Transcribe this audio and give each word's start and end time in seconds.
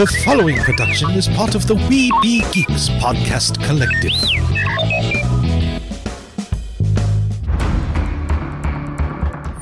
The 0.00 0.06
following 0.24 0.56
production 0.56 1.10
is 1.10 1.28
part 1.28 1.54
of 1.54 1.66
the 1.66 1.74
We 1.74 2.10
Be 2.22 2.42
Geeks 2.52 2.88
podcast 3.02 3.62
collective. 3.66 4.14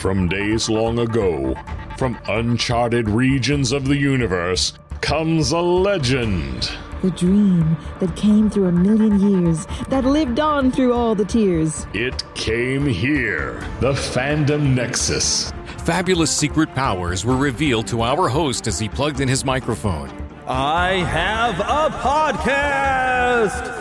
From 0.01 0.29
days 0.29 0.71
long 0.71 1.01
ago, 1.01 1.57
from 1.97 2.17
uncharted 2.29 3.11
regions 3.11 3.73
of 3.73 3.87
the 3.87 3.97
universe, 3.97 4.75
comes 5.01 5.51
a 5.51 5.59
legend. 5.59 6.71
The 7.03 7.11
dream 7.11 7.77
that 7.99 8.15
came 8.15 8.49
through 8.49 8.67
a 8.67 8.73
million 8.73 9.19
years, 9.19 9.67
that 9.89 10.05
lived 10.05 10.39
on 10.39 10.71
through 10.71 10.93
all 10.93 11.17
the 11.17 11.25
tears. 11.25 11.89
It 11.95 12.23
came 12.37 12.87
here, 12.87 13.67
the 13.81 13.93
Fandom 13.93 14.73
Nexus. 14.73 15.53
Fabulous 15.79 16.31
secret 16.31 16.73
powers 16.77 17.25
were 17.25 17.37
revealed 17.37 17.89
to 17.89 18.03
our 18.03 18.29
host 18.29 18.69
as 18.69 18.79
he 18.79 18.89
plugged 18.89 19.19
in 19.19 19.27
his 19.27 19.45
microphone. 19.45 20.28
I 20.51 20.95
have 21.01 21.61
a 21.61 21.95
podcast! 21.99 23.75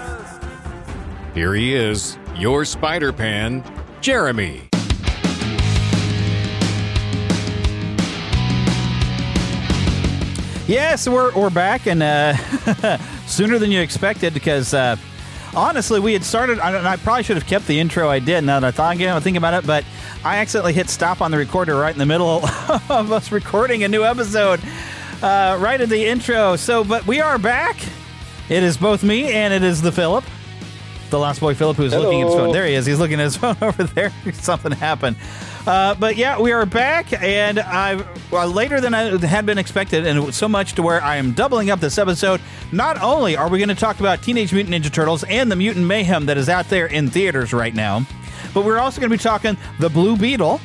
Here 1.34 1.54
he 1.54 1.74
is, 1.74 2.18
your 2.36 2.66
Spider 2.66 3.14
Pan, 3.14 3.64
Jeremy. 4.02 4.64
Yes, 10.68 11.08
we're, 11.08 11.34
we're 11.36 11.50
back, 11.50 11.88
and 11.88 12.04
uh, 12.04 12.34
sooner 13.28 13.60
than 13.60 13.72
you 13.72 13.80
expected 13.80 14.34
because 14.34 14.74
uh, 14.74 14.98
honestly, 15.56 16.02
we 16.02 16.12
had 16.12 16.26
started. 16.26 16.60
I, 16.60 16.92
I, 16.92 16.98
probably 16.98 17.24
should 17.24 17.38
have 17.38 17.48
kept 17.48 17.68
the 17.68 17.80
intro 17.80 18.10
I 18.10 18.20
did 18.20 18.44
now 18.44 18.60
that 18.60 18.68
I 18.68 18.72
thought 18.72 18.94
again, 18.94 19.16
I 19.16 19.22
think 19.22 19.38
about 19.38 19.54
it, 19.54 19.66
but 19.66 19.86
I 20.26 20.40
accidentally 20.40 20.74
hit 20.74 20.90
stop 20.90 21.22
on 21.22 21.32
the 21.32 21.38
recorder 21.38 21.76
right 21.76 21.94
in 21.94 22.00
the 22.00 22.06
middle 22.06 22.28
of 22.90 23.14
us 23.14 23.32
recording 23.32 23.86
a 23.86 23.88
new 23.88 24.04
episode, 24.04 24.60
uh, 25.22 25.58
right 25.60 25.80
at 25.80 25.90
the 25.90 26.06
intro. 26.06 26.56
So, 26.56 26.84
but 26.84 27.06
we 27.08 27.20
are 27.22 27.38
back. 27.38 27.78
It 28.50 28.64
is 28.64 28.78
both 28.78 29.04
me 29.04 29.32
and 29.32 29.54
it 29.54 29.64
is 29.64 29.82
the 29.82 29.92
Philip, 29.92 30.24
the 31.10 31.20
Lost 31.20 31.42
Boy 31.42 31.54
Philip, 31.54 31.76
who's 31.78 31.92
Hello. 31.92 32.06
looking 32.06 32.22
at 32.22 32.28
his 32.28 32.36
phone. 32.36 32.52
There 32.54 32.66
he 32.66 32.74
is. 32.76 32.86
He's 32.86 33.00
looking 33.00 33.20
at 33.20 33.24
his 33.24 33.38
phone 33.38 33.58
over 33.62 33.84
there. 33.84 34.14
Something 34.34 34.72
happened. 34.72 35.18
Uh, 35.66 35.96
but 35.96 36.16
yeah, 36.16 36.40
we 36.40 36.54
are 36.54 36.66
back, 36.66 37.12
and 37.22 37.60
I 37.60 38.02
well, 38.32 38.48
later 38.48 38.80
than 38.80 38.94
I 38.94 39.18
had 39.26 39.46
been 39.46 39.58
expected, 39.58 40.08
and 40.08 40.34
so 40.34 40.48
much 40.48 40.76
to 40.76 40.82
where 40.82 41.04
I 41.04 41.18
am 41.18 41.34
doubling 41.34 41.70
up 41.72 41.82
this 41.82 41.98
episode. 41.98 42.40
Not 42.72 43.02
only 43.02 43.36
are 43.36 43.50
we 43.50 43.58
going 43.58 43.68
to 43.68 43.76
talk 43.76 44.00
about 44.00 44.24
Teenage 44.24 44.54
Mutant 44.54 44.74
Ninja 44.74 44.90
Turtles 44.92 45.26
and 45.26 45.52
the 45.52 45.58
mutant 45.58 45.86
mayhem 45.86 46.26
that 46.28 46.38
is 46.38 46.48
out 46.48 46.70
there 46.70 46.86
in 46.86 47.10
theaters 47.10 47.52
right 47.52 47.76
now, 47.76 48.06
but 48.54 48.64
we're 48.64 48.80
also 48.80 49.02
going 49.02 49.10
to 49.12 49.18
be 49.18 49.22
talking 49.22 49.58
the 49.80 49.90
Blue 49.90 50.16
Beetle 50.16 50.62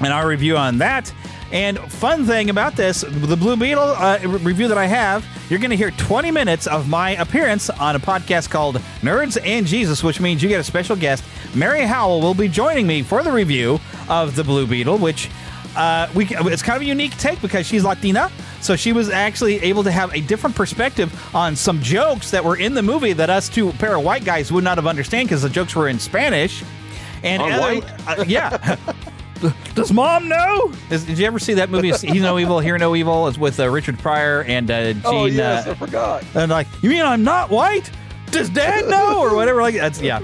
and 0.00 0.12
our 0.12 0.28
review 0.28 0.58
on 0.58 0.76
that. 0.78 1.10
And 1.52 1.78
fun 1.78 2.24
thing 2.24 2.50
about 2.50 2.74
this, 2.74 3.02
the 3.02 3.36
Blue 3.36 3.56
Beetle 3.56 3.82
uh, 3.82 4.18
review 4.24 4.68
that 4.68 4.78
I 4.78 4.86
have, 4.86 5.24
you're 5.48 5.60
going 5.60 5.70
to 5.70 5.76
hear 5.76 5.92
20 5.92 6.30
minutes 6.30 6.66
of 6.66 6.88
my 6.88 7.10
appearance 7.10 7.70
on 7.70 7.94
a 7.94 8.00
podcast 8.00 8.50
called 8.50 8.76
Nerds 9.00 9.38
and 9.44 9.66
Jesus, 9.66 10.02
which 10.02 10.20
means 10.20 10.42
you 10.42 10.48
get 10.48 10.60
a 10.60 10.64
special 10.64 10.96
guest. 10.96 11.22
Mary 11.54 11.82
Howell 11.82 12.20
will 12.20 12.34
be 12.34 12.48
joining 12.48 12.86
me 12.86 13.02
for 13.02 13.22
the 13.22 13.30
review 13.30 13.78
of 14.08 14.34
the 14.34 14.42
Blue 14.42 14.66
Beetle, 14.66 14.98
which 14.98 15.30
uh, 15.76 16.08
we 16.14 16.26
it's 16.26 16.62
kind 16.62 16.76
of 16.76 16.82
a 16.82 16.86
unique 16.86 17.16
take 17.18 17.40
because 17.40 17.66
she's 17.66 17.84
Latina. 17.84 18.30
So 18.60 18.74
she 18.74 18.92
was 18.92 19.10
actually 19.10 19.60
able 19.60 19.84
to 19.84 19.90
have 19.92 20.12
a 20.14 20.20
different 20.20 20.56
perspective 20.56 21.34
on 21.34 21.54
some 21.54 21.80
jokes 21.80 22.30
that 22.32 22.44
were 22.44 22.56
in 22.56 22.74
the 22.74 22.82
movie 22.82 23.12
that 23.12 23.30
us 23.30 23.48
two 23.48 23.72
pair 23.74 23.96
of 23.96 24.04
white 24.04 24.24
guys 24.24 24.50
would 24.50 24.64
not 24.64 24.78
have 24.78 24.86
understand 24.86 25.28
because 25.28 25.42
the 25.42 25.50
jokes 25.50 25.76
were 25.76 25.88
in 25.88 25.98
Spanish. 25.98 26.64
And 27.22 27.42
white, 27.42 27.84
uh, 28.08 28.24
yeah. 28.26 28.76
Does 29.74 29.92
mom 29.92 30.28
know? 30.28 30.72
Is, 30.90 31.04
did 31.04 31.18
you 31.18 31.26
ever 31.26 31.38
see 31.38 31.54
that 31.54 31.70
movie? 31.70 31.92
See 31.92 32.18
no 32.18 32.38
evil, 32.38 32.60
hear 32.60 32.78
no 32.78 32.96
evil. 32.96 33.28
It's 33.28 33.38
with 33.38 33.60
uh, 33.60 33.68
Richard 33.68 33.98
Pryor 33.98 34.42
and 34.44 34.70
uh, 34.70 34.92
Gene. 34.92 35.02
Oh 35.04 35.26
yes, 35.26 35.66
uh, 35.66 35.70
I 35.70 35.74
forgot. 35.74 36.24
And 36.34 36.50
like, 36.50 36.66
you 36.82 36.90
mean 36.90 37.02
I'm 37.02 37.24
not 37.24 37.50
white? 37.50 37.90
Does 38.30 38.50
Dad 38.50 38.88
know 38.88 39.20
or 39.20 39.34
whatever? 39.34 39.62
Like 39.62 39.74
that's 39.74 40.00
yeah. 40.00 40.20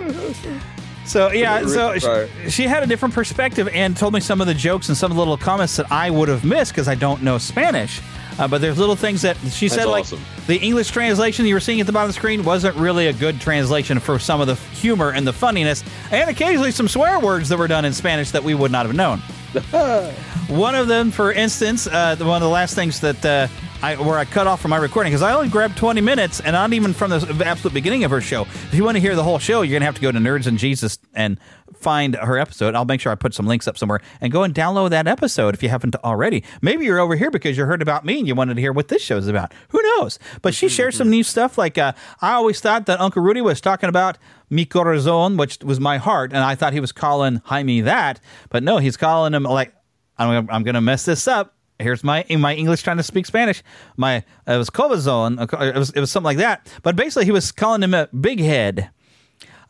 So 1.04 1.32
yeah, 1.32 1.66
so 1.66 1.98
she, 1.98 2.50
she, 2.50 2.62
had 2.62 2.82
a 2.82 2.86
different 2.86 3.12
perspective 3.14 3.68
and 3.72 3.96
told 3.96 4.14
me 4.14 4.20
some 4.20 4.40
of 4.40 4.46
the 4.46 4.54
jokes 4.54 4.88
and 4.88 4.96
some 4.96 5.10
of 5.10 5.16
the 5.16 5.20
little 5.20 5.36
comments 5.36 5.76
that 5.76 5.90
I 5.90 6.10
would 6.10 6.28
have 6.28 6.44
missed 6.44 6.72
because 6.72 6.86
I 6.86 6.94
don't 6.94 7.22
know 7.22 7.38
Spanish. 7.38 8.00
Uh, 8.38 8.48
but 8.48 8.60
there's 8.60 8.78
little 8.78 8.96
things 8.96 9.22
that 9.22 9.36
she 9.50 9.68
That's 9.68 9.82
said, 9.82 9.86
awesome. 9.86 10.18
like 10.18 10.46
the 10.46 10.58
English 10.58 10.90
translation 10.90 11.46
you 11.46 11.54
were 11.54 11.60
seeing 11.60 11.80
at 11.80 11.86
the 11.86 11.92
bottom 11.92 12.08
of 12.08 12.14
the 12.14 12.18
screen 12.18 12.44
wasn't 12.44 12.76
really 12.76 13.06
a 13.08 13.12
good 13.12 13.40
translation 13.40 13.98
for 14.00 14.18
some 14.18 14.40
of 14.40 14.46
the 14.46 14.54
humor 14.54 15.10
and 15.10 15.26
the 15.26 15.32
funniness, 15.32 15.84
and 16.10 16.28
occasionally 16.30 16.70
some 16.70 16.88
swear 16.88 17.20
words 17.20 17.48
that 17.48 17.58
were 17.58 17.68
done 17.68 17.84
in 17.84 17.92
Spanish 17.92 18.30
that 18.30 18.42
we 18.42 18.54
would 18.54 18.72
not 18.72 18.86
have 18.86 18.94
known. 18.94 19.18
one 20.48 20.74
of 20.74 20.88
them, 20.88 21.10
for 21.10 21.32
instance, 21.32 21.86
uh, 21.86 22.16
one 22.18 22.36
of 22.36 22.42
the 22.42 22.48
last 22.48 22.74
things 22.74 23.00
that 23.00 23.24
uh, 23.24 23.48
I, 23.82 23.96
where 23.96 24.16
I 24.16 24.24
cut 24.24 24.46
off 24.46 24.60
from 24.60 24.70
my 24.70 24.76
recording 24.76 25.10
because 25.10 25.22
I 25.22 25.34
only 25.34 25.48
grabbed 25.48 25.76
20 25.76 26.00
minutes 26.00 26.38
and 26.38 26.52
not 26.52 26.72
even 26.72 26.92
from 26.92 27.10
the 27.10 27.42
absolute 27.44 27.74
beginning 27.74 28.04
of 28.04 28.12
her 28.12 28.20
show. 28.20 28.42
If 28.42 28.74
you 28.74 28.84
want 28.84 28.94
to 28.94 29.00
hear 29.00 29.16
the 29.16 29.24
whole 29.24 29.40
show, 29.40 29.62
you're 29.62 29.72
going 29.72 29.80
to 29.80 29.86
have 29.86 29.96
to 29.96 30.00
go 30.00 30.12
to 30.12 30.18
Nerds 30.18 30.46
and 30.46 30.56
Jesus 30.56 30.98
and 31.14 31.36
find 31.74 32.14
her 32.14 32.38
episode. 32.38 32.76
I'll 32.76 32.84
make 32.84 33.00
sure 33.00 33.10
I 33.10 33.16
put 33.16 33.34
some 33.34 33.48
links 33.48 33.66
up 33.66 33.76
somewhere 33.76 34.00
and 34.20 34.30
go 34.32 34.44
and 34.44 34.54
download 34.54 34.90
that 34.90 35.08
episode 35.08 35.54
if 35.54 35.64
you 35.64 35.68
haven't 35.68 35.96
already. 35.96 36.44
Maybe 36.60 36.84
you're 36.84 37.00
over 37.00 37.16
here 37.16 37.32
because 37.32 37.58
you 37.58 37.64
heard 37.64 37.82
about 37.82 38.04
me 38.04 38.20
and 38.20 38.28
you 38.28 38.36
wanted 38.36 38.54
to 38.54 38.60
hear 38.60 38.72
what 38.72 38.86
this 38.86 39.02
show 39.02 39.16
is 39.16 39.26
about. 39.26 39.52
Who 39.70 39.82
knows? 39.82 40.20
But 40.42 40.54
she 40.54 40.68
shares 40.68 40.96
some 40.96 41.10
new 41.10 41.24
stuff. 41.24 41.58
Like 41.58 41.76
uh, 41.76 41.92
I 42.20 42.34
always 42.34 42.60
thought 42.60 42.86
that 42.86 43.00
Uncle 43.00 43.20
Rudy 43.20 43.40
was 43.40 43.60
talking 43.60 43.88
about 43.88 44.16
mi 44.48 44.64
corazon, 44.64 45.36
which 45.36 45.58
was 45.58 45.80
my 45.80 45.98
heart, 45.98 46.32
and 46.32 46.44
I 46.44 46.54
thought 46.54 46.72
he 46.72 46.78
was 46.78 46.92
calling 46.92 47.42
Jaime 47.46 47.80
that, 47.80 48.20
but 48.48 48.62
no, 48.62 48.78
he's 48.78 48.96
calling 48.96 49.34
him 49.34 49.42
like 49.42 49.74
I'm, 50.18 50.48
I'm 50.50 50.62
going 50.62 50.74
to 50.76 50.80
mess 50.80 51.04
this 51.04 51.26
up 51.26 51.56
here's 51.82 52.04
my 52.04 52.24
my 52.30 52.54
English 52.54 52.82
trying 52.82 52.96
to 52.96 53.02
speak 53.02 53.26
Spanish. 53.26 53.62
My 53.96 54.24
it 54.46 54.56
was 54.56 54.70
Covazone. 54.70 55.40
It 55.40 55.78
was 55.78 55.90
it 55.90 56.00
was 56.00 56.10
something 56.10 56.26
like 56.26 56.38
that. 56.38 56.72
But 56.82 56.96
basically, 56.96 57.24
he 57.24 57.32
was 57.32 57.52
calling 57.52 57.82
him 57.82 57.94
a 57.94 58.08
big 58.08 58.40
head. 58.40 58.90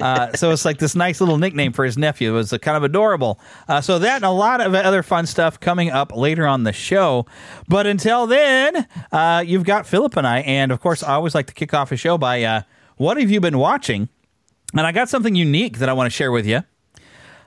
Uh, 0.00 0.32
so 0.34 0.50
it's 0.50 0.64
like 0.64 0.78
this 0.78 0.94
nice 0.94 1.20
little 1.20 1.38
nickname 1.38 1.72
for 1.72 1.84
his 1.84 1.96
nephew. 1.96 2.30
It 2.30 2.36
was 2.36 2.52
uh, 2.52 2.58
kind 2.58 2.76
of 2.76 2.82
adorable. 2.82 3.40
Uh, 3.68 3.80
so 3.80 3.98
that 3.98 4.16
and 4.16 4.24
a 4.24 4.30
lot 4.30 4.60
of 4.60 4.74
other 4.74 5.02
fun 5.02 5.26
stuff 5.26 5.60
coming 5.60 5.90
up 5.90 6.14
later 6.14 6.46
on 6.46 6.64
the 6.64 6.72
show. 6.72 7.26
But 7.68 7.86
until 7.86 8.26
then, 8.26 8.86
uh, 9.10 9.44
you've 9.46 9.64
got 9.64 9.86
Philip 9.86 10.16
and 10.16 10.26
I, 10.26 10.40
and 10.40 10.72
of 10.72 10.80
course, 10.80 11.02
I 11.02 11.14
always 11.14 11.34
like 11.34 11.46
to 11.46 11.54
kick 11.54 11.72
off 11.72 11.92
a 11.92 11.96
show 11.96 12.18
by 12.18 12.42
uh, 12.42 12.62
what 12.96 13.16
have 13.16 13.30
you 13.30 13.40
been 13.40 13.58
watching? 13.58 14.08
And 14.74 14.86
I 14.86 14.92
got 14.92 15.08
something 15.08 15.34
unique 15.34 15.78
that 15.78 15.88
I 15.88 15.92
want 15.92 16.06
to 16.06 16.10
share 16.10 16.32
with 16.32 16.46
you. 16.46 16.62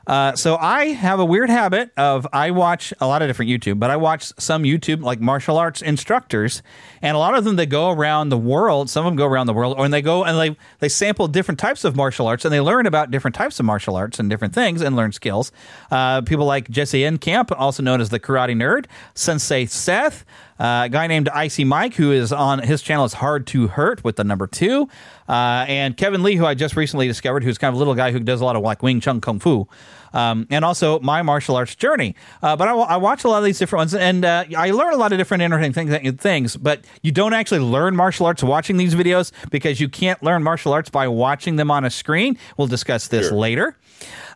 Uh, 0.07 0.35
so 0.35 0.55
I 0.57 0.87
have 0.87 1.19
a 1.19 1.25
weird 1.25 1.49
habit 1.49 1.91
of 1.97 2.27
I 2.31 2.51
watch 2.51 2.93
a 2.99 3.07
lot 3.07 3.21
of 3.21 3.27
different 3.27 3.49
YouTube, 3.49 3.79
but 3.79 3.89
I 3.89 3.97
watch 3.97 4.31
some 4.37 4.63
YouTube 4.63 5.01
like 5.01 5.19
martial 5.19 5.57
arts 5.57 5.81
instructors, 5.81 6.61
and 7.01 7.15
a 7.15 7.19
lot 7.19 7.35
of 7.35 7.43
them 7.43 7.55
they 7.55 7.65
go 7.65 7.89
around 7.91 8.29
the 8.29 8.37
world. 8.37 8.89
Some 8.89 9.05
of 9.05 9.11
them 9.11 9.17
go 9.17 9.25
around 9.25 9.47
the 9.47 9.53
world, 9.53 9.75
or 9.77 9.87
they 9.89 10.01
go 10.01 10.23
and 10.23 10.37
they 10.37 10.57
they 10.79 10.89
sample 10.89 11.27
different 11.27 11.59
types 11.59 11.83
of 11.83 11.95
martial 11.95 12.27
arts 12.27 12.45
and 12.45 12.53
they 12.53 12.61
learn 12.61 12.85
about 12.85 13.11
different 13.11 13.35
types 13.35 13.59
of 13.59 13.65
martial 13.65 13.95
arts 13.95 14.19
and 14.19 14.29
different 14.29 14.53
things 14.53 14.81
and 14.81 14.95
learn 14.95 15.11
skills. 15.11 15.51
Uh, 15.89 16.21
people 16.21 16.45
like 16.45 16.69
Jesse 16.69 17.01
Enkamp, 17.01 17.53
also 17.57 17.81
known 17.81 18.01
as 18.01 18.09
the 18.09 18.19
Karate 18.19 18.55
Nerd, 18.55 18.85
Sensei 19.13 19.65
Seth. 19.65 20.25
Uh, 20.59 20.83
a 20.85 20.89
guy 20.89 21.07
named 21.07 21.27
Icy 21.29 21.65
Mike, 21.65 21.95
who 21.95 22.11
is 22.11 22.31
on 22.31 22.59
his 22.59 22.81
channel, 22.81 23.05
is 23.05 23.13
Hard 23.13 23.45
to 23.47 23.67
Hurt 23.67 24.03
with 24.03 24.15
the 24.15 24.23
number 24.23 24.47
two. 24.47 24.87
Uh, 25.27 25.65
and 25.67 25.97
Kevin 25.97 26.23
Lee, 26.23 26.35
who 26.35 26.45
I 26.45 26.53
just 26.53 26.75
recently 26.75 27.07
discovered, 27.07 27.43
who's 27.43 27.57
kind 27.57 27.69
of 27.69 27.75
a 27.75 27.77
little 27.77 27.95
guy 27.95 28.11
who 28.11 28.19
does 28.19 28.41
a 28.41 28.45
lot 28.45 28.55
of 28.55 28.61
like 28.61 28.81
Wing 28.81 29.01
Chun 29.01 29.19
Kung 29.19 29.39
Fu. 29.39 29.67
Um, 30.13 30.47
and 30.49 30.63
also 30.63 30.99
my 31.01 31.21
martial 31.23 31.57
arts 31.57 31.75
journey. 31.75 32.15
Uh, 32.41 32.55
but 32.55 32.69
I, 32.69 32.71
I, 32.71 32.95
watch 32.95 33.25
a 33.25 33.27
lot 33.27 33.39
of 33.39 33.43
these 33.43 33.59
different 33.59 33.81
ones, 33.81 33.95
and 33.95 34.23
uh, 34.23 34.45
I 34.55 34.71
learn 34.71 34.93
a 34.93 34.97
lot 34.97 35.11
of 35.11 35.17
different 35.17 35.43
interesting 35.43 35.89
things, 35.89 36.21
things. 36.21 36.55
But 36.55 36.85
you 37.01 37.11
don't 37.11 37.33
actually 37.33 37.59
learn 37.59 37.97
martial 37.97 38.25
arts 38.25 38.41
watching 38.41 38.77
these 38.77 38.95
videos 38.95 39.33
because 39.51 39.81
you 39.81 39.89
can't 39.89 40.23
learn 40.23 40.41
martial 40.41 40.71
arts 40.71 40.89
by 40.89 41.09
watching 41.09 41.57
them 41.57 41.69
on 41.69 41.83
a 41.83 41.89
screen. 41.89 42.37
We'll 42.55 42.67
discuss 42.67 43.09
this 43.09 43.27
sure. 43.27 43.37
later. 43.37 43.77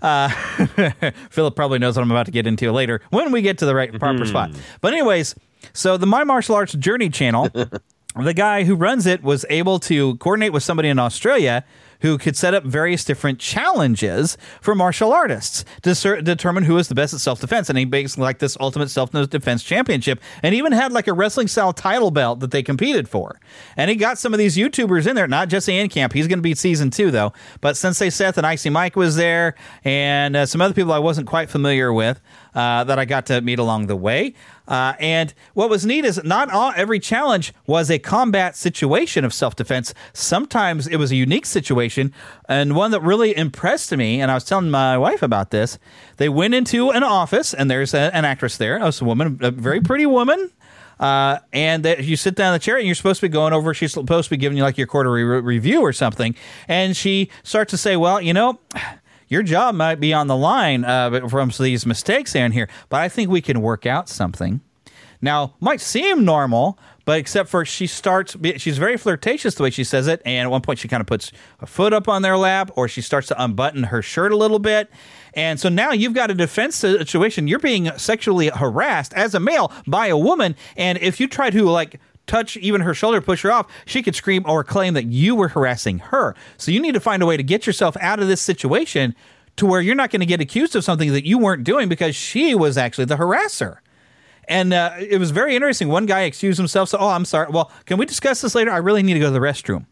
Uh, 0.01 0.30
Philip 1.30 1.56
probably 1.56 1.80
knows 1.80 1.96
what 1.96 2.03
I'm 2.03 2.12
about 2.12 2.25
to 2.25 2.31
get 2.31 2.46
into 2.46 2.72
later 2.74 3.01
when 3.09 3.31
we 3.31 3.41
get 3.41 3.59
to 3.59 3.66
the 3.66 3.75
right 3.75 3.97
proper 3.97 4.25
spot. 4.25 4.51
But 4.81 4.94
anyways, 4.94 5.36
so 5.74 5.97
the 5.97 6.06
My 6.06 6.24
Martial 6.24 6.56
Arts 6.56 6.74
Journey 6.74 7.09
channel, 7.09 7.50
the 8.16 8.34
guy 8.34 8.63
who 8.63 8.75
runs 8.75 9.06
it 9.06 9.24
was 9.24 9.45
able 9.50 9.80
to 9.80 10.16
coordinate 10.18 10.54
with 10.54 10.63
somebody 10.63 10.89
in 10.89 11.00
Australia 11.00 11.63
who 12.01 12.18
could 12.18 12.36
set 12.36 12.54
up 12.54 12.63
various 12.63 13.04
different 13.04 13.39
challenges 13.39 14.38
for 14.62 14.74
martial 14.74 15.12
artists 15.12 15.66
to 15.81 15.94
ser- 15.94 16.22
determine 16.22 16.63
who 16.63 16.78
is 16.78 16.88
the 16.88 16.95
best 16.95 17.13
at 17.13 17.19
self 17.19 17.42
defense. 17.42 17.69
And 17.69 17.78
he 17.78 17.86
basically 17.86 18.24
like 18.24 18.39
this 18.39 18.57
ultimate 18.60 18.89
self 18.89 19.12
defense 19.12 19.63
championship, 19.63 20.22
and 20.42 20.56
even 20.56 20.72
had 20.72 20.92
like 20.92 21.07
a 21.07 21.13
wrestling 21.13 21.48
style 21.48 21.74
title 21.74 22.12
belt 22.12 22.39
that 22.39 22.51
they 22.51 22.63
competed 22.63 23.10
for. 23.10 23.39
And 23.75 23.89
he 23.89 23.95
got 23.95 24.18
some 24.18 24.34
of 24.34 24.38
these 24.38 24.57
YouTubers 24.57 25.07
in 25.07 25.16
there, 25.16 25.28
not 25.28 25.50
Jesse 25.50 25.74
Enkamp. 25.74 26.13
He's 26.13 26.28
going 26.28 26.39
to 26.39 26.44
be 26.44 26.56
season 26.56 26.89
two 26.89 27.12
though, 27.12 27.34
but 27.62 27.75
Sensei 27.75 28.10
Seth 28.10 28.38
and 28.38 28.48
Icy 28.48 28.69
Mike 28.69 28.95
was 28.95 29.16
there, 29.16 29.56
and 29.84 30.36
uh, 30.36 30.45
some 30.45 30.62
other 30.62 30.74
people 30.74 30.94
I 30.94 31.00
wasn't 31.00 31.28
quite 31.28 31.50
familiar 31.50 31.92
with 31.92 32.22
uh, 32.56 32.84
that 32.86 32.98
I 32.98 33.06
got 33.06 33.25
to 33.28 33.42
meet 33.42 33.60
along 33.60 33.88
the 33.88 33.95
way. 33.95 34.34
Uh, 34.69 34.94
and 35.00 35.33
what 35.56 35.68
was 35.69 35.83
neat 35.83 36.06
is 36.06 36.24
not 36.24 36.51
all 36.51 36.71
every 36.75 37.00
challenge 37.00 37.54
was 37.66 37.89
a 37.89 37.98
combat 37.98 38.56
situation 38.56 39.25
of 39.25 39.33
self 39.33 39.56
defense. 39.56 39.94
Sometimes 40.13 40.88
it 40.88 40.98
was 40.98 41.12
a 41.12 41.16
unique 41.16 41.48
situation, 41.48 42.13
and 42.48 42.75
one 42.75 42.92
that 42.92 43.01
really 43.01 43.36
impressed 43.36 43.92
me. 43.98 44.21
And 44.21 44.30
I 44.30 44.36
was 44.36 44.45
telling 44.45 44.69
my 44.69 44.98
wife 44.98 45.24
about 45.24 45.50
this. 45.50 45.80
They 46.18 46.30
went 46.30 46.54
into 46.54 46.92
an 46.92 47.04
office, 47.04 47.54
and 47.54 47.69
there's 47.69 47.95
a, 47.95 48.16
an 48.16 48.25
actress 48.25 48.57
there, 48.57 48.77
a 48.77 48.94
woman, 49.01 49.39
a 49.42 49.50
very 49.50 49.81
pretty 49.81 50.06
woman. 50.06 50.51
Uh, 51.00 51.39
and 51.54 51.86
that 51.86 52.04
you 52.04 52.18
sit 52.18 52.36
down 52.36 52.48
in 52.48 52.54
the 52.54 52.60
chair 52.60 52.75
and 52.75 52.86
you're 52.86 52.94
supposed 52.94 53.22
to 53.22 53.25
be 53.27 53.31
going 53.31 53.54
over. 53.54 53.74
She's 53.74 53.94
supposed 53.94 54.25
to 54.25 54.31
be 54.31 54.38
giving 54.38 54.57
you 54.57 54.63
like 54.63 54.77
your 54.77 54.86
quarterly 54.86 55.24
re- 55.24 55.39
review 55.39 55.80
or 55.80 55.94
something, 55.94 56.36
and 56.68 56.95
she 56.95 57.30
starts 57.42 57.72
to 57.72 57.77
say, 57.77 57.95
"Well, 57.95 58.22
you 58.22 58.33
know." 58.33 58.60
Your 59.30 59.44
job 59.44 59.76
might 59.76 60.00
be 60.00 60.12
on 60.12 60.28
the 60.28 60.36
line 60.36 60.84
uh, 60.84 61.28
from 61.30 61.52
these 61.58 61.86
mistakes 61.86 62.36
and 62.36 62.54
here, 62.54 62.68
but 62.90 63.00
I 63.00 63.08
think 63.08 63.30
we 63.30 63.42
can 63.42 63.62
work 63.62 63.86
out 63.86 64.10
something. 64.10 64.60
Now, 65.22 65.54
might 65.60 65.81
seem 65.81 66.24
normal, 66.24 66.80
but 67.06 67.20
except 67.20 67.50
for 67.50 67.66
she 67.66 67.88
starts, 67.88 68.38
she's 68.58 68.78
very 68.78 68.98
flirtatious 68.98 69.56
the 69.56 69.64
way 69.64 69.70
she 69.70 69.84
says 69.84 70.08
it. 70.08 70.22
And 70.26 70.48
at 70.48 70.52
one 70.52 70.62
point, 70.62 70.80
she 70.80 70.88
kind 70.88 71.02
of 71.02 71.08
puts 71.08 71.31
a 71.60 71.66
foot 71.66 71.94
up 71.94 72.08
on 72.08 72.22
their 72.22 72.38
lap, 72.38 72.72
or 72.76 72.88
she 72.88 73.02
starts 73.02 73.28
to 73.28 73.44
unbutton 73.44 73.84
her 73.84 74.02
shirt 74.02 74.31
a 74.31 74.38
little 74.38 74.60
bit. 74.60 74.90
And 75.34 75.60
so 75.60 75.70
now 75.70 75.92
you've 75.92 76.14
got 76.14 76.32
a 76.32 76.34
defense 76.34 76.75
situation. 76.75 77.48
You're 77.48 77.60
being 77.60 77.92
sexually 77.98 78.48
harassed 78.48 79.14
as 79.14 79.36
a 79.36 79.40
male 79.40 79.72
by 79.86 80.08
a 80.08 80.18
woman. 80.18 80.56
And 80.78 80.98
if 81.00 81.20
you 81.20 81.28
try 81.28 81.50
to, 81.50 81.70
like, 81.70 82.00
touch 82.30 82.56
even 82.58 82.81
her 82.81 82.94
shoulder, 82.94 83.20
push 83.20 83.42
her 83.42 83.52
off, 83.52 83.68
she 83.86 84.02
could 84.02 84.16
scream 84.16 84.44
or 84.46 84.64
claim 84.64 84.94
that 84.94 85.08
you 85.08 85.36
were 85.36 85.50
harassing 85.50 86.00
her. 86.00 86.36
So 86.58 86.72
you 86.72 86.80
need 86.80 86.94
to 86.94 87.00
find 87.00 87.22
a 87.22 87.26
way 87.26 87.36
to 87.36 87.44
get 87.44 87.68
yourself 87.68 87.98
out 88.00 88.20
of 88.20 88.28
this 88.28 88.42
situation 88.42 89.16
to 89.58 89.66
where 89.66 89.81
you're 89.81 89.96
not 89.96 90.10
going 90.10 90.22
to 90.22 90.26
get 90.26 90.40
accused 90.40 90.76
of 90.76 90.84
something 90.86 91.12
that 91.12 91.26
you 91.26 91.38
weren't 91.38 91.66
doing 91.66 91.90
because 91.90 92.16
she 92.16 92.56
was 92.56 92.78
actually 92.78 93.06
the 93.06 93.18
harasser. 93.18 93.80
And 94.48 94.74
uh, 94.74 94.96
it 94.98 95.20
was 95.20 95.31
very 95.31 95.56
interesting. 95.56 95.90
One 95.90 96.06
guy 96.06 96.22
excused 96.22 96.58
himself. 96.58 96.90
So, 96.90 96.98
oh, 96.98 97.10
I'm 97.10 97.26
sorry. 97.26 97.50
Well, 97.50 97.72
can 97.86 97.98
we 97.98 98.06
discuss 98.06 98.42
this 98.42 98.56
later? 98.56 98.72
I 98.72 98.78
really 98.78 99.04
need 99.04 99.14
to 99.16 99.20
go 99.20 99.28
to 99.28 99.32
the 99.32 99.40
restroom. 99.40 99.86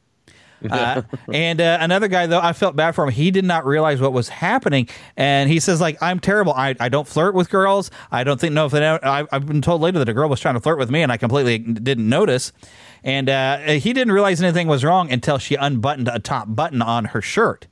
Uh, 0.69 1.01
and 1.31 1.61
uh, 1.61 1.77
another 1.81 2.07
guy 2.07 2.25
though 2.25 2.39
i 2.39 2.51
felt 2.51 2.75
bad 2.75 2.93
for 2.93 3.03
him 3.03 3.11
he 3.11 3.31
did 3.31 3.45
not 3.45 3.65
realize 3.65 4.01
what 4.01 4.11
was 4.11 4.27
happening 4.27 4.87
and 5.15 5.49
he 5.49 5.59
says 5.59 5.79
like 5.79 6.01
i'm 6.01 6.19
terrible 6.19 6.51
i, 6.53 6.75
I 6.79 6.89
don't 6.89 7.07
flirt 7.07 7.35
with 7.35 7.49
girls 7.49 7.91
i 8.11 8.23
don't 8.23 8.39
think 8.39 8.53
no 8.53 8.65
if 8.65 8.71
they 8.71 8.85
I, 8.85 9.25
i've 9.31 9.45
been 9.45 9.61
told 9.61 9.81
later 9.81 9.99
that 9.99 10.09
a 10.09 10.13
girl 10.13 10.27
was 10.29 10.39
trying 10.39 10.55
to 10.55 10.59
flirt 10.59 10.79
with 10.79 10.89
me 10.89 11.03
and 11.03 11.11
i 11.11 11.17
completely 11.17 11.59
didn't 11.59 12.09
notice 12.09 12.51
and 13.03 13.29
uh, 13.29 13.59
he 13.59 13.93
didn't 13.93 14.11
realize 14.11 14.41
anything 14.41 14.67
was 14.67 14.83
wrong 14.83 15.11
until 15.11 15.37
she 15.37 15.55
unbuttoned 15.55 16.07
a 16.07 16.19
top 16.19 16.47
button 16.49 16.81
on 16.81 17.05
her 17.05 17.21
shirt 17.21 17.67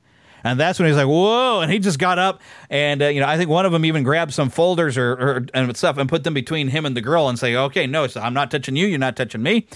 and 0.46 0.60
that's 0.60 0.78
when 0.78 0.86
he's 0.88 0.96
like, 0.96 1.08
"Whoa!" 1.08 1.60
And 1.60 1.72
he 1.72 1.78
just 1.78 1.98
got 1.98 2.18
up, 2.18 2.40
and 2.70 3.02
uh, 3.02 3.06
you 3.06 3.20
know, 3.20 3.26
I 3.26 3.36
think 3.36 3.50
one 3.50 3.66
of 3.66 3.72
them 3.72 3.84
even 3.84 4.04
grabbed 4.04 4.32
some 4.32 4.48
folders 4.48 4.96
or, 4.96 5.12
or, 5.12 5.46
and 5.54 5.76
stuff 5.76 5.98
and 5.98 6.08
put 6.08 6.24
them 6.24 6.34
between 6.34 6.68
him 6.68 6.86
and 6.86 6.96
the 6.96 7.00
girl 7.00 7.28
and 7.28 7.38
say, 7.38 7.56
"Okay, 7.56 7.86
no, 7.86 8.06
I'm 8.16 8.34
not 8.34 8.50
touching 8.50 8.76
you. 8.76 8.86
You're 8.86 8.98
not 8.98 9.16
touching 9.16 9.42
me." 9.42 9.66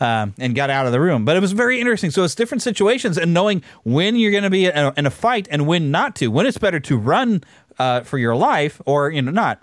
Um, 0.00 0.34
and 0.38 0.54
got 0.54 0.70
out 0.70 0.86
of 0.86 0.92
the 0.92 1.00
room. 1.00 1.24
But 1.24 1.36
it 1.36 1.40
was 1.40 1.52
very 1.52 1.80
interesting. 1.80 2.10
So 2.10 2.24
it's 2.24 2.34
different 2.34 2.62
situations 2.62 3.18
and 3.18 3.32
knowing 3.34 3.62
when 3.84 4.16
you're 4.16 4.30
going 4.30 4.44
to 4.44 4.50
be 4.50 4.66
in 4.66 4.76
a, 4.76 4.92
in 4.96 5.06
a, 5.06 5.10
fight 5.10 5.48
and 5.50 5.66
when 5.66 5.90
not 5.90 6.16
to. 6.16 6.28
When 6.28 6.46
it's 6.46 6.58
better 6.58 6.80
to 6.80 6.96
run 6.96 7.42
uh, 7.78 8.00
for 8.02 8.18
your 8.18 8.36
life 8.36 8.80
or 8.86 9.10
you 9.10 9.22
know 9.22 9.30
not. 9.30 9.62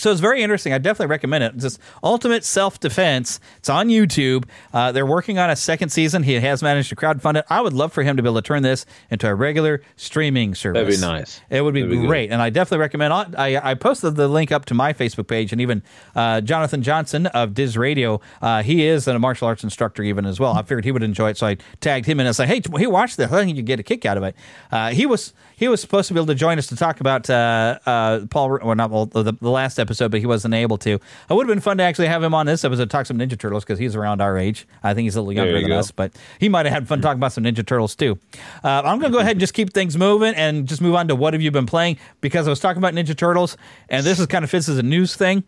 So 0.00 0.10
it's 0.10 0.20
very 0.20 0.42
interesting. 0.42 0.72
I 0.72 0.78
definitely 0.78 1.10
recommend 1.10 1.44
it. 1.44 1.54
It's 1.54 1.62
just 1.62 1.80
Ultimate 2.02 2.44
Self 2.44 2.80
Defense. 2.80 3.40
It's 3.58 3.68
on 3.68 3.88
YouTube. 3.88 4.44
Uh, 4.72 4.92
they're 4.92 5.06
working 5.06 5.38
on 5.38 5.50
a 5.50 5.56
second 5.56 5.90
season. 5.90 6.22
He 6.22 6.34
has 6.34 6.62
managed 6.62 6.88
to 6.88 6.96
crowdfund 6.96 7.36
it. 7.36 7.44
I 7.50 7.60
would 7.60 7.72
love 7.72 7.92
for 7.92 8.02
him 8.02 8.16
to 8.16 8.22
be 8.22 8.28
able 8.28 8.40
to 8.40 8.46
turn 8.46 8.62
this 8.62 8.86
into 9.10 9.28
a 9.28 9.34
regular 9.34 9.82
streaming 9.96 10.54
service. 10.54 10.80
That'd 10.80 11.00
be 11.00 11.06
nice. 11.06 11.40
It 11.50 11.62
would 11.62 11.74
be, 11.74 11.82
be 11.82 12.06
great. 12.06 12.28
good. 12.28 12.34
And 12.34 12.42
I 12.42 12.50
definitely 12.50 12.78
recommend 12.78 13.12
I, 13.12 13.60
I 13.62 13.74
posted 13.74 14.16
the 14.16 14.28
link 14.28 14.52
up 14.52 14.64
to 14.66 14.74
my 14.74 14.92
Facebook 14.92 15.26
page 15.26 15.52
and 15.52 15.60
even 15.60 15.82
uh, 16.14 16.40
Jonathan 16.40 16.82
Johnson 16.82 17.26
of 17.26 17.54
Diz 17.54 17.76
Radio. 17.76 18.20
Uh, 18.40 18.62
he 18.62 18.86
is 18.86 19.06
a 19.06 19.18
martial 19.18 19.48
arts 19.48 19.64
instructor 19.64 20.02
even 20.02 20.24
as 20.24 20.40
well. 20.40 20.54
I 20.54 20.62
figured 20.62 20.84
he 20.84 20.92
would 20.92 21.02
enjoy 21.02 21.30
it. 21.30 21.36
So 21.36 21.46
I 21.46 21.58
tagged 21.80 22.06
him 22.06 22.20
in 22.20 22.26
and 22.26 22.34
said, 22.34 22.48
hey, 22.48 22.62
hey, 22.76 22.86
watch 22.86 23.16
this. 23.16 23.30
I 23.30 23.44
think 23.44 23.56
you 23.56 23.62
get 23.62 23.80
a 23.80 23.82
kick 23.82 24.06
out 24.06 24.16
of 24.16 24.22
it. 24.22 24.34
Uh, 24.70 24.90
he 24.90 25.06
was 25.06 25.34
he 25.56 25.68
was 25.68 25.80
supposed 25.80 26.08
to 26.08 26.14
be 26.14 26.18
able 26.18 26.28
to 26.28 26.34
join 26.34 26.58
us 26.58 26.68
to 26.68 26.76
talk 26.76 27.00
about 27.00 27.28
uh, 27.28 27.78
uh, 27.84 28.24
Paul, 28.30 28.58
well, 28.62 28.74
not 28.74 28.90
well, 28.90 29.04
the, 29.04 29.32
the 29.32 29.50
last 29.50 29.78
episode, 29.78 29.89
but 29.98 30.20
he 30.20 30.26
wasn't 30.26 30.54
able 30.54 30.78
to. 30.78 30.90
It 30.92 31.00
would 31.28 31.46
have 31.46 31.54
been 31.54 31.60
fun 31.60 31.78
to 31.78 31.84
actually 31.84 32.08
have 32.08 32.22
him 32.22 32.34
on 32.34 32.46
this 32.46 32.64
episode 32.64 32.90
talk 32.90 33.06
some 33.06 33.18
Ninja 33.18 33.38
Turtles 33.38 33.64
because 33.64 33.78
he's 33.78 33.96
around 33.96 34.20
our 34.20 34.38
age. 34.38 34.66
I 34.82 34.94
think 34.94 35.06
he's 35.06 35.16
a 35.16 35.20
little 35.20 35.32
younger 35.32 35.56
you 35.56 35.62
than 35.62 35.70
go. 35.70 35.78
us, 35.78 35.90
but 35.90 36.16
he 36.38 36.48
might 36.48 36.66
have 36.66 36.72
had 36.72 36.88
fun 36.88 37.00
talking 37.00 37.18
about 37.18 37.32
some 37.32 37.44
Ninja 37.44 37.66
Turtles 37.66 37.94
too. 37.94 38.18
Uh, 38.62 38.82
I'm 38.84 38.98
going 38.98 39.12
to 39.12 39.16
go 39.16 39.18
ahead 39.18 39.32
and 39.32 39.40
just 39.40 39.54
keep 39.54 39.72
things 39.72 39.96
moving 39.96 40.34
and 40.34 40.66
just 40.66 40.80
move 40.80 40.94
on 40.94 41.08
to 41.08 41.16
what 41.16 41.34
have 41.34 41.42
you 41.42 41.50
been 41.50 41.66
playing 41.66 41.98
because 42.20 42.46
I 42.46 42.50
was 42.50 42.60
talking 42.60 42.78
about 42.78 42.94
Ninja 42.94 43.16
Turtles, 43.16 43.56
and 43.88 44.04
this 44.04 44.18
is 44.18 44.26
kind 44.26 44.44
of 44.44 44.50
fits 44.50 44.68
as 44.68 44.78
a 44.78 44.82
news 44.82 45.16
thing 45.16 45.44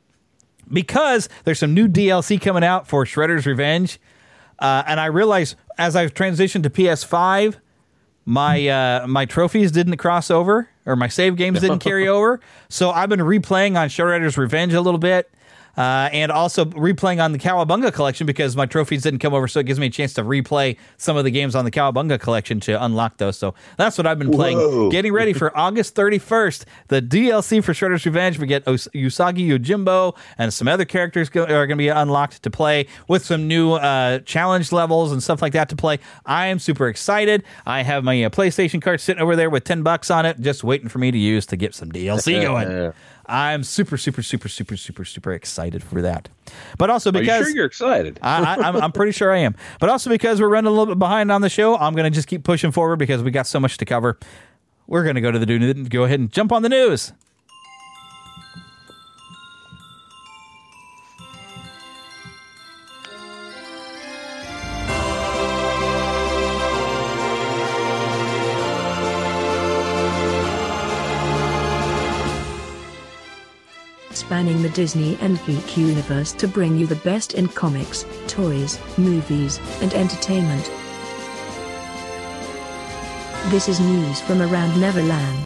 because 0.70 1.28
there's 1.44 1.58
some 1.58 1.74
new 1.74 1.88
DLC 1.88 2.40
coming 2.40 2.64
out 2.64 2.88
for 2.88 3.04
Shredder's 3.04 3.46
Revenge. 3.46 4.00
Uh, 4.58 4.82
and 4.86 5.00
I 5.00 5.06
realized 5.06 5.56
as 5.78 5.96
I've 5.96 6.14
transitioned 6.14 6.62
to 6.62 6.70
PS5, 6.70 7.56
my 8.24 8.68
uh, 8.68 9.06
my 9.06 9.24
trophies 9.24 9.72
didn't 9.72 9.96
cross 9.96 10.30
over 10.30 10.68
or 10.86 10.96
my 10.96 11.08
save 11.08 11.36
games 11.36 11.60
didn't 11.60 11.80
carry 11.80 12.08
over. 12.08 12.40
So 12.68 12.90
I've 12.90 13.08
been 13.08 13.20
replaying 13.20 13.78
on 13.78 13.88
Shredder's 13.88 14.38
Revenge 14.38 14.74
a 14.74 14.80
little 14.80 14.98
bit. 14.98 15.30
Uh, 15.76 16.08
and 16.12 16.30
also 16.30 16.64
replaying 16.66 17.22
on 17.22 17.32
the 17.32 17.38
Cowabunga 17.38 17.92
collection 17.92 18.26
because 18.26 18.54
my 18.56 18.66
trophies 18.66 19.02
didn't 19.02 19.20
come 19.20 19.32
over, 19.32 19.48
so 19.48 19.60
it 19.60 19.66
gives 19.66 19.78
me 19.80 19.86
a 19.86 19.90
chance 19.90 20.12
to 20.14 20.22
replay 20.22 20.76
some 20.98 21.16
of 21.16 21.24
the 21.24 21.30
games 21.30 21.54
on 21.54 21.64
the 21.64 21.70
Cowabunga 21.70 22.20
collection 22.20 22.60
to 22.60 22.84
unlock 22.84 23.16
those. 23.16 23.38
So 23.38 23.54
that's 23.78 23.96
what 23.96 24.06
I've 24.06 24.18
been 24.18 24.30
playing. 24.30 24.58
Whoa. 24.58 24.90
Getting 24.90 25.12
ready 25.12 25.32
for 25.32 25.56
August 25.58 25.94
31st, 25.94 26.64
the 26.88 27.00
DLC 27.00 27.64
for 27.64 27.72
Shredder's 27.72 28.04
Revenge. 28.04 28.38
We 28.38 28.46
get 28.46 28.66
Us- 28.68 28.88
Usagi 28.94 29.48
Yojimbo 29.48 30.16
and 30.38 30.52
some 30.52 30.68
other 30.68 30.84
characters 30.84 31.28
go- 31.28 31.44
are 31.44 31.66
going 31.66 31.70
to 31.70 31.76
be 31.76 31.88
unlocked 31.88 32.42
to 32.42 32.50
play 32.50 32.86
with 33.08 33.24
some 33.24 33.48
new 33.48 33.72
uh, 33.72 34.18
challenge 34.20 34.72
levels 34.72 35.10
and 35.12 35.22
stuff 35.22 35.40
like 35.40 35.54
that 35.54 35.68
to 35.70 35.76
play. 35.76 35.98
I 36.26 36.48
am 36.48 36.58
super 36.58 36.88
excited. 36.88 37.44
I 37.66 37.82
have 37.82 38.04
my 38.04 38.24
uh, 38.24 38.30
PlayStation 38.30 38.82
card 38.82 39.00
sitting 39.00 39.22
over 39.22 39.36
there 39.36 39.48
with 39.50 39.64
10 39.64 39.82
bucks 39.82 40.10
on 40.10 40.26
it, 40.26 40.38
just 40.40 40.62
waiting 40.64 40.88
for 40.88 40.98
me 40.98 41.10
to 41.10 41.18
use 41.18 41.46
to 41.46 41.56
get 41.56 41.74
some 41.74 41.90
DLC 41.90 42.42
going. 42.42 42.92
I'm 43.32 43.64
super, 43.64 43.96
super, 43.96 44.22
super, 44.22 44.50
super, 44.50 44.76
super, 44.76 45.06
super 45.06 45.32
excited 45.32 45.82
for 45.82 46.02
that. 46.02 46.28
But 46.76 46.90
also 46.90 47.10
Are 47.10 47.14
you 47.14 47.20
because 47.20 47.46
sure 47.46 47.56
you're 47.56 47.64
excited? 47.64 48.18
I, 48.20 48.42
I, 48.42 48.68
I'm, 48.68 48.76
I'm 48.76 48.92
pretty 48.92 49.12
sure 49.12 49.32
I 49.32 49.38
am. 49.38 49.56
But 49.80 49.88
also 49.88 50.10
because 50.10 50.38
we're 50.38 50.50
running 50.50 50.66
a 50.66 50.70
little 50.70 50.84
bit 50.84 50.98
behind 50.98 51.32
on 51.32 51.40
the 51.40 51.48
show, 51.48 51.74
I'm 51.74 51.94
going 51.94 52.04
to 52.04 52.14
just 52.14 52.28
keep 52.28 52.44
pushing 52.44 52.72
forward 52.72 52.98
because 52.98 53.22
we 53.22 53.30
got 53.30 53.46
so 53.46 53.58
much 53.58 53.78
to 53.78 53.86
cover. 53.86 54.18
We're 54.86 55.02
going 55.02 55.14
to 55.14 55.22
go 55.22 55.30
to 55.30 55.38
the 55.38 55.46
do 55.46 55.84
go 55.84 56.04
ahead 56.04 56.20
and 56.20 56.30
jump 56.30 56.52
on 56.52 56.60
the 56.60 56.68
news. 56.68 57.14
Spanning 74.32 74.62
the 74.62 74.70
Disney 74.70 75.18
and 75.20 75.38
geek 75.44 75.76
universe 75.76 76.32
to 76.32 76.48
bring 76.48 76.74
you 76.74 76.86
the 76.86 76.96
best 76.96 77.34
in 77.34 77.46
comics, 77.46 78.06
toys, 78.28 78.78
movies, 78.96 79.60
and 79.82 79.92
entertainment. 79.92 80.64
This 83.50 83.68
is 83.68 83.78
news 83.78 84.22
from 84.22 84.40
around 84.40 84.80
Neverland. 84.80 85.44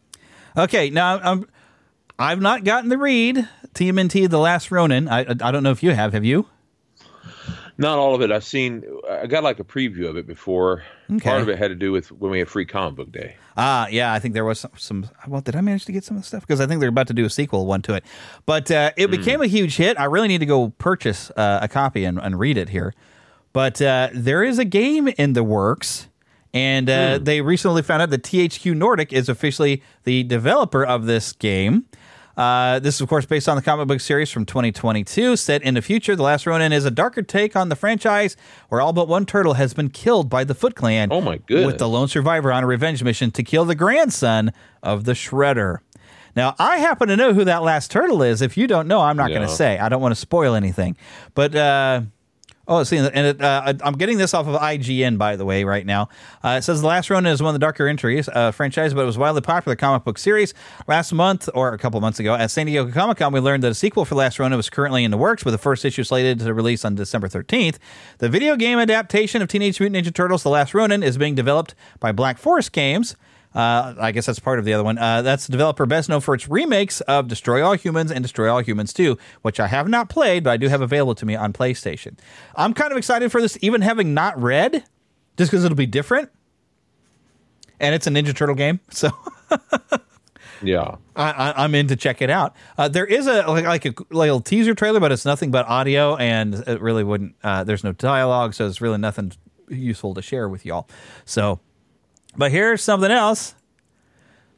Okay, 0.56 0.90
now 0.90 1.18
I'm, 1.18 1.48
I've 2.16 2.40
not 2.40 2.62
gotten 2.62 2.88
the 2.88 2.96
read 2.96 3.48
TMNT 3.74 4.30
The 4.30 4.38
Last 4.38 4.70
Ronin. 4.70 5.08
I, 5.08 5.22
I 5.22 5.50
don't 5.50 5.64
know 5.64 5.72
if 5.72 5.82
you 5.82 5.90
have. 5.90 6.12
Have 6.12 6.24
you? 6.24 6.46
Not 7.78 7.98
all 7.98 8.14
of 8.14 8.22
it. 8.22 8.32
I've 8.32 8.44
seen. 8.44 8.84
I 9.10 9.26
got 9.26 9.44
like 9.44 9.60
a 9.60 9.64
preview 9.64 10.08
of 10.08 10.16
it 10.16 10.26
before. 10.26 10.82
Okay. 11.10 11.28
Part 11.28 11.42
of 11.42 11.48
it 11.48 11.58
had 11.58 11.68
to 11.68 11.74
do 11.74 11.92
with 11.92 12.10
when 12.10 12.30
we 12.30 12.38
had 12.38 12.48
free 12.48 12.64
comic 12.64 12.96
book 12.96 13.12
day. 13.12 13.36
Ah, 13.56 13.86
yeah, 13.88 14.12
I 14.12 14.18
think 14.18 14.32
there 14.32 14.44
was 14.44 14.60
some, 14.60 14.70
some. 14.76 15.10
Well, 15.28 15.42
did 15.42 15.56
I 15.56 15.60
manage 15.60 15.84
to 15.86 15.92
get 15.92 16.02
some 16.02 16.16
of 16.16 16.22
the 16.22 16.26
stuff? 16.26 16.40
Because 16.40 16.60
I 16.60 16.66
think 16.66 16.80
they're 16.80 16.88
about 16.88 17.08
to 17.08 17.14
do 17.14 17.26
a 17.26 17.30
sequel 17.30 17.66
one 17.66 17.82
to 17.82 17.94
it. 17.94 18.04
But 18.46 18.70
uh, 18.70 18.92
it 18.96 19.10
became 19.10 19.42
a 19.42 19.46
huge 19.46 19.76
hit. 19.76 20.00
I 20.00 20.04
really 20.04 20.28
need 20.28 20.38
to 20.38 20.46
go 20.46 20.70
purchase 20.78 21.30
uh, 21.32 21.60
a 21.62 21.68
copy 21.68 22.04
and, 22.04 22.18
and 22.18 22.38
read 22.38 22.56
it 22.56 22.70
here. 22.70 22.94
But 23.52 23.80
uh, 23.80 24.08
there 24.12 24.42
is 24.42 24.58
a 24.58 24.64
game 24.64 25.08
in 25.08 25.34
the 25.34 25.44
works, 25.44 26.08
and 26.54 26.88
uh, 26.88 27.18
they 27.18 27.40
recently 27.40 27.82
found 27.82 28.02
out 28.02 28.10
that 28.10 28.22
THQ 28.22 28.74
Nordic 28.74 29.12
is 29.12 29.28
officially 29.28 29.82
the 30.04 30.22
developer 30.22 30.84
of 30.84 31.06
this 31.06 31.32
game. 31.32 31.86
Uh, 32.36 32.78
this 32.78 32.96
is, 32.96 33.00
of 33.00 33.08
course, 33.08 33.24
based 33.24 33.48
on 33.48 33.56
the 33.56 33.62
comic 33.62 33.88
book 33.88 34.00
series 34.00 34.30
from 34.30 34.44
2022. 34.44 35.36
Set 35.36 35.62
in 35.62 35.74
the 35.74 35.82
future, 35.82 36.14
The 36.14 36.22
Last 36.22 36.46
Ronin 36.46 36.72
is 36.72 36.84
a 36.84 36.90
darker 36.90 37.22
take 37.22 37.56
on 37.56 37.70
the 37.70 37.76
franchise 37.76 38.36
where 38.68 38.80
all 38.80 38.92
but 38.92 39.08
one 39.08 39.24
turtle 39.24 39.54
has 39.54 39.72
been 39.72 39.88
killed 39.88 40.28
by 40.28 40.44
the 40.44 40.54
Foot 40.54 40.74
Clan. 40.74 41.08
Oh, 41.10 41.20
my 41.22 41.38
goodness. 41.38 41.66
With 41.66 41.78
the 41.78 41.88
lone 41.88 42.08
survivor 42.08 42.52
on 42.52 42.62
a 42.62 42.66
revenge 42.66 43.02
mission 43.02 43.30
to 43.32 43.42
kill 43.42 43.64
the 43.64 43.74
grandson 43.74 44.52
of 44.82 45.04
the 45.04 45.12
Shredder. 45.12 45.78
Now, 46.34 46.54
I 46.58 46.76
happen 46.76 47.08
to 47.08 47.16
know 47.16 47.32
who 47.32 47.44
that 47.44 47.62
last 47.62 47.90
turtle 47.90 48.22
is. 48.22 48.42
If 48.42 48.58
you 48.58 48.66
don't 48.66 48.86
know, 48.86 49.00
I'm 49.00 49.16
not 49.16 49.28
going 49.30 49.40
to 49.40 49.48
say. 49.48 49.78
I 49.78 49.88
don't 49.88 50.02
want 50.02 50.12
to 50.12 50.20
spoil 50.20 50.54
anything. 50.54 50.96
But, 51.34 51.54
uh, 51.54 52.02
oh, 52.68 52.82
see, 52.84 52.96
and 52.96 53.14
it, 53.14 53.40
uh, 53.40 53.74
I'm 53.82 53.94
getting 53.94 54.18
this 54.18 54.34
off 54.34 54.46
of 54.46 54.60
IGN, 54.60 55.18
by 55.18 55.36
the 55.36 55.44
way, 55.44 55.64
right 55.64 55.84
now. 55.84 56.08
Uh, 56.42 56.56
it 56.58 56.62
says 56.62 56.80
The 56.80 56.86
Last 56.86 57.10
Ronin 57.10 57.32
is 57.32 57.42
one 57.42 57.50
of 57.50 57.54
the 57.54 57.64
darker 57.64 57.86
entries 57.86 58.28
uh, 58.28 58.50
franchise, 58.52 58.94
but 58.94 59.02
it 59.02 59.06
was 59.06 59.18
wildly 59.18 59.42
popular 59.42 59.76
comic 59.76 60.04
book 60.04 60.18
series. 60.18 60.54
Last 60.86 61.12
month, 61.12 61.48
or 61.54 61.72
a 61.72 61.78
couple 61.78 62.00
months 62.00 62.18
ago, 62.20 62.34
at 62.34 62.50
San 62.50 62.66
Diego 62.66 62.90
Comic 62.90 63.18
Con, 63.18 63.32
we 63.32 63.40
learned 63.40 63.62
that 63.62 63.72
a 63.72 63.74
sequel 63.74 64.04
for 64.04 64.14
Last 64.14 64.38
Ronin 64.38 64.56
was 64.56 64.70
currently 64.70 65.04
in 65.04 65.10
the 65.10 65.16
works, 65.18 65.44
with 65.44 65.52
the 65.52 65.58
first 65.58 65.84
issue 65.84 66.04
slated 66.04 66.40
to 66.40 66.54
release 66.54 66.84
on 66.84 66.94
December 66.94 67.28
13th. 67.28 67.78
The 68.18 68.28
video 68.28 68.56
game 68.56 68.78
adaptation 68.78 69.42
of 69.42 69.48
Teenage 69.48 69.80
Mutant 69.80 70.06
Ninja 70.06 70.14
Turtles 70.14 70.42
The 70.42 70.50
Last 70.50 70.74
Ronin 70.74 71.02
is 71.02 71.18
being 71.18 71.34
developed 71.34 71.74
by 72.00 72.12
Black 72.12 72.38
Forest 72.38 72.72
Games. 72.72 73.16
Uh, 73.56 73.94
I 73.98 74.12
guess 74.12 74.26
that's 74.26 74.38
part 74.38 74.58
of 74.58 74.66
the 74.66 74.74
other 74.74 74.84
one. 74.84 74.98
Uh, 74.98 75.22
that's 75.22 75.46
the 75.46 75.52
developer 75.52 75.86
best 75.86 76.08
known 76.08 76.20
for 76.20 76.34
its 76.34 76.46
remakes 76.48 77.00
of 77.02 77.26
Destroy 77.26 77.64
All 77.64 77.74
Humans 77.74 78.12
and 78.12 78.22
Destroy 78.22 78.52
All 78.52 78.60
Humans 78.60 78.92
2, 78.92 79.16
which 79.42 79.58
I 79.58 79.66
have 79.66 79.88
not 79.88 80.10
played, 80.10 80.44
but 80.44 80.50
I 80.50 80.56
do 80.58 80.68
have 80.68 80.82
available 80.82 81.14
to 81.14 81.24
me 81.26 81.34
on 81.34 81.52
PlayStation. 81.52 82.18
I'm 82.54 82.74
kind 82.74 82.92
of 82.92 82.98
excited 82.98 83.32
for 83.32 83.40
this, 83.40 83.56
even 83.62 83.80
having 83.80 84.12
not 84.12 84.40
read, 84.40 84.84
just 85.38 85.50
because 85.50 85.64
it'll 85.64 85.74
be 85.74 85.86
different. 85.86 86.30
And 87.80 87.94
it's 87.94 88.06
a 88.06 88.10
Ninja 88.10 88.36
Turtle 88.36 88.54
game, 88.54 88.80
so 88.90 89.10
Yeah. 90.62 90.96
I, 91.14 91.64
am 91.64 91.74
in 91.74 91.88
to 91.88 91.96
check 91.96 92.20
it 92.22 92.30
out. 92.30 92.54
Uh, 92.76 92.88
there 92.88 93.06
is 93.06 93.26
a 93.26 93.46
like, 93.46 93.64
like 93.64 93.86
a 93.86 93.94
little 94.10 94.40
teaser 94.40 94.74
trailer, 94.74 95.00
but 95.00 95.12
it's 95.12 95.24
nothing 95.24 95.50
but 95.50 95.66
audio, 95.66 96.16
and 96.16 96.54
it 96.54 96.80
really 96.80 97.04
wouldn't. 97.04 97.34
Uh, 97.42 97.64
there's 97.64 97.84
no 97.84 97.92
dialogue, 97.92 98.54
so 98.54 98.66
it's 98.66 98.80
really 98.80 98.98
nothing 98.98 99.32
useful 99.68 100.14
to 100.14 100.22
share 100.22 100.48
with 100.48 100.64
y'all. 100.66 100.88
So, 101.24 101.60
but 102.36 102.50
here's 102.50 102.82
something 102.82 103.10
else. 103.10 103.54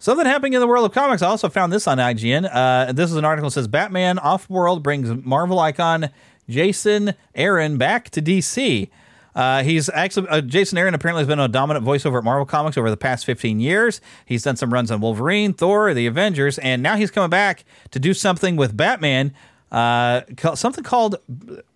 Something 0.01 0.27
happening 0.27 0.53
in 0.53 0.61
the 0.61 0.67
world 0.69 0.87
of 0.87 0.93
comics. 0.93 1.23
I 1.23 1.27
also 1.27 1.49
found 1.49 1.73
this 1.73 1.89
on 1.89 1.99
IGN. 1.99 2.49
Uh, 2.53 2.93
this 2.93 3.11
is 3.11 3.17
an 3.17 3.25
article 3.25 3.49
that 3.51 3.55
says 3.55 3.67
Batman 3.67 4.19
Off-World 4.21 4.83
brings 4.83 5.11
Marvel 5.25 5.59
icon 5.59 6.11
Jason 6.49 7.15
Aaron 7.35 7.79
back 7.79 8.11
to 8.11 8.23
DC. 8.23 8.91
Uh, 9.35 9.63
he's 9.63 9.89
actually 9.91 10.29
uh, 10.29 10.41
Jason 10.41 10.79
Aaron 10.79 10.95
apparently 10.95 11.21
has 11.21 11.29
been 11.29 11.39
a 11.39 11.49
dominant 11.49 11.85
voiceover 11.85 12.19
at 12.19 12.25
Marvel 12.25 12.47
Comics 12.47 12.77
over 12.77 12.91
the 12.91 12.97
past 12.97 13.25
15 13.25 13.61
years. 13.61 14.01
He's 14.25 14.43
done 14.43 14.57
some 14.57 14.73
runs 14.73 14.91
on 14.91 15.01
Wolverine, 15.01 15.53
Thor, 15.53 15.95
the 15.95 16.07
Avengers, 16.07 16.59
and 16.59 16.83
now 16.83 16.97
he's 16.97 17.11
coming 17.11 17.31
back 17.31 17.65
to 17.91 17.99
do 17.99 18.15
something 18.15 18.57
with 18.57 18.77
Batman. 18.77 19.33
Uh, 19.71 20.23
something 20.55 20.83
called 20.83 21.17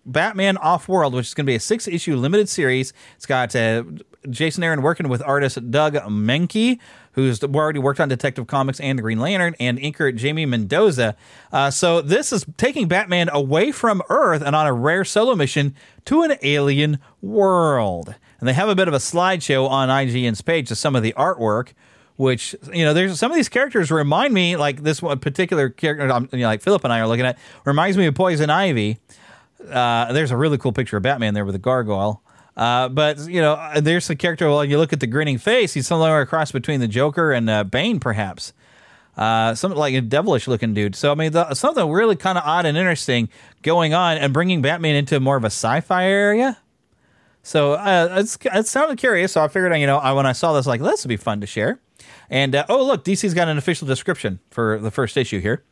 Batman 0.05 0.57
Off 0.57 0.89
World, 0.89 1.13
which 1.13 1.27
is 1.27 1.33
going 1.33 1.45
to 1.45 1.49
be 1.49 1.55
a 1.55 1.59
six 1.59 1.87
issue 1.87 2.15
limited 2.15 2.49
series. 2.49 2.91
It's 3.15 3.25
got 3.25 3.55
uh, 3.55 3.83
Jason 4.29 4.63
Aaron 4.63 4.81
working 4.81 5.09
with 5.09 5.21
artist 5.23 5.71
Doug 5.71 5.95
Mahnke, 5.95 6.79
who's 7.13 7.43
already 7.43 7.79
worked 7.79 7.99
on 7.99 8.09
Detective 8.09 8.47
Comics 8.47 8.79
and 8.79 8.97
the 8.97 9.03
Green 9.03 9.19
Lantern, 9.19 9.55
and 9.59 9.77
inker 9.79 10.15
Jamie 10.15 10.45
Mendoza. 10.45 11.15
Uh, 11.51 11.69
so 11.71 12.01
this 12.01 12.31
is 12.31 12.45
taking 12.57 12.87
Batman 12.87 13.29
away 13.29 13.71
from 13.71 14.01
Earth 14.09 14.41
and 14.41 14.55
on 14.55 14.67
a 14.67 14.73
rare 14.73 15.05
solo 15.05 15.35
mission 15.35 15.75
to 16.05 16.23
an 16.23 16.35
alien 16.41 16.99
world. 17.21 18.15
And 18.39 18.47
they 18.47 18.53
have 18.53 18.69
a 18.69 18.75
bit 18.75 18.87
of 18.87 18.93
a 18.93 18.97
slideshow 18.97 19.69
on 19.69 19.89
IGN's 19.89 20.41
page 20.41 20.69
of 20.71 20.77
some 20.77 20.95
of 20.95 21.03
the 21.03 21.13
artwork. 21.13 21.73
Which 22.15 22.55
you 22.71 22.85
know, 22.85 22.93
there's 22.93 23.17
some 23.17 23.31
of 23.31 23.35
these 23.35 23.49
characters 23.49 23.89
remind 23.89 24.35
me 24.35 24.55
like 24.55 24.83
this 24.83 25.01
one 25.01 25.17
particular 25.17 25.69
character, 25.69 26.11
um, 26.11 26.29
you 26.31 26.39
know, 26.39 26.45
like 26.45 26.61
Philip 26.61 26.83
and 26.83 26.93
I 26.93 26.99
are 26.99 27.07
looking 27.07 27.25
at, 27.25 27.39
reminds 27.65 27.97
me 27.97 28.05
of 28.05 28.13
Poison 28.13 28.51
Ivy. 28.51 28.99
Uh, 29.67 30.13
there's 30.13 30.29
a 30.29 30.37
really 30.37 30.59
cool 30.59 30.73
picture 30.73 30.97
of 30.97 31.03
Batman 31.03 31.33
there 31.33 31.43
with 31.43 31.55
a 31.55 31.59
gargoyle. 31.59 32.21
Uh, 32.55 32.89
but 32.89 33.19
you 33.27 33.41
know, 33.41 33.53
uh, 33.53 33.81
there's 33.81 34.07
the 34.07 34.15
character. 34.15 34.47
Well, 34.47 34.63
you 34.63 34.77
look 34.77 34.93
at 34.93 34.99
the 34.99 35.07
grinning 35.07 35.37
face; 35.37 35.73
he's 35.73 35.87
somewhere 35.87 36.21
across 36.21 36.51
between 36.51 36.79
the 36.79 36.87
Joker 36.87 37.31
and 37.31 37.49
uh, 37.49 37.63
Bane, 37.63 37.99
perhaps. 37.99 38.53
Uh, 39.15 39.53
something 39.53 39.77
like 39.77 39.93
a 39.93 40.01
devilish 40.01 40.47
looking 40.47 40.73
dude. 40.73 40.95
So 40.95 41.11
I 41.11 41.15
mean, 41.15 41.31
the, 41.31 41.53
something 41.53 41.89
really 41.89 42.15
kind 42.15 42.37
of 42.37 42.43
odd 42.45 42.65
and 42.65 42.77
interesting 42.77 43.29
going 43.61 43.93
on, 43.93 44.17
and 44.17 44.33
bringing 44.33 44.61
Batman 44.61 44.95
into 44.95 45.19
more 45.19 45.37
of 45.37 45.43
a 45.43 45.47
sci-fi 45.47 46.05
area. 46.05 46.57
So 47.43 47.73
uh, 47.73 48.15
it's 48.17 48.37
it 48.43 48.67
sounded 48.67 48.97
curious. 48.97 49.33
So 49.33 49.43
I 49.43 49.47
figured, 49.47 49.75
you 49.77 49.87
know, 49.87 49.97
I, 49.97 50.13
when 50.13 50.25
I 50.25 50.31
saw 50.31 50.53
this, 50.53 50.65
like 50.65 50.81
this 50.81 51.03
would 51.03 51.09
be 51.09 51.17
fun 51.17 51.41
to 51.41 51.47
share. 51.47 51.79
And 52.29 52.55
uh, 52.55 52.65
oh, 52.69 52.85
look, 52.85 53.03
DC's 53.03 53.33
got 53.33 53.47
an 53.47 53.57
official 53.57 53.87
description 53.87 54.39
for 54.49 54.79
the 54.79 54.91
first 54.91 55.17
issue 55.17 55.39
here. 55.39 55.63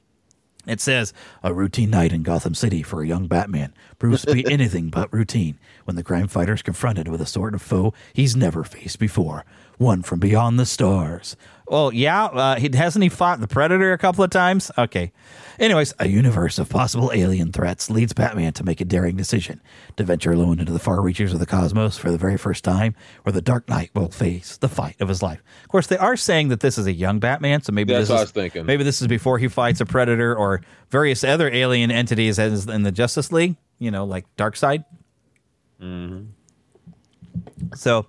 It 0.67 0.79
says, 0.79 1.13
A 1.43 1.53
routine 1.53 1.89
night 1.89 2.13
in 2.13 2.23
Gotham 2.23 2.53
City 2.53 2.83
for 2.83 3.01
a 3.01 3.07
young 3.07 3.27
Batman 3.27 3.73
proves 3.99 4.23
to 4.25 4.33
be 4.33 4.45
anything 4.51 4.89
but 4.89 5.11
routine 5.11 5.57
when 5.85 5.95
the 5.95 6.03
crime 6.03 6.27
fighter 6.27 6.53
is 6.53 6.61
confronted 6.61 7.07
with 7.07 7.21
a 7.21 7.25
sort 7.25 7.53
of 7.53 7.61
foe 7.61 7.93
he's 8.13 8.35
never 8.35 8.63
faced 8.63 8.99
before, 8.99 9.45
one 9.77 10.01
from 10.01 10.19
beyond 10.19 10.59
the 10.59 10.65
stars. 10.65 11.35
Well, 11.71 11.93
yeah, 11.93 12.25
uh, 12.25 12.55
he, 12.57 12.69
hasn't 12.73 13.01
he 13.01 13.07
fought 13.07 13.39
the 13.39 13.47
Predator 13.47 13.93
a 13.93 13.97
couple 13.97 14.25
of 14.25 14.29
times? 14.29 14.69
Okay. 14.77 15.13
Anyways, 15.57 15.93
a 15.99 16.07
universe 16.09 16.59
of 16.59 16.67
possible 16.67 17.13
alien 17.13 17.53
threats 17.53 17.89
leads 17.89 18.11
Batman 18.11 18.51
to 18.53 18.65
make 18.65 18.81
a 18.81 18.85
daring 18.85 19.15
decision 19.15 19.61
to 19.95 20.03
venture 20.03 20.33
alone 20.33 20.59
into 20.59 20.73
the 20.73 20.79
far 20.79 21.01
reaches 21.01 21.31
of 21.31 21.39
the 21.39 21.45
cosmos 21.45 21.97
for 21.97 22.11
the 22.11 22.17
very 22.17 22.35
first 22.35 22.65
time, 22.65 22.93
where 23.23 23.31
the 23.31 23.41
Dark 23.41 23.69
Knight 23.69 23.89
will 23.95 24.11
face 24.11 24.57
the 24.57 24.67
fight 24.67 24.99
of 24.99 25.07
his 25.07 25.23
life. 25.23 25.41
Of 25.63 25.69
course, 25.69 25.87
they 25.87 25.95
are 25.95 26.17
saying 26.17 26.49
that 26.49 26.59
this 26.59 26.77
is 26.77 26.87
a 26.87 26.91
young 26.91 27.19
Batman, 27.19 27.61
so 27.61 27.71
maybe 27.71 27.93
That's 27.93 28.09
this 28.09 28.15
is, 28.15 28.19
I 28.19 28.23
was 28.23 28.31
thinking. 28.31 28.65
Maybe 28.65 28.83
this 28.83 29.01
is 29.01 29.07
before 29.07 29.37
he 29.37 29.47
fights 29.47 29.79
a 29.79 29.85
Predator 29.85 30.35
or 30.35 30.59
various 30.89 31.23
other 31.23 31.49
alien 31.49 31.89
entities 31.89 32.37
as 32.37 32.67
in 32.67 32.83
the 32.83 32.91
Justice 32.91 33.31
League. 33.31 33.55
You 33.79 33.91
know, 33.91 34.03
like 34.03 34.25
Darkseid. 34.35 34.83
Mm-hmm. 35.81 36.25
So 37.75 38.07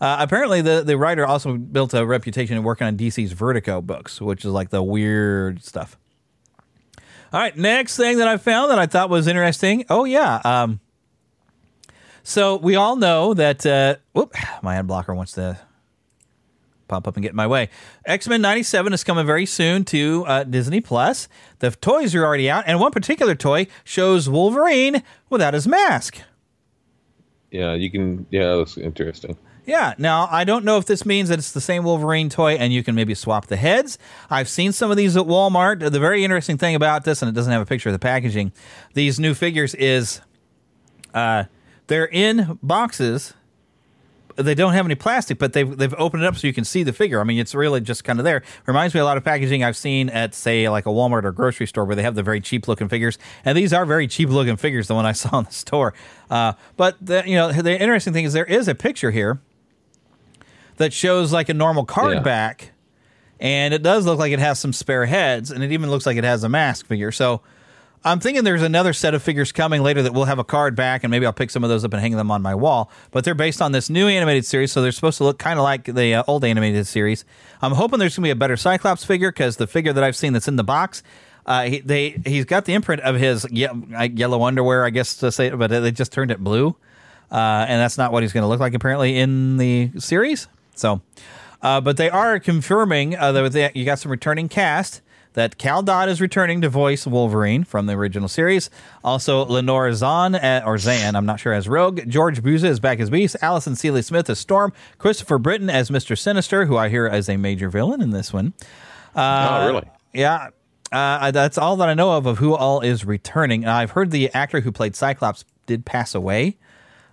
uh, 0.00 0.16
apparently, 0.20 0.60
the, 0.60 0.82
the 0.84 0.96
writer 0.96 1.26
also 1.26 1.56
built 1.56 1.92
a 1.94 2.06
reputation 2.06 2.56
of 2.56 2.64
working 2.64 2.86
on 2.86 2.96
DC's 2.96 3.32
Vertigo 3.32 3.80
books, 3.80 4.20
which 4.20 4.44
is 4.44 4.52
like 4.52 4.70
the 4.70 4.82
weird 4.82 5.62
stuff. 5.64 5.96
All 7.32 7.40
right, 7.40 7.56
next 7.56 7.96
thing 7.96 8.18
that 8.18 8.28
I 8.28 8.36
found 8.36 8.70
that 8.70 8.78
I 8.78 8.86
thought 8.86 9.10
was 9.10 9.26
interesting. 9.26 9.84
Oh 9.90 10.04
yeah, 10.04 10.40
um, 10.44 10.80
so 12.22 12.56
we 12.56 12.74
all 12.74 12.96
know 12.96 13.34
that. 13.34 13.66
Uh, 13.66 13.96
whoop, 14.12 14.34
my 14.62 14.76
ad 14.76 14.86
blocker 14.86 15.14
wants 15.14 15.32
to 15.32 15.58
pop 16.86 17.06
up 17.06 17.16
and 17.16 17.22
get 17.22 17.30
in 17.30 17.36
my 17.36 17.46
way. 17.46 17.68
X 18.06 18.28
Men 18.28 18.40
'97 18.40 18.92
is 18.92 19.04
coming 19.04 19.26
very 19.26 19.44
soon 19.44 19.84
to 19.86 20.24
uh, 20.26 20.44
Disney 20.44 20.80
Plus. 20.80 21.28
The 21.58 21.70
toys 21.70 22.14
are 22.14 22.24
already 22.24 22.48
out, 22.48 22.64
and 22.66 22.80
one 22.80 22.92
particular 22.92 23.34
toy 23.34 23.66
shows 23.84 24.28
Wolverine 24.28 25.02
without 25.28 25.54
his 25.54 25.68
mask. 25.68 26.22
Yeah, 27.50 27.74
you 27.74 27.90
can. 27.90 28.26
Yeah, 28.30 28.56
that's 28.56 28.78
interesting. 28.78 29.36
Yeah. 29.68 29.92
Now, 29.98 30.28
I 30.30 30.44
don't 30.44 30.64
know 30.64 30.78
if 30.78 30.86
this 30.86 31.04
means 31.04 31.28
that 31.28 31.38
it's 31.38 31.52
the 31.52 31.60
same 31.60 31.84
Wolverine 31.84 32.30
toy 32.30 32.54
and 32.54 32.72
you 32.72 32.82
can 32.82 32.94
maybe 32.94 33.14
swap 33.14 33.48
the 33.48 33.56
heads. 33.56 33.98
I've 34.30 34.48
seen 34.48 34.72
some 34.72 34.90
of 34.90 34.96
these 34.96 35.14
at 35.14 35.24
Walmart. 35.24 35.80
The 35.92 36.00
very 36.00 36.24
interesting 36.24 36.56
thing 36.56 36.74
about 36.74 37.04
this, 37.04 37.20
and 37.20 37.28
it 37.28 37.34
doesn't 37.34 37.52
have 37.52 37.60
a 37.60 37.66
picture 37.66 37.90
of 37.90 37.92
the 37.92 37.98
packaging, 37.98 38.52
these 38.94 39.20
new 39.20 39.34
figures 39.34 39.74
is 39.74 40.22
uh, 41.12 41.44
they're 41.86 42.08
in 42.10 42.58
boxes. 42.62 43.34
They 44.36 44.54
don't 44.54 44.72
have 44.72 44.86
any 44.86 44.94
plastic, 44.94 45.38
but 45.38 45.52
they've 45.52 45.76
they've 45.76 45.94
opened 45.98 46.22
it 46.22 46.26
up 46.26 46.36
so 46.36 46.46
you 46.46 46.54
can 46.54 46.64
see 46.64 46.82
the 46.82 46.92
figure. 46.94 47.20
I 47.20 47.24
mean, 47.24 47.38
it's 47.38 47.54
really 47.54 47.82
just 47.82 48.04
kind 48.04 48.18
of 48.18 48.24
there. 48.24 48.44
Reminds 48.66 48.94
me 48.94 49.00
a 49.00 49.04
lot 49.04 49.18
of 49.18 49.24
packaging 49.24 49.64
I've 49.64 49.76
seen 49.76 50.08
at 50.08 50.32
say 50.32 50.68
like 50.70 50.86
a 50.86 50.90
Walmart 50.90 51.24
or 51.24 51.32
grocery 51.32 51.66
store 51.66 51.84
where 51.84 51.96
they 51.96 52.04
have 52.04 52.14
the 52.14 52.22
very 52.22 52.40
cheap 52.40 52.68
looking 52.68 52.88
figures, 52.88 53.18
and 53.44 53.58
these 53.58 53.72
are 53.74 53.84
very 53.84 54.06
cheap 54.06 54.30
looking 54.30 54.56
figures. 54.56 54.86
The 54.86 54.94
one 54.94 55.04
I 55.04 55.12
saw 55.12 55.40
in 55.40 55.44
the 55.44 55.52
store, 55.52 55.92
uh, 56.30 56.52
but 56.78 56.96
the, 57.04 57.24
you 57.26 57.34
know 57.34 57.52
the 57.52 57.78
interesting 57.78 58.14
thing 58.14 58.24
is 58.24 58.32
there 58.32 58.46
is 58.46 58.68
a 58.68 58.74
picture 58.74 59.10
here 59.10 59.40
that 60.78 60.92
shows 60.92 61.32
like 61.32 61.48
a 61.48 61.54
normal 61.54 61.84
card 61.84 62.14
yeah. 62.14 62.22
back, 62.22 62.72
and 63.38 63.72
it 63.72 63.82
does 63.82 64.06
look 64.06 64.18
like 64.18 64.32
it 64.32 64.38
has 64.38 64.58
some 64.58 64.72
spare 64.72 65.06
heads, 65.06 65.50
and 65.50 65.62
it 65.62 65.72
even 65.72 65.90
looks 65.90 66.06
like 66.06 66.16
it 66.16 66.24
has 66.24 66.42
a 66.42 66.48
mask 66.48 66.86
figure. 66.86 67.12
So 67.12 67.42
I'm 68.04 68.20
thinking 68.20 68.44
there's 68.44 68.62
another 68.62 68.92
set 68.92 69.14
of 69.14 69.22
figures 69.22 69.50
coming 69.50 69.82
later 69.82 70.02
that 70.02 70.14
will 70.14 70.24
have 70.24 70.38
a 70.38 70.44
card 70.44 70.76
back, 70.76 71.02
and 71.02 71.10
maybe 71.10 71.26
I'll 71.26 71.32
pick 71.32 71.50
some 71.50 71.64
of 71.64 71.70
those 71.70 71.84
up 71.84 71.92
and 71.92 72.00
hang 72.00 72.16
them 72.16 72.30
on 72.30 72.42
my 72.42 72.54
wall. 72.54 72.90
But 73.10 73.24
they're 73.24 73.34
based 73.34 73.60
on 73.60 73.72
this 73.72 73.90
new 73.90 74.06
animated 74.06 74.44
series, 74.44 74.72
so 74.72 74.82
they're 74.82 74.92
supposed 74.92 75.18
to 75.18 75.24
look 75.24 75.38
kind 75.38 75.58
of 75.58 75.64
like 75.64 75.84
the 75.84 76.14
uh, 76.14 76.22
old 76.26 76.44
animated 76.44 76.86
series. 76.86 77.24
I'm 77.60 77.72
hoping 77.72 77.98
there's 77.98 78.16
going 78.16 78.22
to 78.22 78.26
be 78.28 78.30
a 78.30 78.36
better 78.36 78.56
Cyclops 78.56 79.04
figure 79.04 79.32
because 79.32 79.56
the 79.56 79.66
figure 79.66 79.92
that 79.92 80.04
I've 80.04 80.16
seen 80.16 80.32
that's 80.32 80.48
in 80.48 80.56
the 80.56 80.64
box. 80.64 81.02
Uh, 81.44 81.64
he, 81.64 81.80
they 81.80 82.10
he's 82.26 82.44
got 82.44 82.66
the 82.66 82.74
imprint 82.74 83.00
of 83.02 83.16
his 83.16 83.46
ye- 83.50 83.68
yellow 84.14 84.42
underwear, 84.42 84.84
I 84.84 84.90
guess 84.90 85.16
to 85.16 85.32
say, 85.32 85.48
but 85.48 85.68
they 85.68 85.90
just 85.90 86.12
turned 86.12 86.30
it 86.30 86.38
blue, 86.38 86.76
uh, 87.32 87.64
and 87.68 87.80
that's 87.80 87.96
not 87.96 88.12
what 88.12 88.22
he's 88.22 88.34
going 88.34 88.42
to 88.42 88.48
look 88.48 88.60
like 88.60 88.74
apparently 88.74 89.18
in 89.18 89.56
the 89.56 89.90
series. 89.98 90.46
So, 90.78 91.02
uh, 91.62 91.80
but 91.80 91.96
they 91.96 92.10
are 92.10 92.38
confirming 92.38 93.16
uh, 93.16 93.32
that 93.32 93.52
they, 93.52 93.70
you 93.74 93.84
got 93.84 93.98
some 93.98 94.10
returning 94.10 94.48
cast. 94.48 95.02
That 95.34 95.56
Cal 95.56 95.82
Dodd 95.82 96.08
is 96.08 96.20
returning 96.20 96.62
to 96.62 96.68
voice 96.68 97.06
Wolverine 97.06 97.62
from 97.62 97.86
the 97.86 97.92
original 97.92 98.28
series. 98.28 98.70
Also, 99.04 99.44
Lenore 99.44 99.92
Zahn, 99.92 100.34
uh, 100.34 100.62
or 100.66 100.78
Zan, 100.78 101.14
I'm 101.14 101.26
not 101.26 101.38
sure, 101.38 101.52
as 101.52 101.68
Rogue. 101.68 102.00
George 102.08 102.42
Buza 102.42 102.64
is 102.64 102.80
back 102.80 102.98
as 102.98 103.08
Beast. 103.10 103.36
Alison 103.40 103.76
Sealy 103.76 104.02
Smith 104.02 104.28
as 104.30 104.40
Storm. 104.40 104.72
Christopher 104.96 105.38
Britton 105.38 105.70
as 105.70 105.90
Mr. 105.90 106.18
Sinister, 106.18 106.64
who 106.64 106.76
I 106.76 106.88
hear 106.88 107.06
as 107.06 107.28
a 107.28 107.36
major 107.36 107.68
villain 107.68 108.00
in 108.00 108.10
this 108.10 108.32
one. 108.32 108.52
Uh, 109.14 109.60
oh, 109.60 109.66
really? 109.68 109.90
Yeah. 110.12 110.48
Uh, 110.90 111.30
that's 111.30 111.58
all 111.58 111.76
that 111.76 111.88
I 111.88 111.94
know 111.94 112.12
of 112.12 112.26
of 112.26 112.38
who 112.38 112.54
all 112.54 112.80
is 112.80 113.04
returning. 113.04 113.66
I've 113.66 113.92
heard 113.92 114.10
the 114.10 114.32
actor 114.32 114.60
who 114.60 114.72
played 114.72 114.96
Cyclops 114.96 115.44
did 115.66 115.84
pass 115.84 116.14
away. 116.14 116.56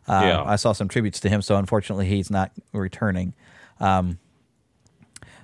Uh, 0.07 0.22
yeah. 0.24 0.43
I 0.43 0.55
saw 0.55 0.72
some 0.72 0.88
tributes 0.88 1.19
to 1.22 1.29
him, 1.29 1.41
so 1.41 1.57
unfortunately 1.57 2.07
he's 2.07 2.31
not 2.31 2.51
returning. 2.74 3.34
Um, 3.79 4.20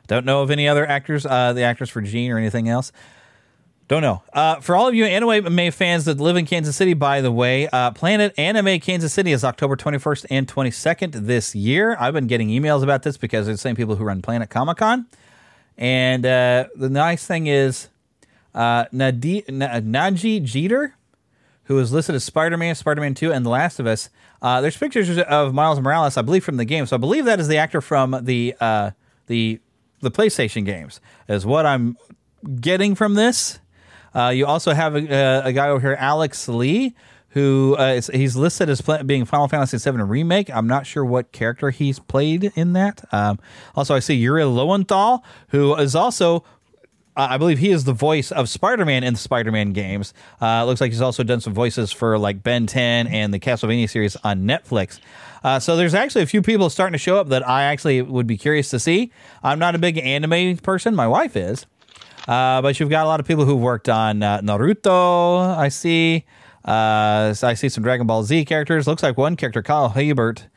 don't 0.08 0.26
know 0.26 0.42
of 0.42 0.52
any 0.52 0.68
other 0.68 0.86
actors, 0.86 1.26
uh, 1.26 1.54
the 1.54 1.62
actors 1.62 1.90
for 1.90 2.02
Jean 2.02 2.32
or 2.32 2.38
anything 2.38 2.68
else. 2.68 2.92
Don't 3.88 4.02
know. 4.02 4.24
Uh, 4.32 4.56
for 4.62 4.76
all 4.76 4.88
of 4.88 4.96
you 4.96 5.04
anime 5.04 5.70
fans 5.72 6.06
that 6.06 6.20
live 6.20 6.38
in 6.38 6.46
Kansas 6.46 6.78
City, 6.78 6.94
by 6.94 7.20
the 7.20 7.32
way, 7.32 7.68
uh, 7.68 7.92
Planet 7.92 8.34
Anime 8.38 8.80
Kansas 8.80 9.12
City 9.12 9.34
is 9.34 9.44
October 9.44 9.76
21st 9.76 10.26
and 10.30 10.48
22nd 10.48 11.26
this 11.26 11.54
year. 11.54 11.98
I've 12.00 12.14
been 12.14 12.28
getting 12.28 12.48
emails 12.48 12.84
about 12.84 13.04
this 13.04 13.18
because 13.18 13.48
they're 13.48 13.54
the 13.56 13.58
same 13.58 13.76
people 13.76 13.98
who 13.98 14.06
run 14.06 14.22
Planet 14.22 14.50
Comic 14.50 14.78
Con. 14.78 15.08
And 15.78 16.26
uh, 16.26 16.68
the 16.76 16.90
nice 16.90 17.26
thing 17.26 17.48
is, 17.48 17.90
uh, 18.56 18.86
Nadi- 18.94 19.46
Nadji 19.48 20.42
Jeter, 20.42 20.96
who 21.72 21.80
is 21.80 21.94
listed 21.94 22.14
as 22.16 22.24
Spider 22.26 22.58
Man, 22.58 22.76
Spider 22.76 23.00
Man 23.00 23.14
2, 23.14 23.32
and 23.32 23.46
The 23.46 23.50
Last 23.50 23.80
of 23.80 23.88
Us, 23.88 24.10
uh, 24.42 24.60
there's 24.60 24.76
pictures 24.76 25.18
of 25.18 25.54
Miles 25.54 25.80
Morales, 25.80 26.18
I 26.18 26.22
believe, 26.22 26.44
from 26.44 26.58
the 26.58 26.66
game. 26.66 26.86
So 26.86 26.98
I 26.98 27.00
believe 27.00 27.24
that 27.26 27.40
is 27.40 27.48
the 27.48 27.58
actor 27.58 27.80
from 27.80 28.18
the 28.24 28.56
uh, 28.60 28.92
the 29.28 29.62
the 30.02 30.12
PlayStation 30.12 30.66
games 30.66 31.00
is 31.30 31.46
what 31.46 31.66
I'm 31.66 31.96
getting 32.60 32.94
from 32.94 33.14
this. 33.14 33.60
Uh, 34.14 34.34
you 34.36 34.46
also 34.46 34.74
have 34.74 34.96
a, 34.96 35.44
a 35.46 35.54
guy 35.54 35.70
over 35.70 35.80
here, 35.80 35.96
Alex 35.98 36.50
Lee, 36.50 36.94
who 37.30 37.78
uh, 37.80 37.94
is, 37.94 38.08
he's 38.08 38.36
listed 38.36 38.68
as 38.68 38.82
play, 38.82 39.02
being 39.04 39.24
Final 39.24 39.48
Fantasy 39.48 39.78
VII 39.78 40.02
remake. 40.02 40.50
I'm 40.50 40.68
not 40.68 40.86
sure 40.86 41.06
what 41.06 41.32
character 41.32 41.70
he's 41.70 42.00
played 42.00 42.52
in 42.56 42.74
that. 42.74 43.02
Um, 43.14 43.40
also, 43.76 43.96
I 43.96 44.00
see 44.00 44.16
Yuri 44.16 44.44
Lowenthal, 44.44 45.24
who 45.50 45.74
is 45.76 45.96
also 45.96 46.44
uh, 47.16 47.28
I 47.32 47.38
believe 47.38 47.60
he 47.60 47.72
is 47.72 47.84
the 47.84 47.94
voice 47.94 48.32
of 48.32 48.48
Spider-Man 48.48 49.04
in 49.04 49.14
the 49.14 49.20
Spider-Man 49.20 49.74
games. 49.74 50.14
Uh, 50.42 50.64
looks 50.66 50.80
like 50.80 50.92
he's 50.92 51.02
also 51.02 51.24
done 51.24 51.42
some 51.42 51.54
voices 51.54 51.92
for 51.92 52.18
like 52.18 52.42
Ben 52.42 52.68
10 52.68 53.08
and 53.08 53.34
the 53.34 53.40
Castlevania 53.40 53.90
series 53.90 54.16
on 54.18 54.44
Netflix. 54.44 55.00
Uh, 55.44 55.60
so 55.60 55.76
there's 55.76 55.94
actually 55.94 56.22
a 56.22 56.28
few 56.28 56.42
people 56.42 56.70
starting 56.70 56.94
to 56.94 57.00
show 57.00 57.18
up 57.18 57.30
that 57.30 57.48
I 57.48 57.64
actually 57.64 58.02
would 58.02 58.28
be 58.28 58.38
curious 58.38 58.70
to 58.70 58.80
see. 58.80 59.12
I'm 59.44 59.60
not 59.60 59.76
a 59.76 59.78
big 59.78 59.98
anime 59.98 60.58
person. 60.58 60.96
My 60.96 61.08
wife 61.08 61.36
is. 61.36 61.66
Uh, 62.28 62.62
but 62.62 62.80
you've 62.80 62.90
got 62.90 63.06
a 63.06 63.08
lot 63.08 63.20
of 63.20 63.28
people 63.28 63.46
who've 63.46 63.60
worked 63.60 63.90
on 63.90 64.24
uh, 64.24 64.40
Naruto, 64.42 65.58
I 65.58 65.70
see. 65.70 66.24
I 66.64 67.34
see 67.34 67.68
some 67.68 67.84
Dragon 67.84 68.06
Ball 68.06 68.24
Z 68.24 68.46
characters. 68.46 68.88
Looks 68.88 69.04
like 69.04 69.18
one 69.18 69.36
character, 69.36 69.64
Kyle 69.64 69.90
Hebert, 69.90 70.48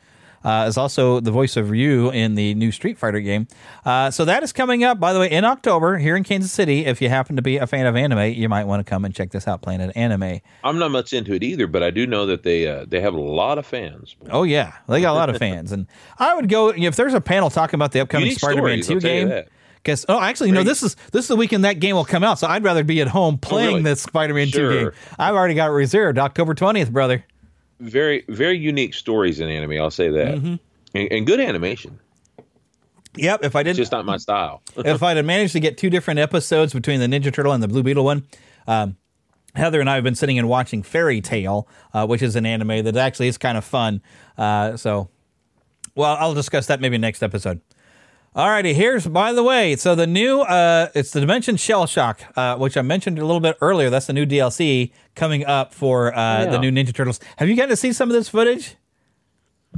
uh, 0.45 0.65
is 0.67 0.77
also 0.77 1.19
the 1.19 1.31
voice 1.31 1.57
of 1.57 1.69
Ryu 1.71 2.09
in 2.11 2.35
the 2.35 2.53
new 2.53 2.71
Street 2.71 2.97
Fighter 2.97 3.19
game. 3.19 3.47
Uh, 3.83 4.11
so 4.11 4.23
that 4.23 4.43
is 4.43 4.53
coming 4.53 4.83
up, 4.85 4.99
by 4.99 5.11
the 5.11 5.19
way, 5.19 5.29
in 5.29 5.43
October 5.43 5.97
here 5.97 6.15
in 6.15 6.23
Kansas 6.23 6.51
City. 6.51 6.85
If 6.85 7.01
you 7.01 7.09
happen 7.09 7.35
to 7.35 7.41
be 7.41 7.57
a 7.57 7.67
fan 7.67 7.85
of 7.87 7.95
anime, 7.97 8.31
you 8.33 8.47
might 8.47 8.63
want 8.65 8.85
to 8.85 8.89
come 8.89 9.03
and 9.03 9.13
check 9.13 9.31
this 9.31 9.47
out. 9.47 9.61
Planet 9.61 9.91
Anime. 9.97 10.39
I'm 10.63 10.79
not 10.79 10.91
much 10.91 11.11
into 11.11 11.33
it 11.33 11.43
either, 11.43 11.67
but 11.67 11.83
I 11.83 11.89
do 11.89 12.07
know 12.07 12.25
that 12.27 12.43
they 12.43 12.67
uh, 12.67 12.85
they 12.87 13.01
have 13.01 13.13
a 13.13 13.19
lot 13.19 13.57
of 13.57 13.65
fans. 13.65 14.15
Oh 14.29 14.43
yeah, 14.43 14.73
they 14.87 15.01
got 15.01 15.11
a 15.11 15.17
lot 15.17 15.29
of 15.29 15.37
fans, 15.39 15.71
and 15.71 15.87
I 16.19 16.35
would 16.35 16.47
go 16.47 16.69
if 16.69 16.95
there's 16.95 17.13
a 17.13 17.21
panel 17.21 17.49
talking 17.49 17.75
about 17.77 17.91
the 17.91 17.99
upcoming 18.01 18.27
Unique 18.27 18.39
Spider-Man 18.39 18.83
stories, 18.83 18.87
Two 18.87 18.99
game. 18.99 19.29
that. 19.29 19.49
Because 19.77 20.03
oh, 20.09 20.19
actually, 20.19 20.51
no, 20.51 20.63
this 20.63 20.81
is 20.81 20.95
this 21.11 21.25
is 21.25 21.27
the 21.27 21.35
weekend 21.35 21.63
that 21.63 21.79
game 21.79 21.95
will 21.95 22.05
come 22.05 22.23
out, 22.23 22.39
so 22.39 22.47
I'd 22.47 22.63
rather 22.63 22.83
be 22.83 23.01
at 23.01 23.07
home 23.07 23.37
playing 23.37 23.67
Oh, 23.67 23.71
really? 23.73 23.83
this 23.83 24.01
Spider-Man 24.01 24.47
Two 24.47 24.69
game. 24.71 24.91
I've 25.19 25.35
already 25.35 25.53
got 25.53 25.67
it 25.67 25.73
reserved 25.73 26.17
October 26.17 26.55
twentieth, 26.55 26.91
brother. 26.91 27.23
Very 27.79 28.23
very 28.29 28.57
unique 28.57 28.93
stories 28.93 29.39
in 29.39 29.49
anime. 29.49 29.73
I'll 29.81 29.91
say 29.91 30.09
that, 30.09 30.35
Mm-hmm. 30.35 30.55
and, 30.95 31.11
and 31.11 31.27
good 31.27 31.39
animation. 31.39 31.99
Yep. 33.17 33.43
If 33.45 33.55
I 33.55 33.63
didn't, 33.63 33.77
just 33.77 33.91
not 33.91 34.05
my 34.05 34.17
style. 34.17 34.61
if 34.77 35.01
I'd 35.01 35.17
have 35.17 35.25
managed 35.25 35.53
to 35.53 35.59
get 35.59 35.77
two 35.77 35.89
different 35.89 36.19
episodes 36.19 36.73
between 36.73 36.99
the 36.99 37.07
Ninja 37.07 37.33
Turtle 37.33 37.53
and 37.53 37.63
the 37.63 37.67
Blue 37.67 37.81
Beetle 37.83 38.03
one, 38.03 38.27
um, 38.67 38.97
Heather 39.55 39.79
and 39.79 39.89
I 39.89 39.95
have 39.95 40.03
been 40.03 40.15
sitting 40.15 40.37
and 40.37 40.49
watching 40.49 40.83
Fairy 40.83 41.21
Tail, 41.21 41.67
uh, 41.93 42.05
which 42.05 42.21
is 42.21 42.35
an 42.35 42.45
anime 42.45 42.83
that 42.83 42.97
actually 42.97 43.29
is 43.29 43.37
kind 43.37 43.57
of 43.57 43.63
fun. 43.63 44.01
Uh, 44.37 44.75
so, 44.75 45.09
well, 45.95 46.17
I'll 46.19 46.33
discuss 46.33 46.67
that 46.67 46.81
maybe 46.81 46.97
next 46.97 47.23
episode. 47.23 47.61
Alrighty, 48.35 48.73
here's 48.73 49.07
by 49.07 49.31
the 49.31 49.43
way, 49.43 49.77
so 49.77 49.95
the 49.95 50.05
new 50.05 50.41
uh, 50.41 50.89
it's 50.93 51.11
the 51.11 51.21
Dimension 51.21 51.55
Shell 51.55 51.87
Shock, 51.87 52.19
uh, 52.35 52.57
which 52.57 52.75
I 52.75 52.81
mentioned 52.81 53.17
a 53.17 53.25
little 53.25 53.39
bit 53.39 53.55
earlier. 53.61 53.89
That's 53.89 54.07
the 54.07 54.13
new 54.13 54.25
DLC 54.25 54.91
coming 55.15 55.45
up 55.45 55.73
for 55.73 56.13
uh, 56.13 56.43
Yeah. 56.43 56.51
the 56.51 56.59
new 56.59 56.69
Ninja 56.69 56.93
Turtles. 56.93 57.21
Have 57.37 57.47
you 57.47 57.55
gotten 57.55 57.69
to 57.69 57.77
see 57.77 57.93
some 57.93 58.09
of 58.09 58.13
this 58.13 58.27
footage? 58.27 58.75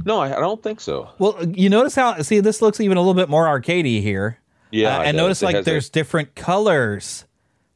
no, 0.04 0.18
I, 0.20 0.36
I 0.36 0.40
don't 0.40 0.60
think 0.62 0.80
so. 0.80 1.08
Well, 1.18 1.36
you 1.54 1.68
notice 1.68 1.94
how 1.94 2.20
see 2.22 2.40
this 2.40 2.60
looks 2.60 2.80
even 2.80 2.96
a 2.96 3.00
little 3.00 3.14
bit 3.14 3.28
more 3.28 3.46
arcadey 3.46 4.02
here. 4.02 4.38
Yeah, 4.72 4.98
Uh, 4.98 5.02
and 5.02 5.16
notice 5.16 5.40
like 5.40 5.54
that- 5.54 5.64
there's 5.64 5.88
different 5.88 6.34
colors 6.34 7.26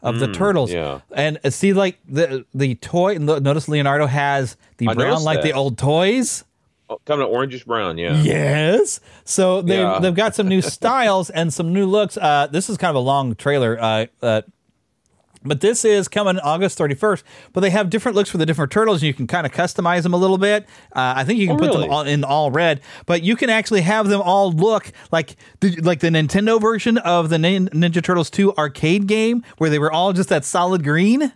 of 0.03 0.19
the 0.19 0.33
turtles. 0.33 0.73
yeah. 0.73 1.01
and 1.15 1.39
uh, 1.45 1.51
see 1.51 1.73
like 1.73 1.99
the 2.09 2.45
the 2.55 2.75
toy. 2.75 3.19
no- 3.19 3.39
Notice 3.39 3.69
Leonardo 3.69 4.07
has 4.07 4.57
the 4.79 4.89
I 4.89 4.95
brown 4.95 5.23
like 5.23 5.43
the 5.43 5.53
old 5.53 5.79
toys. 5.79 6.43
Oh, 6.93 7.01
coming 7.05 7.27
to 7.27 7.33
orangish 7.33 7.65
brown. 7.67 7.99
Yeah. 7.99 8.21
Yes. 8.23 9.01
So 9.25 9.63
they 9.63 9.79
Yeah. 9.81 9.99
they've 10.01 10.15
got 10.15 10.35
some 10.35 10.49
new 10.49 10.61
styles 10.77 11.31
and 11.31 11.53
some 11.53 11.73
new 11.73 11.87
looks. 11.87 12.17
Uh, 12.17 12.47
this 12.51 12.69
is 12.71 12.77
kind 12.77 12.91
of 12.91 12.97
a 12.97 13.05
long 13.07 13.35
trailer. 13.35 13.79
Uh, 13.81 14.07
uh, 14.23 14.43
but 15.45 15.61
this 15.61 15.85
is 15.85 16.07
coming 16.07 16.39
August 16.39 16.79
31st. 16.79 17.25
But 17.53 17.63
they 17.63 17.71
have 17.71 17.91
different 17.91 18.15
looks 18.15 18.31
for 18.31 18.39
the 18.39 18.47
different 18.47 18.71
turtles, 18.71 18.99
and 19.03 19.09
you 19.09 19.15
can 19.15 19.27
kind 19.27 19.45
of 19.45 19.51
customize 19.53 20.05
them 20.05 20.15
a 20.15 20.17
little 20.17 20.39
bit. 20.39 20.65
Uh, 20.95 21.15
I 21.17 21.25
think 21.25 21.41
you 21.41 21.49
can 21.49 21.57
Oh, 21.57 21.59
put 21.59 21.67
really? 21.71 21.81
them 21.83 21.91
all 21.91 22.03
in 22.03 22.23
all 22.23 22.51
red, 22.53 22.81
but 23.07 23.25
you 23.25 23.35
can 23.35 23.51
actually 23.51 23.81
have 23.81 24.07
them 24.09 24.23
all 24.23 24.53
look 24.53 24.93
like 25.11 25.35
the, 25.59 25.75
like 25.83 25.99
the 25.99 26.11
Nintendo 26.11 26.61
version 26.61 26.97
of 26.99 27.29
the 27.29 27.39
Nin- 27.39 27.69
Ninja 27.71 28.01
Turtles 28.05 28.31
2 28.31 28.55
arcade 28.55 29.09
game, 29.09 29.43
where 29.59 29.69
they 29.69 29.81
were 29.81 29.91
all 29.91 30.13
just 30.13 30.29
that 30.29 30.45
solid 30.45 30.85
green. 30.85 31.33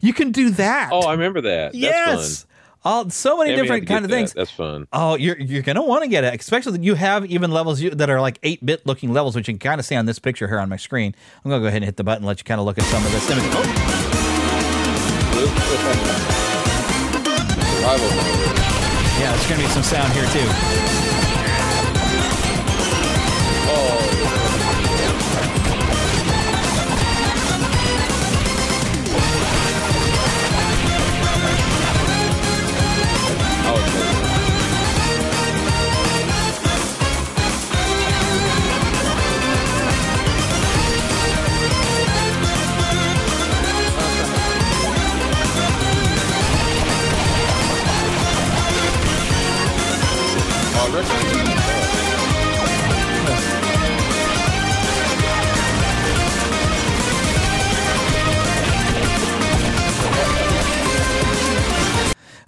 You 0.00 0.14
can 0.14 0.32
do 0.32 0.48
that. 0.52 0.88
Oh, 0.90 1.00
I 1.00 1.12
remember 1.12 1.42
that. 1.42 1.72
That's 1.72 1.76
yes. 1.76 2.46
All 2.82 3.10
so 3.10 3.36
many. 3.36 3.50
Yeah, 3.50 3.56
different 3.56 3.86
kind 3.86 4.04
of 4.04 4.10
that. 4.10 4.16
things. 4.16 4.32
That's 4.32 4.50
fun. 4.50 4.88
Oh, 4.92 5.14
you're 5.16 5.38
you're 5.38 5.62
gonna 5.62 5.82
want 5.82 6.02
to 6.02 6.08
get 6.08 6.24
it, 6.24 6.40
especially 6.40 6.72
that 6.72 6.82
you 6.82 6.94
have 6.94 7.26
even 7.26 7.50
levels 7.50 7.80
you, 7.80 7.90
that 7.90 8.08
are 8.08 8.20
like 8.20 8.38
eight 8.42 8.64
bit 8.64 8.86
looking 8.86 9.12
levels, 9.12 9.36
which 9.36 9.48
you 9.48 9.54
can 9.54 9.58
kind 9.58 9.78
of 9.78 9.84
see 9.84 9.96
on 9.96 10.06
this 10.06 10.18
picture 10.18 10.48
here 10.48 10.58
on 10.58 10.68
my 10.68 10.76
screen. 10.76 11.14
I'm 11.44 11.50
gonna 11.50 11.62
go 11.62 11.66
ahead 11.66 11.78
and 11.78 11.84
hit 11.84 11.96
the 11.96 12.04
button, 12.04 12.18
and 12.22 12.26
let 12.26 12.38
you 12.38 12.44
kind 12.44 12.58
of 12.58 12.66
look 12.66 12.78
at 12.78 12.84
some 12.84 13.04
of 13.04 13.12
this 13.12 13.30
image. 13.30 13.44
Oh, 17.82 17.96
yeah, 19.20 19.32
there's 19.32 19.46
gonna 19.46 19.62
be 19.62 19.68
some 19.68 19.82
sound 19.82 20.12
here 20.12 20.26
too. 20.26 20.99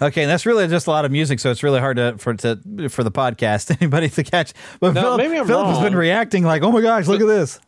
Okay, 0.02 0.22
and 0.22 0.30
that's 0.30 0.44
really 0.46 0.66
just 0.68 0.86
a 0.86 0.90
lot 0.90 1.04
of 1.04 1.12
music, 1.12 1.38
so 1.40 1.50
it's 1.50 1.62
really 1.62 1.80
hard 1.80 1.96
to 1.96 2.16
for 2.18 2.34
to 2.34 2.88
for 2.88 3.04
the 3.04 3.10
podcast 3.10 3.76
anybody 3.80 4.08
to 4.10 4.24
catch. 4.24 4.52
But 4.80 4.94
No, 4.94 5.02
Philip, 5.02 5.18
maybe 5.18 5.38
I'm 5.38 5.46
Philip 5.46 5.68
has 5.68 5.78
been 5.78 5.94
reacting 5.94 6.44
like, 6.44 6.62
"Oh 6.62 6.72
my 6.72 6.80
gosh, 6.80 7.06
look 7.06 7.20
at 7.20 7.26
this!" 7.26 7.60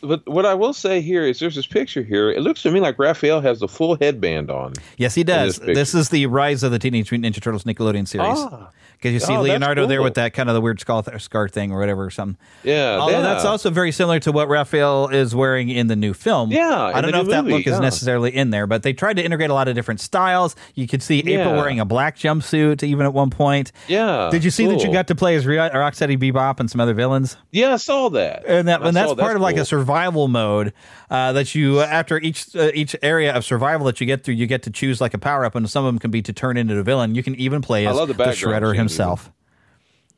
But 0.00 0.28
what 0.28 0.46
I 0.46 0.54
will 0.54 0.72
say 0.72 1.00
here 1.00 1.24
is 1.24 1.40
there's 1.40 1.56
this 1.56 1.66
picture 1.66 2.02
here. 2.02 2.30
It 2.30 2.42
looks 2.42 2.62
to 2.62 2.70
me 2.70 2.78
like 2.78 2.98
Raphael 2.98 3.40
has 3.40 3.58
the 3.60 3.68
full 3.68 3.96
headband 3.96 4.50
on. 4.50 4.74
Yes, 4.96 5.14
he 5.14 5.24
does. 5.24 5.58
this. 5.58 5.74
This 5.74 5.94
is 5.94 6.10
the 6.10 6.26
Rise 6.26 6.62
of 6.62 6.70
the 6.70 6.78
Teenage 6.78 7.10
Mutant 7.10 7.34
Ninja 7.34 7.42
Turtles 7.42 7.64
Nickelodeon 7.64 8.06
series. 8.06 8.38
Ah. 8.38 8.70
Because 8.98 9.12
you 9.12 9.20
see 9.20 9.32
Oh, 9.32 9.36
that's 9.44 9.50
Leonardo 9.50 9.86
there 9.86 10.02
with 10.02 10.14
that 10.14 10.34
kind 10.34 10.48
of 10.48 10.56
the 10.56 10.60
weird 10.60 10.80
skull 10.80 11.04
scar 11.18 11.48
thing 11.48 11.70
or 11.70 11.78
whatever 11.78 12.04
or 12.04 12.10
something. 12.10 12.36
Yeah, 12.64 12.98
Although 12.98 13.12
yeah. 13.12 13.20
that's 13.22 13.44
also 13.44 13.70
very 13.70 13.92
similar 13.92 14.18
to 14.20 14.32
what 14.32 14.48
Raphael 14.48 15.06
is 15.08 15.34
wearing 15.36 15.68
in 15.68 15.86
the 15.86 15.94
new 15.94 16.12
film. 16.12 16.50
Yeah, 16.50 16.82
I 16.92 17.00
don't 17.00 17.12
know 17.12 17.20
if 17.20 17.28
that 17.28 17.44
movie, 17.44 17.58
look 17.58 17.66
is 17.68 17.78
necessarily 17.78 18.34
in 18.34 18.50
there, 18.50 18.66
but 18.66 18.82
they 18.82 18.92
tried 18.92 19.14
to 19.16 19.24
integrate 19.24 19.50
a 19.50 19.54
lot 19.54 19.68
of 19.68 19.76
different 19.76 20.00
styles. 20.00 20.56
You 20.74 20.88
could 20.88 21.02
see 21.02 21.20
April 21.20 21.54
wearing 21.54 21.78
a 21.78 21.84
black 21.84 22.16
jumpsuit 22.16 22.82
even 22.82 23.06
at 23.06 23.14
one 23.14 23.30
point. 23.30 23.70
Yeah. 23.86 24.30
Did 24.32 24.42
you 24.42 24.50
see 24.50 24.66
that 24.66 24.82
you 24.82 24.92
got 24.92 25.06
to 25.08 25.14
play 25.14 25.36
as 25.36 25.46
Ro- 25.46 25.70
Rocksteady 25.70 26.18
Bebop 26.18 26.58
and 26.58 26.68
some 26.68 26.80
other 26.80 26.94
villains? 26.94 27.36
Yeah, 27.52 27.74
I 27.74 27.76
saw 27.76 28.10
that. 28.10 28.44
and 28.46 28.66
that 28.66 28.82
I 28.82 28.88
and 28.88 28.96
that's 28.96 29.14
part 29.14 29.36
of 29.36 29.42
like 29.42 29.56
a 29.56 29.64
survival 29.64 30.26
mode 30.26 30.72
uh, 31.10 31.32
that 31.32 31.54
you 31.54 31.80
after 31.80 32.18
each 32.18 32.54
uh, 32.56 32.70
each 32.74 32.96
area 33.02 33.32
of 33.34 33.44
survival 33.44 33.86
that 33.86 34.00
you 34.00 34.06
get 34.06 34.24
through, 34.24 34.34
you 34.34 34.46
get 34.46 34.62
to 34.64 34.70
choose 34.70 35.00
like 35.00 35.14
a 35.14 35.18
power 35.18 35.44
up, 35.44 35.54
and 35.54 35.68
some 35.70 35.84
of 35.84 35.88
them 35.92 35.98
can 35.98 36.10
be 36.10 36.20
to 36.22 36.32
turn 36.32 36.56
into 36.56 36.76
a 36.78 36.82
villain. 36.82 37.14
You 37.14 37.22
can 37.22 37.34
even 37.36 37.62
play 37.62 37.86
I 37.86 37.90
as 37.90 37.96
love 37.96 38.08
the 38.08 38.14
the, 38.14 38.24
Shredder 38.24 38.72
scenes. 38.72 38.78
Himself. 38.90 39.30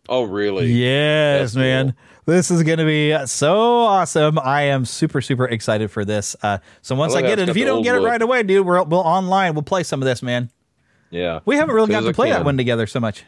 Oh, 0.09 0.23
really? 0.25 0.67
Yes, 0.73 1.41
That's 1.53 1.57
man. 1.57 1.95
This 2.27 2.51
is 2.51 2.63
going 2.63 2.79
to 2.79 2.85
be 2.85 3.17
so 3.27 3.81
awesome. 3.81 4.39
I 4.39 4.63
am 4.63 4.85
super, 4.85 5.21
super 5.21 5.47
excited 5.47 5.91
for 5.91 6.05
this. 6.05 6.35
Uh, 6.43 6.59
so 6.83 6.95
once 6.95 7.13
I, 7.13 7.17
like 7.17 7.25
how 7.25 7.31
get 7.31 7.39
it, 7.41 7.49
if 7.49 7.57
you 7.57 7.65
don't 7.65 7.83
get 7.83 7.95
it 7.95 8.01
right 8.01 8.21
away, 8.21 8.43
dude, 8.43 8.67
we're, 8.67 8.83
we'll 8.83 9.01
online. 9.01 9.55
We'll 9.55 9.63
play 9.63 9.83
some 9.83 10.01
of 10.03 10.07
this, 10.07 10.23
man. 10.23 10.51
Yeah. 11.11 11.41
We 11.45 11.57
haven't 11.57 11.75
really 11.75 11.89
gotten 11.89 12.05
to 12.05 12.11
I 12.11 12.13
play 12.13 12.31
that 12.31 12.45
one 12.45 12.57
together 12.57 12.87
so 12.87 13.01
much. 13.01 13.25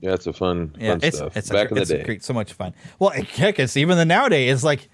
Yeah, 0.00 0.14
it's 0.14 0.26
a 0.26 0.32
fun, 0.32 0.74
Yeah, 0.78 0.90
fun 0.92 1.00
it's 1.02 1.16
stuff. 1.16 1.36
it's 1.36 1.50
Back 1.50 1.66
a, 1.66 1.68
in 1.70 1.74
the 1.74 1.80
it's 1.82 1.90
day. 1.90 2.02
great, 2.04 2.22
so 2.24 2.32
much 2.32 2.52
fun. 2.52 2.74
Well, 2.98 3.10
heck, 3.10 3.58
it's 3.58 3.76
even 3.76 3.98
the 3.98 4.04
nowadays. 4.04 4.52
It's 4.54 4.64
like 4.64 4.88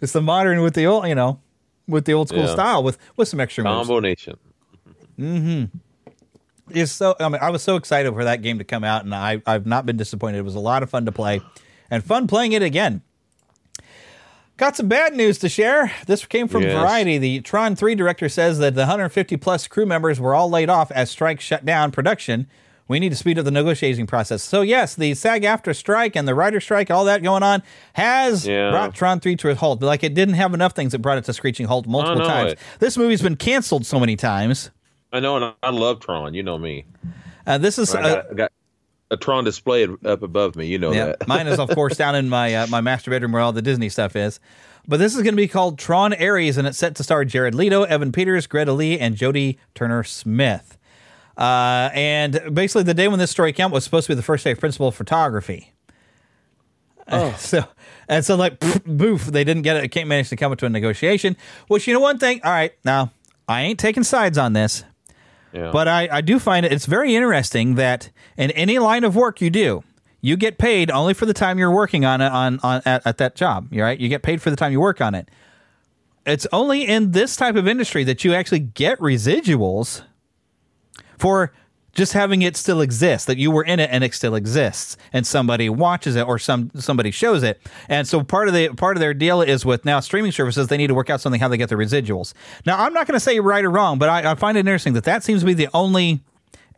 it's 0.00 0.12
the 0.12 0.20
modern 0.20 0.60
with 0.62 0.74
the 0.74 0.86
old, 0.86 1.06
you 1.06 1.14
know, 1.14 1.40
with 1.86 2.04
the 2.06 2.12
old 2.12 2.28
school 2.28 2.40
Yeah. 2.44 2.52
style 2.52 2.82
with 2.82 2.98
with 3.16 3.28
some 3.28 3.40
extra 3.40 3.62
moves. 3.64 3.86
Combo 3.88 4.00
Nation. 4.00 4.36
Is 6.70 6.92
so 6.92 7.14
I 7.18 7.28
mean 7.28 7.40
I 7.42 7.50
was 7.50 7.62
so 7.62 7.76
excited 7.76 8.12
for 8.12 8.24
that 8.24 8.42
game 8.42 8.58
to 8.58 8.64
come 8.64 8.84
out 8.84 9.04
and 9.04 9.14
I 9.14 9.42
I've 9.46 9.66
not 9.66 9.86
been 9.86 9.96
disappointed. 9.96 10.38
It 10.38 10.42
was 10.44 10.54
a 10.54 10.60
lot 10.60 10.82
of 10.82 10.90
fun 10.90 11.04
to 11.06 11.12
play 11.12 11.40
and 11.90 12.04
fun 12.04 12.26
playing 12.26 12.52
it 12.52 12.62
again. 12.62 13.02
Got 14.56 14.74
some 14.76 14.88
bad 14.88 15.14
news 15.14 15.38
to 15.38 15.48
share. 15.48 15.92
This 16.06 16.26
came 16.26 16.48
from 16.48 16.62
Yes. 16.64 16.72
Variety. 16.72 17.16
The 17.18 17.40
Tron 17.42 17.76
3 17.76 17.94
director 17.94 18.28
says 18.28 18.58
that 18.58 18.74
the 18.74 18.82
150 18.82 19.36
plus 19.36 19.68
crew 19.68 19.86
members 19.86 20.18
were 20.18 20.34
all 20.34 20.50
laid 20.50 20.68
off 20.68 20.90
as 20.90 21.10
strikes 21.10 21.44
shut 21.44 21.64
down 21.64 21.92
production 21.92 22.48
we 22.88 22.98
need 22.98 23.10
to 23.10 23.16
speed 23.16 23.38
up 23.38 23.44
the 23.44 23.50
negotiating 23.50 24.06
process. 24.06 24.42
So 24.42 24.62
yes, 24.62 24.94
the 24.94 25.14
SAG-AFTRA 25.14 25.76
strike 25.76 26.16
and 26.16 26.26
the 26.26 26.34
writer 26.34 26.58
strike, 26.58 26.90
all 26.90 27.04
that 27.04 27.22
going 27.22 27.42
on, 27.42 27.62
has 27.92 28.46
Yeah. 28.46 28.70
brought 28.70 28.94
Tron 28.94 29.20
Three 29.20 29.36
to 29.36 29.50
a 29.50 29.54
halt. 29.54 29.80
But 29.80 29.86
like 29.86 30.02
it 30.02 30.14
didn't 30.14 30.34
have 30.34 30.54
enough 30.54 30.72
things 30.72 30.92
that 30.92 31.00
brought 31.00 31.18
it 31.18 31.24
to 31.26 31.34
screeching 31.34 31.66
halt 31.66 31.86
multiple 31.86 32.24
times. 32.26 32.52
it. 32.52 32.58
This 32.78 32.96
movie's 32.96 33.20
been 33.20 33.36
canceled 33.36 33.84
so 33.84 34.00
many 34.00 34.16
times. 34.16 34.70
I 35.12 35.20
know, 35.20 35.36
and 35.36 35.54
I 35.62 35.70
love 35.70 36.00
Tron. 36.00 36.34
You 36.34 36.42
know 36.42 36.58
me. 36.58 36.84
Uh, 37.46 37.58
this 37.58 37.78
is 37.78 37.94
I 37.94 38.00
uh, 38.00 38.14
got, 38.14 38.30
I 38.30 38.34
got 38.34 38.52
a 39.10 39.16
Tron 39.16 39.44
display 39.44 39.88
up 40.04 40.22
above 40.22 40.54
me. 40.56 40.66
You 40.66 40.78
know 40.78 40.92
Yeah, 40.92 41.06
that. 41.06 41.26
mine 41.28 41.46
is 41.46 41.58
of 41.58 41.70
course 41.70 41.96
down 41.96 42.14
in 42.14 42.28
my 42.28 42.54
uh, 42.54 42.66
my 42.66 42.80
master 42.80 43.10
bedroom 43.10 43.32
where 43.32 43.40
all 43.42 43.52
the 43.52 43.62
Disney 43.62 43.88
stuff 43.88 44.16
is. 44.16 44.38
But 44.86 44.98
this 44.98 45.14
is 45.14 45.22
going 45.22 45.34
to 45.34 45.36
be 45.36 45.48
called 45.48 45.78
Tron 45.78 46.14
Ares, 46.14 46.56
and 46.56 46.66
it's 46.66 46.78
set 46.78 46.94
to 46.96 47.04
star 47.04 47.24
Jared 47.24 47.54
Leto, 47.54 47.82
Evan 47.82 48.10
Peters, 48.10 48.46
Greta 48.46 48.72
Lee, 48.72 48.98
and 48.98 49.16
Jodie 49.16 49.58
Turner 49.74 50.02
Smith. 50.02 50.78
Uh, 51.36 51.90
and 51.92 52.40
basically, 52.52 52.82
the 52.84 52.94
day 52.94 53.06
when 53.06 53.18
this 53.18 53.30
story 53.30 53.52
came 53.52 53.66
out 53.66 53.72
was 53.72 53.84
supposed 53.84 54.06
to 54.06 54.12
be 54.12 54.16
the 54.16 54.22
first 54.22 54.44
day 54.44 54.52
of 54.52 54.58
principal 54.60 54.90
photography. 54.90 55.72
Oh. 57.06 57.34
so 57.38 57.64
and 58.08 58.24
so 58.24 58.34
like 58.36 58.58
pff, 58.60 58.84
boof, 58.84 59.26
they 59.26 59.44
didn't 59.44 59.62
get 59.62 59.76
it. 59.76 59.84
I 59.84 59.88
can't 59.88 60.08
manage 60.08 60.28
to 60.30 60.36
come 60.36 60.54
to 60.54 60.66
a 60.66 60.68
negotiation. 60.68 61.36
Which 61.68 61.86
you 61.86 61.94
know 61.94 62.00
one 62.00 62.18
thing. 62.18 62.40
All 62.44 62.50
right, 62.50 62.72
now 62.84 63.12
I 63.46 63.62
ain't 63.62 63.78
taking 63.78 64.04
sides 64.04 64.36
on 64.38 64.52
this. 64.52 64.84
But 65.72 65.88
I, 65.88 66.08
I 66.10 66.20
do 66.20 66.38
find 66.38 66.66
it 66.66 66.72
it's 66.72 66.86
very 66.86 67.14
interesting 67.14 67.74
that 67.76 68.10
in 68.36 68.50
any 68.52 68.78
line 68.78 69.04
of 69.04 69.16
work 69.16 69.40
you 69.40 69.50
do, 69.50 69.82
you 70.20 70.36
get 70.36 70.58
paid 70.58 70.90
only 70.90 71.14
for 71.14 71.26
the 71.26 71.34
time 71.34 71.58
you're 71.58 71.70
working 71.70 72.04
on 72.04 72.20
it 72.20 72.30
on, 72.30 72.60
on 72.62 72.82
at, 72.84 73.06
at 73.06 73.18
that 73.18 73.34
job. 73.34 73.68
Right? 73.72 73.98
You 73.98 74.08
get 74.08 74.22
paid 74.22 74.42
for 74.42 74.50
the 74.50 74.56
time 74.56 74.72
you 74.72 74.80
work 74.80 75.00
on 75.00 75.14
it. 75.14 75.30
It's 76.26 76.46
only 76.52 76.86
in 76.86 77.12
this 77.12 77.36
type 77.36 77.56
of 77.56 77.66
industry 77.66 78.04
that 78.04 78.24
you 78.24 78.34
actually 78.34 78.58
get 78.58 78.98
residuals 78.98 80.02
for 81.16 81.52
just 81.98 82.12
having 82.12 82.42
it 82.42 82.56
still 82.56 82.80
exist 82.80 83.26
that 83.26 83.38
you 83.38 83.50
were 83.50 83.64
in 83.64 83.80
it 83.80 83.90
and 83.92 84.04
it 84.04 84.14
still 84.14 84.36
exists 84.36 84.96
and 85.12 85.26
somebody 85.26 85.68
watches 85.68 86.14
it 86.14 86.24
or 86.28 86.38
some 86.38 86.70
somebody 86.76 87.10
shows 87.10 87.42
it. 87.42 87.60
And 87.88 88.06
so 88.06 88.22
part 88.22 88.46
of 88.46 88.54
the 88.54 88.68
part 88.68 88.96
of 88.96 89.00
their 89.00 89.12
deal 89.12 89.42
is 89.42 89.66
with 89.66 89.84
now 89.84 89.98
streaming 89.98 90.30
services 90.30 90.68
they 90.68 90.76
need 90.76 90.86
to 90.86 90.94
work 90.94 91.10
out 91.10 91.20
something 91.20 91.40
how 91.40 91.48
they 91.48 91.56
get 91.56 91.70
the 91.70 91.74
residuals. 91.74 92.34
Now 92.64 92.78
i'm 92.78 92.94
not 92.94 93.08
going 93.08 93.16
to 93.16 93.20
say 93.20 93.40
right 93.40 93.64
or 93.64 93.70
wrong 93.70 93.98
but 93.98 94.08
I, 94.08 94.30
I 94.30 94.34
find 94.36 94.56
it 94.56 94.60
interesting 94.60 94.92
that 94.92 95.02
that 95.04 95.24
seems 95.24 95.40
to 95.40 95.46
be 95.46 95.54
the 95.54 95.68
only 95.74 96.22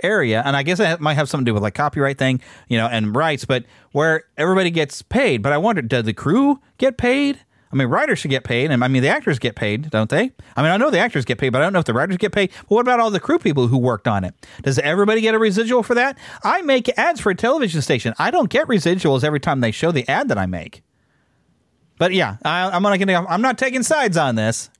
area 0.02 0.42
and 0.46 0.56
i 0.56 0.62
guess 0.62 0.78
that 0.78 0.98
might 0.98 1.12
have 1.12 1.28
something 1.28 1.44
to 1.44 1.50
do 1.50 1.54
with 1.54 1.62
like 1.62 1.74
copyright 1.74 2.16
thing 2.16 2.40
you 2.68 2.78
know 2.78 2.86
and 2.86 3.14
rights 3.14 3.44
but 3.44 3.66
where 3.92 4.24
everybody 4.38 4.70
gets 4.70 5.02
paid. 5.02 5.42
But 5.42 5.52
i 5.52 5.58
wonder 5.58 5.82
did 5.82 6.06
the 6.06 6.14
crew 6.14 6.60
get 6.78 6.96
paid 6.96 7.40
I 7.72 7.76
mean, 7.76 7.86
writers 7.86 8.18
should 8.18 8.30
get 8.32 8.42
paid, 8.42 8.72
and 8.72 8.82
I 8.82 8.88
mean, 8.88 9.02
the 9.02 9.08
actors 9.08 9.38
get 9.38 9.54
paid, 9.54 9.90
don't 9.90 10.10
they? 10.10 10.32
I 10.56 10.62
mean, 10.62 10.72
I 10.72 10.76
know 10.76 10.90
the 10.90 10.98
actors 10.98 11.24
get 11.24 11.38
paid, 11.38 11.50
but 11.50 11.60
I 11.60 11.64
don't 11.64 11.72
know 11.72 11.78
if 11.78 11.84
the 11.84 11.94
writers 11.94 12.16
get 12.16 12.32
paid. 12.32 12.50
But 12.62 12.70
what 12.70 12.80
about 12.80 12.98
all 12.98 13.12
the 13.12 13.20
crew 13.20 13.38
people 13.38 13.68
who 13.68 13.78
worked 13.78 14.08
on 14.08 14.24
it? 14.24 14.34
Does 14.62 14.80
everybody 14.80 15.20
get 15.20 15.36
a 15.36 15.38
residual 15.38 15.84
for 15.84 15.94
that? 15.94 16.18
I 16.42 16.62
make 16.62 16.88
ads 16.98 17.20
for 17.20 17.30
a 17.30 17.34
television 17.34 17.80
station. 17.80 18.12
I 18.18 18.32
don't 18.32 18.50
get 18.50 18.66
residuals 18.66 19.22
every 19.22 19.38
time 19.38 19.60
they 19.60 19.70
show 19.70 19.92
the 19.92 20.08
ad 20.08 20.28
that 20.28 20.38
I 20.38 20.46
make. 20.46 20.82
But 21.98 22.12
yeah, 22.12 22.38
I, 22.44 22.70
I'm 22.70 22.82
not. 22.82 23.00
I'm 23.00 23.42
not 23.42 23.58
taking 23.58 23.84
sides 23.84 24.16
on 24.16 24.34
this, 24.34 24.70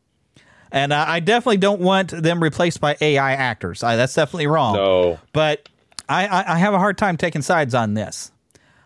and 0.72 0.92
uh, 0.92 1.04
I 1.06 1.20
definitely 1.20 1.58
don't 1.58 1.80
want 1.80 2.10
them 2.10 2.42
replaced 2.42 2.80
by 2.80 2.96
AI 3.00 3.32
actors. 3.34 3.84
I, 3.84 3.96
that's 3.96 4.14
definitely 4.14 4.48
wrong. 4.48 4.74
No. 4.74 5.20
but 5.32 5.68
I, 6.08 6.26
I, 6.26 6.54
I 6.54 6.58
have 6.58 6.74
a 6.74 6.78
hard 6.78 6.98
time 6.98 7.16
taking 7.16 7.42
sides 7.42 7.74
on 7.74 7.94
this. 7.94 8.32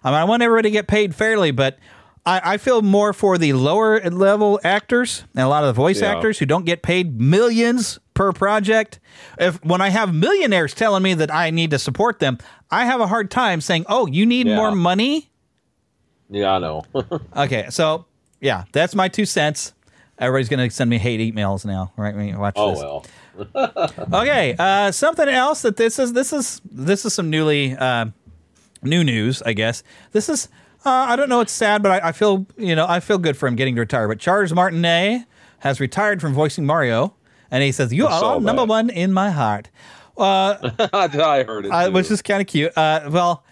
I 0.03 0.11
mean, 0.11 0.21
I 0.21 0.25
want 0.25 0.43
everybody 0.43 0.69
to 0.69 0.73
get 0.73 0.87
paid 0.87 1.15
fairly, 1.15 1.53
but 1.53 1.79
I, 2.27 2.55
I 2.55 2.57
feel 2.57 2.81
more 2.83 3.13
for 3.13 3.37
the 3.37 3.53
lower 3.53 4.01
level 4.01 4.59
actors 4.65 5.25
and 5.35 5.45
a 5.45 5.49
lot 5.49 5.63
of 5.65 5.69
the 5.69 5.73
voice 5.75 6.01
Yeah. 6.01 6.13
actors 6.13 6.39
who 6.39 6.47
don't 6.47 6.65
get 6.65 6.83
paid 6.83 7.21
millions 7.21 7.99
per 8.15 8.33
project. 8.33 8.99
If 9.39 9.63
when 9.65 9.81
I 9.83 9.91
have 9.91 10.15
millionaires 10.15 10.73
telling 10.75 11.03
me 11.03 11.15
that 11.15 11.33
I 11.33 11.51
need 11.51 11.71
to 11.73 11.79
support 11.79 12.21
them, 12.21 12.39
I 12.71 12.87
have 12.87 13.01
a 13.01 13.07
hard 13.07 13.31
time 13.31 13.61
saying, 13.61 13.85
"Oh, 13.89 14.07
you 14.07 14.25
need 14.25 14.47
Yeah. 14.47 14.57
more 14.57 14.73
money." 14.75 15.31
Yeah, 16.31 16.53
I 16.55 16.59
know. 16.59 16.85
Okay, 17.37 17.67
so 17.71 18.07
yeah, 18.41 18.65
that's 18.73 18.95
my 18.95 19.09
two 19.09 19.27
cents. 19.27 19.75
Everybody's 20.19 20.49
gonna 20.49 20.71
send 20.71 20.89
me 20.89 20.97
hate 20.99 21.21
emails 21.21 21.65
now, 21.67 21.93
right? 21.97 22.15
When 22.15 22.29
you 22.29 22.39
watch 22.39 22.55
oh 22.57 22.71
this. 22.71 22.79
well. 22.81 23.05
Okay, 24.23 24.55
uh, 24.59 24.93
something 24.93 25.29
else 25.29 25.63
that 25.63 25.77
this 25.77 25.99
is 25.99 26.13
this 26.13 26.33
is 26.33 26.61
this 26.71 27.05
is 27.05 27.13
some 27.13 27.29
newly 27.31 27.77
uh, 27.77 28.07
new 28.83 29.03
news, 29.05 29.43
I 29.43 29.53
guess. 29.53 29.83
This 30.13 30.29
is 30.29 30.49
uh, 30.85 30.91
I 30.91 31.17
don't 31.17 31.29
know. 31.29 31.41
It's 31.41 31.53
sad, 31.53 31.83
but 31.83 31.93
I, 32.03 32.09
I 32.09 32.13
feel 32.13 32.47
you 32.57 32.75
know 32.77 32.87
I 32.89 33.01
feel 33.01 33.19
good 33.19 33.37
for 33.37 33.47
him 33.47 33.57
getting 33.57 33.75
to 33.77 33.81
retire. 33.81 34.09
But 34.09 34.19
Charles 34.19 34.53
Martinet 34.53 35.23
has 35.61 35.81
retired 35.81 36.21
from 36.21 36.35
voicing 36.35 36.67
Mario, 36.67 37.15
and 37.51 37.63
he 37.63 37.73
says, 37.73 37.93
"You 37.93 38.07
are 38.07 38.41
number 38.41 38.63
that. 38.63 38.69
one 38.69 38.91
in 38.91 39.13
my 39.13 39.31
heart," 39.31 39.71
I 40.19 41.45
heard 41.47 41.67
it. 41.67 41.71
uh, 41.71 41.91
which 41.91 42.11
is 42.11 42.23
kind 42.23 42.41
of 42.41 42.47
cute. 42.47 42.77
Uh, 42.77 43.09
well. 43.11 43.45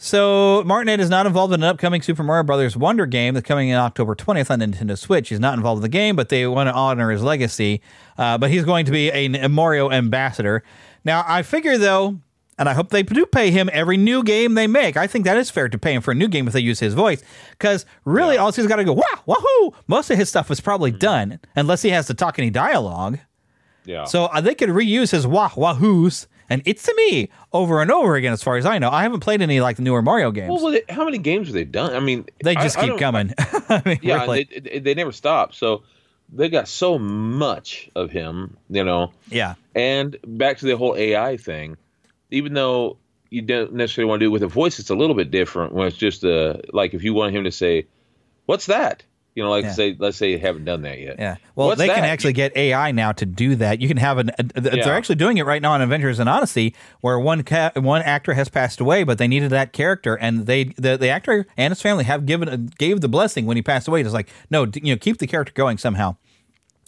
So 0.00 0.62
Martinet 0.64 1.00
is 1.00 1.10
not 1.10 1.26
involved 1.26 1.52
in 1.52 1.60
an 1.60 1.68
upcoming 1.68 2.02
Super 2.02 2.22
Mario 2.22 2.44
Brothers 2.44 2.76
Wonder 2.76 3.04
game 3.04 3.34
that's 3.34 3.44
coming 3.44 3.68
in 3.70 3.74
October 3.74 4.14
20th 4.14 4.48
on 4.48 4.60
Nintendo 4.60 4.96
Switch. 4.96 5.28
He's 5.28 5.40
not 5.40 5.54
involved 5.54 5.78
in 5.78 5.82
the 5.82 5.88
game, 5.88 6.14
but 6.14 6.28
they 6.28 6.46
want 6.46 6.68
to 6.68 6.72
honor 6.72 7.10
his 7.10 7.20
legacy. 7.20 7.82
Uh, 8.16 8.38
but 8.38 8.48
he's 8.48 8.64
going 8.64 8.84
to 8.86 8.92
be 8.92 9.08
a, 9.08 9.24
a 9.42 9.48
Mario 9.48 9.90
ambassador. 9.90 10.62
Now, 11.04 11.24
I 11.26 11.42
figure 11.42 11.76
though, 11.78 12.20
and 12.58 12.68
I 12.68 12.74
hope 12.74 12.90
they 12.90 13.02
do 13.02 13.24
pay 13.26 13.50
him 13.50 13.70
every 13.72 13.96
new 13.96 14.22
game 14.22 14.54
they 14.54 14.66
make. 14.66 14.96
I 14.96 15.06
think 15.06 15.24
that 15.24 15.36
is 15.36 15.50
fair 15.50 15.68
to 15.68 15.78
pay 15.78 15.94
him 15.94 16.02
for 16.02 16.10
a 16.12 16.14
new 16.14 16.28
game 16.28 16.46
if 16.46 16.52
they 16.52 16.60
use 16.60 16.80
his 16.80 16.94
voice, 16.94 17.22
because 17.52 17.86
really, 18.04 18.36
all 18.36 18.50
he's 18.52 18.66
got 18.66 18.76
to 18.76 18.84
go 18.84 18.92
wah 18.94 19.02
wahoo. 19.26 19.72
Most 19.86 20.10
of 20.10 20.18
his 20.18 20.28
stuff 20.28 20.50
is 20.50 20.60
probably 20.60 20.90
done, 20.90 21.40
unless 21.56 21.82
he 21.82 21.90
has 21.90 22.06
to 22.08 22.14
talk 22.14 22.38
any 22.38 22.50
dialogue. 22.50 23.18
yeah. 23.84 24.04
So 24.04 24.24
uh, 24.26 24.40
they 24.40 24.54
could 24.54 24.68
reuse 24.70 25.10
his 25.12 25.26
wah 25.26 25.50
wahoos 25.50 26.26
and 26.50 26.62
it's 26.64 26.88
a 26.88 26.94
me 26.94 27.28
over 27.52 27.82
and 27.82 27.90
over 27.90 28.16
again. 28.16 28.32
As 28.32 28.42
far 28.42 28.56
as 28.56 28.64
I 28.64 28.78
know, 28.78 28.88
I 28.90 29.02
haven't 29.02 29.20
played 29.20 29.42
any 29.42 29.60
like 29.60 29.76
the 29.76 29.82
newer 29.82 30.00
Mario 30.02 30.30
games. 30.30 30.48
well, 30.62 30.72
they- 30.72 30.82
how 30.88 31.04
many 31.04 31.18
games 31.18 31.48
have 31.48 31.54
they 31.54 31.64
done? 31.64 31.94
I 31.94 32.00
mean, 32.00 32.24
they 32.42 32.54
just 32.54 32.76
I 32.78 32.82
keep 32.82 32.90
don't- 32.90 32.98
coming. 32.98 33.34
I 33.38 33.82
mean, 33.84 33.98
Yeah, 34.02 34.22
really. 34.22 34.44
they 34.44 34.78
they 34.78 34.94
never 34.94 35.12
stop. 35.12 35.54
So 35.54 35.82
they 36.32 36.48
got 36.48 36.66
so 36.68 36.98
much 36.98 37.90
of 37.94 38.10
him, 38.10 38.56
you 38.70 38.82
know. 38.84 39.12
yeah, 39.30 39.54
And 39.74 40.16
back 40.26 40.58
to 40.58 40.66
the 40.66 40.76
whole 40.76 40.94
AI 40.96 41.36
thing, 41.38 41.76
even 42.30 42.54
though 42.54 42.98
you 43.30 43.42
don't 43.42 43.72
necessarily 43.74 44.08
want 44.08 44.20
to 44.20 44.24
do 44.26 44.30
it 44.30 44.32
with 44.32 44.42
a 44.42 44.48
voice, 44.48 44.78
it's 44.78 44.90
a 44.90 44.94
little 44.94 45.14
bit 45.16 45.30
different 45.30 45.72
when 45.74 45.86
it's 45.86 45.96
just 45.96 46.24
uh 46.24 46.54
like 46.72 46.94
if 46.94 47.02
you 47.02 47.14
want 47.14 47.34
him 47.34 47.44
to 47.44 47.52
say, 47.52 47.86
"What's 48.46 48.66
that?" 48.66 49.04
You 49.34 49.44
know, 49.44 49.50
like 49.50 49.64
Yeah. 49.66 49.72
say, 49.72 49.96
let's 49.96 50.16
say 50.16 50.32
you 50.32 50.38
haven't 50.40 50.64
done 50.64 50.82
that 50.82 50.98
yet. 50.98 51.14
yeah. 51.16 51.36
Well, 51.54 51.68
What's 51.68 51.78
they 51.78 51.86
can 51.86 52.02
actually 52.04 52.32
get 52.32 52.56
AI 52.56 52.90
now 52.90 53.12
to 53.12 53.24
do 53.24 53.54
that. 53.56 53.80
You 53.80 53.86
can 53.86 53.96
have 53.98 54.18
an. 54.18 54.30
A, 54.30 54.44
a- 54.56 54.76
Yeah. 54.76 54.84
They're 54.84 54.94
actually 54.94 55.14
doing 55.14 55.36
it 55.38 55.46
right 55.46 55.62
now 55.62 55.74
on 55.74 55.80
Avengers 55.82 56.18
and 56.18 56.28
Odyssey, 56.28 56.74
where 57.02 57.20
one 57.20 57.44
ca- 57.44 57.70
one 57.76 58.02
actor 58.02 58.34
has 58.34 58.48
passed 58.48 58.80
away, 58.80 59.04
but 59.04 59.18
they 59.18 59.28
needed 59.28 59.50
that 59.50 59.72
character, 59.72 60.16
and 60.16 60.46
they 60.46 60.64
the, 60.76 60.96
the 60.96 61.08
actor 61.08 61.46
and 61.56 61.70
his 61.70 61.80
family 61.80 62.02
have 62.04 62.26
given 62.26 62.72
gave 62.78 63.00
the 63.00 63.08
blessing 63.08 63.46
when 63.46 63.56
he 63.56 63.62
passed 63.62 63.86
away. 63.86 64.00
It's 64.00 64.12
like 64.12 64.28
no, 64.50 64.64
you 64.74 64.94
know, 64.94 64.96
keep 64.98 65.18
the 65.18 65.26
character 65.28 65.52
going 65.52 65.78
somehow. 65.78 66.16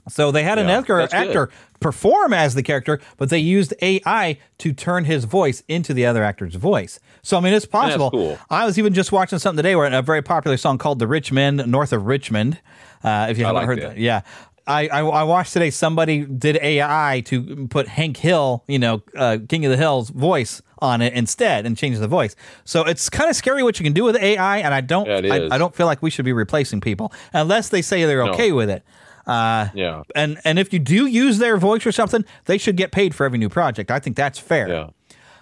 So 0.09 0.31
they 0.31 0.43
had 0.43 0.59
an 0.59 0.69
Yeah, 0.69 0.79
actor, 0.79 0.97
good. 0.99 1.13
actor 1.13 1.51
perform 1.81 2.33
as 2.33 2.55
the 2.55 2.63
character, 2.63 3.01
but 3.17 3.31
they 3.31 3.39
used 3.39 3.75
AI 3.83 4.39
to 4.59 4.73
turn 4.73 5.05
his 5.05 5.25
voice 5.25 5.63
into 5.69 5.95
the 5.95 6.07
other 6.07 6.23
actor's 6.25 6.55
voice. 6.55 6.99
So 7.23 7.37
I 7.37 7.41
mean, 7.41 7.53
it's 7.55 7.67
possible. 7.67 8.11
cool. 8.11 8.39
I 8.49 8.65
was 8.65 8.79
even 8.79 8.95
just 8.95 9.13
watching 9.13 9.39
something 9.39 9.57
today 9.63 9.77
where 9.77 9.87
a 9.93 10.03
very 10.03 10.23
popular 10.23 10.57
song 10.57 10.79
called 10.79 10.99
"The 10.99 11.07
Rich 11.07 11.33
Men 11.33 11.57
North 11.67 11.93
of 11.93 12.07
Richmond." 12.07 12.59
Uh, 13.05 13.29
if 13.31 13.39
you 13.39 13.45
haven't 13.45 13.57
like 13.63 13.67
heard 13.67 13.81
that. 13.83 13.89
that, 13.91 13.99
yeah. 13.99 14.23
I, 14.67 14.87
I, 14.89 15.01
I 15.01 15.23
watched 15.25 15.53
today 15.55 15.71
somebody 15.71 16.25
did 16.25 16.57
AI 16.59 17.23
to 17.27 17.67
put 17.69 17.89
Hank 17.89 18.19
Hill, 18.19 18.63
you 18.69 18.79
know, 18.79 19.03
uh, 19.17 19.39
King 19.49 19.65
of 19.65 19.71
the 19.71 19.77
Hill's 19.77 20.11
voice 20.11 20.63
on 20.81 21.01
it 21.03 21.13
instead 21.15 21.67
and 21.67 21.77
change 21.77 21.99
the 21.99 22.07
voice. 22.07 22.37
So 22.65 22.85
it's 22.85 23.09
kind 23.11 23.29
of 23.29 23.35
scary 23.35 23.63
what 23.65 23.81
you 23.81 23.85
can 23.85 23.95
do 23.95 24.05
with 24.05 24.17
AI, 24.17 24.59
and 24.59 24.73
I 24.73 24.81
don't 24.81 25.07
Yeah, 25.09 25.35
I. 25.35 25.49
I 25.55 25.59
don't 25.59 25.75
feel 25.75 25.87
like 25.87 26.03
we 26.03 26.11
should 26.11 26.25
be 26.25 26.33
replacing 26.33 26.81
people 26.83 27.13
unless 27.33 27.69
they 27.71 27.83
say 27.83 28.05
they're 28.05 28.25
No. 28.25 28.33
okay 28.33 28.53
with 28.53 28.71
it. 28.71 28.85
Uh, 29.31 29.69
Yeah. 29.75 30.03
and 30.15 30.39
and 30.45 30.59
if 30.59 30.73
you 30.73 30.79
do 30.79 31.07
use 31.07 31.39
their 31.39 31.57
voice 31.57 31.87
or 31.87 31.93
something, 31.93 32.25
they 32.47 32.59
should 32.59 32.77
get 32.77 32.91
paid 32.93 33.15
for 33.15 33.25
every 33.25 33.39
new 33.39 33.49
project. 33.49 33.91
I 33.91 33.99
think 34.01 34.17
that's 34.17 34.39
fair. 34.39 34.69
Yeah. 34.69 34.87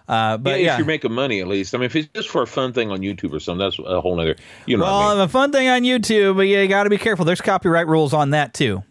Uh, 0.09 0.39
but 0.39 0.59
yeah, 0.59 0.65
yeah, 0.67 0.73
if 0.73 0.79
you're 0.79 0.87
making 0.87 1.13
money 1.13 1.41
at 1.41 1.49
least. 1.49 1.75
I 1.75 1.79
mean, 1.79 1.85
if 1.85 1.95
it's 1.97 2.09
just 2.15 2.29
for 2.31 2.41
a 2.43 2.47
fun 2.47 2.73
thing 2.73 2.91
on 2.91 3.01
YouTube 3.01 3.33
or 3.35 3.41
something, 3.41 3.59
that's 3.67 3.79
a 3.79 4.01
whole 4.01 4.19
other. 4.19 4.37
You 4.67 4.79
know 4.79 4.85
what 4.85 4.91
I 4.91 4.99
well, 4.99 5.09
mean? 5.11 5.19
the 5.19 5.29
fun 5.29 5.53
thing 5.53 5.69
on 5.69 5.83
YouTube, 5.83 6.37
but 6.37 6.43
yeah, 6.43 6.63
you 6.63 6.69
got 6.69 6.85
to 6.85 6.91
be 6.91 6.97
careful. 6.97 7.25
There's 7.27 7.43
copyright 7.43 7.87
rules 7.87 8.15
on 8.15 8.31
that 8.31 8.55
too. 8.55 8.83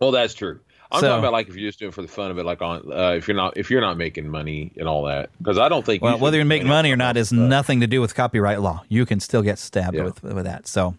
Well, 0.00 0.10
that's 0.10 0.34
true. 0.34 0.58
I'm 0.90 1.00
So- 1.00 1.08
talking 1.08 1.20
about 1.20 1.32
like 1.32 1.48
if 1.48 1.56
you're 1.56 1.68
just 1.68 1.78
doing 1.78 1.90
it 1.90 1.94
for 1.94 2.02
the 2.02 2.08
fun 2.08 2.30
of 2.32 2.38
it, 2.38 2.44
like 2.44 2.60
on 2.60 2.92
uh, 2.92 3.10
if 3.16 3.28
you're 3.28 3.36
not 3.36 3.56
if 3.56 3.70
you're 3.70 3.80
not 3.80 3.96
making 3.96 4.28
money 4.28 4.72
and 4.76 4.88
all 4.88 5.04
that, 5.04 5.30
because 5.38 5.58
I 5.58 5.68
don't 5.68 5.84
think. 5.86 6.02
Well, 6.02 6.14
should 6.14 6.20
whether 6.20 6.36
you're 6.38 6.44
making 6.46 6.68
money 6.68 6.90
or 6.92 6.96
not 6.96 7.16
is 7.16 7.32
nothing 7.32 7.80
to 7.80 7.86
do 7.86 8.00
with 8.00 8.14
copyright 8.16 8.60
law. 8.60 8.82
You 8.88 9.06
can 9.06 9.20
still 9.20 9.42
get 9.42 9.58
stabbed 9.60 9.96
Yeah. 9.96 10.04
with 10.04 10.22
with 10.24 10.44
that. 10.44 10.66
So, 10.66 10.94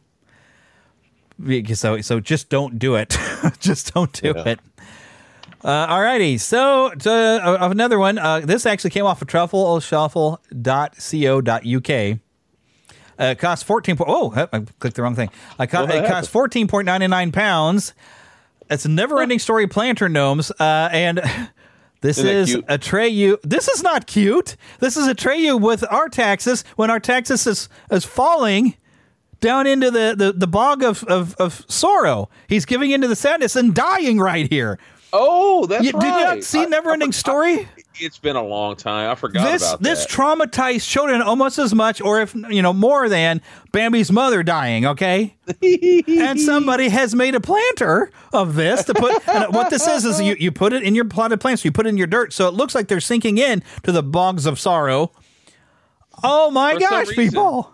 so 1.73 2.01
so 2.01 2.19
just 2.19 2.49
don't 2.49 2.77
do 2.79 2.95
it. 2.95 3.17
just 3.59 3.93
don't 3.93 4.11
do 4.13 4.33
Yeah. 4.35 4.49
it. 4.49 4.59
Uh, 5.63 5.87
alrighty, 5.87 6.39
so 6.39 6.91
to, 6.91 7.11
uh, 7.11 7.57
another 7.71 7.97
one. 7.97 8.19
Uh, 8.19 8.39
this 8.41 8.65
actually 8.67 8.91
came 8.91 9.05
off 9.05 9.21
of 9.21 9.27
truffleshuffle.co.uk. 9.27 12.19
Uh, 13.17 13.23
it 13.23 13.39
costs 13.39 13.63
fourteen. 13.63 13.95
Po- 13.95 14.05
oh, 14.07 14.47
I 14.53 14.59
clicked 14.79 14.95
the 14.97 15.01
wrong 15.01 15.15
thing. 15.15 15.29
I 15.57 15.65
co- 15.65 15.85
it 15.85 16.07
costs 16.07 16.29
fourteen 16.31 16.67
point 16.67 16.85
ninety 16.85 17.07
nine 17.07 17.31
pounds. 17.31 17.93
It's 18.69 18.85
a 18.85 18.89
never 18.89 19.21
ending 19.21 19.39
story. 19.39 19.65
Planter 19.67 20.09
gnomes, 20.09 20.51
uh, 20.59 20.89
and 20.91 21.21
This 22.01 22.19
Isn't 22.19 22.35
is 22.35 22.49
cute? 22.51 22.67
Atreyu. 22.67 23.37
This 23.41 23.67
is 23.67 23.81
not 23.81 24.05
cute. 24.05 24.57
This 24.79 24.95
is 24.95 25.07
Atreyu 25.07 25.59
with 25.59 25.83
our 25.89 26.07
taxes 26.07 26.63
when 26.75 26.91
Artaxis 26.91 27.47
is, 27.47 27.67
is 27.89 28.05
falling 28.05 28.75
down 29.45 29.67
into 29.67 29.91
the, 29.91 30.15
the, 30.17 30.31
the 30.33 30.47
bog 30.47 30.83
of, 30.83 31.03
of, 31.05 31.35
of 31.35 31.63
sorrow. 31.69 32.29
He's 32.47 32.65
giving 32.65 32.91
into 32.91 33.07
the 33.07 33.15
sadness 33.15 33.55
and 33.55 33.73
dying 33.73 34.19
right 34.19 34.49
here. 34.49 34.79
Oh, 35.13 35.65
that's 35.67 35.85
You- 35.85 35.91
right. 35.91 36.01
Did 36.01 36.07
you 36.19 36.23
not 36.25 36.43
see 36.43 36.61
I- 36.61 36.65
Neverending 36.65 37.07
I- 37.09 37.11
Story? 37.11 37.69
It's 37.97 38.17
been 38.17 38.35
a 38.35 38.43
long 38.43 38.75
time. 38.75 39.09
I 39.09 39.15
forgot 39.15 39.49
this 39.49 39.65
about 39.65 39.81
this 39.81 40.01
that. 40.05 40.09
traumatized 40.11 40.85
children 40.85 41.21
almost 41.21 41.57
as 41.57 41.73
much, 41.73 42.01
or 42.01 42.19
if 42.19 42.35
you 42.35 42.61
know 42.61 42.73
more 42.73 43.07
than 43.07 43.41
Bambi's 43.71 44.11
mother 44.11 44.43
dying. 44.43 44.85
Okay, 44.85 45.33
and 45.61 46.37
somebody 46.41 46.89
has 46.89 47.15
made 47.15 47.35
a 47.35 47.39
planter 47.39 48.11
of 48.33 48.55
this 48.55 48.83
to 48.83 48.93
put. 48.93 49.25
and 49.29 49.55
what 49.55 49.69
this 49.69 49.87
is 49.87 50.03
is 50.03 50.19
you 50.21 50.35
you 50.37 50.51
put 50.51 50.73
it 50.73 50.83
in 50.83 50.93
your 50.93 51.05
plotted 51.05 51.39
plants. 51.39 51.63
You 51.63 51.71
put 51.71 51.85
it 51.85 51.89
in 51.89 51.95
your 51.97 52.05
dirt, 52.07 52.33
so 52.33 52.49
it 52.49 52.53
looks 52.53 52.75
like 52.75 52.89
they're 52.89 52.99
sinking 52.99 53.37
in 53.37 53.63
to 53.83 53.93
the 53.93 54.03
bogs 54.03 54.45
of 54.45 54.59
sorrow. 54.59 55.13
Oh 56.21 56.51
my 56.51 56.73
For 56.73 56.79
gosh, 56.81 57.07
people! 57.15 57.71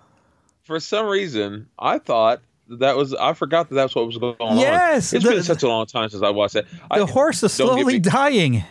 For 0.71 0.79
some 0.79 1.07
reason, 1.07 1.67
I 1.77 1.97
thought 1.97 2.39
that 2.69 2.95
was. 2.95 3.13
I 3.13 3.33
forgot 3.33 3.67
that 3.67 3.75
that's 3.75 3.93
what 3.93 4.05
was 4.05 4.17
going 4.17 4.37
on. 4.39 4.57
Yes, 4.57 5.11
it's 5.11 5.25
the- 5.25 5.31
been 5.31 5.43
such 5.43 5.63
a 5.63 5.67
long 5.67 5.85
time 5.85 6.07
since 6.07 6.23
I 6.23 6.29
watched 6.29 6.53
that. 6.53 6.65
The 6.69 7.03
I, 7.03 7.05
horse 7.05 7.43
is 7.43 7.51
slowly 7.51 7.99
dying. 7.99 8.63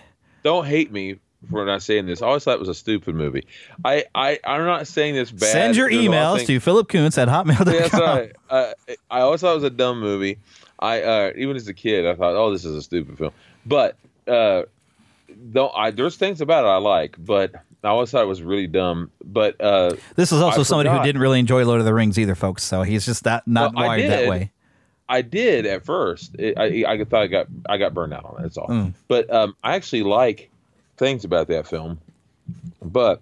Don't 0.42 0.64
hate 0.64 0.90
me 0.90 1.16
for 1.50 1.62
not 1.66 1.82
saying 1.82 2.06
this. 2.06 2.22
I 2.22 2.26
always 2.28 2.42
thought 2.42 2.54
it 2.54 2.58
was 2.58 2.70
a 2.70 2.74
stupid 2.74 3.14
movie. 3.14 3.46
I, 3.84 4.06
I 4.14 4.38
I'm 4.44 4.64
not 4.64 4.86
saying 4.86 5.14
this 5.14 5.30
bad. 5.30 5.52
Send 5.52 5.76
your 5.76 5.90
There's 5.90 6.06
a 6.06 6.08
lot 6.08 6.36
of 6.36 6.40
emails 6.40 6.46
to 6.46 6.58
Philip 6.58 6.88
Kuntz 6.88 7.18
at 7.18 7.28
hotmail.com. 7.28 7.74
Yeah, 7.74 7.80
that's 7.80 7.92
right. 7.92 8.32
Uh, 8.48 8.72
I 9.10 9.20
always 9.20 9.42
thought 9.42 9.52
it 9.52 9.56
was 9.56 9.64
a 9.64 9.68
dumb 9.68 10.00
movie. 10.00 10.38
I 10.78 11.02
uh, 11.02 11.32
even 11.36 11.54
as 11.54 11.68
a 11.68 11.74
kid, 11.74 12.06
I 12.06 12.14
thought, 12.14 12.34
oh, 12.34 12.50
this 12.50 12.64
is 12.64 12.74
a 12.74 12.80
stupid 12.80 13.18
film. 13.18 13.32
But 13.66 13.96
uh, 14.26 14.62
don't 15.52 15.72
I? 15.76 15.90
There's 15.90 16.16
things 16.16 16.40
about 16.40 16.64
it 16.64 16.68
I 16.68 16.78
like, 16.78 17.16
but 17.18 17.52
I 17.82 17.88
always 17.88 18.10
thought 18.10 18.22
it 18.22 18.28
was 18.28 18.42
really 18.42 18.66
dumb. 18.66 19.10
But 19.24 19.60
uh, 19.60 19.96
This 20.16 20.32
is 20.32 20.40
also 20.40 20.60
I 20.60 20.64
somebody 20.64 20.90
who 20.90 21.02
didn't 21.02 21.20
really 21.20 21.38
enjoy 21.40 21.64
Lord 21.64 21.80
of 21.80 21.86
the 21.86 21.94
Rings 21.94 22.18
either, 22.18 22.34
folks. 22.34 22.62
So 22.62 22.82
he's 22.82 23.06
just 23.06 23.24
not 23.24 23.46
not 23.46 23.74
Well, 23.74 23.86
wired 23.86 24.10
that 24.10 24.28
way. 24.28 24.52
I 25.08 25.22
did 25.22 25.66
at 25.66 25.84
first. 25.84 26.36
It, 26.38 26.56
I 26.56 26.84
I 26.86 27.04
thought 27.04 27.22
I 27.22 27.26
got 27.26 27.46
I 27.68 27.78
got 27.78 27.94
burned 27.94 28.14
out 28.14 28.24
on 28.24 28.38
it. 28.38 28.42
That's 28.42 28.56
all. 28.56 28.68
Mm. 28.68 28.94
But 29.08 29.32
um, 29.32 29.56
I 29.64 29.74
actually 29.74 30.04
like 30.04 30.50
things 30.96 31.24
about 31.24 31.48
that 31.48 31.66
film. 31.66 31.98
But 32.82 33.20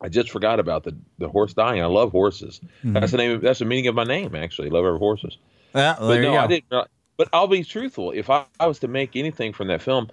I 0.00 0.08
just 0.08 0.30
forgot 0.30 0.60
about 0.60 0.84
the 0.84 0.96
the 1.18 1.28
horse 1.28 1.52
dying. 1.52 1.82
I 1.82 1.86
love 1.86 2.10
horses. 2.12 2.60
Mm-hmm. 2.78 2.94
That's 2.94 3.12
the 3.12 3.18
name. 3.18 3.32
Of, 3.32 3.40
that's 3.42 3.58
the 3.58 3.64
meaning 3.64 3.86
of 3.88 3.94
my 3.94 4.04
name. 4.04 4.34
Actually, 4.34 4.70
love 4.70 4.84
every 4.84 4.98
horses. 4.98 5.36
Yeah, 5.74 5.96
well, 5.98 6.08
But 6.08 6.20
no. 6.20 6.36
I 6.36 6.46
didn't. 6.46 6.88
But 7.16 7.28
I'll 7.32 7.46
be 7.46 7.62
truthful. 7.62 8.10
If 8.10 8.28
I, 8.28 8.44
I 8.58 8.66
was 8.66 8.80
to 8.80 8.88
make 8.88 9.14
anything 9.14 9.52
from 9.52 9.68
that 9.68 9.82
film, 9.82 10.10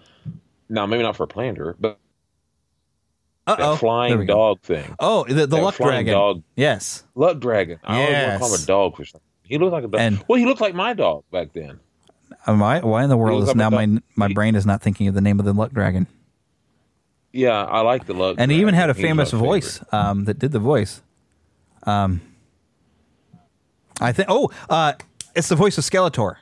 now 0.69 0.85
maybe 0.85 1.01
not 1.03 1.15
for 1.15 1.23
a 1.23 1.27
planter, 1.27 1.75
but 1.79 1.97
Uh-oh. 3.47 3.71
that 3.73 3.79
flying 3.79 4.25
dog 4.25 4.61
thing, 4.61 4.95
Oh, 4.99 5.25
the, 5.25 5.47
the 5.47 5.57
luck 5.57 5.75
dragon. 5.75 6.13
dog. 6.13 6.43
Yes. 6.55 7.03
luck 7.15 7.39
dragon. 7.39 7.79
I 7.83 7.95
always 8.01 8.13
want 8.13 8.33
to 8.33 8.39
call 8.39 8.55
him 8.55 8.61
a 8.61 8.65
dog 8.65 8.95
for 8.97 9.05
something. 9.05 9.27
He 9.43 9.57
looked 9.57 9.73
like 9.73 9.83
a 9.83 9.87
dog. 9.87 9.99
And- 10.01 10.23
well, 10.27 10.37
he 10.39 10.45
looked 10.45 10.61
like 10.61 10.75
my 10.75 10.93
dog 10.93 11.23
back 11.31 11.51
then. 11.53 11.79
Am 12.47 12.63
I, 12.63 12.79
why 12.79 13.03
in 13.03 13.09
the 13.09 13.17
world 13.17 13.41
is 13.43 13.47
like 13.49 13.57
now 13.57 13.69
my 13.69 13.87
my 14.15 14.27
brain 14.33 14.55
is 14.55 14.65
not 14.65 14.81
thinking 14.81 15.07
of 15.07 15.13
the 15.13 15.21
name 15.21 15.39
of 15.39 15.45
the 15.45 15.53
luck 15.53 15.71
dragon? 15.73 16.07
Yeah, 17.33 17.63
I 17.63 17.81
like 17.81 18.05
the 18.05 18.13
luck. 18.13 18.35
And 18.39 18.51
he 18.51 18.59
even 18.61 18.73
had 18.73 18.89
a 18.89 18.93
famous 18.93 19.31
voice 19.31 19.79
um, 19.91 20.25
that 20.25 20.39
did 20.39 20.51
the 20.51 20.59
voice. 20.59 21.01
Um, 21.83 22.21
I 23.99 24.11
think. 24.11 24.27
Oh, 24.31 24.49
uh, 24.69 24.93
it's 25.35 25.49
the 25.49 25.55
voice 25.55 25.77
of 25.77 25.83
Skeletor. 25.83 26.35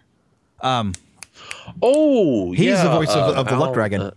Oh, 1.82 2.52
He's 2.52 2.66
yeah, 2.66 2.84
the 2.84 2.90
voice 2.92 3.10
of, 3.10 3.36
uh, 3.36 3.40
of 3.40 3.48
the 3.48 3.58
luck 3.58 3.74
dragon. 3.74 4.02
uh, 4.02 4.12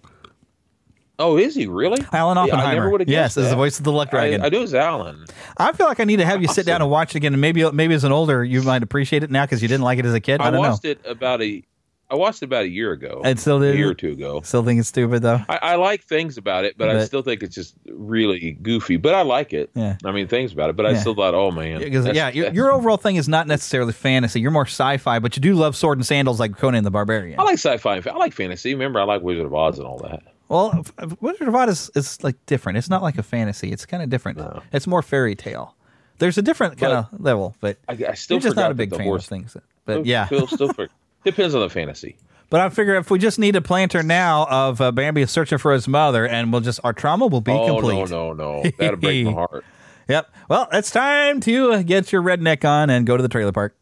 oh, 1.22 1.37
is 1.38 1.54
he 1.54 1.66
really? 1.66 2.04
Alan 2.12 2.37
Yeah, 2.37 2.42
I 2.42 2.46
Oppenheimer. 2.46 2.74
never 2.74 2.90
would 2.90 3.00
have 3.00 3.08
Yes, 3.08 3.37
is 3.37 3.50
the 3.50 3.56
voice 3.56 3.78
of 3.78 3.85
the 3.85 3.92
luck 3.92 4.11
dragon. 4.11 4.40
I, 4.42 4.44
I 4.44 4.48
it 4.48 4.58
was 4.58 4.74
Alan. 4.74 5.24
I 5.56 5.72
feel 5.72 5.87
like 5.87 6.00
I 6.00 6.04
need 6.04 6.16
to 6.16 6.26
have 6.26 6.42
you 6.42 6.48
sit 6.48 6.66
down 6.66 6.82
and 6.82 6.90
watch 6.90 7.11
it 7.14 7.16
again, 7.16 7.32
and 7.32 7.40
maybe 7.40 7.68
maybe 7.70 7.94
as 7.94 8.04
an 8.04 8.12
older 8.12 8.44
you 8.44 8.62
might 8.62 8.82
appreciate 8.82 9.22
it 9.22 9.30
now 9.30 9.44
because 9.44 9.62
you 9.62 9.68
didn't 9.68 9.85
like 9.85 9.98
it 9.98 10.04
as 10.04 10.14
a 10.14 10.20
kid. 10.20 10.40
I, 10.40 10.48
I, 10.48 10.58
watched 10.58 10.85
know. 10.85 10.90
it 10.90 11.00
about 11.04 11.42
a. 11.42 11.62
I 12.11 12.14
watched 12.14 12.42
it 12.42 12.44
about 12.44 12.64
a 12.64 12.68
year 12.68 12.92
ago. 12.92 13.22
And 13.24 13.40
still 13.40 13.62
a 13.62 13.72
year 13.74 13.88
or 13.88 13.94
two 13.94 14.11
ago. 14.11 14.42
Still 14.42 14.62
think 14.62 14.78
it's 14.78 14.90
stupid 14.90 15.22
though. 15.22 15.40
I, 15.48 15.58
I 15.62 15.74
like 15.76 16.04
things 16.04 16.37
about 16.37 16.66
it, 16.66 16.76
but, 16.76 16.90
I 16.90 17.06
still 17.06 17.22
think 17.22 17.42
it's 17.42 17.54
just 17.54 17.74
really 17.88 18.52
goofy. 18.52 18.98
But 18.98 19.14
I 19.14 19.22
like 19.22 19.54
it. 19.54 19.70
Yeah. 19.74 19.96
I 20.04 20.12
mean, 20.12 20.28
things 20.28 20.52
about 20.52 20.68
it. 20.68 20.76
But 20.76 20.85
I 20.85 20.92
still 20.92 21.14
thought, 21.14 21.32
oh 21.35 21.50
man, 21.50 21.80
that's- 21.80 22.14
yeah, 22.14 22.28
your, 22.28 22.52
your 22.52 22.70
overall 22.70 22.98
thing 22.98 23.16
is 23.16 23.28
not 23.30 23.46
necessarily 23.46 23.94
fantasy. 23.94 24.42
You're 24.42 24.50
more 24.50 24.66
sci-fi, 24.66 25.20
but 25.20 25.37
you 25.37 25.40
do 25.40 25.54
love 25.54 25.74
sword 25.74 25.96
and 25.96 26.04
sandals 26.04 26.38
like 26.38 26.58
Conan 26.58 26.85
the 26.85 26.90
Barbarian. 26.90 27.40
I 27.40 27.44
like 27.44 27.54
sci-fi. 27.54 28.02
I 28.06 28.16
like 28.18 28.35
fantasy. 28.35 28.74
Remember, 28.74 29.00
I 29.00 29.04
like 29.04 29.22
Wizard 29.22 29.46
of 29.46 29.54
Oz 29.54 29.78
and 29.78 29.87
all 29.87 29.96
that. 30.00 30.22
Well, 30.52 30.72
f- 30.78 30.92
f- 30.98 31.16
Wizard 31.22 31.48
of 31.48 31.54
Oz 31.54 31.70
is, 31.70 31.90
is 31.96 32.22
like 32.22 32.36
different. 32.46 32.76
It's 32.78 32.90
not 32.90 33.02
like 33.02 33.16
a 33.18 33.22
fantasy. 33.22 33.72
It's 33.72 33.86
kind 33.86 34.02
of 34.02 34.10
different. 34.10 34.38
It's 34.72 34.86
more 34.86 35.00
fairy 35.02 35.34
tale. 35.34 35.74
There's 36.18 36.36
a 36.38 36.42
different 36.42 36.78
kind 36.78 36.92
of 36.92 37.06
level, 37.20 37.56
but 37.60 37.78
I, 37.88 37.92
I 38.10 38.14
still 38.14 38.36
you're 38.36 38.42
just 38.42 38.56
not 38.56 38.70
a 38.70 38.74
big 38.74 38.90
the 38.90 38.96
fan 38.98 39.06
horse 39.06 39.24
of 39.24 39.28
things. 39.30 39.56
But 39.86 40.04
yeah, 40.06 40.26
Still, 40.26 40.46
still 40.46 40.72
for, 40.72 40.88
depends 41.24 41.54
on 41.54 41.62
the 41.62 41.70
fantasy. 41.70 42.16
but 42.50 42.60
I 42.60 42.68
figure 42.68 42.94
if 42.96 43.10
we 43.10 43.18
just 43.18 43.38
need 43.38 43.56
a 43.56 43.62
planter 43.62 44.02
now 44.02 44.46
of 44.48 44.80
uh, 44.80 44.92
Bambi 44.92 45.24
searching 45.26 45.58
for 45.58 45.72
his 45.72 45.88
mother, 45.88 46.28
and 46.28 46.52
we'll 46.52 46.60
just 46.60 46.78
our 46.84 46.92
trauma 46.92 47.26
will 47.26 47.40
be 47.40 47.50
oh 47.50 47.66
complete. 47.66 48.10
no, 48.10 48.32
no, 48.34 48.60
no! 48.62 48.70
That'll 48.78 48.96
break 49.00 49.24
my 49.26 49.32
heart. 49.32 49.64
Yep. 50.08 50.34
Well, 50.48 50.68
it's 50.72 50.90
time 50.90 51.40
to 51.42 51.72
uh, 51.72 51.82
get 51.82 52.12
your 52.12 52.22
redneck 52.22 52.64
on 52.68 52.90
and 52.90 53.06
go 53.06 53.16
to 53.16 53.22
the 53.22 53.28
trailer 53.28 53.52
park. 53.52 53.74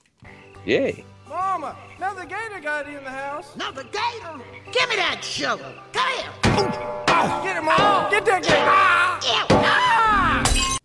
Yay! 0.66 1.02
Mama, 1.28 1.74
another 1.96 2.26
gator 2.26 2.60
got 2.60 2.86
in 2.86 3.02
the 3.02 3.10
house. 3.10 3.54
Another 3.54 3.82
gator? 3.84 4.38
Give 4.72 4.88
me 4.88 4.96
that 4.96 5.22
shovel. 5.22 5.72
Come 5.92 6.08
here. 6.12 6.30
Get 7.42 7.56
him, 7.56 7.64
Mom. 7.64 8.10
Get 8.10 8.24
that 8.24 8.42
gator. 8.42 8.54
Ah! 8.56 9.10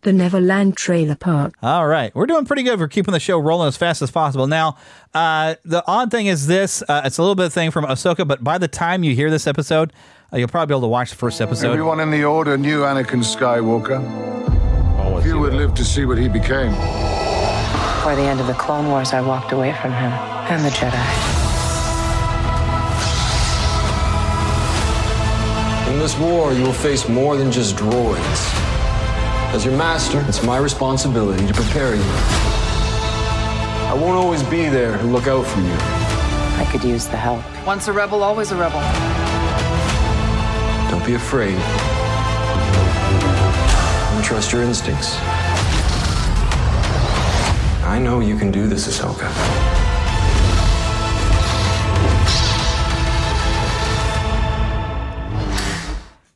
The 0.01 0.13
Neverland 0.13 0.77
Trailer 0.77 1.15
Park. 1.15 1.55
All 1.63 1.87
right, 1.87 2.13
we're 2.13 2.27
doing 2.27 2.45
pretty 2.45 2.61
good. 2.61 2.79
We're 2.79 2.87
keeping 2.87 3.11
the 3.11 3.19
show 3.19 3.39
rolling 3.39 3.67
as 3.67 3.75
fast 3.75 4.03
as 4.03 4.11
possible. 4.11 4.45
Now, 4.45 4.77
uh, 5.15 5.55
the 5.65 5.83
odd 5.87 6.11
thing 6.11 6.27
is 6.27 6.45
this: 6.45 6.83
uh, 6.87 7.01
it's 7.05 7.17
a 7.17 7.21
little 7.23 7.33
bit 7.33 7.47
of 7.47 7.53
thing 7.53 7.71
from 7.71 7.85
Ahsoka, 7.85 8.27
but 8.27 8.43
by 8.43 8.59
the 8.59 8.67
time 8.67 9.03
you 9.03 9.15
hear 9.15 9.31
this 9.31 9.47
episode, 9.47 9.93
uh, 10.31 10.37
you'll 10.37 10.47
probably 10.47 10.73
be 10.73 10.77
able 10.77 10.81
to 10.81 10.91
watch 10.91 11.09
the 11.09 11.15
first 11.15 11.41
episode. 11.41 11.71
Everyone 11.71 11.99
in 11.99 12.11
the 12.11 12.23
Order 12.23 12.55
knew 12.55 12.81
Anakin 12.81 13.23
Skywalker. 13.23 13.99
I 14.99 15.21
Few 15.23 15.39
would 15.39 15.53
live 15.53 15.73
to 15.73 15.83
see 15.83 16.05
what 16.05 16.19
he 16.19 16.27
became. 16.27 16.71
By 18.03 18.13
the 18.15 18.21
end 18.21 18.39
of 18.39 18.45
the 18.45 18.53
Clone 18.53 18.89
Wars, 18.89 19.11
I 19.11 19.21
walked 19.21 19.51
away 19.53 19.73
from 19.81 19.91
him 19.91 20.11
and 20.11 20.63
the 20.63 20.69
Jedi. 20.69 21.34
This 26.05 26.19
war, 26.19 26.53
you 26.53 26.61
will 26.61 26.71
face 26.71 27.09
more 27.09 27.35
than 27.35 27.51
just 27.51 27.75
droids. 27.75 28.41
As 29.55 29.65
your 29.65 29.75
master, 29.75 30.23
it's 30.27 30.43
my 30.43 30.59
responsibility 30.59 31.47
to 31.47 31.53
prepare 31.55 31.95
you. 31.95 32.03
I 33.89 33.97
won't 33.99 34.15
always 34.15 34.43
be 34.43 34.69
there 34.69 34.99
to 34.99 35.03
look 35.03 35.25
out 35.25 35.47
for 35.47 35.59
you. 35.61 35.75
I 36.61 36.69
could 36.71 36.83
use 36.83 37.07
the 37.07 37.17
help. 37.17 37.41
Once 37.65 37.87
a 37.87 37.91
rebel, 37.91 38.21
always 38.21 38.51
a 38.51 38.55
rebel. 38.55 38.81
Don't 40.91 41.03
be 41.07 41.15
afraid. 41.15 41.57
And 44.13 44.23
trust 44.23 44.51
your 44.51 44.61
instincts. 44.61 45.15
I 47.83 47.97
know 47.99 48.19
you 48.19 48.37
can 48.37 48.51
do 48.51 48.67
this, 48.67 48.87
Ahsoka. 48.87 49.74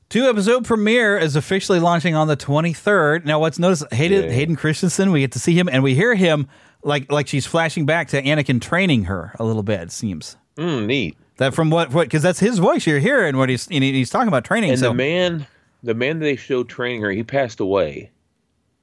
Two 0.09 0.25
episode 0.27 0.65
premiere 0.65 1.17
is 1.19 1.35
officially 1.35 1.79
launching 1.79 2.15
on 2.15 2.27
the 2.27 2.35
23rd. 2.35 3.25
Now, 3.25 3.39
what's 3.39 3.59
notice 3.59 3.83
Hayden, 3.91 4.23
Yeah. 4.25 4.31
Hayden 4.31 4.55
Christensen, 4.55 5.11
we 5.11 5.19
get 5.19 5.31
to 5.33 5.39
see 5.39 5.53
him 5.53 5.69
and 5.71 5.83
we 5.83 5.93
hear 5.93 6.15
him 6.15 6.47
like 6.83 7.11
like 7.11 7.27
she's 7.27 7.45
flashing 7.45 7.85
back 7.85 8.07
to 8.09 8.21
Anakin 8.21 8.59
training 8.59 9.03
her 9.03 9.35
a 9.39 9.43
little 9.43 9.61
bit. 9.63 9.81
It 9.81 9.91
seems 9.91 10.35
Mm, 10.57 10.87
neat. 10.87 11.15
that 11.37 11.53
from 11.53 11.69
what 11.69 11.93
what 11.93 12.05
because 12.07 12.23
that's 12.23 12.39
his 12.39 12.57
voice 12.57 12.87
you're 12.87 12.99
hearing 12.99 13.37
what 13.37 13.49
he's 13.49 13.69
know, 13.69 13.79
he's 13.79 14.09
talking 14.09 14.27
about 14.27 14.43
training. 14.45 14.71
And 14.71 14.79
so 14.79 14.89
the 14.89 14.93
man, 14.95 15.45
the 15.83 15.93
man 15.93 16.17
that 16.19 16.23
they 16.25 16.35
showed 16.35 16.69
training 16.69 17.01
her, 17.01 17.11
he 17.11 17.23
passed 17.23 17.59
away. 17.59 18.09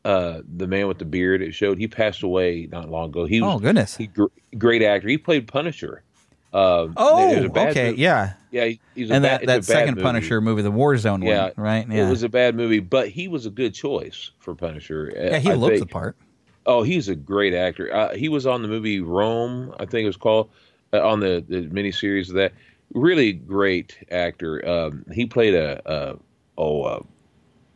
Uh, 0.05 0.43
the 0.57 0.69
man 0.69 0.87
with 0.87 0.99
the 0.99 1.05
beard 1.05 1.43
it 1.43 1.53
showed 1.53 1.77
he 1.79 1.89
passed 1.89 2.23
away 2.23 2.69
not 2.71 2.89
long 2.89 3.09
ago. 3.09 3.25
He 3.25 3.41
was, 3.41 3.53
oh 3.57 3.59
goodness. 3.59 3.97
he 3.97 4.09
great 4.57 4.81
actor. 4.83 5.09
He 5.09 5.19
played 5.19 5.49
Punisher. 5.49 6.05
Um, 6.53 6.95
Oh, 6.97 7.31
it 7.33 7.37
was 7.37 7.45
a 7.45 7.49
bad 7.51 7.71
okay, 7.71 7.91
movie. 7.91 8.03
yeah. 8.03 8.33
yeah. 8.51 8.65
he- 8.67 8.81
He's 8.95 9.11
a 9.11 9.15
And 9.15 9.23
bad, 9.23 9.41
that, 9.43 9.47
that 9.47 9.59
a 9.61 9.63
second 9.63 9.95
movie. 9.97 10.05
Punisher 10.05 10.41
movie, 10.41 10.63
the 10.63 10.73
Warzone 10.73 11.23
Yeah, 11.27 11.45
one, 11.45 11.53
right? 11.57 11.87
Yeah, 11.91 12.07
It 12.07 12.11
was 12.11 12.23
a 12.23 12.29
bad 12.29 12.55
movie, 12.55 12.81
but 12.81 13.09
he 13.09 13.29
was 13.29 13.45
a 13.47 13.51
good 13.51 13.75
choice 13.75 14.31
for 14.39 14.55
Punisher. 14.55 15.13
yeah. 15.15 15.39
He 15.39 15.51
I 15.51 15.55
looked 15.55 15.81
the 15.81 15.87
part. 15.87 16.17
Oh, 16.65 16.83
he's 16.83 17.09
a 17.09 17.15
great 17.15 17.53
actor. 17.55 17.95
Uh, 17.95 18.15
he 18.15 18.29
was 18.29 18.47
on 18.47 18.63
the 18.63 18.69
movie 18.69 19.01
Rome, 19.01 19.73
I 19.79 19.85
think 19.87 20.05
it 20.05 20.09
was 20.09 20.17
called, 20.17 20.51
uh, 20.93 21.07
on 21.07 21.21
the 21.21 21.45
the 21.47 21.63
miniseries 21.69 22.29
of 22.29 22.35
that. 22.37 22.53
Really 22.95 23.33
great 23.33 23.99
actor. 24.11 24.67
Um, 24.69 25.05
he 25.13 25.27
played 25.27 25.55
a, 25.55 25.81
a 25.85 26.17
oh, 26.59 26.83
uh, 26.83 27.03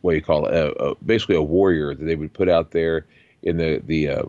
what 0.01 0.11
do 0.11 0.15
you 0.17 0.21
call 0.23 0.45
it? 0.47 0.53
A, 0.53 0.71
a, 0.83 0.95
basically 1.05 1.35
a 1.35 1.41
warrior 1.41 1.93
that 1.93 2.03
they 2.03 2.15
would 2.15 2.33
put 2.33 2.49
out 2.49 2.71
there 2.71 3.05
in 3.43 3.57
the 3.57 3.81
the 3.85 4.09
uh, 4.09 4.23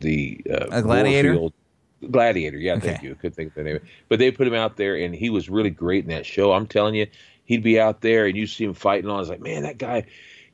the 0.00 0.40
uh, 0.50 0.66
A 0.70 0.82
gladiator? 0.82 1.30
warfield. 1.32 1.52
Gladiator, 2.10 2.58
yeah, 2.58 2.74
Okay. 2.74 2.88
thank 2.88 3.02
you. 3.02 3.14
Could 3.14 3.34
think 3.34 3.48
of 3.48 3.54
the 3.54 3.62
name. 3.64 3.80
But 4.08 4.18
they 4.18 4.30
put 4.30 4.46
him 4.46 4.54
out 4.54 4.76
there, 4.76 4.96
and 4.96 5.14
he 5.14 5.30
was 5.30 5.48
really 5.48 5.70
great 5.70 6.04
in 6.04 6.10
that 6.10 6.26
show. 6.26 6.52
I'm 6.52 6.66
telling 6.66 6.94
you, 6.94 7.06
he 7.44 7.54
he'd 7.54 7.62
be 7.62 7.78
out 7.80 8.00
there 8.00 8.26
and 8.26 8.36
you 8.36 8.46
see 8.46 8.64
him 8.64 8.74
fighting. 8.74 9.04
And 9.06 9.12
I 9.14 9.18
was 9.18 9.28
like, 9.28 9.40
man, 9.40 9.62
that 9.62 9.78
guy. 9.78 10.04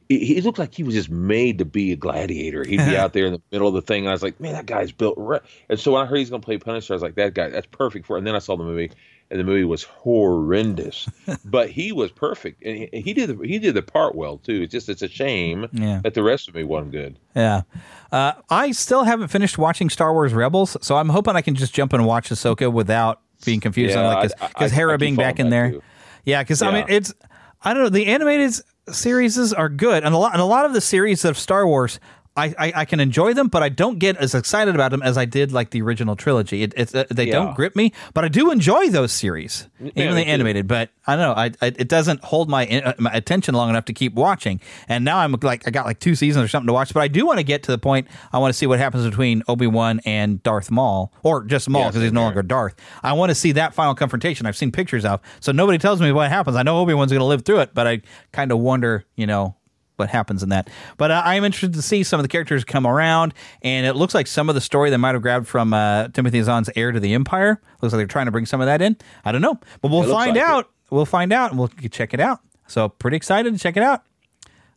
He, 0.08 0.24
he 0.24 0.40
looked 0.40 0.58
like 0.58 0.74
he 0.74 0.82
was 0.82 0.94
just 0.94 1.10
made 1.10 1.58
to 1.58 1.66
be 1.66 1.92
a 1.92 1.96
gladiator. 1.96 2.64
He'd 2.64 2.78
be 2.78 2.96
out 2.96 3.12
there 3.12 3.26
in 3.26 3.32
the 3.34 3.42
middle 3.52 3.68
of 3.68 3.74
the 3.74 3.82
thing, 3.82 4.04
and 4.04 4.08
I 4.08 4.12
was 4.12 4.22
like, 4.22 4.40
"Man, 4.40 4.54
that 4.54 4.64
guy's 4.64 4.90
built." 4.90 5.16
Right. 5.18 5.42
And 5.68 5.78
so 5.78 5.92
when 5.92 6.02
I 6.02 6.06
heard 6.06 6.16
he's 6.16 6.30
going 6.30 6.40
to 6.40 6.46
play 6.46 6.56
Punisher, 6.56 6.94
I 6.94 6.96
was 6.96 7.02
like, 7.02 7.16
"That 7.16 7.34
guy, 7.34 7.50
that's 7.50 7.66
perfect 7.66 8.06
for." 8.06 8.16
It. 8.16 8.20
And 8.20 8.26
then 8.26 8.34
I 8.34 8.38
saw 8.38 8.56
the 8.56 8.64
movie, 8.64 8.90
and 9.30 9.38
the 9.40 9.44
movie 9.44 9.64
was 9.64 9.82
horrendous, 9.84 11.08
but 11.44 11.70
he 11.70 11.92
was 11.92 12.10
perfect, 12.10 12.62
and 12.64 12.88
he, 12.92 13.00
he 13.00 13.12
did 13.12 13.28
the, 13.38 13.46
he 13.46 13.58
did 13.58 13.74
the 13.74 13.82
part 13.82 14.14
well 14.14 14.38
too. 14.38 14.62
It's 14.62 14.72
just 14.72 14.88
it's 14.88 15.02
a 15.02 15.08
shame 15.08 15.66
Yeah. 15.72 16.00
that 16.04 16.14
the 16.14 16.22
rest 16.22 16.48
of 16.48 16.54
me 16.54 16.64
wasn't 16.64 16.92
good. 16.92 17.18
Yeah. 17.36 17.62
Uh, 18.10 18.32
I 18.50 18.72
still 18.72 19.04
haven't 19.04 19.28
finished 19.28 19.58
watching 19.58 19.90
Star 19.90 20.12
Wars 20.12 20.32
Rebels, 20.34 20.76
so 20.80 20.96
I'm 20.96 21.10
hoping 21.10 21.36
I 21.36 21.42
can 21.42 21.54
just 21.54 21.74
jump 21.74 21.92
and 21.92 22.06
watch 22.06 22.30
Ahsoka 22.30 22.72
without 22.72 23.20
being 23.44 23.60
confused 23.60 23.94
Yeah, 23.94 24.06
on 24.06 24.14
like 24.14 24.30
because 24.48 24.72
Hera 24.72 24.98
being 24.98 25.14
back 25.16 25.38
in 25.38 25.50
there. 25.50 25.70
too. 25.72 25.82
Yeah, 26.24 26.42
because 26.42 26.60
I 26.62 26.72
mean 26.72 26.84
it's 26.88 27.14
I 27.62 27.72
don't 27.74 27.82
know 27.84 27.88
the 27.88 28.06
animated 28.06 28.54
series 28.90 29.52
are 29.52 29.68
good 29.68 30.02
and 30.04 30.14
a 30.14 30.18
lot 30.18 30.32
and 30.32 30.40
a 30.40 30.44
lot 30.46 30.64
of 30.64 30.72
the 30.72 30.80
series 30.80 31.24
of 31.24 31.38
Star 31.38 31.66
Wars. 31.66 32.00
I, 32.38 32.54
I, 32.58 32.72
I 32.76 32.84
can 32.84 33.00
enjoy 33.00 33.34
them, 33.34 33.48
but 33.48 33.62
I 33.62 33.68
don't 33.68 33.98
get 33.98 34.16
as 34.16 34.34
excited 34.34 34.74
about 34.74 34.90
them 34.92 35.02
as 35.02 35.18
I 35.18 35.24
did 35.24 35.50
like 35.52 35.70
the 35.70 35.82
original 35.82 36.14
trilogy. 36.16 36.62
It, 36.62 36.72
it's 36.76 36.94
uh, 36.94 37.04
they 37.10 37.26
Yeah. 37.26 37.32
don't 37.32 37.56
grip 37.56 37.74
me, 37.74 37.92
but 38.14 38.24
I 38.24 38.28
do 38.28 38.50
enjoy 38.50 38.88
those 38.90 39.12
series, 39.12 39.68
even 39.80 40.14
the 40.14 40.22
animated. 40.26 40.66
But 40.68 40.90
I 41.06 41.16
don't 41.16 41.22
know, 41.24 41.32
I, 41.42 41.46
I 41.60 41.66
it 41.76 41.88
doesn't 41.88 42.22
hold 42.24 42.48
my, 42.48 42.66
uh, 42.68 42.92
my 42.98 43.10
attention 43.12 43.54
long 43.54 43.68
enough 43.70 43.84
to 43.86 43.92
keep 43.92 44.14
watching. 44.14 44.60
And 44.88 45.04
now 45.04 45.18
I'm 45.18 45.34
like, 45.42 45.66
I 45.66 45.70
got 45.70 45.84
like 45.84 45.98
two 45.98 46.14
seasons 46.14 46.44
or 46.44 46.48
something 46.48 46.68
to 46.68 46.72
watch, 46.72 46.94
but 46.94 47.00
I 47.00 47.08
do 47.08 47.26
want 47.26 47.38
to 47.38 47.44
get 47.44 47.64
to 47.64 47.72
the 47.72 47.78
point. 47.78 48.06
I 48.32 48.38
want 48.38 48.52
to 48.54 48.56
see 48.58 48.66
what 48.66 48.78
happens 48.78 49.04
between 49.04 49.42
Obi 49.48 49.66
Wan 49.66 50.00
and 50.06 50.42
Darth 50.42 50.70
Maul, 50.70 51.12
or 51.22 51.42
just 51.44 51.68
Maul 51.68 51.88
because 51.88 52.02
he's 52.02 52.12
no 52.12 52.22
longer 52.22 52.42
Darth. 52.42 52.74
I 53.02 53.12
want 53.14 53.30
to 53.30 53.34
see 53.34 53.52
that 53.52 53.74
final 53.74 53.94
confrontation. 53.94 54.46
I've 54.46 54.56
seen 54.56 54.70
pictures 54.72 55.04
of, 55.04 55.20
so 55.40 55.50
nobody 55.52 55.78
tells 55.78 56.00
me 56.00 56.12
what 56.12 56.30
happens. 56.30 56.56
I 56.56 56.62
know 56.62 56.78
Obi 56.78 56.94
Wan's 56.94 57.10
going 57.10 57.20
to 57.20 57.24
live 57.26 57.42
through 57.44 57.60
it, 57.60 57.74
but 57.74 57.86
I 57.86 58.00
kind 58.32 58.52
of 58.52 58.58
wonder, 58.60 59.04
you 59.16 59.26
know. 59.26 59.56
What 59.98 60.10
happens 60.10 60.44
in 60.44 60.50
that? 60.50 60.70
But 60.96 61.10
uh, 61.10 61.22
I 61.24 61.34
am 61.34 61.44
interested 61.44 61.72
to 61.72 61.82
see 61.82 62.04
some 62.04 62.20
of 62.20 62.22
the 62.24 62.28
characters 62.28 62.62
come 62.62 62.86
around, 62.86 63.34
and 63.62 63.84
it 63.84 63.94
looks 63.94 64.14
like 64.14 64.28
some 64.28 64.48
of 64.48 64.54
the 64.54 64.60
story 64.60 64.90
they 64.90 64.96
might 64.96 65.14
have 65.16 65.22
grabbed 65.22 65.48
from 65.48 65.74
uh, 65.74 66.06
Timothy 66.08 66.40
Zahn's 66.40 66.70
Heir 66.76 66.92
to 66.92 67.00
the 67.00 67.14
Empire. 67.14 67.60
Looks 67.82 67.92
like 67.92 67.98
they're 67.98 68.06
trying 68.06 68.26
to 68.26 68.30
bring 68.32 68.46
some 68.46 68.60
of 68.60 68.66
that 68.66 68.80
in. 68.80 68.96
I 69.24 69.32
don't 69.32 69.42
know, 69.42 69.58
but 69.80 69.90
we'll 69.90 70.04
find 70.04 70.36
like 70.36 70.36
it. 70.36 70.42
out. 70.42 70.70
We'll 70.90 71.04
find 71.04 71.32
out, 71.32 71.50
and 71.50 71.58
we'll 71.58 71.68
check 71.90 72.14
it 72.14 72.20
out. 72.20 72.38
So 72.68 72.88
pretty 72.88 73.16
excited 73.16 73.52
to 73.52 73.58
check 73.58 73.76
it 73.76 73.82
out. 73.82 74.04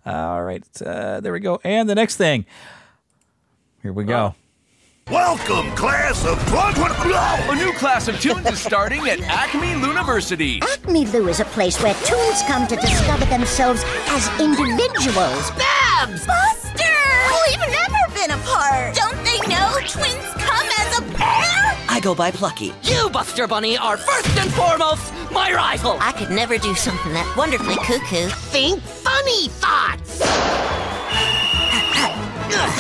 All 0.08 0.42
right, 0.42 0.64
uh, 0.82 1.20
there 1.20 1.32
we 1.32 1.40
go. 1.40 1.62
And 1.64 1.88
the 1.88 1.94
next 1.94 2.16
thing, 2.16 2.48
here 3.84 3.94
we 3.94 4.04
go. 4.04 4.34
Welcome, 5.10 5.72
class 5.76 6.26
of 6.26 6.38
2020. 6.50 7.14
A 7.14 7.56
new 7.56 7.74
class 7.74 8.08
of 8.08 8.20
tunes 8.22 8.46
is 8.50 8.62
starting 8.62 9.10
at 9.10 9.20
Acme 9.22 9.74
Looniversity. 9.74 10.62
Acme 10.64 11.06
Lou 11.08 11.28
is 11.28 11.40
a 11.40 11.46
place 11.46 11.82
where 11.82 11.94
tunes 12.06 12.42
come 12.44 12.66
to 12.68 12.76
discover 12.78 13.26
themselves 13.26 13.84
as 14.08 14.28
individuals. 14.40 15.52
Babs! 15.52 16.26
Buster! 16.26 16.86
We've 17.48 17.60
never 17.60 18.14
been 18.14 18.32
apart! 18.32 18.96
Don't 18.96 19.18
they 19.26 19.40
know 19.50 19.74
twins 19.86 20.34
come 20.38 20.68
as 20.80 21.00
a 21.00 21.02
pair? 21.18 21.76
I 21.90 22.00
go 22.02 22.16
by 22.16 22.32
Plucky. 22.32 22.72
You, 22.84 23.10
Buster 23.10 23.48
Bunny, 23.48 23.78
are 23.78 23.98
first 23.98 24.38
and 24.40 24.54
foremost 24.54 25.12
my 25.32 25.52
rival. 25.52 25.98
I 26.00 26.14
could 26.14 26.30
never 26.30 26.58
do 26.58 26.74
something 26.76 27.12
that 27.14 27.36
wonderfully 27.36 27.76
cuckoo. 27.76 28.30
Think 28.52 28.80
funny 28.82 29.50
thoughts. 29.50 30.22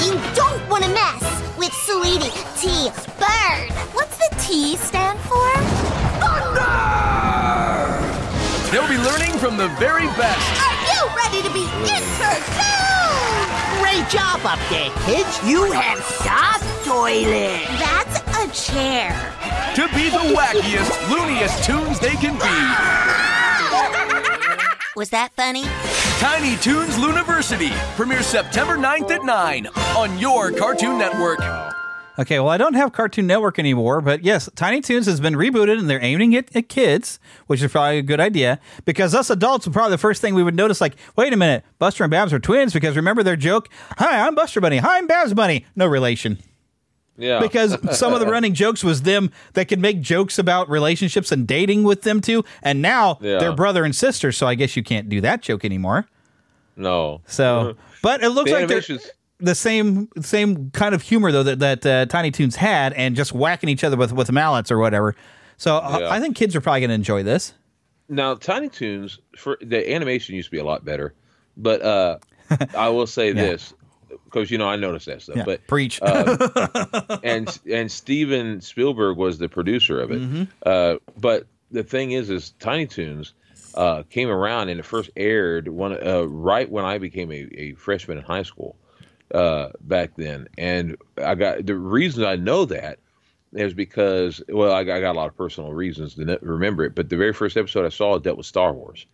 You 0.05 0.13
don't 0.35 0.69
want 0.69 0.83
to 0.83 0.89
mess 0.89 1.50
with 1.61 1.73
Sweetie 1.85 2.33
T 2.57 2.89
Bird. 3.21 3.69
What's 3.93 4.17
the 4.17 4.35
T 4.39 4.75
stand 4.77 5.19
for? 5.19 5.47
Thunder! 6.17 6.65
They'll 8.71 8.89
be 8.89 8.97
learning 8.97 9.37
from 9.37 9.57
the 9.57 9.67
very 9.77 10.07
best. 10.17 10.41
Are 10.57 10.73
you 10.89 11.05
ready 11.15 11.43
to 11.47 11.53
be 11.53 11.61
introduced? 11.85 12.49
Great 13.77 14.09
job 14.09 14.41
up 14.43 14.57
there, 14.71 14.89
kids. 15.05 15.39
You 15.47 15.71
have 15.71 15.99
soft 16.01 16.65
toilet. 16.83 17.67
That's 17.77 18.17
a 18.41 18.49
chair. 18.73 19.13
To 19.75 19.87
be 19.93 20.09
the 20.09 20.33
wackiest, 20.33 20.89
looniest 21.11 21.63
tunes 21.63 21.99
they 21.99 22.15
can 22.15 22.33
be. 22.39 22.57
Was 24.95 25.11
that 25.11 25.31
funny? 25.35 25.65
Tiny 26.21 26.55
Toons 26.57 26.97
Looniversity 26.97 27.71
premieres 27.95 28.27
September 28.27 28.77
9th 28.77 29.09
at 29.09 29.25
9 29.25 29.65
on 29.97 30.19
your 30.19 30.51
Cartoon 30.51 30.99
Network. 30.99 31.39
Okay, 32.19 32.39
well, 32.39 32.49
I 32.49 32.57
don't 32.57 32.75
have 32.75 32.91
Cartoon 32.93 33.25
Network 33.25 33.57
anymore, 33.57 34.01
but 34.01 34.23
yes, 34.23 34.47
Tiny 34.53 34.81
Toons 34.81 35.07
has 35.07 35.19
been 35.19 35.33
rebooted 35.33 35.79
and 35.79 35.89
they're 35.89 36.03
aiming 36.03 36.33
it 36.33 36.55
at 36.55 36.69
kids, 36.69 37.19
which 37.47 37.63
is 37.63 37.71
probably 37.71 37.97
a 37.97 38.03
good 38.03 38.19
idea 38.19 38.59
because 38.85 39.15
us 39.15 39.31
adults 39.31 39.65
would 39.65 39.73
probably 39.73 39.89
the 39.89 39.97
first 39.97 40.21
thing 40.21 40.35
we 40.35 40.43
would 40.43 40.53
notice, 40.53 40.79
like, 40.79 40.95
wait 41.15 41.33
a 41.33 41.37
minute, 41.37 41.65
Buster 41.79 42.03
and 42.03 42.11
Babs 42.11 42.31
are 42.33 42.39
twins 42.39 42.71
because 42.71 42.95
remember 42.95 43.23
their 43.23 43.35
joke? 43.35 43.67
Hi, 43.97 44.27
I'm 44.27 44.35
Buster 44.35 44.61
Bunny. 44.61 44.77
Hi, 44.77 44.99
I'm 44.99 45.07
Babs 45.07 45.33
Bunny. 45.33 45.65
No 45.75 45.87
relation. 45.87 46.37
Yeah, 47.17 47.39
Because 47.39 47.77
some 47.97 48.13
of 48.13 48.19
the 48.19 48.25
running 48.31 48.53
jokes 48.53 48.83
was 48.83 49.03
them 49.03 49.31
that 49.53 49.67
could 49.67 49.79
make 49.79 50.01
jokes 50.01 50.39
about 50.39 50.69
relationships 50.69 51.31
and 51.31 51.45
dating 51.45 51.83
with 51.83 52.01
them 52.03 52.19
too, 52.21 52.43
and 52.63 52.81
now 52.81 53.19
Yeah. 53.21 53.37
they're 53.37 53.53
brother 53.53 53.83
and 53.83 53.95
sister, 53.95 54.31
so 54.31 54.47
I 54.47 54.55
guess 54.55 54.75
you 54.75 54.83
can't 54.83 55.07
do 55.09 55.21
that 55.21 55.41
joke 55.41 55.63
anymore. 55.65 56.07
no. 56.75 57.21
So, 57.27 57.75
but 58.01 58.23
it 58.23 58.29
looks 58.29 58.49
The 58.51 58.57
like 58.65 58.67
they're 58.67 58.97
the 59.39 59.55
same 59.55 60.07
same 60.21 60.69
kind 60.71 60.93
of 60.95 61.01
humor 61.01 61.31
though 61.31 61.43
that 61.43 61.59
that 61.59 61.85
uh, 61.85 62.05
Tiny 62.07 62.31
Toons 62.31 62.55
had, 62.55 62.93
and 62.93 63.15
just 63.15 63.33
whacking 63.33 63.69
each 63.69 63.83
other 63.83 63.97
with 63.97 64.13
with 64.13 64.31
mallets 64.31 64.71
or 64.71 64.77
whatever. 64.77 65.15
So 65.57 65.77
uh, 65.77 65.97
Yeah. 66.01 66.09
I 66.11 66.19
think 66.19 66.35
kids 66.35 66.55
are 66.55 66.61
probably 66.61 66.81
going 66.81 66.89
to 66.89 66.95
enjoy 66.95 67.23
this. 67.23 67.53
Now, 68.09 68.35
Tiny 68.35 68.69
Toons 68.69 69.19
for 69.37 69.57
the 69.61 69.93
animation 69.93 70.35
used 70.35 70.47
to 70.47 70.51
be 70.51 70.57
a 70.59 70.63
lot 70.63 70.83
better, 70.85 71.13
but 71.57 71.81
uh, 71.81 72.17
I 72.77 72.89
will 72.89 73.07
say 73.07 73.31
this 73.31 73.73
because 74.31 74.49
you 74.49 74.57
know 74.57 74.67
I 74.67 74.75
noticed 74.75 75.05
that 75.07 75.21
stuff. 75.21 75.37
Yeah, 75.37 75.43
But 75.45 75.67
preach. 75.67 75.99
uh, 76.01 77.19
and 77.23 77.59
and 77.69 77.91
Steven 77.91 78.61
Spielberg 78.61 79.17
was 79.17 79.37
the 79.37 79.49
producer 79.49 79.99
of 80.01 80.11
it. 80.11 80.21
Mm-hmm. 80.21 80.43
Uh, 80.65 80.95
but 81.17 81.47
the 81.71 81.83
thing 81.83 82.11
is, 82.11 82.29
is 82.29 82.51
Tiny 82.59 82.85
Toons 82.85 83.33
uh, 83.75 84.03
came 84.09 84.29
around 84.29 84.69
and 84.69 84.79
it 84.79 84.83
first 84.83 85.09
aired 85.15 85.67
one 85.67 85.93
uh, 86.05 86.23
right 86.23 86.69
when 86.69 86.85
I 86.85 86.97
became 86.97 87.31
a, 87.31 87.47
a 87.53 87.73
freshman 87.73 88.17
in 88.17 88.23
high 88.23 88.43
school 88.43 88.75
uh, 89.33 89.69
back 89.81 90.11
then. 90.15 90.47
And 90.57 90.97
I 91.17 91.35
got 91.35 91.65
the 91.65 91.75
reason 91.75 92.25
I 92.25 92.35
know 92.35 92.65
that 92.65 92.99
is 93.53 93.73
because 93.73 94.41
well, 94.49 94.73
I 94.73 94.83
got, 94.83 94.97
I 94.97 95.01
got 95.01 95.15
a 95.15 95.19
lot 95.19 95.27
of 95.27 95.37
personal 95.37 95.73
reasons 95.73 96.15
to 96.15 96.39
remember 96.41 96.83
it. 96.83 96.95
But 96.95 97.09
the 97.09 97.17
very 97.17 97.33
first 97.33 97.57
episode 97.57 97.85
I 97.85 97.89
saw 97.89 98.17
dealt 98.17 98.37
with 98.37 98.45
Star 98.45 98.73
Wars, 98.73 99.05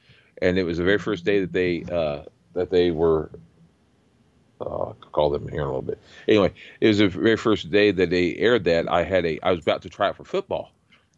and 0.42 0.58
it 0.58 0.64
was 0.64 0.78
the 0.78 0.84
very 0.84 1.00
first 1.00 1.26
day 1.26 1.40
that 1.42 1.54
they 1.54 1.84
uh, 1.84 2.24
that 2.54 2.70
they 2.70 2.92
were 2.92 3.32
uh, 4.62 4.66
I'll 4.66 4.98
call 5.12 5.30
them 5.30 5.48
here 5.48 5.62
in 5.62 5.68
a 5.68 5.70
little 5.70 5.82
bit. 5.82 6.00
Anyway, 6.28 6.54
it 6.82 6.88
was 6.88 6.98
the 7.00 7.08
very 7.08 7.38
first 7.38 7.70
day 7.72 7.92
that 7.92 8.10
they 8.10 8.36
aired 8.36 8.64
that. 8.66 8.92
I 8.92 9.04
had 9.04 9.26
a 9.26 9.40
I 9.44 9.52
was 9.52 9.62
about 9.62 9.82
to 9.84 9.90
try 9.90 10.10
it 10.10 10.16
for 10.16 10.24
football, 10.24 10.72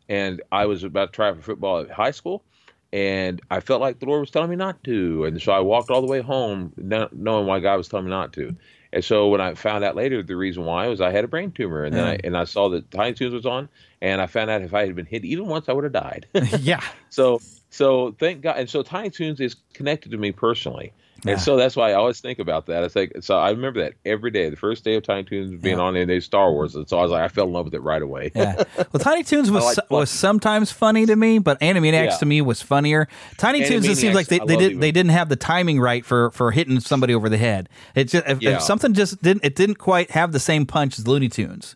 and 0.08 0.41
I 0.52 0.65
was 0.65 0.84
about 0.84 1.13
to 1.13 1.15
try 1.15 1.30
it 1.30 1.36
for 1.36 1.41
football 1.41 1.80
at 1.80 1.91
high 1.91 2.12
school, 2.12 2.43
and 2.91 3.41
I 3.52 3.60
felt 3.60 3.82
like 3.82 3.99
the 3.99 4.06
Lord 4.06 4.21
was 4.21 4.32
telling 4.32 4.49
me 4.49 4.56
not 4.56 4.84
to, 4.86 5.25
and 5.25 5.41
so 5.41 5.52
I 5.52 5.60
walked 5.60 5.89
all 5.89 6.02
the 6.02 6.08
way 6.08 6.21
home, 6.21 6.73
knowing 6.78 7.45
why 7.45 7.60
God 7.60 7.78
was 7.78 7.88
telling 7.88 8.06
me 8.06 8.12
not 8.12 8.34
to. 8.34 8.56
And 8.91 9.06
so 9.06 9.28
when 9.28 9.39
I 9.39 9.54
found 9.54 9.84
out 9.84 9.95
later, 9.95 10.23
the 10.23 10.36
reason 10.36 10.65
why 10.65 10.88
was 10.88 10.99
I 10.99 11.12
had 11.12 11.23
a 11.23 11.28
brain 11.28 11.52
tumor, 11.52 11.84
and 11.84 11.95
then. 11.95 12.06
I 12.06 12.17
and 12.23 12.36
I 12.36 12.43
saw 12.45 12.69
that 12.69 12.89
Tiny 12.91 13.13
Toons 13.13 13.34
was 13.34 13.45
on, 13.45 13.69
and 14.02 14.19
I 14.19 14.25
found 14.25 14.49
out 14.49 14.63
if 14.63 14.73
I 14.73 14.86
had 14.86 14.95
been 14.95 15.06
hit 15.06 15.23
even 15.25 15.47
once, 15.47 15.69
I 15.69 15.73
would 15.73 15.84
have 15.84 15.93
died. 15.93 16.25
yeah. 16.60 16.82
So 17.12 17.41
so 17.71 18.15
thank 18.19 18.41
God, 18.41 18.58
and 18.58 18.69
so 18.69 18.84
Tiny 18.84 19.10
Toons 19.10 19.39
is 19.39 19.56
connected 19.73 20.12
to 20.12 20.17
me 20.17 20.32
personally, 20.32 20.93
Yeah. 21.23 21.34
and 21.34 21.41
so 21.41 21.55
that's 21.58 21.75
why 21.75 21.91
I 21.91 21.93
always 21.93 22.19
think 22.19 22.39
about 22.39 22.65
that. 22.67 22.84
It's 22.84 22.95
like 22.95 23.12
so 23.21 23.38
I 23.38 23.49
remember 23.51 23.82
that 23.82 23.93
every 24.05 24.32
day, 24.32 24.49
the 24.49 24.55
first 24.55 24.84
day 24.84 24.95
of 24.95 25.03
Tiny 25.03 25.23
Toons 25.23 25.62
being 25.62 25.79
on, 25.79 25.95
and 25.95 26.10
they 26.10 26.19
Star 26.19 26.51
Wars, 26.51 26.75
and 26.75 26.88
so 26.88 26.97
I 26.99 27.01
was 27.01 27.12
like 27.12 27.21
I 27.21 27.27
fell 27.27 27.45
in 27.47 27.53
love 27.53 27.65
with 27.65 27.73
it 27.73 27.82
right 27.82 28.01
away. 28.01 28.32
Yeah. 28.36 28.63
Well, 28.91 28.99
Tiny 28.99 29.23
Toons 29.23 29.51
was 29.51 29.63
like 29.77 29.89
was 29.91 30.10
sometimes 30.10 30.71
funny 30.71 31.05
to 31.05 31.15
me, 31.15 31.39
but 31.39 31.60
Animaniacs 31.60 32.05
Yeah. 32.05 32.17
to 32.17 32.25
me 32.25 32.41
was 32.41 32.62
funnier. 32.62 33.08
Tiny 33.38 33.63
Toons, 33.65 33.86
it 33.88 33.97
seems 33.97 34.15
like 34.15 34.27
they, 34.27 34.39
they 34.39 34.55
did 34.55 34.79
they 34.79 34.91
didn't 34.91 35.12
have 35.12 35.29
the 35.29 35.36
timing 35.36 35.79
right 35.79 36.05
for 36.05 36.32
for 36.32 36.51
hitting 36.51 36.79
somebody 36.79 37.13
over 37.13 37.29
the 37.29 37.38
head. 37.38 37.69
It 37.95 38.05
just 38.05 38.27
if, 38.27 38.41
Yeah. 38.41 38.55
if 38.58 38.62
something 38.62 38.93
just 38.93 39.21
didn't 39.21 39.43
it 39.45 39.55
didn't 39.55 39.75
quite 39.75 40.12
have 40.12 40.32
the 40.32 40.39
same 40.39 40.65
punch 40.65 40.97
as 40.99 41.08
Looney 41.08 41.29
Tunes. 41.29 41.75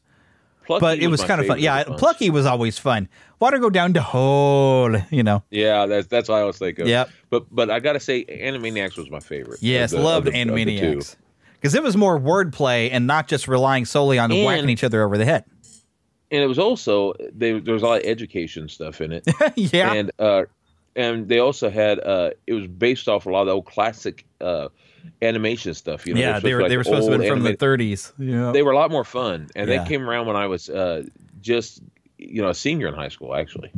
Plucky 0.66 0.80
but 0.82 1.00
it 1.00 1.08
was 1.08 1.24
kind 1.24 1.42
of 1.42 1.48
fun. 1.48 1.60
Yeah, 1.60 1.84
bunch. 1.84 2.00
Plucky 2.00 2.30
was 2.30 2.46
always 2.46 2.78
fun. 2.80 3.10
Water 3.40 3.60
go 3.60 3.70
down 3.70 3.94
to 3.96 4.02
hole, 4.02 4.96
you 5.12 5.24
know. 5.24 5.44
Yeah, 5.52 5.86
that's 5.86 6.08
that's 6.08 6.30
what 6.30 6.36
I 6.38 6.42
always 6.42 6.58
think 6.58 6.80
of. 6.80 6.88
Yep. 6.88 7.10
But 7.30 7.54
but 7.54 7.70
I 7.70 7.80
got 7.80 7.94
to 7.94 8.00
say, 8.00 8.24
Animaniacs 8.26 8.98
was 8.98 9.10
my 9.10 9.20
favorite. 9.20 9.60
Yes, 9.62 9.92
the- 9.92 10.00
loved 10.00 10.28
of 10.28 10.34
the. 10.34 10.40
Animaniacs 10.40 11.16
because 11.56 11.76
it 11.76 11.84
was 11.84 11.96
more 11.96 12.20
wordplay 12.20 12.90
and 12.92 13.08
not 13.08 13.28
just 13.28 13.48
relying 13.48 13.86
solely 13.86 14.20
on 14.20 14.32
And- 14.32 14.46
whacking 14.46 14.70
each 14.70 14.84
other 14.84 15.02
over 15.04 15.18
the 15.18 15.26
head. 15.26 15.46
and 16.32 16.42
it 16.42 16.48
was 16.48 16.60
also 16.60 17.14
they, 17.34 17.60
there 17.60 17.74
was 17.74 17.84
a 17.84 17.86
lot 17.88 18.02
of 18.02 18.06
education 18.08 18.68
stuff 18.70 19.02
in 19.02 19.12
it. 19.14 19.26
Yeah. 19.56 19.94
and 19.94 20.12
uh, 20.20 20.44
and 20.96 21.28
they 21.28 21.40
also 21.40 21.70
had 21.70 22.00
uh, 22.00 22.32
it 22.48 22.54
was 22.54 22.68
based 22.68 23.08
off 23.10 23.26
a 23.26 23.30
lot 23.30 23.42
of 23.42 23.48
the 23.48 23.54
old 23.54 23.66
classic 23.66 24.26
uh, 24.42 24.70
animation 25.22 25.74
stuff. 25.74 26.06
You 26.08 26.14
know, 26.14 26.20
yeah, 26.22 26.40
they 26.40 26.54
were 26.54 26.62
like 26.62 26.70
they 26.70 26.78
were 26.78 26.84
supposed 26.84 27.10
to 27.10 27.18
be 27.18 27.28
from 27.30 27.44
the 27.44 27.56
30s. 27.56 28.14
Yeah. 28.18 28.52
They 28.52 28.62
were 28.64 28.72
a 28.72 28.76
lot 28.76 28.92
more 28.92 29.04
fun, 29.04 29.50
and 29.56 29.70
Yeah. 29.70 29.84
they 29.84 29.88
came 29.90 30.08
around 30.10 30.28
when 30.28 30.36
I 30.36 30.48
was 30.48 30.70
uh, 30.70 31.04
just 31.42 31.82
you 32.18 32.42
know 32.42 32.50
a 32.50 32.54
senior 32.54 32.88
in 32.88 32.94
high 32.94 33.10
school 33.10 33.36
actually. 33.36 33.72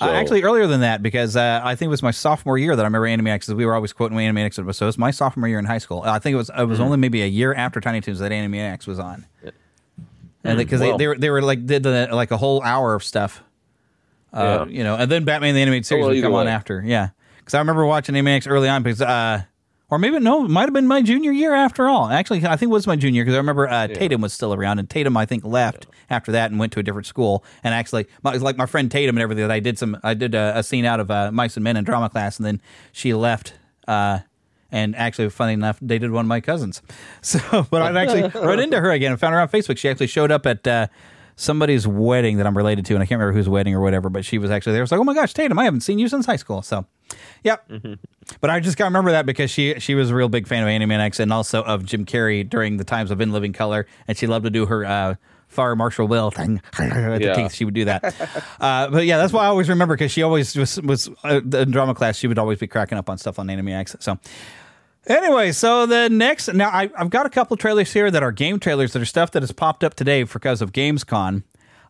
Uh, 0.00 0.10
actually, 0.10 0.42
earlier 0.42 0.66
than 0.66 0.80
that, 0.80 1.02
because 1.02 1.36
uh, 1.36 1.60
I 1.64 1.74
think 1.74 1.86
it 1.86 1.90
was 1.90 2.02
my 2.02 2.10
sophomore 2.10 2.58
year 2.58 2.74
that 2.76 2.82
I 2.82 2.86
remember 2.86 3.06
Animaniacs. 3.06 3.46
'cause 3.46 3.54
We 3.54 3.64
were 3.64 3.74
always 3.74 3.92
quoting 3.92 4.18
Animaniacs, 4.18 4.54
so 4.54 4.62
it 4.84 4.86
was 4.86 4.98
my 4.98 5.10
sophomore 5.10 5.48
year 5.48 5.58
in 5.58 5.64
high 5.64 5.78
school. 5.78 6.02
I 6.04 6.18
think 6.18 6.34
it 6.34 6.36
was 6.36 6.50
it 6.56 6.64
was 6.64 6.78
Mhm. 6.78 6.82
only 6.84 6.96
maybe 6.98 7.22
a 7.22 7.26
year 7.26 7.54
after 7.54 7.80
Tiny 7.80 8.00
Toons 8.00 8.18
that 8.18 8.32
Animaniacs 8.32 8.86
was 8.86 8.98
on, 8.98 9.24
and 10.44 10.58
because 10.58 10.80
Well. 10.80 10.92
they, 10.98 11.04
they 11.04 11.08
were 11.08 11.16
they 11.18 11.30
were 11.30 11.42
like 11.42 11.64
did 11.64 11.82
the, 11.84 12.08
like 12.12 12.30
a 12.30 12.36
whole 12.36 12.62
hour 12.62 12.94
of 12.94 13.02
stuff, 13.04 13.42
uh, 14.34 14.66
Yeah. 14.68 14.76
you 14.78 14.84
know, 14.84 14.96
and 14.96 15.10
then 15.10 15.24
Batman 15.24 15.54
the 15.54 15.62
Animated 15.62 15.86
Series 15.86 16.02
well, 16.02 16.14
would 16.14 16.20
come 16.22 16.32
either 16.34 16.40
on 16.40 16.48
after, 16.48 16.82
yeah. 16.84 17.10
Because 17.38 17.54
I 17.54 17.58
remember 17.60 17.86
watching 17.86 18.14
Animaniacs 18.16 18.50
early 18.50 18.68
on 18.68 18.82
because. 18.82 19.00
Or 19.88 19.98
maybe 20.00 20.18
no, 20.18 20.44
it 20.44 20.50
might 20.50 20.62
have 20.62 20.72
been 20.72 20.88
my 20.88 21.00
junior 21.00 21.30
year 21.30 21.54
after 21.54 21.88
all. 21.88 22.08
Actually, 22.10 22.44
I 22.44 22.56
think 22.56 22.70
it 22.70 22.72
was 22.72 22.88
my 22.88 22.96
junior 22.96 23.22
because 23.22 23.34
I 23.34 23.38
remember 23.38 23.68
uh, 23.68 23.86
Tatum 23.86 24.20
was 24.20 24.32
still 24.32 24.52
around, 24.52 24.80
and 24.80 24.90
Tatum 24.90 25.16
I 25.16 25.26
think 25.26 25.44
left 25.44 25.86
after 26.10 26.32
that 26.32 26.50
and 26.50 26.58
went 26.58 26.72
to 26.72 26.80
a 26.80 26.82
different 26.82 27.06
school. 27.06 27.44
And 27.62 27.72
actually, 27.72 28.06
my, 28.24 28.30
it 28.30 28.34
was 28.34 28.42
like 28.42 28.56
my 28.56 28.66
friend 28.66 28.90
Tatum 28.90 29.16
and 29.16 29.22
everything. 29.22 29.42
That 29.42 29.52
I 29.52 29.60
did 29.60 29.78
some, 29.78 29.96
I 30.02 30.14
did 30.14 30.34
a, 30.34 30.58
a 30.58 30.62
scene 30.64 30.84
out 30.84 30.98
of 30.98 31.10
uh, 31.10 31.30
Mice 31.30 31.56
and 31.56 31.62
Men 31.62 31.76
in 31.76 31.84
drama 31.84 32.10
class, 32.10 32.36
and 32.36 32.44
then 32.46 32.60
she 32.90 33.14
left. 33.14 33.54
Uh, 33.86 34.20
and 34.72 34.96
actually, 34.96 35.30
funny 35.30 35.52
enough, 35.52 35.78
dated 35.84 36.10
one 36.10 36.24
of 36.24 36.28
my 36.28 36.40
cousins. 36.40 36.82
So, 37.22 37.66
but 37.70 37.82
I'd 37.82 37.96
actually 37.96 38.28
run 38.46 38.58
into 38.58 38.80
her 38.80 38.90
again 38.90 39.12
and 39.12 39.20
found 39.20 39.34
her 39.34 39.40
on 39.40 39.48
Facebook. 39.48 39.78
She 39.78 39.88
actually 39.88 40.08
showed 40.08 40.30
up 40.32 40.46
at 40.46 40.66
uh, 40.66 40.88
somebody's 41.36 41.86
wedding 41.86 42.38
that 42.38 42.46
I'm 42.46 42.56
related 42.56 42.86
to, 42.86 42.94
and 42.94 43.02
I 43.02 43.06
can't 43.06 43.18
remember 43.18 43.36
whose 43.36 43.48
wedding 43.48 43.74
or 43.74 43.80
whatever. 43.80 44.10
But 44.10 44.24
she 44.24 44.38
was 44.38 44.50
actually 44.50 44.72
there. 44.72 44.82
I 44.82 44.84
was 44.84 44.92
like, 44.92 45.00
oh 45.00 45.04
my 45.04 45.14
gosh, 45.14 45.32
Tatum, 45.32 45.58
I 45.58 45.64
haven't 45.64 45.80
seen 45.80 45.98
you 45.98 46.08
since 46.08 46.26
high 46.26 46.36
school. 46.36 46.62
So, 46.62 46.86
yep. 47.42 47.68
But 48.40 48.50
I 48.50 48.60
just 48.60 48.76
got 48.76 48.84
to 48.84 48.88
remember 48.88 49.12
that 49.12 49.26
because 49.26 49.50
she 49.50 49.78
she 49.80 49.94
was 49.94 50.10
a 50.10 50.14
real 50.14 50.28
big 50.28 50.46
fan 50.46 50.62
of 50.62 50.68
Animaniacs 50.68 51.20
and 51.20 51.32
also 51.32 51.62
of 51.62 51.84
Jim 51.84 52.04
Carrey 52.04 52.48
during 52.48 52.76
the 52.76 52.84
times 52.84 53.10
of 53.10 53.20
In 53.20 53.32
Living 53.32 53.52
Color, 53.52 53.86
and 54.08 54.16
she 54.16 54.26
loved 54.26 54.44
to 54.44 54.50
do 54.50 54.66
her 54.66 54.84
uh, 54.84 55.14
Fire 55.48 55.76
Marshal 55.76 56.08
Will 56.08 56.30
thing 56.30 56.60
at 56.78 57.18
the 57.18 57.24
Yeah. 57.24 57.34
teeth. 57.34 57.54
She 57.54 57.64
would 57.64 57.74
do 57.74 57.84
that. 57.86 58.04
uh, 58.60 58.88
but 58.90 59.06
yeah, 59.06 59.16
that's 59.18 59.32
why 59.32 59.44
I 59.44 59.46
always 59.46 59.68
remember 59.68 59.94
because 59.94 60.10
she 60.12 60.22
always 60.22 60.56
was 60.56 60.80
was 60.82 61.08
uh, 61.24 61.40
in 61.40 61.70
drama 61.70 61.94
class. 61.94 62.16
She 62.16 62.26
would 62.26 62.38
always 62.38 62.58
be 62.58 62.66
cracking 62.66 62.98
up 62.98 63.08
on 63.08 63.18
stuff 63.18 63.38
on 63.38 63.46
Animaniacs. 63.46 64.02
So. 64.02 64.18
Anyway, 65.08 65.52
so 65.52 65.86
the 65.86 66.08
next 66.08 66.52
now 66.52 66.68
I, 66.68 66.90
I've 66.98 67.10
got 67.10 67.26
a 67.26 67.30
couple 67.30 67.56
trailers 67.56 67.92
here 67.92 68.10
that 68.10 68.24
are 68.24 68.32
game 68.32 68.58
trailers 68.58 68.92
that 68.92 69.00
are 69.00 69.04
stuff 69.06 69.30
that 69.30 69.42
has 69.44 69.52
popped 69.52 69.84
up 69.84 69.94
today 69.94 70.24
because 70.24 70.60
of 70.60 70.72
Gamescom, 70.72 71.44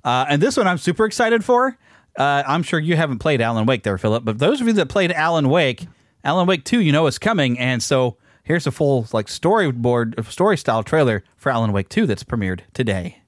uh, 0.04 0.26
and 0.28 0.42
this 0.42 0.58
one 0.58 0.66
I'm 0.66 0.76
super 0.76 1.06
excited 1.06 1.42
for. 1.42 1.78
Uh, 2.16 2.42
I'm 2.46 2.62
sure 2.62 2.80
you 2.80 2.96
haven't 2.96 3.18
played 3.18 3.40
Alan 3.40 3.66
Wake 3.66 3.82
there, 3.82 3.98
Philip, 3.98 4.24
but 4.24 4.38
those 4.38 4.60
of 4.60 4.66
you 4.66 4.72
that 4.74 4.88
played 4.88 5.12
Alan 5.12 5.50
Wake, 5.50 5.86
Alan 6.24 6.46
Wake 6.46 6.64
2, 6.64 6.80
you 6.80 6.92
know 6.92 7.06
is 7.06 7.18
coming, 7.18 7.58
and 7.58 7.82
so 7.82 8.16
here's 8.42 8.66
a 8.66 8.70
full 8.70 9.06
like 9.12 9.26
storyboard 9.26 10.24
story 10.30 10.56
style 10.56 10.82
trailer 10.82 11.22
for 11.36 11.52
Alan 11.52 11.72
Wake 11.72 11.88
2 11.90 12.06
that's 12.06 12.24
premiered 12.24 12.60
today. 12.72 13.18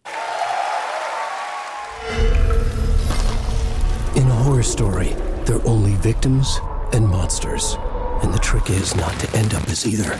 In 4.17 4.27
a 4.27 4.35
horror 4.43 4.63
story, 4.63 5.15
there 5.45 5.57
are 5.57 5.67
only 5.67 5.95
victims 5.97 6.59
and 6.93 7.07
monsters. 7.07 7.77
And 8.23 8.35
the 8.35 8.39
trick 8.39 8.71
is 8.71 8.97
not 8.97 9.13
to 9.21 9.37
end 9.37 9.55
up 9.55 9.69
as 9.69 9.87
either. 9.87 10.19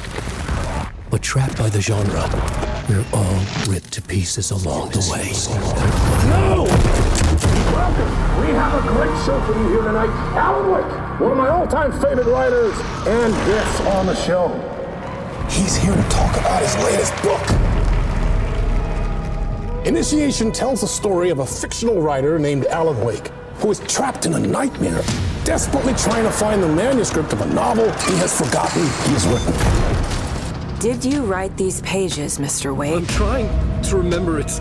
But 1.11 1.23
trapped 1.23 1.59
by 1.59 1.69
the 1.69 1.81
genre, 1.81 2.23
we're 2.89 3.05
all 3.13 3.41
ripped 3.67 3.93
to 3.95 4.03
pieces 4.03 4.51
along 4.51 4.91
the 4.91 5.01
way. 5.11 5.33
No! 6.29 8.28
Welcome! 8.49 8.49
We 8.49 8.55
have 8.55 8.85
a 8.85 8.89
great 8.89 9.25
show 9.25 9.41
for 9.43 9.53
you 9.59 9.69
here 9.69 9.83
tonight. 9.83 10.09
Alan 10.37 10.71
Wake, 10.71 11.21
one 11.21 11.33
of 11.33 11.39
my 11.39 11.49
all-time 11.49 11.93
favorite 11.93 12.27
writers, 12.27 12.75
and 13.07 13.33
guests 13.47 13.81
on 13.81 14.07
the 14.07 14.15
show. 14.15 14.49
He's 15.51 15.77
here 15.77 15.95
to 15.95 16.03
talk 16.09 16.37
about 16.37 16.63
his 16.63 16.75
latest 16.85 17.15
book. 17.23 17.43
Initiation 19.87 20.53
tells 20.53 20.81
the 20.81 20.87
story 20.87 21.31
of 21.31 21.41
a 21.41 21.47
fictional 21.47 22.01
writer 22.01 22.39
named 22.39 22.67
Alan 22.67 23.05
Wake, 23.05 23.29
who 23.57 23.71
is 23.71 23.81
trapped 23.81 24.27
in 24.27 24.35
a 24.35 24.39
nightmare, 24.39 25.03
desperately 25.45 25.95
trying 25.95 26.25
to 26.25 26.31
find 26.31 26.63
the 26.63 26.69
manuscript 26.69 27.33
of 27.33 27.41
a 27.41 27.47
novel 27.55 27.85
he 27.85 28.17
has 28.17 28.39
forgotten 28.39 28.83
he 28.83 29.13
has 29.15 29.27
written. 29.27 30.79
Did 30.79 31.05
you 31.05 31.25
write 31.25 31.57
these 31.57 31.81
pages, 31.83 32.39
Mr. 32.39 32.75
Wake? 32.75 32.95
I'm 32.95 33.07
trying 33.07 33.83
to 33.83 33.97
remember 33.97 34.39
it. 34.39 34.61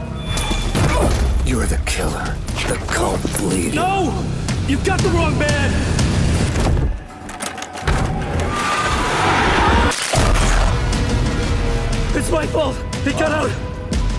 You're 1.47 1.65
the 1.65 1.77
killer, 1.85 2.35
the 2.67 2.75
cult 2.89 3.41
leader. 3.43 3.77
No! 3.77 4.25
You've 4.67 4.83
got 4.83 4.99
the 4.99 5.07
wrong 5.11 5.39
man! 5.39 5.71
It's 12.17 12.29
my 12.29 12.45
fault! 12.47 12.75
He 13.05 13.13
got 13.13 13.31
out! 13.31 13.49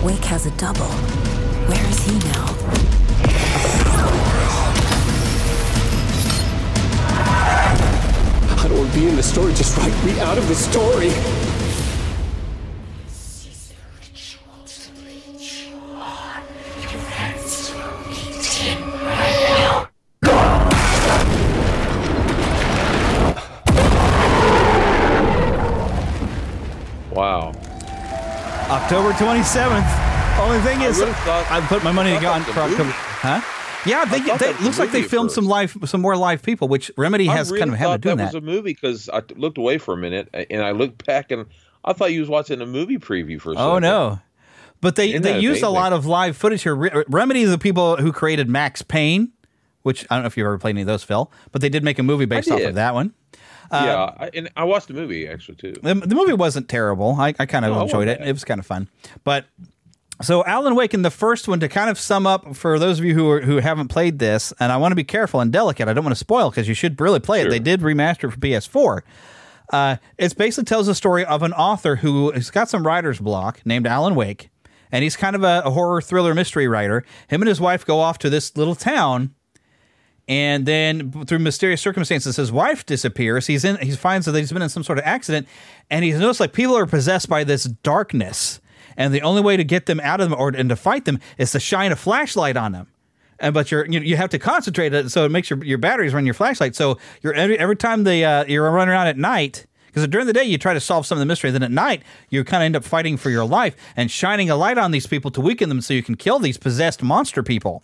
Wake 0.03 0.25
has 0.25 0.47
a 0.47 0.51
double. 0.57 0.87
Where 1.69 1.85
is 1.87 1.99
he 2.03 2.17
now? 2.29 2.47
I 8.57 8.67
don't 8.67 8.79
want 8.79 8.91
to 8.91 8.99
be 8.99 9.07
in 9.07 9.15
the 9.15 9.21
story. 9.21 9.53
Just 9.53 9.77
write 9.77 10.03
me 10.03 10.19
out 10.21 10.39
of 10.39 10.47
the 10.47 10.55
story. 10.55 11.11
October 28.91 29.11
27th. 29.11 30.39
Only 30.39 30.59
thing 30.61 30.81
is, 30.81 30.99
thought- 30.99 31.51
I 31.51 31.61
put 31.67 31.83
my 31.83 31.91
money 31.91 32.09
to 32.09 32.15
on 32.25 32.41
that 32.41 32.47
was 32.47 32.55
for 32.55 32.61
a 32.61 32.63
October. 32.63 32.89
Huh? 32.91 33.41
Yeah, 33.85 34.03
they, 34.05 34.19
they 34.19 34.25
that 34.35 34.39
was 34.53 34.61
a 34.61 34.63
looks 34.63 34.79
like 34.79 34.91
they 34.91 35.03
filmed 35.03 35.31
some 35.31 35.45
live, 35.45 35.77
some 35.85 36.01
more 36.01 36.17
live 36.17 36.41
people, 36.41 36.67
which 36.67 36.89
Remedy 36.97 37.27
has 37.27 37.51
really 37.51 37.59
kind 37.59 37.71
of 37.71 37.77
had 37.77 37.85
thought 37.85 38.01
doing 38.01 38.17
that 38.17 38.31
that. 38.31 38.41
was 38.41 38.43
a 38.43 38.45
movie 38.45 38.73
because 38.73 39.07
I 39.07 39.21
looked 39.35 39.59
away 39.59 39.77
for 39.77 39.93
a 39.93 39.97
minute 39.97 40.27
and 40.33 40.63
I 40.63 40.71
looked 40.71 41.05
back 41.05 41.29
and 41.29 41.45
I 41.85 41.93
thought 41.93 42.11
you 42.13 42.21
was 42.21 42.29
watching 42.29 42.61
a 42.61 42.65
movie 42.65 42.97
preview 42.97 43.39
for 43.39 43.51
a 43.51 43.57
Oh 43.57 43.75
second. 43.75 43.83
no! 43.83 44.19
But 44.81 44.95
they 44.95 45.09
Isn't 45.09 45.21
they 45.21 45.39
used 45.39 45.61
a 45.61 45.69
lot 45.69 45.93
of 45.93 46.07
live 46.07 46.35
footage 46.35 46.63
here. 46.63 46.75
Remedy 47.09 47.43
is 47.43 47.51
the 47.51 47.59
people 47.59 47.95
who 47.97 48.11
created 48.11 48.49
Max 48.49 48.81
Payne, 48.81 49.31
which 49.83 50.03
I 50.09 50.15
don't 50.15 50.23
know 50.23 50.27
if 50.27 50.35
you've 50.35 50.45
ever 50.45 50.57
played 50.57 50.71
any 50.71 50.81
of 50.81 50.87
those, 50.87 51.03
Phil. 51.03 51.31
But 51.51 51.61
they 51.61 51.69
did 51.69 51.83
make 51.83 51.99
a 51.99 52.03
movie 52.03 52.25
based 52.25 52.49
off 52.49 52.59
of 52.59 52.73
that 52.73 52.95
one. 52.95 53.13
Uh, 53.71 54.11
yeah, 54.19 54.29
and 54.33 54.49
I 54.55 54.63
watched 54.63 54.87
the 54.87 54.93
movie 54.93 55.27
actually 55.27 55.55
too. 55.55 55.73
The, 55.81 55.93
the 55.95 56.15
movie 56.15 56.33
wasn't 56.33 56.67
terrible. 56.69 57.15
I, 57.19 57.33
I 57.39 57.45
kind 57.45 57.65
of 57.65 57.73
No, 57.75 57.81
enjoyed 57.83 58.07
it. 58.07 58.19
It 58.21 58.33
was 58.33 58.43
kind 58.43 58.59
of 58.59 58.65
fun. 58.65 58.89
But 59.23 59.45
so 60.21 60.43
Alan 60.45 60.75
Wake 60.75 60.93
in 60.93 61.01
the 61.01 61.11
first 61.11 61.47
one 61.47 61.59
to 61.61 61.69
kind 61.69 61.89
of 61.89 61.97
sum 61.99 62.27
up 62.27 62.55
for 62.55 62.77
those 62.77 62.99
of 62.99 63.05
you 63.05 63.13
who 63.13 63.29
are, 63.29 63.41
who 63.41 63.57
haven't 63.57 63.87
played 63.87 64.19
this, 64.19 64.53
and 64.59 64.71
I 64.71 64.77
want 64.77 64.91
to 64.91 64.95
be 64.95 65.03
careful 65.03 65.39
and 65.39 65.51
delicate. 65.51 65.87
I 65.87 65.93
don't 65.93 66.03
want 66.03 66.15
to 66.15 66.19
spoil 66.19 66.49
because 66.49 66.67
you 66.67 66.73
should 66.73 66.99
really 66.99 67.19
play 67.19 67.41
it. 67.41 67.49
They 67.49 67.59
did 67.59 67.81
remaster 67.81 68.25
it 68.27 68.31
for 68.31 68.37
PS4. 68.39 69.01
Uh, 69.71 69.97
it 70.17 70.35
basically 70.35 70.65
tells 70.65 70.87
the 70.87 70.95
story 70.95 71.23
of 71.23 71.43
an 71.43 71.53
author 71.53 71.97
who 71.97 72.31
has 72.31 72.49
got 72.49 72.69
some 72.69 72.85
writer's 72.85 73.19
block 73.19 73.61
named 73.65 73.85
Alan 73.87 74.15
Wake, 74.15 74.49
and 74.91 75.03
he's 75.03 75.15
kind 75.15 75.35
of 75.35 75.43
a, 75.43 75.61
a 75.63 75.69
horror 75.71 76.01
thriller 76.01 76.33
mystery 76.33 76.67
writer. 76.67 77.05
Him 77.27 77.41
and 77.41 77.47
his 77.47 77.61
wife 77.61 77.85
go 77.85 77.99
off 77.99 78.17
to 78.19 78.29
this 78.29 78.57
little 78.57 78.75
town 78.75 79.35
and 80.29 80.67
then 80.67 81.11
through 81.25 81.39
mysterious 81.39 81.81
circumstances 81.81 82.35
his 82.35 82.51
wife 82.51 82.85
disappears. 82.85 83.47
He's 83.47 83.65
in 83.65 83.77
he 83.77 83.91
finds 83.91 84.27
that 84.27 84.35
he's 84.35 84.51
been 84.51 84.61
in 84.61 84.69
some 84.69 84.83
sort 84.83 84.99
of 84.99 85.03
accident 85.03 85.47
and 85.89 86.05
he's 86.05 86.19
noticed 86.19 86.39
like 86.39 86.53
people 86.53 86.77
are 86.77 86.85
possessed 86.85 87.27
by 87.27 87.43
this 87.43 87.63
darkness. 87.63 88.61
And 88.95 89.13
the 89.13 89.21
only 89.21 89.41
way 89.41 89.57
to 89.57 89.63
get 89.63 89.87
them 89.87 89.99
out 90.01 90.21
of 90.21 90.29
them 90.29 90.39
or 90.39 90.49
and 90.49 90.69
to 90.69 90.75
fight 90.75 91.05
them 91.05 91.19
is 91.39 91.51
to 91.53 91.59
shine 91.59 91.91
a 91.91 91.95
flashlight 91.95 92.55
on 92.55 92.73
them. 92.73 92.87
And 93.39 93.55
but 93.55 93.71
you're 93.71 93.87
you, 93.87 94.01
you 94.01 94.17
have 94.17 94.29
to 94.29 94.39
concentrate 94.39 94.93
it 94.93 95.09
so 95.09 95.25
it 95.25 95.29
makes 95.29 95.49
your 95.49 95.63
your 95.63 95.79
batteries 95.79 96.13
run 96.13 96.25
your 96.25 96.35
flashlight. 96.35 96.75
So 96.75 96.99
you're 97.23 97.33
every, 97.33 97.57
every 97.57 97.75
time 97.75 98.03
they 98.03 98.23
uh, 98.23 98.45
you're 98.45 98.69
running 98.69 98.91
around 98.91 99.07
at 99.07 99.17
night 99.17 99.65
because 99.87 100.07
during 100.07 100.27
the 100.27 100.33
day 100.33 100.43
you 100.43 100.59
try 100.59 100.75
to 100.75 100.79
solve 100.79 101.07
some 101.07 101.17
of 101.17 101.21
the 101.21 101.25
mystery 101.25 101.49
then 101.49 101.63
at 101.63 101.71
night 101.71 102.03
you 102.29 102.43
kind 102.43 102.61
of 102.61 102.65
end 102.65 102.75
up 102.75 102.83
fighting 102.83 103.17
for 103.17 103.31
your 103.31 103.45
life 103.45 103.75
and 103.95 104.11
shining 104.11 104.47
a 104.47 104.55
light 104.55 104.77
on 104.77 104.91
these 104.91 105.07
people 105.07 105.31
to 105.31 105.41
weaken 105.41 105.69
them 105.69 105.81
so 105.81 105.95
you 105.95 106.03
can 106.03 106.13
kill 106.13 106.37
these 106.37 106.57
possessed 106.57 107.01
monster 107.01 107.41
people 107.41 107.81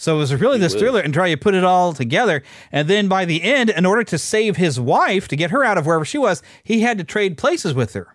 so 0.00 0.16
it 0.16 0.18
was 0.18 0.34
really 0.34 0.58
this 0.58 0.72
would. 0.72 0.80
thriller 0.80 1.00
and 1.00 1.12
try 1.12 1.28
to 1.28 1.36
put 1.36 1.54
it 1.54 1.62
all 1.62 1.92
together. 1.92 2.42
And 2.72 2.88
then 2.88 3.06
by 3.06 3.26
the 3.26 3.42
end, 3.42 3.68
in 3.68 3.84
order 3.84 4.02
to 4.04 4.16
save 4.16 4.56
his 4.56 4.80
wife, 4.80 5.28
to 5.28 5.36
get 5.36 5.50
her 5.50 5.62
out 5.62 5.76
of 5.76 5.84
wherever 5.84 6.06
she 6.06 6.16
was, 6.16 6.42
he 6.64 6.80
had 6.80 6.96
to 6.96 7.04
trade 7.04 7.36
places 7.36 7.74
with 7.74 7.92
her 7.92 8.14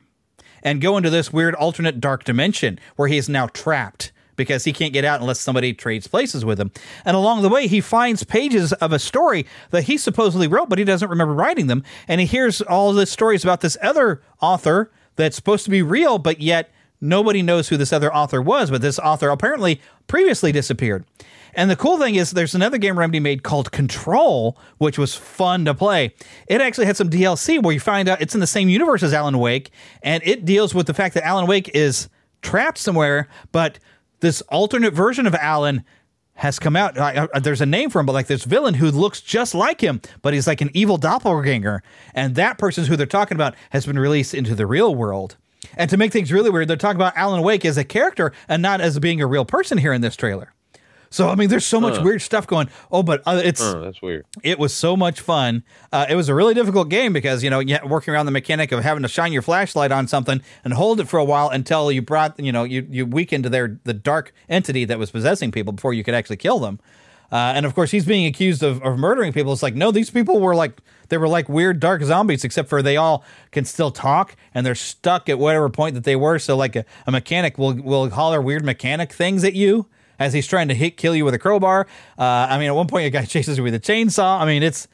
and 0.64 0.82
go 0.82 0.98
into 0.98 1.12
this 1.12 1.32
weird 1.32 1.54
alternate 1.54 2.02
dark 2.02 2.24
dimension 2.24 2.80
where 2.96 3.08
he 3.08 3.18
is 3.18 3.30
now 3.30 3.46
trapped 3.46 4.12
because 4.36 4.64
he 4.64 4.74
can't 4.74 4.94
get 4.94 5.06
out 5.06 5.22
unless 5.22 5.40
somebody 5.40 5.74
trades 5.74 6.08
places 6.08 6.44
with 6.44 6.60
him. 6.60 6.72
And 7.06 7.16
along 7.16 7.44
the 7.44 7.50
way, 7.50 7.68
he 7.68 7.82
finds 7.82 8.24
pages 8.24 8.74
of 8.74 8.92
a 8.92 8.98
story 8.98 9.46
that 9.70 9.84
he 9.84 10.00
supposedly 10.00 10.48
wrote, 10.48 10.70
but 10.70 10.80
he 10.80 10.86
doesn't 10.86 11.08
remember 11.08 11.36
writing 11.36 11.68
them. 11.68 11.84
And 12.08 12.20
he 12.20 12.26
hears 12.26 12.64
all 12.64 12.94
the 12.94 13.06
stories 13.06 13.44
about 13.44 13.62
this 13.62 13.78
other 13.80 14.24
author 14.42 14.92
that's 15.18 15.36
supposed 15.36 15.66
to 15.66 15.70
be 15.70 15.84
real, 15.84 16.18
but 16.18 16.42
yet 16.42 16.72
nobody 17.00 17.44
knows 17.44 17.70
who 17.70 17.78
this 17.78 17.94
other 17.94 18.12
author 18.12 18.42
was. 18.42 18.72
But 18.72 18.82
this 18.82 18.98
author 18.98 19.30
apparently 19.30 19.80
previously 20.08 20.52
disappeared. 20.52 21.06
And 21.56 21.70
the 21.70 21.76
cool 21.76 21.98
thing 21.98 22.16
is, 22.16 22.32
there's 22.32 22.54
another 22.54 22.78
game 22.78 23.00
Remedy 23.00 23.22
made 23.22 23.44
called 23.44 23.72
Control, 23.72 24.58
which 24.78 24.98
was 24.98 25.16
fun 25.16 25.66
to 25.66 25.74
play. 25.74 26.14
It 26.48 26.60
actually 26.60 26.86
had 26.86 26.98
some 26.98 27.10
DLC 27.10 27.64
where 27.64 27.74
you 27.74 27.80
find 27.80 28.10
out 28.10 28.22
it's 28.22 28.34
in 28.34 28.42
the 28.42 28.48
same 28.48 28.68
universe 28.68 29.04
as 29.04 29.14
Alan 29.14 29.40
Wake, 29.40 29.72
and 30.04 30.22
it 30.26 30.44
deals 30.44 30.76
with 30.76 30.86
the 30.86 30.94
fact 30.94 31.14
that 31.16 31.26
Alan 31.26 31.48
Wake 31.48 31.70
is 31.74 32.10
trapped 32.42 32.78
somewhere, 32.78 33.30
but 33.54 33.80
this 34.20 34.42
alternate 34.44 34.94
version 34.94 35.26
of 35.26 35.34
Alan 35.36 35.86
has 36.36 36.60
come 36.60 36.76
out. 36.76 36.98
I, 37.00 37.30
I, 37.34 37.40
there's 37.40 37.62
a 37.62 37.66
name 37.66 37.90
for 37.90 38.00
him, 38.00 38.06
but 38.06 38.12
like 38.12 38.28
this 38.28 38.44
villain 38.44 38.74
who 38.74 38.92
looks 38.92 39.22
just 39.22 39.56
like 39.56 39.80
him, 39.80 40.02
but 40.22 40.34
he's 40.34 40.48
like 40.48 40.60
an 40.60 40.72
evil 40.74 40.98
doppelganger. 40.98 41.82
And 42.14 42.36
that 42.36 42.58
person 42.58 42.84
who 42.86 42.98
they're 42.98 43.06
talking 43.06 43.36
about 43.36 43.56
has 43.70 43.86
been 43.86 43.98
released 43.98 44.34
into 44.34 44.56
the 44.56 44.68
real 44.68 44.94
world. 44.94 45.38
And 45.78 45.90
to 45.90 45.98
make 45.98 46.12
things 46.12 46.34
really 46.34 46.50
weird, 46.50 46.68
they're 46.68 46.78
talking 46.78 46.98
about 46.98 47.16
Alan 47.16 47.42
Wake 47.42 47.64
as 47.64 47.78
a 47.78 47.86
character 47.86 48.34
and 48.50 48.62
not 48.62 48.82
as 48.82 49.00
being 49.00 49.22
a 49.22 49.28
real 49.28 49.46
person 49.46 49.78
here 49.78 49.94
in 49.94 50.02
this 50.02 50.18
trailer. 50.18 50.52
So 51.10 51.30
I 51.30 51.36
mean, 51.36 51.50
there's 51.50 51.66
so 51.66 51.80
much 51.80 51.98
Huh. 51.98 52.04
weird 52.04 52.22
stuff 52.22 52.48
going. 52.48 52.70
Oh, 52.92 53.04
but 53.04 53.22
uh, 53.26 53.42
it's 53.44 53.62
Oh, 53.62 53.80
that's 53.82 54.02
weird. 54.02 54.26
it 54.44 54.60
was 54.60 54.74
so 54.74 54.98
much 54.98 55.22
fun. 55.22 55.64
Uh, 55.92 56.06
it 56.10 56.16
was 56.16 56.30
a 56.30 56.36
really 56.36 56.54
difficult 56.54 56.90
game 56.90 57.14
because 57.14 57.44
you 57.44 57.50
know 57.50 57.62
working 57.86 58.14
around 58.14 58.26
the 58.26 58.32
mechanic 58.32 58.72
of 58.72 58.84
having 58.84 59.04
to 59.04 59.10
shine 59.10 59.32
your 59.34 59.42
flashlight 59.42 59.92
on 59.92 60.08
something 60.08 60.42
and 60.64 60.74
hold 60.74 61.00
it 61.00 61.08
for 61.08 61.18
a 61.20 61.24
while 61.26 61.50
until 61.50 61.92
you 61.92 62.02
brought 62.02 62.40
you 62.40 62.52
know 62.52 62.64
you 62.64 62.88
you 62.90 63.06
weakened 63.06 63.46
their 63.46 63.80
the 63.84 63.94
dark 63.94 64.34
entity 64.50 64.86
that 64.86 65.00
was 65.00 65.12
possessing 65.12 65.52
people 65.52 65.74
before 65.74 65.94
you 65.94 66.04
could 66.04 66.14
actually 66.16 66.38
kill 66.38 66.60
them. 66.60 66.80
Uh, 67.32 67.54
and 67.56 67.66
of 67.66 67.74
course, 67.74 67.90
he's 67.90 68.06
being 68.06 68.28
accused 68.28 68.62
of, 68.62 68.82
of 68.84 69.00
murdering 69.00 69.34
people. 69.34 69.52
It's 69.52 69.64
like 69.64 69.74
no, 69.76 69.92
these 69.92 70.10
people 70.12 70.40
were 70.40 70.56
like 70.56 70.80
they 71.10 71.18
were 71.18 71.28
like 71.28 71.50
weird 71.50 71.80
dark 71.80 72.04
zombies, 72.04 72.44
except 72.44 72.70
for 72.70 72.82
they 72.82 72.98
all 72.98 73.24
can 73.52 73.66
still 73.66 73.92
talk 73.92 74.36
and 74.54 74.66
they're 74.66 74.76
stuck 74.76 75.28
at 75.30 75.40
whatever 75.40 75.70
point 75.70 75.96
that 75.96 76.04
they 76.04 76.16
were. 76.16 76.38
So 76.40 76.56
like 76.56 76.76
a, 76.76 76.86
a 77.08 77.12
mechanic 77.12 77.58
will 77.58 77.74
will 77.76 78.10
holler 78.12 78.42
weird 78.42 78.64
mechanic 78.64 79.12
things 79.12 79.44
at 79.44 79.54
you 79.54 79.88
as 80.20 80.34
he's 80.34 80.48
trying 80.48 80.68
to 80.68 80.74
hit 80.74 80.98
kill 80.98 81.16
you 81.16 81.26
with 81.26 81.34
a 81.34 81.40
crowbar. 81.40 81.88
Uh, 82.18 82.24
I 82.24 82.58
mean, 82.58 82.68
at 82.68 82.76
one 82.76 82.88
point, 82.88 83.06
a 83.06 83.10
guy 83.10 83.26
chases 83.26 83.58
you 83.58 83.64
with 83.64 83.76
a 83.76 83.80
chainsaw. 83.80 84.40
I 84.40 84.46
mean, 84.46 84.64
it's 84.64 84.88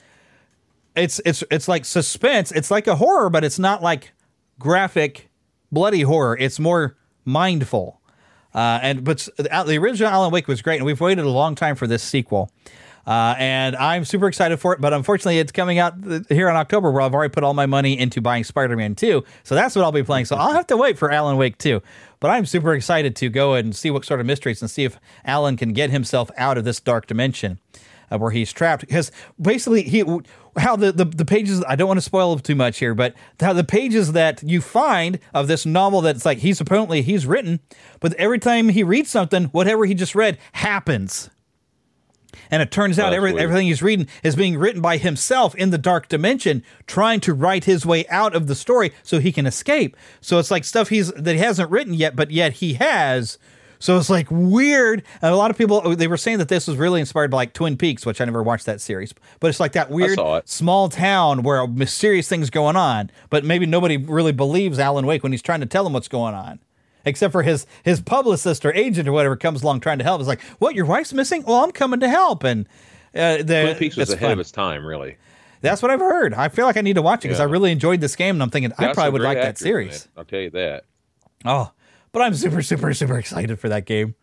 it's 0.96 1.22
it's 1.26 1.44
it's 1.52 1.68
like 1.68 1.86
suspense. 1.86 2.52
It's 2.52 2.72
like 2.72 2.88
a 2.88 2.96
horror, 2.96 3.30
but 3.30 3.44
it's 3.44 3.60
not 3.60 3.82
like 3.82 4.14
graphic, 4.60 5.30
bloody 5.72 6.02
horror. 6.02 6.38
It's 6.38 6.60
more 6.60 6.98
mindful. 7.26 8.02
Uh, 8.54 8.80
and 8.82 9.04
but 9.04 9.28
the, 9.38 9.78
original 9.78 10.10
Alan 10.10 10.32
Wake 10.32 10.48
was 10.48 10.62
great, 10.62 10.78
and 10.78 10.86
we've 10.86 11.00
waited 11.00 11.24
a 11.24 11.30
long 11.30 11.56
time 11.56 11.76
for 11.76 11.88
this 11.88 12.04
sequel. 12.04 12.52
Uh, 13.06 13.36
and 13.38 13.76
I'm 13.76 14.06
super 14.06 14.28
excited 14.28 14.58
for 14.58 14.74
it, 14.74 14.82
but 14.82 14.94
unfortunately, 14.94 15.40
it's 15.40 15.52
coming 15.52 15.80
out 15.80 16.04
th- 16.04 16.24
here 16.30 16.50
in 16.50 16.56
October, 16.56 16.92
where 16.92 17.02
I've 17.02 17.14
already 17.14 17.32
put 17.32 17.44
all 17.44 17.54
my 17.54 17.66
money 17.66 17.98
into 17.98 18.22
buying 18.22 18.44
Spider-Man 18.44 18.96
2. 18.96 19.24
So 19.44 19.56
that's 19.56 19.76
what 19.76 19.84
I'll 19.84 19.92
be 19.92 20.04
playing. 20.04 20.26
So 20.26 20.36
I'll 20.36 20.54
have 20.54 20.68
to 20.68 20.78
wait 20.78 20.98
for 20.98 21.12
Alan 21.12 21.38
Wake 21.38 21.58
2. 21.58 21.82
But 22.20 22.30
I'm 22.30 22.46
super 22.46 22.74
excited 22.74 23.16
to 23.18 23.30
go 23.30 23.56
and 23.56 23.76
see 23.76 23.90
what 23.90 24.06
sort 24.06 24.20
of 24.20 24.26
mysteries 24.26 24.62
and 24.62 24.70
see 24.70 24.84
if 24.84 25.00
Alan 25.26 25.58
can 25.58 25.74
get 25.74 25.90
himself 25.90 26.30
out 26.38 26.58
of 26.58 26.64
this 26.64 26.80
dark 26.80 27.08
dimension 27.08 27.60
uh, 28.12 28.18
where 28.18 28.32
he's 28.32 28.52
trapped. 28.54 28.82
Because 28.82 29.12
basically, 29.42 29.84
he 29.84 30.04
how 30.58 30.76
the, 30.76 30.92
the 30.92 31.06
the 31.06 31.26
pages. 31.26 31.64
I 31.68 31.76
don't 31.76 31.88
want 31.88 31.98
to 31.98 32.06
spoil 32.06 32.38
too 32.38 32.56
much 32.56 32.78
here, 32.80 32.94
but 32.94 33.16
how 33.40 33.54
the 33.54 33.64
pages 33.64 34.12
that 34.12 34.44
you 34.44 34.62
find 34.62 35.20
of 35.34 35.48
this 35.48 35.66
novel 35.66 36.02
that's 36.02 36.26
like 36.26 36.40
he's 36.40 36.60
apparently 36.60 37.02
he's 37.02 37.26
written, 37.26 37.60
but 38.00 38.14
every 38.16 38.40
time 38.40 38.70
he 38.70 38.84
reads 38.84 39.10
something, 39.10 39.46
whatever 39.46 39.86
he 39.86 39.94
just 39.94 40.14
read 40.14 40.38
happens. 40.54 41.30
And 42.50 42.62
it 42.62 42.72
turns 42.72 43.00
out 43.00 43.14
every, 43.14 43.38
everything 43.40 43.68
he's 43.68 43.82
reading 43.82 44.08
is 44.24 44.36
being 44.36 44.58
written 44.58 44.82
by 44.82 44.98
himself 44.98 45.56
in 45.56 45.70
the 45.70 45.78
dark 45.78 46.08
dimension, 46.08 46.64
trying 46.88 47.20
to 47.22 47.34
write 47.34 47.66
his 47.66 47.86
way 47.86 48.08
out 48.08 48.36
of 48.36 48.48
the 48.48 48.56
story 48.56 48.92
so 49.04 49.20
he 49.20 49.32
can 49.32 49.46
escape. 49.46 49.96
So 50.20 50.40
it's 50.40 50.52
like 50.52 50.64
stuff 50.64 50.90
he's 50.90 51.12
that 51.14 51.34
he 51.34 51.40
hasn't 51.40 51.72
written 51.72 51.94
yet, 51.94 52.16
but 52.16 52.32
yet 52.32 52.54
he 52.54 52.74
has. 52.76 53.38
So 53.80 53.98
it's 53.98 54.10
like 54.10 54.28
weird. 54.30 55.04
And 55.22 55.34
a 55.34 55.36
lot 55.36 55.52
of 55.52 55.58
people 55.58 55.82
oh, 55.84 55.96
they 55.96 56.08
were 56.08 56.18
saying 56.18 56.38
that 56.38 56.48
this 56.50 56.68
was 56.68 56.78
really 56.78 57.00
inspired 57.00 57.32
by 57.32 57.38
like 57.38 57.54
Twin 57.54 57.78
Peaks, 57.78 58.06
which 58.06 58.22
I 58.22 58.26
never 58.26 58.44
watched 58.44 58.68
that 58.68 58.80
series. 58.80 59.14
But 59.40 59.48
it's 59.50 59.60
like 59.60 59.72
that 59.74 59.90
weird 59.90 60.18
small 60.48 60.88
town 60.88 61.42
where 61.42 61.66
mysterious 61.68 62.28
things 62.28 62.50
going 62.50 62.76
on, 62.76 63.12
but 63.30 63.44
maybe 63.44 63.66
nobody 63.66 63.98
really 63.98 64.32
believes 64.32 64.78
Alan 64.78 65.06
Wake 65.06 65.24
when 65.24 65.32
he's 65.32 65.42
trying 65.42 65.62
to 65.62 65.66
tell 65.66 65.84
them 65.84 65.94
what's 65.94 66.08
going 66.08 66.36
on. 66.36 66.60
Except 67.06 67.32
for 67.32 67.44
his 67.44 67.66
his 67.84 68.00
publicist 68.02 68.66
or 68.66 68.74
agent 68.74 69.08
or 69.08 69.12
whatever 69.12 69.36
comes 69.36 69.64
along 69.64 69.80
trying 69.80 69.98
to 69.98 70.04
help. 70.04 70.22
It's 70.22 70.28
like, 70.28 70.42
what? 70.60 70.76
Your 70.76 70.86
wife's 70.86 71.14
missing? 71.14 71.44
Well, 71.44 71.64
I'm 71.64 71.72
coming 71.72 72.00
to 72.02 72.10
help. 72.10 72.44
And 72.44 72.68
uh, 73.16 73.38
the, 73.38 73.44
Twin 73.44 73.76
Peaks 73.78 73.98
was 73.98 74.10
ahead 74.10 74.22
fun. 74.22 74.32
of 74.34 74.40
its 74.40 74.52
time, 74.52 74.86
really. 74.86 75.18
That's 75.62 75.82
what 75.82 75.92
I've 75.92 76.00
heard. 76.00 76.34
I 76.34 76.50
feel 76.50 76.66
like 76.66 76.78
I 76.78 76.82
need 76.82 76.96
to 76.96 77.02
watch 77.02 77.20
it 77.20 77.28
because 77.28 77.40
I 77.40 77.44
really 77.44 77.72
enjoyed 77.72 78.02
this 78.02 78.16
game, 78.16 78.36
and 78.36 78.44
I'm 78.44 78.50
thinking 78.50 78.74
I 78.78 78.94
probably 78.94 79.12
would 79.12 79.22
like 79.22 79.38
that 79.38 79.58
series. 79.58 80.08
I'll 80.18 80.26
tell 80.26 80.40
you 80.40 80.50
that. 80.52 80.86
Oh, 81.46 81.72
but 82.12 82.22
I'm 82.22 82.34
super, 82.34 82.62
super, 82.62 82.94
super 82.94 83.18
excited 83.18 83.60
for 83.60 83.70
that 83.70 83.86
game. 83.86 84.16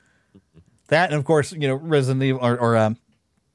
That 0.89 1.11
and 1.11 1.19
of 1.19 1.25
course, 1.25 1.53
you 1.53 1.69
know, 1.69 1.75
Resident 1.75 2.23
Evil 2.23 2.45
or, 2.45 2.59
or 2.59 2.77
um, 2.77 2.97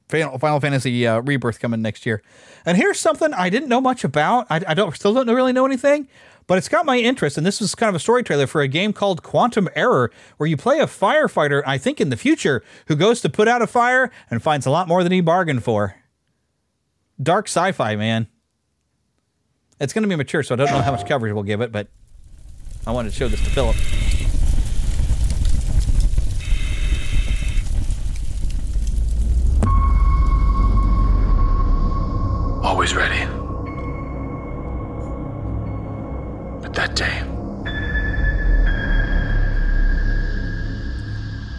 Final, 0.08 0.38
Final 0.38 0.60
Fantasy 0.60 1.06
uh, 1.06 1.20
Rebirth 1.20 1.60
coming 1.60 1.82
next 1.82 2.06
year. 2.06 2.22
And 2.64 2.76
here's 2.76 3.00
something 3.00 3.34
I 3.34 3.50
didn't 3.50 3.68
know 3.68 3.80
much 3.80 4.04
about. 4.04 4.46
I, 4.50 4.62
I 4.68 4.74
don't 4.74 4.94
still 4.94 5.12
don't 5.14 5.28
really 5.28 5.52
know 5.52 5.66
anything, 5.66 6.08
but 6.46 6.58
it's 6.58 6.68
got 6.68 6.86
my 6.86 6.98
interest. 6.98 7.36
And 7.36 7.46
this 7.46 7.60
is 7.60 7.74
kind 7.74 7.88
of 7.88 7.94
a 7.94 8.00
story 8.00 8.22
trailer 8.22 8.46
for 8.46 8.60
a 8.60 8.68
game 8.68 8.92
called 8.92 9.22
Quantum 9.22 9.68
Error, 9.74 10.10
where 10.36 10.48
you 10.48 10.56
play 10.56 10.78
a 10.80 10.86
firefighter. 10.86 11.62
I 11.66 11.78
think 11.78 12.00
in 12.00 12.10
the 12.10 12.16
future 12.16 12.62
who 12.86 12.96
goes 12.96 13.20
to 13.22 13.28
put 13.28 13.48
out 13.48 13.62
a 13.62 13.66
fire 13.66 14.10
and 14.30 14.42
finds 14.42 14.66
a 14.66 14.70
lot 14.70 14.88
more 14.88 15.02
than 15.02 15.12
he 15.12 15.20
bargained 15.20 15.64
for. 15.64 15.96
Dark 17.22 17.46
sci-fi, 17.46 17.96
man. 17.96 18.26
It's 19.80 19.92
going 19.92 20.02
to 20.02 20.08
be 20.08 20.16
mature, 20.16 20.42
so 20.42 20.54
I 20.54 20.56
don't 20.56 20.70
know 20.70 20.82
how 20.82 20.92
much 20.92 21.06
coverage 21.06 21.32
we'll 21.32 21.42
give 21.42 21.60
it, 21.60 21.72
but 21.72 21.88
I 22.86 22.92
wanted 22.92 23.10
to 23.10 23.16
show 23.16 23.28
this 23.28 23.42
to 23.42 23.50
Philip. 23.50 23.76
Always 32.64 32.94
ready. 32.94 33.43
That 36.74 36.96
day, 36.96 37.22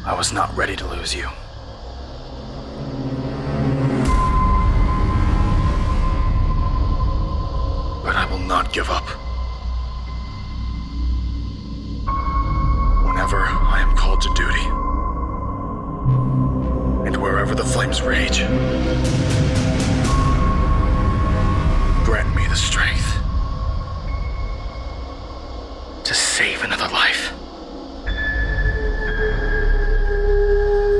I 0.05 0.13
was 0.13 0.33
not 0.33 0.55
ready 0.57 0.75
to 0.75 0.85
lose 0.87 1.15
you. 1.15 1.27
But 8.03 8.15
I 8.15 8.27
will 8.29 8.39
not 8.39 8.73
give 8.73 8.89
up. 8.89 9.07
Whenever 13.05 13.37
I 13.37 13.79
am 13.79 13.95
called 13.95 14.21
to 14.21 14.33
duty, 14.33 14.65
and 17.07 17.15
wherever 17.17 17.55
the 17.55 17.63
flames 17.63 18.01
rage, 18.01 18.39
grant 22.05 22.35
me 22.35 22.47
the 22.47 22.55
strength 22.55 23.04
save 26.35 26.65
another 26.65 26.89
life. 26.89 27.31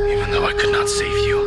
Even 0.10 0.32
though 0.32 0.46
I 0.46 0.54
could 0.58 0.72
not 0.72 0.88
save 0.88 1.28
you. 1.28 1.40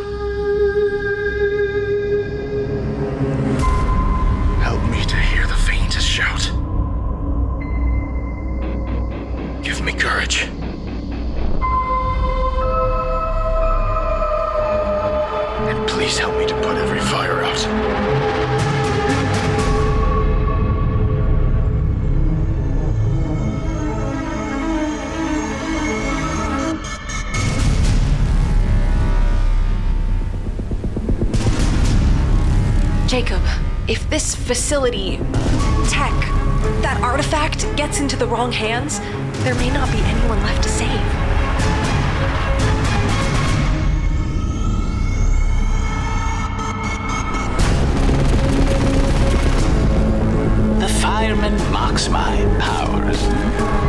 Help 4.61 4.83
me 4.91 5.03
to 5.05 5.15
hear 5.15 5.47
the 5.47 5.55
faintest 5.55 6.07
shout. 6.07 6.43
Give 9.63 9.81
me 9.81 9.93
courage. 9.93 10.43
And 15.67 15.89
please 15.89 16.19
help 16.19 16.37
me 16.37 16.45
to 16.45 16.53
put 16.61 16.77
every 16.77 16.99
fire 16.99 17.43
out. 17.43 18.08
Facility, 34.35 35.17
tech, 35.89 36.13
that 36.81 36.99
artifact 37.01 37.65
gets 37.75 37.99
into 37.99 38.15
the 38.15 38.27
wrong 38.27 38.51
hands, 38.51 38.99
there 39.43 39.55
may 39.55 39.69
not 39.69 39.91
be 39.91 39.99
anyone 39.99 40.41
left 40.43 40.63
to 40.63 40.69
save. 40.69 40.89
The 50.79 50.87
fireman 51.01 51.57
mocks 51.71 52.09
my 52.09 52.37
powers. 52.59 53.88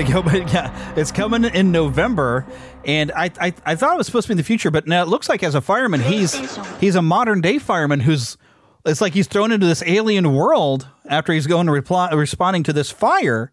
Letting 0.00 0.06
the 0.06 0.06
music 0.06 0.06
kind 0.06 0.08
of 0.08 0.12
go, 0.12 0.22
but 0.42 0.52
yeah, 0.52 0.94
it's 0.96 1.12
coming 1.12 1.44
in 1.44 1.72
November, 1.72 2.46
and 2.84 3.12
I, 3.12 3.30
I 3.40 3.54
I 3.64 3.74
thought 3.74 3.94
it 3.94 3.98
was 3.98 4.06
supposed 4.06 4.26
to 4.26 4.30
be 4.30 4.32
in 4.32 4.38
the 4.38 4.44
future, 4.44 4.70
but 4.70 4.86
now 4.86 5.02
it 5.02 5.08
looks 5.08 5.28
like 5.28 5.42
as 5.42 5.54
a 5.54 5.60
fireman, 5.60 6.00
he's 6.00 6.34
he's 6.78 6.94
a 6.94 7.02
modern 7.02 7.40
day 7.40 7.58
fireman 7.58 8.00
who's 8.00 8.36
it's 8.86 9.00
like 9.00 9.12
he's 9.12 9.26
thrown 9.26 9.52
into 9.52 9.66
this 9.66 9.82
alien 9.86 10.34
world 10.34 10.88
after 11.06 11.32
he's 11.32 11.46
going 11.46 11.66
to 11.66 11.72
reply, 11.72 12.10
responding 12.12 12.62
to 12.62 12.72
this 12.72 12.90
fire, 12.90 13.52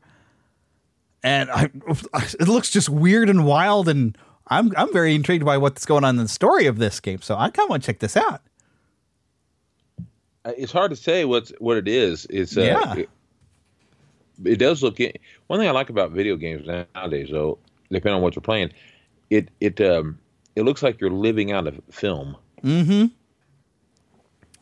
and 1.23 1.49
I 1.51 1.63
it 2.39 2.47
looks 2.47 2.69
just 2.69 2.89
weird 2.89 3.29
and 3.29 3.45
wild, 3.45 3.89
and 3.89 4.17
I'm 4.47 4.71
I'm 4.77 4.93
very 4.93 5.13
intrigued 5.15 5.43
by 5.45 5.57
what's 5.57 5.85
going 5.85 6.03
on 6.05 6.17
in 6.17 6.23
the 6.23 6.29
story 6.29 6.65
of 6.67 6.77
this 6.77 6.99
game, 6.99 7.21
so 7.21 7.35
I 7.35 7.49
kind 7.49 7.65
of 7.65 7.69
want 7.71 7.83
to 7.83 7.87
check 7.87 7.99
this 7.99 8.15
out. 8.15 8.41
Uh, 10.45 10.53
It's 10.57 10.71
hard 10.71 10.91
to 10.91 10.95
say 10.95 11.25
what's 11.25 11.51
what 11.59 11.75
it 11.77 11.87
is. 11.89 12.25
It's 12.29 12.55
uh, 12.57 12.61
Yeah. 12.61 12.95
it, 12.95 13.09
it 14.45 14.55
does 14.57 14.81
look. 14.83 14.99
One 15.47 15.59
thing 15.59 15.67
I 15.67 15.71
like 15.71 15.89
about 15.89 16.11
video 16.11 16.35
games 16.35 16.67
nowadays, 16.67 17.29
though, 17.31 17.57
depending 17.89 18.15
on 18.15 18.21
what 18.21 18.35
you're 18.35 18.41
playing, 18.41 18.71
it 19.29 19.49
it 19.59 19.79
um 19.81 20.19
it 20.55 20.63
looks 20.63 20.83
like 20.83 20.99
you're 20.99 21.09
living 21.11 21.51
out 21.51 21.67
a 21.67 21.73
film. 21.91 22.35
Mm-hmm. 22.63 23.05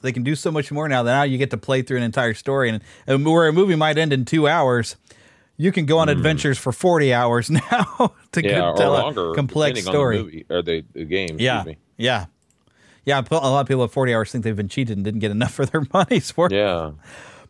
They 0.02 0.12
can 0.12 0.24
do 0.24 0.36
so 0.36 0.52
much 0.52 0.72
more 0.72 0.88
now. 0.88 1.02
That 1.04 1.12
now 1.14 1.24
you 1.24 1.38
get 1.38 1.50
to 1.52 1.58
play 1.58 1.82
through 1.82 1.98
an 1.98 2.04
entire 2.04 2.34
story, 2.36 2.70
and, 2.70 2.84
and 3.08 3.26
where 3.26 3.48
a 3.48 3.54
movie 3.54 3.76
might 3.76 3.98
end 3.98 4.14
in 4.14 4.26
two 4.26 4.48
hours, 4.48 4.98
you 5.58 5.72
can 5.72 5.86
go 5.88 5.98
on 5.98 6.10
adventures 6.10 6.60
for 6.60 6.72
forty 6.72 7.12
hours 7.14 7.50
now 7.72 8.14
to 8.34 8.44
yeah, 8.44 8.70
or 8.70 8.78
tell 8.78 8.92
longer, 8.92 9.32
a 9.32 9.36
complex 9.36 9.82
story. 9.82 10.18
the 10.18 10.24
movie 10.24 10.46
or 10.50 10.62
the, 10.62 10.86
the 10.94 11.06
game. 11.06 11.38
yeah, 11.40 11.62
Excuse 11.62 11.76
me. 11.78 11.82
yeah, 11.98 12.26
yeah. 13.06 13.24
A 13.32 13.36
lot 13.36 13.62
of 13.62 13.68
people 13.68 13.84
at 13.84 13.92
forty 13.92 14.14
hours 14.14 14.32
think 14.32 14.44
they've 14.44 14.56
been 14.56 14.70
cheated 14.70 14.96
and 14.96 15.04
didn't 15.04 15.22
get 15.22 15.32
enough 15.32 15.54
for 15.56 15.66
their 15.66 15.84
money's 15.92 16.38
worth. 16.38 16.52
Yeah. 16.52 16.92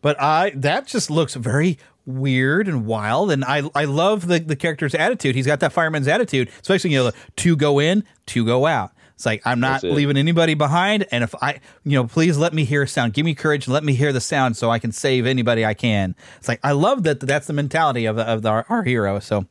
But 0.02 0.22
I 0.22 0.52
that 0.52 0.88
just 0.88 1.10
looks 1.10 1.34
very 1.34 1.78
weird 2.06 2.68
and 2.68 2.86
wild, 2.86 3.32
and 3.32 3.44
I 3.44 3.64
I 3.74 3.86
love 3.86 4.28
the 4.28 4.40
the 4.40 4.56
character's 4.56 4.96
attitude. 4.96 5.36
He's 5.36 5.46
got 5.46 5.60
that 5.62 5.74
fireman's 5.74 6.08
attitude, 6.08 6.50
especially 6.62 6.92
you 6.92 6.98
know 6.98 7.06
the 7.06 7.14
two 7.36 7.56
go 7.56 7.80
in, 7.80 8.04
two 8.26 8.46
go 8.46 8.66
out. 8.66 8.92
It's 9.16 9.26
like 9.26 9.42
I'm 9.46 9.62
not 9.62 9.84
leaving 9.84 10.18
anybody 10.18 10.56
behind, 10.56 11.08
and 11.12 11.24
if 11.24 11.34
I 11.42 11.60
you 11.84 11.94
know 11.94 12.06
please 12.06 12.38
let 12.38 12.54
me 12.54 12.66
hear 12.66 12.84
a 12.84 12.88
sound, 12.88 13.14
give 13.14 13.26
me 13.26 13.34
courage, 13.34 13.66
and 13.66 13.74
let 13.74 13.84
me 13.84 13.94
hear 13.94 14.12
the 14.12 14.22
sound 14.22 14.58
so 14.58 14.70
I 14.70 14.80
can 14.80 14.92
save 14.92 15.26
anybody 15.26 15.66
I 15.66 15.74
can. 15.74 16.16
It's 16.38 16.48
like 16.48 16.60
I 16.64 16.74
love 16.74 17.04
that 17.04 17.22
that's 17.22 17.48
the 17.48 17.54
mentality 17.54 18.06
of 18.06 18.18
of 18.20 18.46
our, 18.46 18.66
our 18.70 18.84
hero. 18.84 19.20
So 19.20 19.46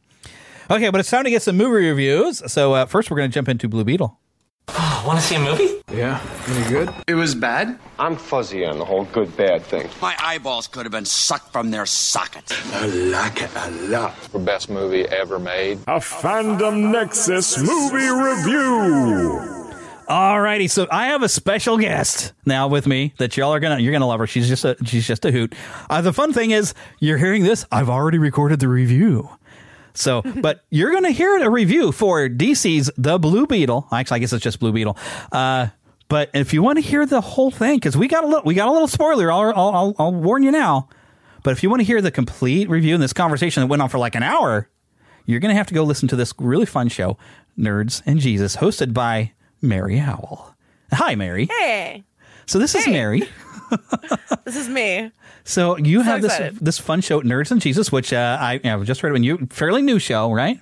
okay, 0.70 0.90
but 0.90 1.00
it's 1.00 1.10
time 1.10 1.24
to 1.24 1.30
get 1.30 1.42
some 1.42 1.56
movie 1.56 1.88
reviews. 1.88 2.42
So 2.52 2.74
uh, 2.74 2.86
first 2.86 3.10
we're 3.10 3.16
going 3.16 3.30
to 3.30 3.34
jump 3.34 3.48
into 3.48 3.68
Blue 3.68 3.84
Beetle. 3.84 4.18
Want 5.06 5.18
to 5.18 5.24
see 5.24 5.34
a 5.36 5.40
movie? 5.40 5.82
Yeah, 5.92 6.20
any 6.48 6.68
good? 6.68 6.94
It 7.06 7.14
was 7.14 7.34
bad? 7.34 7.78
I'm 7.98 8.16
fuzzy 8.16 8.64
on 8.64 8.78
the 8.78 8.84
whole 8.84 9.04
good 9.04 9.36
bad 9.36 9.62
thing. 9.62 9.88
My 10.00 10.16
eyeballs 10.18 10.66
could 10.66 10.84
have 10.84 10.92
been 10.92 11.04
sucked 11.04 11.52
from 11.52 11.70
their 11.70 11.86
sockets. 11.86 12.52
I 12.74 12.86
like 12.86 13.42
it 13.42 13.50
a 13.54 13.70
lot. 13.70 14.18
The 14.32 14.38
best 14.38 14.70
movie 14.70 15.06
ever 15.08 15.38
made. 15.38 15.78
A 15.86 15.98
Fandom 16.00 16.90
Nexus 16.90 17.58
movie 17.58 18.08
review. 18.08 19.50
Alrighty, 20.08 20.70
so 20.70 20.86
I 20.90 21.06
have 21.08 21.22
a 21.22 21.28
special 21.28 21.78
guest 21.78 22.32
now 22.44 22.68
with 22.68 22.86
me 22.86 23.14
that 23.18 23.36
y'all 23.36 23.54
are 23.54 23.60
gonna 23.60 23.78
you're 23.78 23.92
gonna 23.92 24.06
love 24.06 24.20
her. 24.20 24.26
She's 24.26 24.48
just 24.48 24.64
a 24.64 24.76
she's 24.84 25.06
just 25.06 25.24
a 25.24 25.30
hoot. 25.30 25.54
Uh, 25.88 26.02
the 26.02 26.12
fun 26.12 26.32
thing 26.32 26.50
is 26.50 26.74
you're 27.00 27.16
hearing 27.16 27.42
this. 27.42 27.64
I've 27.72 27.88
already 27.88 28.18
recorded 28.18 28.60
the 28.60 28.68
review. 28.68 29.30
So, 29.94 30.22
but 30.22 30.64
you're 30.70 30.92
gonna 30.92 31.10
hear 31.12 31.36
a 31.38 31.48
review 31.50 31.92
for 31.92 32.28
DC's 32.28 32.90
The 32.96 33.18
Blue 33.18 33.46
Beetle. 33.46 33.86
Actually, 33.92 34.16
I 34.16 34.18
guess 34.20 34.32
it's 34.32 34.42
just 34.42 34.58
Blue 34.60 34.72
Beetle. 34.72 34.96
Uh, 35.30 35.68
but 36.08 36.30
if 36.34 36.52
you 36.52 36.62
want 36.62 36.76
to 36.78 36.82
hear 36.82 37.06
the 37.06 37.20
whole 37.20 37.50
thing, 37.50 37.76
because 37.76 37.96
we 37.96 38.08
got 38.08 38.24
a 38.24 38.26
little 38.26 38.42
we 38.44 38.54
got 38.54 38.68
a 38.68 38.72
little 38.72 38.88
spoiler. 38.88 39.32
I'll, 39.32 39.52
I'll 39.54 39.94
I'll 39.98 40.12
warn 40.12 40.42
you 40.42 40.50
now. 40.50 40.88
But 41.42 41.52
if 41.52 41.62
you 41.62 41.68
want 41.70 41.80
to 41.80 41.84
hear 41.84 42.00
the 42.00 42.10
complete 42.10 42.68
review 42.70 42.94
in 42.94 43.00
this 43.00 43.12
conversation 43.12 43.60
that 43.62 43.66
went 43.66 43.82
on 43.82 43.88
for 43.90 43.98
like 43.98 44.14
an 44.14 44.22
hour, 44.22 44.68
you're 45.26 45.40
going 45.40 45.50
to 45.50 45.56
have 45.56 45.66
to 45.66 45.74
go 45.74 45.82
listen 45.84 46.08
to 46.08 46.16
this 46.16 46.32
really 46.38 46.64
fun 46.64 46.88
show, 46.88 47.18
Nerds 47.58 48.02
and 48.06 48.18
Jesus, 48.18 48.56
hosted 48.56 48.94
by 48.94 49.32
Mary 49.60 49.98
Howell. 49.98 50.54
Hi, 50.92 51.14
Mary. 51.14 51.46
Hey, 51.46 52.02
So 52.46 52.58
this 52.58 52.74
is 52.74 52.86
Mary. 52.88 53.28
this 54.44 54.56
is 54.56 54.68
me. 54.68 55.10
So 55.44 55.76
you 55.76 56.00
So 56.00 56.04
have 56.04 56.22
this 56.22 56.32
excited. 56.32 56.58
this 56.60 56.78
fun 56.78 57.00
show, 57.00 57.20
Nerds 57.22 57.50
and 57.50 57.60
Jesus, 57.60 57.90
which 57.92 58.12
uh, 58.12 58.38
I 58.40 58.60
know, 58.64 58.82
just 58.84 59.00
heard 59.00 59.10
of. 59.10 59.16
And 59.16 59.24
you 59.24 59.46
fairly 59.50 59.82
new 59.82 59.98
show, 59.98 60.32
right? 60.32 60.58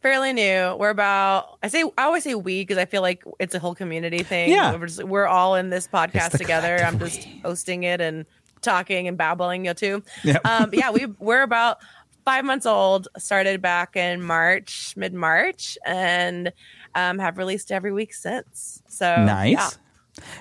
Fairly 0.00 0.32
new. 0.32 0.76
We're 0.78 0.90
about. 0.90 1.58
I 1.62 1.68
say. 1.68 1.84
I 1.96 2.02
always 2.04 2.24
say 2.24 2.34
we 2.34 2.62
because 2.62 2.78
I 2.78 2.84
feel 2.86 3.02
like 3.02 3.22
it's 3.38 3.54
a 3.54 3.58
whole 3.58 3.74
community 3.74 4.22
thing. 4.24 4.50
Yeah. 4.50 4.76
We're, 4.76 4.86
just, 4.86 5.04
we're 5.04 5.26
all 5.26 5.54
in 5.54 5.70
this 5.70 5.86
podcast 5.86 6.36
together. 6.38 6.76
I'm 6.78 6.98
just 6.98 7.24
hosting 7.44 7.84
it 7.84 8.00
and 8.00 8.26
talking 8.62 9.06
and 9.08 9.16
babbling 9.16 9.64
you 9.66 9.74
too. 9.74 10.02
Yep. 10.24 10.44
Um, 10.46 10.70
yeah, 10.72 10.90
we 10.90 11.06
we're 11.20 11.42
about 11.42 11.78
five 12.24 12.44
months 12.44 12.66
old. 12.66 13.06
Started 13.16 13.62
back 13.62 13.94
in 13.96 14.22
March, 14.22 14.94
mid 14.96 15.14
March, 15.14 15.78
and 15.86 16.52
um, 16.96 17.18
have 17.20 17.38
released 17.38 17.70
every 17.70 17.92
week 17.92 18.12
since. 18.12 18.82
So 18.88 19.24
nice. 19.24 19.52
yeah. 19.52 19.70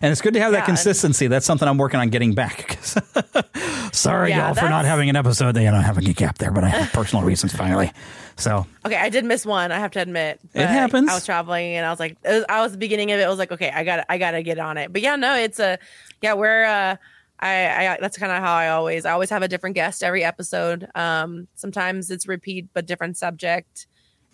And 0.01 0.11
it's 0.11 0.21
good 0.21 0.33
to 0.33 0.39
have 0.39 0.51
Yeah, 0.51 0.59
that 0.59 0.65
consistency. 0.65 1.27
That's 1.27 1.45
something 1.45 1.67
I'm 1.67 1.77
working 1.77 1.99
on 1.99 2.09
getting 2.09 2.33
back. 2.33 2.77
Sorry, 3.93 4.29
Yeah, 4.29 4.47
y'all, 4.47 4.55
for 4.55 4.69
not 4.69 4.85
having 4.85 5.09
an 5.09 5.15
episode. 5.15 5.53
They 5.53 5.63
don't 5.63 5.81
have 5.81 5.97
a 5.97 6.01
gap 6.01 6.37
there, 6.39 6.51
but 6.51 6.63
I 6.63 6.69
have 6.69 6.91
personal 6.91 7.23
reasons 7.23 7.53
finally. 7.53 7.91
So 8.35 8.65
Okay, 8.85 8.95
I 8.95 9.09
did 9.09 9.23
miss 9.25 9.45
one. 9.45 9.71
I 9.71 9.79
have 9.79 9.91
to 9.91 10.01
admit. 10.01 10.39
It 10.53 10.65
happens. 10.65 11.09
I 11.09 11.13
was 11.13 11.25
traveling, 11.25 11.75
and 11.75 11.85
I 11.85 11.89
was 11.89 11.99
like, 11.99 12.17
was, 12.23 12.43
I 12.49 12.61
was 12.61 12.73
the 12.73 12.77
beginning 12.77 13.11
of 13.11 13.19
it. 13.19 13.23
I 13.23 13.29
was 13.29 13.39
like, 13.39 13.51
okay, 13.51 13.69
I 13.69 13.83
got, 13.83 14.05
I 14.09 14.17
got 14.17 14.31
to 14.31 14.43
get 14.43 14.59
on 14.59 14.77
it. 14.77 14.91
But 14.91 15.01
yeah, 15.01 15.15
no, 15.15 15.35
it's 15.35 15.59
a, 15.59 15.77
yeah, 16.21 16.33
we're, 16.33 16.63
uh, 16.65 16.95
I, 17.39 17.87
I, 17.87 17.97
that's 17.99 18.17
kind 18.17 18.31
of 18.31 18.39
how 18.39 18.53
I 18.53 18.69
always, 18.69 19.05
I 19.05 19.11
always 19.11 19.29
have 19.29 19.41
a 19.41 19.47
different 19.47 19.75
guest 19.75 20.03
every 20.03 20.23
episode. 20.23 20.87
Um, 20.95 21.47
sometimes 21.55 22.11
it's 22.11 22.27
repeat 22.27 22.67
but 22.73 22.85
different 22.85 23.17
subject, 23.17 23.87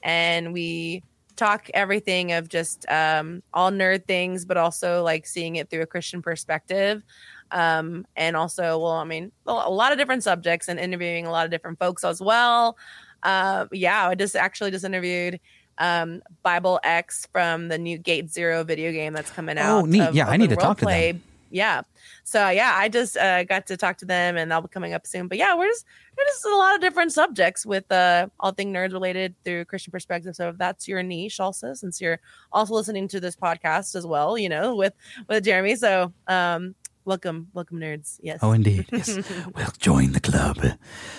and 0.03 0.51
we 0.51 1.03
talk 1.37 1.69
everything 1.73 2.33
of 2.33 2.49
just 2.49 2.85
um 2.89 3.41
all 3.53 3.71
nerd 3.71 4.05
things, 4.05 4.45
but 4.45 4.57
also 4.57 5.03
like 5.03 5.25
seeing 5.25 5.55
it 5.55 5.69
through 5.69 5.81
a 5.81 5.87
Christian 5.87 6.21
perspective. 6.21 7.03
Um, 7.51 8.05
and 8.15 8.35
also, 8.35 8.77
well, 8.77 8.91
I 8.91 9.05
mean, 9.05 9.31
a 9.45 9.71
lot 9.71 9.93
of 9.93 9.97
different 9.97 10.23
subjects 10.23 10.67
and 10.67 10.79
interviewing 10.79 11.25
a 11.25 11.31
lot 11.31 11.45
of 11.45 11.51
different 11.51 11.79
folks 11.79 12.03
as 12.03 12.21
well. 12.21 12.77
Uh, 13.23 13.67
yeah, 13.71 14.09
I 14.09 14.15
just 14.15 14.35
actually 14.35 14.71
just 14.71 14.83
interviewed 14.83 15.39
um, 15.77 16.21
Bible 16.43 16.79
X 16.83 17.27
from 17.31 17.67
the 17.67 17.77
new 17.77 17.97
Gate 17.97 18.29
Zero 18.29 18.63
video 18.63 18.91
game 18.91 19.13
that's 19.13 19.31
coming 19.31 19.57
out. 19.57 19.83
Oh, 19.83 19.85
neat. 19.85 20.01
of 20.01 20.15
Yeah, 20.15 20.27
I 20.27 20.37
need 20.37 20.49
to 20.49 20.55
talk 20.55 20.65
world 20.65 20.77
to 20.79 20.85
them. 20.85 21.23
Yeah. 21.49 21.81
So 22.23 22.49
yeah, 22.49 22.73
I 22.75 22.89
just 22.89 23.17
uh, 23.17 23.43
got 23.43 23.67
to 23.67 23.77
talk 23.77 23.97
to 23.97 24.05
them, 24.05 24.37
and 24.37 24.51
they'll 24.51 24.61
be 24.61 24.67
coming 24.67 24.93
up 24.93 25.07
soon. 25.07 25.27
But 25.27 25.37
yeah, 25.37 25.55
we're 25.55 25.67
just 25.67 25.85
we're 26.17 26.25
just 26.25 26.45
a 26.45 26.55
lot 26.55 26.75
of 26.75 26.81
different 26.81 27.11
subjects 27.13 27.65
with 27.65 27.91
uh, 27.91 28.27
all 28.39 28.51
thing 28.51 28.73
nerds 28.73 28.93
related 28.93 29.35
through 29.45 29.65
Christian 29.65 29.91
perspective. 29.91 30.35
So 30.35 30.49
if 30.49 30.57
that's 30.57 30.87
your 30.87 31.03
niche, 31.03 31.39
also 31.39 31.73
since 31.73 32.01
you're 32.01 32.19
also 32.51 32.73
listening 32.73 33.07
to 33.09 33.19
this 33.19 33.35
podcast 33.35 33.95
as 33.95 34.05
well, 34.05 34.37
you 34.37 34.49
know, 34.49 34.75
with 34.75 34.93
with 35.27 35.43
Jeremy. 35.45 35.75
So 35.75 36.13
um, 36.27 36.75
welcome, 37.05 37.47
welcome 37.53 37.79
nerds. 37.79 38.19
Yes. 38.21 38.39
Oh, 38.41 38.51
indeed. 38.51 38.85
Yes. 38.91 39.17
we'll 39.55 39.67
join 39.79 40.11
the 40.11 40.19
club. 40.19 40.57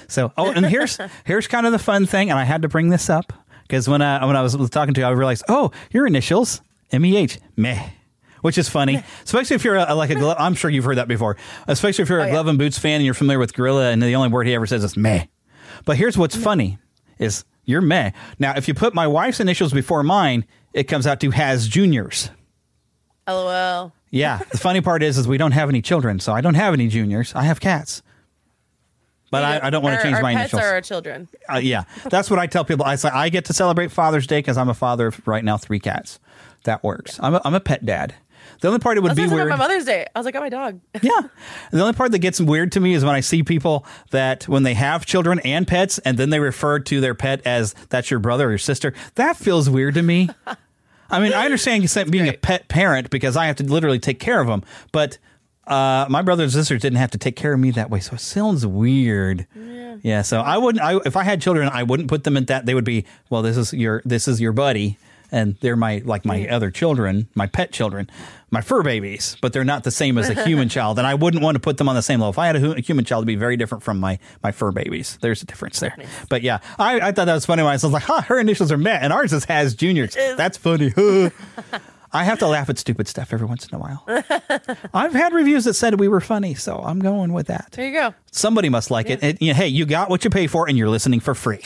So, 0.09 0.33
oh, 0.37 0.51
and 0.53 0.67
here's 0.67 0.99
here's 1.25 1.47
kind 1.47 1.67
of 1.67 1.73
the 1.73 1.79
fun 1.79 2.07
thing, 2.07 2.31
and 2.31 2.39
I 2.39 2.45
had 2.45 2.63
to 2.63 2.69
bring 2.69 2.91
this 2.91 3.09
up 3.09 3.33
because 3.63 3.89
when 3.89 4.03
I 4.03 4.25
when 4.25 4.37
I 4.37 4.43
was 4.43 4.55
talking 4.71 4.95
to 4.95 5.01
you, 5.01 5.07
I 5.07 5.11
realized, 5.11 5.45
oh, 5.49 5.71
your 5.91 6.07
initials 6.07 6.61
M 6.93 7.05
E 7.05 7.17
H 7.17 7.39
meh. 7.57 7.91
Which 8.43 8.57
is 8.59 8.69
funny, 8.69 9.03
especially 9.25 9.57
if 9.57 9.65
you're 9.65 9.77
a, 9.77 9.95
like 9.95 10.11
a 10.11 10.15
glove. 10.15 10.37
I'm 10.39 10.55
sure 10.55 10.71
you've 10.71 10.85
heard 10.85 10.99
that 10.99 11.09
before. 11.09 11.37
Especially 11.67 12.03
if 12.03 12.09
you're 12.09 12.21
a 12.21 12.31
glove 12.31 12.47
and 12.47 12.59
boots 12.59 12.79
fan 12.79 12.97
and 12.97 13.05
you're 13.05 13.15
familiar 13.15 13.39
with 13.39 13.53
Gorilla, 13.55 13.91
and 13.91 14.01
the 14.03 14.15
only 14.15 14.29
word 14.29 14.47
he 14.47 14.55
ever 14.55 14.67
says 14.67 14.85
is 14.85 14.97
meh. 14.97 15.25
But 15.85 15.97
here's 15.97 16.17
what's 16.17 16.37
funny: 16.37 16.79
is 17.19 17.45
you're 17.65 17.81
meh. 17.81 18.13
Now, 18.39 18.55
if 18.57 18.69
you 18.69 18.75
put 18.75 18.95
my 18.95 19.07
wife's 19.07 19.41
initials 19.41 19.73
before 19.73 20.03
mine, 20.03 20.45
it 20.73 20.85
comes 20.85 21.07
out 21.07 21.21
to 21.21 21.31
has 21.31 21.67
juniors. 21.69 22.31
LOL. 23.27 23.93
Yeah. 24.11 24.39
The 24.51 24.59
funny 24.59 24.81
part 24.81 25.03
is, 25.03 25.19
is 25.19 25.29
we 25.29 25.37
don't 25.37 25.53
have 25.53 25.69
any 25.69 25.83
children, 25.83 26.19
so 26.21 26.33
I 26.33 26.41
don't 26.41 26.55
have 26.55 26.73
any 26.75 26.89
juniors. 26.89 27.35
I 27.35 27.43
have 27.43 27.61
cats. 27.61 28.03
But 29.31 29.45
I, 29.45 29.67
I 29.67 29.71
don't 29.71 29.83
want 29.83 29.97
Our- 29.97 30.01
to 30.01 30.03
change 30.07 30.17
our 30.17 30.23
my 30.23 30.35
pets 30.35 30.53
initials. 30.55 30.63
are 30.63 30.75
our 30.75 30.81
children. 30.81 31.29
Uh, 31.53 31.59
yeah, 31.59 31.85
that's 32.09 32.31
what 32.31 32.39
I 32.39 32.47
tell 32.47 32.65
people. 32.65 32.87
I 32.87 32.95
say 32.95 33.11
I 33.11 33.29
get 33.29 33.45
to 33.47 33.53
celebrate 33.53 33.91
Father's 33.93 34.27
Day 34.27 34.39
because 34.39 34.57
I'm 34.57 34.71
a 34.71 34.75
father 34.75 35.09
of 35.09 35.29
right 35.29 35.45
now 35.45 35.59
three 35.59 35.79
cats. 35.81 36.19
That 36.65 36.83
works. 36.83 37.21
I'm 37.23 37.35
a, 37.35 37.43
I'm 37.45 37.55
a 37.55 37.61
pet 37.61 37.85
dad. 37.85 38.15
The 38.61 38.69
only 38.69 38.81
part 38.81 38.97
it 38.97 39.01
I 39.01 39.03
would 39.03 39.11
was 39.11 39.17
be 39.17 39.23
talking 39.23 39.37
weird. 39.37 39.47
about 39.49 39.59
my 39.59 39.65
Mother's 39.69 39.85
Day. 39.85 40.07
I 40.15 40.19
was 40.19 40.25
like, 40.27 40.35
oh, 40.35 40.41
my 40.41 40.49
dog. 40.49 40.81
Yeah, 41.03 41.21
the 41.71 41.81
only 41.81 41.93
part 41.93 42.13
that 42.13 42.19
gets 42.19 42.41
weird 42.41 42.73
to 42.73 42.81
me 42.81 42.95
is 42.95 43.05
when 43.05 43.15
I 43.15 43.21
see 43.21 43.43
people 43.43 43.87
that 44.11 44.49
when 44.49 44.63
they 44.65 44.75
have 44.75 45.07
children 45.07 45.39
and 45.41 45.67
pets 45.67 45.99
and 45.99 46.19
then 46.19 46.31
they 46.31 46.41
refer 46.41 46.79
to 46.81 47.01
their 47.01 47.15
pet 47.15 47.41
as 47.47 47.75
that's 47.89 48.11
your 48.11 48.21
brother 48.21 48.47
or 48.49 48.51
your 48.51 48.59
sister. 48.59 48.95
That 49.15 49.37
feels 49.37 49.71
weird 49.71 49.95
to 49.95 50.03
me. 50.03 50.29
I 51.11 51.21
mean, 51.21 51.33
I 51.33 51.45
understand 51.45 51.83
you 51.83 51.89
saying 51.89 52.11
being 52.11 52.29
a 52.29 52.35
pet 52.35 52.69
parent 52.69 53.11
because 53.11 53.37
I 53.37 53.47
have 53.47 53.57
to 53.57 53.65
literally 53.65 53.99
take 53.99 54.19
care 54.21 54.41
of 54.41 54.47
them, 54.47 54.63
but 54.93 55.19
uh, 55.67 56.07
my 56.09 56.23
brothers 56.23 56.55
and 56.55 56.63
sisters 56.65 56.83
didn't 56.83 56.99
have 56.99 57.11
to 57.13 57.19
take 57.19 57.37
care 57.37 57.53
of 57.53 57.61
me 57.61 57.71
that 57.73 57.91
way, 57.91 58.01
so 58.01 58.15
it 58.15 58.21
sounds 58.21 58.67
weird. 58.67 59.47
Yeah. 60.03 60.23
so 60.23 60.41
I 60.41 60.59
wouldn't. 60.59 60.83
I, 60.85 60.97
if 61.05 61.17
I 61.17 61.23
had 61.25 61.41
children, 61.43 61.69
I 61.73 61.83
wouldn't 61.83 62.09
put 62.09 62.25
them 62.25 62.37
in 62.37 62.45
that. 62.47 62.67
They 62.67 62.75
would 62.75 62.85
be 62.85 63.05
well. 63.31 63.43
This 63.43 63.57
is 63.57 63.73
your 63.73 64.03
this 64.05 64.29
is 64.29 64.41
your 64.41 64.53
buddy, 64.53 64.99
and 65.31 65.57
they're 65.61 65.77
my 65.77 66.03
like 66.05 66.25
my 66.25 66.47
other 66.49 66.71
children, 66.71 67.29
my 67.35 67.47
pet 67.47 67.73
children, 67.73 68.11
my 68.51 68.61
fur 68.61 68.83
babies, 68.83 69.37
but 69.41 69.53
they're 69.53 69.65
not 69.65 69.85
the 69.85 69.91
same 69.91 70.19
as 70.19 70.29
a 70.29 70.45
human 70.45 70.69
child, 70.77 70.99
and 70.99 71.07
I 71.07 71.15
wouldn't 71.15 71.43
want 71.43 71.57
to 71.57 71.61
put 71.61 71.77
them 71.77 71.89
on 71.89 71.95
the 71.95 72.03
same 72.03 72.21
level. 72.21 72.31
If 72.31 72.39
I 72.39 72.47
had 72.47 72.57
a, 72.57 72.73
a 72.73 72.81
human 72.81 73.05
child, 73.05 73.21
it'd 73.23 73.27
be 73.27 73.37
very 73.37 73.57
different 73.57 73.85
from 73.85 73.99
my 74.01 74.19
my 74.43 74.53
fur 74.53 74.73
babies. 74.73 75.19
There's 75.21 75.43
a 75.43 75.47
difference 75.47 75.81
there. 75.81 75.97
But 76.29 76.43
yeah, 76.43 76.59
I, 76.79 77.01
I 77.01 77.13
thought 77.13 77.27
that 77.27 77.35
was 77.35 77.47
funny 77.47 77.63
when 77.63 77.71
I 77.71 77.75
was 77.75 77.85
like, 77.85 78.03
"Huh, 78.05 78.23
her 78.23 78.39
initials 78.39 78.73
are 78.73 78.79
Matt, 78.79 79.03
and 79.03 79.13
ours 79.13 79.33
is 79.33 79.45
Has 79.45 79.75
Juniors." 79.75 80.15
That's 80.15 80.57
funny. 80.57 80.93
I 82.13 82.25
have 82.25 82.39
to 82.39 82.47
laugh 82.47 82.71
at 82.71 82.79
stupid 82.79 83.07
stuff 83.07 83.33
every 83.33 83.47
once 83.47 83.67
in 83.67 83.75
a 83.75 83.79
while. 83.79 84.03
I've 84.95 85.13
had 85.13 85.35
reviews 85.35 85.65
that 85.65 85.75
said 85.75 86.01
we 86.01 86.09
were 86.09 86.21
funny, 86.21 86.55
so 86.55 86.79
I'm 86.83 87.01
going 87.01 87.33
with 87.33 87.49
that. 87.49 87.69
There 87.73 87.87
you 87.87 87.93
go. 87.93 88.15
Somebody 88.31 88.71
must 88.71 88.91
like 88.91 89.11
it. 89.11 89.23
And, 89.23 89.39
you 89.41 89.49
know, 89.53 89.59
hey, 89.59 89.69
you 89.69 89.85
got 89.85 90.09
what 90.09 90.25
you 90.25 90.31
pay 90.31 90.47
for, 90.47 90.69
and 90.69 90.79
you're 90.79 90.89
listening 90.89 91.21
for 91.21 91.35
free. 91.35 91.61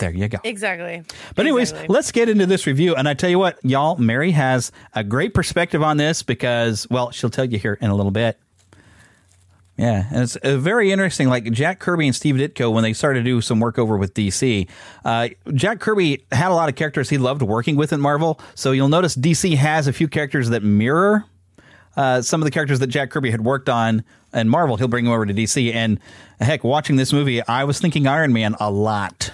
There 0.00 0.10
you 0.10 0.28
go. 0.28 0.38
Exactly. 0.44 1.02
But 1.34 1.46
anyways, 1.46 1.74
let's 1.88 2.10
get 2.10 2.28
into 2.28 2.46
this 2.46 2.66
review. 2.66 2.96
And 2.96 3.08
I 3.08 3.14
tell 3.14 3.30
you 3.30 3.38
what, 3.38 3.58
y'all, 3.62 3.96
Mary 3.96 4.32
has 4.32 4.72
a 4.94 5.04
great 5.04 5.34
perspective 5.34 5.82
on 5.82 5.98
this 5.98 6.22
because, 6.22 6.88
well, 6.90 7.10
she'll 7.10 7.30
tell 7.30 7.44
you 7.44 7.58
here 7.58 7.78
in 7.80 7.90
a 7.90 7.94
little 7.94 8.10
bit. 8.10 8.38
Yeah, 9.76 10.06
and 10.10 10.22
it's 10.22 10.36
uh, 10.36 10.58
very 10.58 10.90
interesting. 10.92 11.28
Like 11.28 11.50
Jack 11.52 11.78
Kirby 11.78 12.06
and 12.06 12.16
Steve 12.16 12.34
Ditko, 12.34 12.72
when 12.72 12.82
they 12.82 12.92
started 12.92 13.20
to 13.20 13.24
do 13.24 13.40
some 13.40 13.60
work 13.60 13.78
over 13.78 13.96
with 13.96 14.12
DC, 14.12 14.68
uh, 15.04 15.28
Jack 15.54 15.80
Kirby 15.80 16.24
had 16.32 16.50
a 16.50 16.54
lot 16.54 16.68
of 16.68 16.74
characters 16.74 17.08
he 17.08 17.16
loved 17.16 17.40
working 17.40 17.76
with 17.76 17.92
in 17.92 18.00
Marvel. 18.00 18.40
So 18.54 18.72
you'll 18.72 18.88
notice 18.88 19.16
DC 19.16 19.56
has 19.56 19.86
a 19.86 19.92
few 19.92 20.08
characters 20.08 20.50
that 20.50 20.62
mirror 20.62 21.24
uh, 21.96 22.22
some 22.22 22.40
of 22.40 22.44
the 22.44 22.50
characters 22.50 22.78
that 22.78 22.86
Jack 22.86 23.10
Kirby 23.10 23.30
had 23.30 23.42
worked 23.42 23.68
on 23.68 24.04
in 24.32 24.48
Marvel. 24.48 24.76
He'll 24.76 24.88
bring 24.88 25.04
them 25.04 25.12
over 25.12 25.26
to 25.26 25.34
DC. 25.34 25.74
And 25.74 25.98
heck, 26.40 26.64
watching 26.64 26.96
this 26.96 27.12
movie, 27.12 27.42
I 27.46 27.64
was 27.64 27.80
thinking 27.80 28.06
Iron 28.06 28.32
Man 28.32 28.54
a 28.60 28.70
lot. 28.70 29.32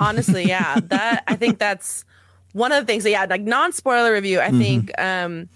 Honestly, 0.00 0.48
yeah. 0.48 0.80
That 0.80 1.22
I 1.28 1.36
think 1.36 1.58
that's 1.58 2.04
one 2.52 2.72
of 2.72 2.80
the 2.82 2.86
things. 2.86 3.04
That, 3.04 3.10
Yeah, 3.10 3.26
like 3.28 3.42
non 3.42 3.72
spoiler 3.72 4.12
review. 4.12 4.40
I 4.40 4.50
Mhm. 4.50 4.58
think. 4.58 4.98
um 5.00 5.48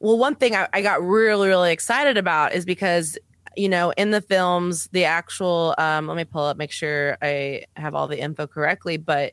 Well, 0.00 0.18
one 0.18 0.34
thing 0.34 0.54
I, 0.54 0.68
I 0.72 0.82
got 0.82 1.02
really 1.02 1.48
really 1.48 1.72
excited 1.72 2.16
about 2.18 2.52
is 2.52 2.64
because 2.66 3.16
you 3.56 3.68
know 3.68 3.92
in 3.96 4.10
the 4.10 4.20
films 4.20 4.88
the 4.92 5.04
actual 5.04 5.74
um 5.78 6.08
let 6.08 6.16
me 6.16 6.24
pull 6.24 6.44
up 6.44 6.56
make 6.56 6.72
sure 6.72 7.16
I 7.22 7.64
have 7.76 7.94
all 7.94 8.08
the 8.08 8.18
info 8.20 8.46
correctly, 8.46 8.96
but 8.98 9.32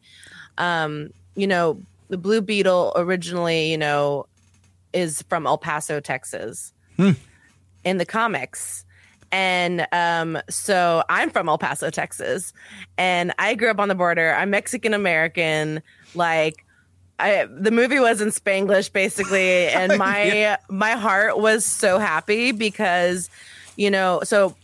um 0.57 1.09
you 1.35 1.47
know 1.47 1.81
the 2.09 2.17
Blue 2.17 2.41
Beetle 2.41 2.93
originally 2.95 3.71
you 3.71 3.77
know 3.77 4.27
is 4.93 5.21
from 5.23 5.47
El 5.47 5.57
Paso, 5.57 5.99
Texas 5.99 6.71
Hmm. 6.97 7.11
in 7.83 7.97
the 7.97 8.05
comics. 8.05 8.85
And 9.31 9.87
um, 9.91 10.37
so 10.49 11.03
I'm 11.09 11.29
from 11.29 11.47
El 11.47 11.57
Paso, 11.57 11.89
Texas, 11.89 12.51
and 12.97 13.33
I 13.39 13.55
grew 13.55 13.69
up 13.69 13.79
on 13.79 13.87
the 13.87 13.95
border. 13.95 14.33
I'm 14.33 14.49
Mexican 14.49 14.93
American. 14.93 15.81
Like, 16.13 16.65
I, 17.19 17.47
the 17.49 17.71
movie 17.71 17.99
was 17.99 18.19
in 18.19 18.29
Spanglish 18.29 18.91
basically, 18.91 19.67
and 19.67 19.97
my 19.97 20.23
Yeah. 20.23 20.57
my 20.69 20.91
heart 20.91 21.37
was 21.37 21.63
so 21.65 21.97
happy 21.99 22.51
because, 22.51 23.29
you 23.77 23.89
know, 23.89 24.19
so 24.23 24.55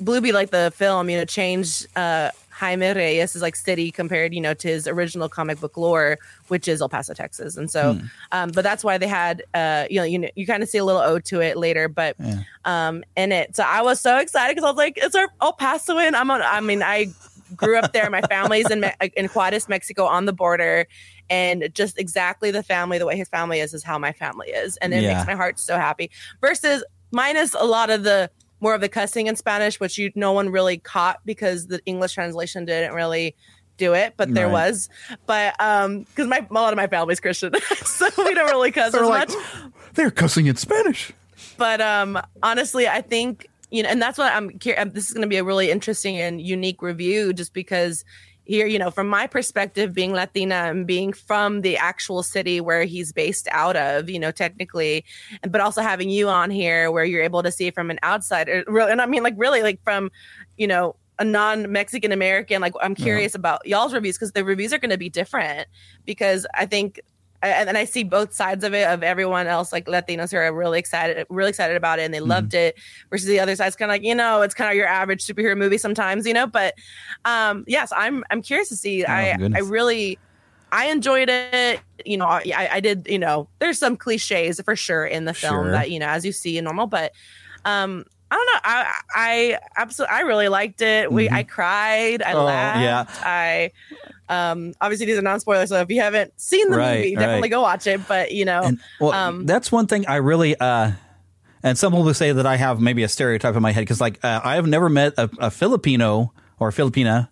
Blueby, 0.00 0.32
like 0.32 0.50
the 0.50 0.72
film, 0.76 1.10
you 1.10 1.16
know, 1.18 1.24
changed 1.24 1.86
uh, 1.96 2.30
Jaime 2.58 2.88
Reyes' 2.92 3.36
is 3.36 3.42
like 3.42 3.54
city 3.54 3.90
compared, 3.92 4.34
you 4.34 4.40
know, 4.40 4.52
to 4.54 4.66
his 4.68 4.88
original 4.88 5.28
comic 5.28 5.60
book 5.60 5.76
lore, 5.76 6.18
which 6.48 6.66
is 6.66 6.80
El 6.80 6.88
Paso, 6.88 7.14
Texas. 7.14 7.56
And 7.56 7.70
so, 7.70 7.94
Hmm. 7.94 8.06
um, 8.32 8.50
but 8.50 8.62
that's 8.64 8.82
why 8.82 8.98
they 8.98 9.06
had, 9.06 9.44
uh, 9.54 9.84
you 9.88 10.00
know, 10.00 10.04
you 10.04 10.18
know, 10.18 10.28
you 10.34 10.44
kind 10.46 10.62
of 10.62 10.68
see 10.68 10.78
a 10.78 10.84
little 10.84 11.00
ode 11.00 11.24
to 11.26 11.40
it 11.40 11.56
later, 11.56 11.88
but 11.88 12.16
um, 12.64 13.04
in 13.16 13.30
it. 13.30 13.54
So 13.54 13.62
I 13.62 13.80
was 13.82 14.00
so 14.00 14.18
excited 14.18 14.56
because 14.56 14.66
I 14.66 14.70
was 14.70 14.76
like, 14.76 14.98
it's 15.00 15.14
our 15.14 15.28
El 15.40 15.52
Pasoan. 15.52 16.14
I'm 16.14 16.30
on. 16.30 16.42
I 16.42 16.60
mean, 16.60 16.82
I 16.82 17.06
grew 17.54 17.78
up 17.78 17.92
there. 17.92 18.10
My 18.10 18.22
family's 18.22 18.68
in 18.70 18.84
in 19.16 19.26
Juarez, 19.26 19.68
Mexico, 19.68 20.04
on 20.04 20.26
the 20.26 20.32
border. 20.32 20.86
And 21.30 21.68
just 21.74 21.98
exactly 21.98 22.50
the 22.50 22.62
family, 22.62 22.98
the 22.98 23.06
way 23.06 23.16
his 23.16 23.28
family 23.28 23.60
is, 23.60 23.72
is 23.74 23.84
how 23.84 23.98
my 23.98 24.12
family 24.12 24.48
is, 24.48 24.78
and 24.78 24.94
it 24.94 25.02
Yeah. 25.02 25.14
makes 25.14 25.26
my 25.26 25.34
heart 25.34 25.58
so 25.58 25.76
happy. 25.76 26.10
Versus 26.40 26.82
minus 27.12 27.54
a 27.54 27.64
lot 27.64 27.90
of 27.90 28.02
the 28.02 28.30
more 28.60 28.74
of 28.74 28.80
the 28.80 28.88
cussing 28.88 29.26
in 29.26 29.36
Spanish, 29.36 29.78
which 29.80 29.98
you 29.98 30.10
no 30.14 30.32
one 30.32 30.48
really 30.50 30.78
caught 30.78 31.20
because 31.24 31.66
the 31.68 31.80
English 31.86 32.12
translation 32.14 32.64
didn't 32.64 32.94
really 32.94 33.34
do 33.76 33.94
it, 33.94 34.14
but 34.16 34.34
there 34.34 34.46
Right. 34.46 34.70
was. 34.70 34.88
But 35.26 35.54
um, 35.60 36.00
because 36.00 36.26
my 36.26 36.44
a 36.50 36.52
lot 36.54 36.72
of 36.72 36.76
my 36.76 36.88
family's 36.88 37.20
Christian, 37.20 37.52
so 37.84 38.08
we 38.18 38.34
don't 38.34 38.50
really 38.50 38.72
cuss 38.72 38.92
as 38.94 39.00
like, 39.02 39.28
much 39.28 39.38
They're 39.94 40.10
cussing 40.10 40.46
in 40.46 40.56
Spanish. 40.56 41.12
but 41.56 41.80
um 41.80 42.20
honestly 42.42 42.88
i 42.88 43.00
think 43.00 43.46
you 43.70 43.82
know 43.82 43.88
and 43.88 44.02
that's 44.02 44.18
what 44.18 44.32
i'm 44.32 44.48
um, 44.78 44.90
this 44.90 45.06
is 45.06 45.12
going 45.12 45.22
to 45.22 45.28
be 45.28 45.36
a 45.36 45.44
really 45.44 45.70
interesting 45.70 46.16
and 46.18 46.40
unique 46.40 46.82
review 46.82 47.32
just 47.32 47.52
because 47.52 48.04
here 48.48 48.66
you 48.66 48.78
know 48.78 48.90
from 48.90 49.06
my 49.06 49.26
perspective 49.26 49.92
being 49.92 50.12
latina 50.12 50.54
and 50.54 50.86
being 50.86 51.12
from 51.12 51.60
the 51.60 51.76
actual 51.76 52.22
city 52.22 52.60
where 52.60 52.84
he's 52.84 53.12
based 53.12 53.46
out 53.50 53.76
of 53.76 54.08
you 54.08 54.18
know 54.18 54.32
technically 54.32 55.04
but 55.48 55.60
also 55.60 55.82
having 55.82 56.08
you 56.08 56.28
on 56.28 56.50
here 56.50 56.90
where 56.90 57.04
you're 57.04 57.22
able 57.22 57.42
to 57.42 57.52
see 57.52 57.70
from 57.70 57.90
an 57.90 57.98
outsider 58.02 58.64
and 58.66 59.00
i 59.00 59.06
mean 59.06 59.22
like 59.22 59.34
really 59.36 59.62
like 59.62 59.80
from 59.84 60.10
you 60.56 60.66
know 60.66 60.96
a 61.18 61.24
non-mexican 61.24 62.10
american 62.10 62.62
like 62.62 62.72
i'm 62.80 62.94
curious 62.94 63.34
about 63.34 63.64
y'all's 63.66 63.92
reviews 63.92 64.16
because 64.16 64.32
the 64.32 64.44
reviews 64.44 64.72
are 64.72 64.78
going 64.78 64.90
to 64.90 64.98
be 64.98 65.10
different 65.10 65.68
because 66.06 66.46
i 66.54 66.64
think 66.64 67.00
and, 67.42 67.68
and 67.68 67.78
I 67.78 67.84
see 67.84 68.04
both 68.04 68.32
sides 68.32 68.64
of 68.64 68.74
it 68.74 68.86
of 68.88 69.02
everyone 69.02 69.46
else 69.46 69.72
like 69.72 69.86
Latinos 69.86 70.30
who 70.30 70.36
are 70.38 70.52
really 70.54 70.78
excited, 70.78 71.26
really 71.30 71.50
excited 71.50 71.76
about 71.76 71.98
it 71.98 72.02
and 72.02 72.14
they 72.14 72.20
loved 72.20 72.54
it 72.54 72.76
versus 73.10 73.28
the 73.28 73.40
other 73.40 73.56
side's 73.56 73.76
kind 73.76 73.90
of 73.90 73.94
like, 73.94 74.02
you 74.02 74.14
know, 74.14 74.42
it's 74.42 74.54
kind 74.54 74.70
of 74.70 74.76
your 74.76 74.86
average 74.86 75.24
superhero 75.26 75.56
movie 75.56 75.78
sometimes, 75.78 76.26
you 76.26 76.34
know, 76.34 76.46
but 76.46 76.74
um 77.24 77.64
yes, 77.66 77.92
I'm 77.96 78.24
I'm 78.30 78.42
curious 78.42 78.68
to 78.70 78.76
see. 78.76 79.04
I 79.04 79.38
I 79.54 79.60
goodness. 79.60 79.60
really 79.60 80.20
I 80.72 80.86
enjoyed 80.88 81.28
it. 81.30 81.82
You 82.04 82.18
know, 82.18 82.26
I, 82.26 82.68
I 82.72 82.80
did, 82.80 83.06
you 83.08 83.18
know, 83.18 83.48
there's 83.60 83.78
some 83.78 83.96
cliches 83.96 84.60
for 84.64 84.76
sure 84.76 85.06
in 85.06 85.24
the 85.24 85.34
film 85.34 85.70
Sure. 85.70 85.72
that, 85.72 85.90
you 85.90 85.98
know, 85.98 86.06
as 86.08 86.24
you 86.24 86.32
see 86.32 86.58
in 86.58 86.64
normal, 86.64 86.86
but 86.86 87.12
um 87.64 88.04
I 88.30 88.36
don't 88.36 88.46
know. 88.46 88.60
I 88.64 89.00
I 89.14 89.58
absolutely 89.76 90.16
I 90.16 90.20
really 90.20 90.48
liked 90.48 90.82
it. 90.82 91.12
We 91.12 91.30
Mhm. 91.30 91.32
I 91.32 91.44
cried, 91.44 92.22
I 92.22 92.34
Oh, 92.34 92.36
laughed, 92.36 92.74
yeah. 92.74 93.06
I 93.22 93.72
um 94.28 94.74
obviously 94.80 95.06
these 95.06 95.18
are 95.18 95.22
non 95.22 95.40
spoilers, 95.40 95.68
so 95.70 95.80
if 95.80 95.90
you 95.90 96.00
haven't 96.00 96.32
seen 96.40 96.68
the 96.70 96.76
Right, 96.76 96.96
movie, 96.98 97.14
definitely 97.14 97.42
right. 97.42 97.50
go 97.50 97.62
watch 97.62 97.86
it. 97.86 98.06
But 98.06 98.32
you 98.32 98.44
know, 98.44 98.72
Well, 99.00 99.12
um 99.12 99.46
that's 99.46 99.72
one 99.72 99.86
thing 99.86 100.06
I 100.06 100.16
really, 100.16 100.54
uh, 100.58 100.92
and 101.62 101.76
some 101.78 101.92
people 101.92 102.12
say 102.14 102.32
that 102.32 102.46
I 102.46 102.56
have 102.56 102.80
maybe 102.80 103.02
a 103.02 103.08
stereotype 103.08 103.56
in 103.56 103.62
my 103.62 103.72
head 103.72 103.80
because, 103.80 104.00
like, 104.00 104.24
uh, 104.24 104.40
I 104.44 104.54
have 104.54 104.66
never 104.66 104.88
met 104.88 105.14
a, 105.18 105.28
a 105.38 105.50
Filipino 105.50 106.32
or 106.60 106.68
a 106.68 106.72
Filipina 106.72 107.28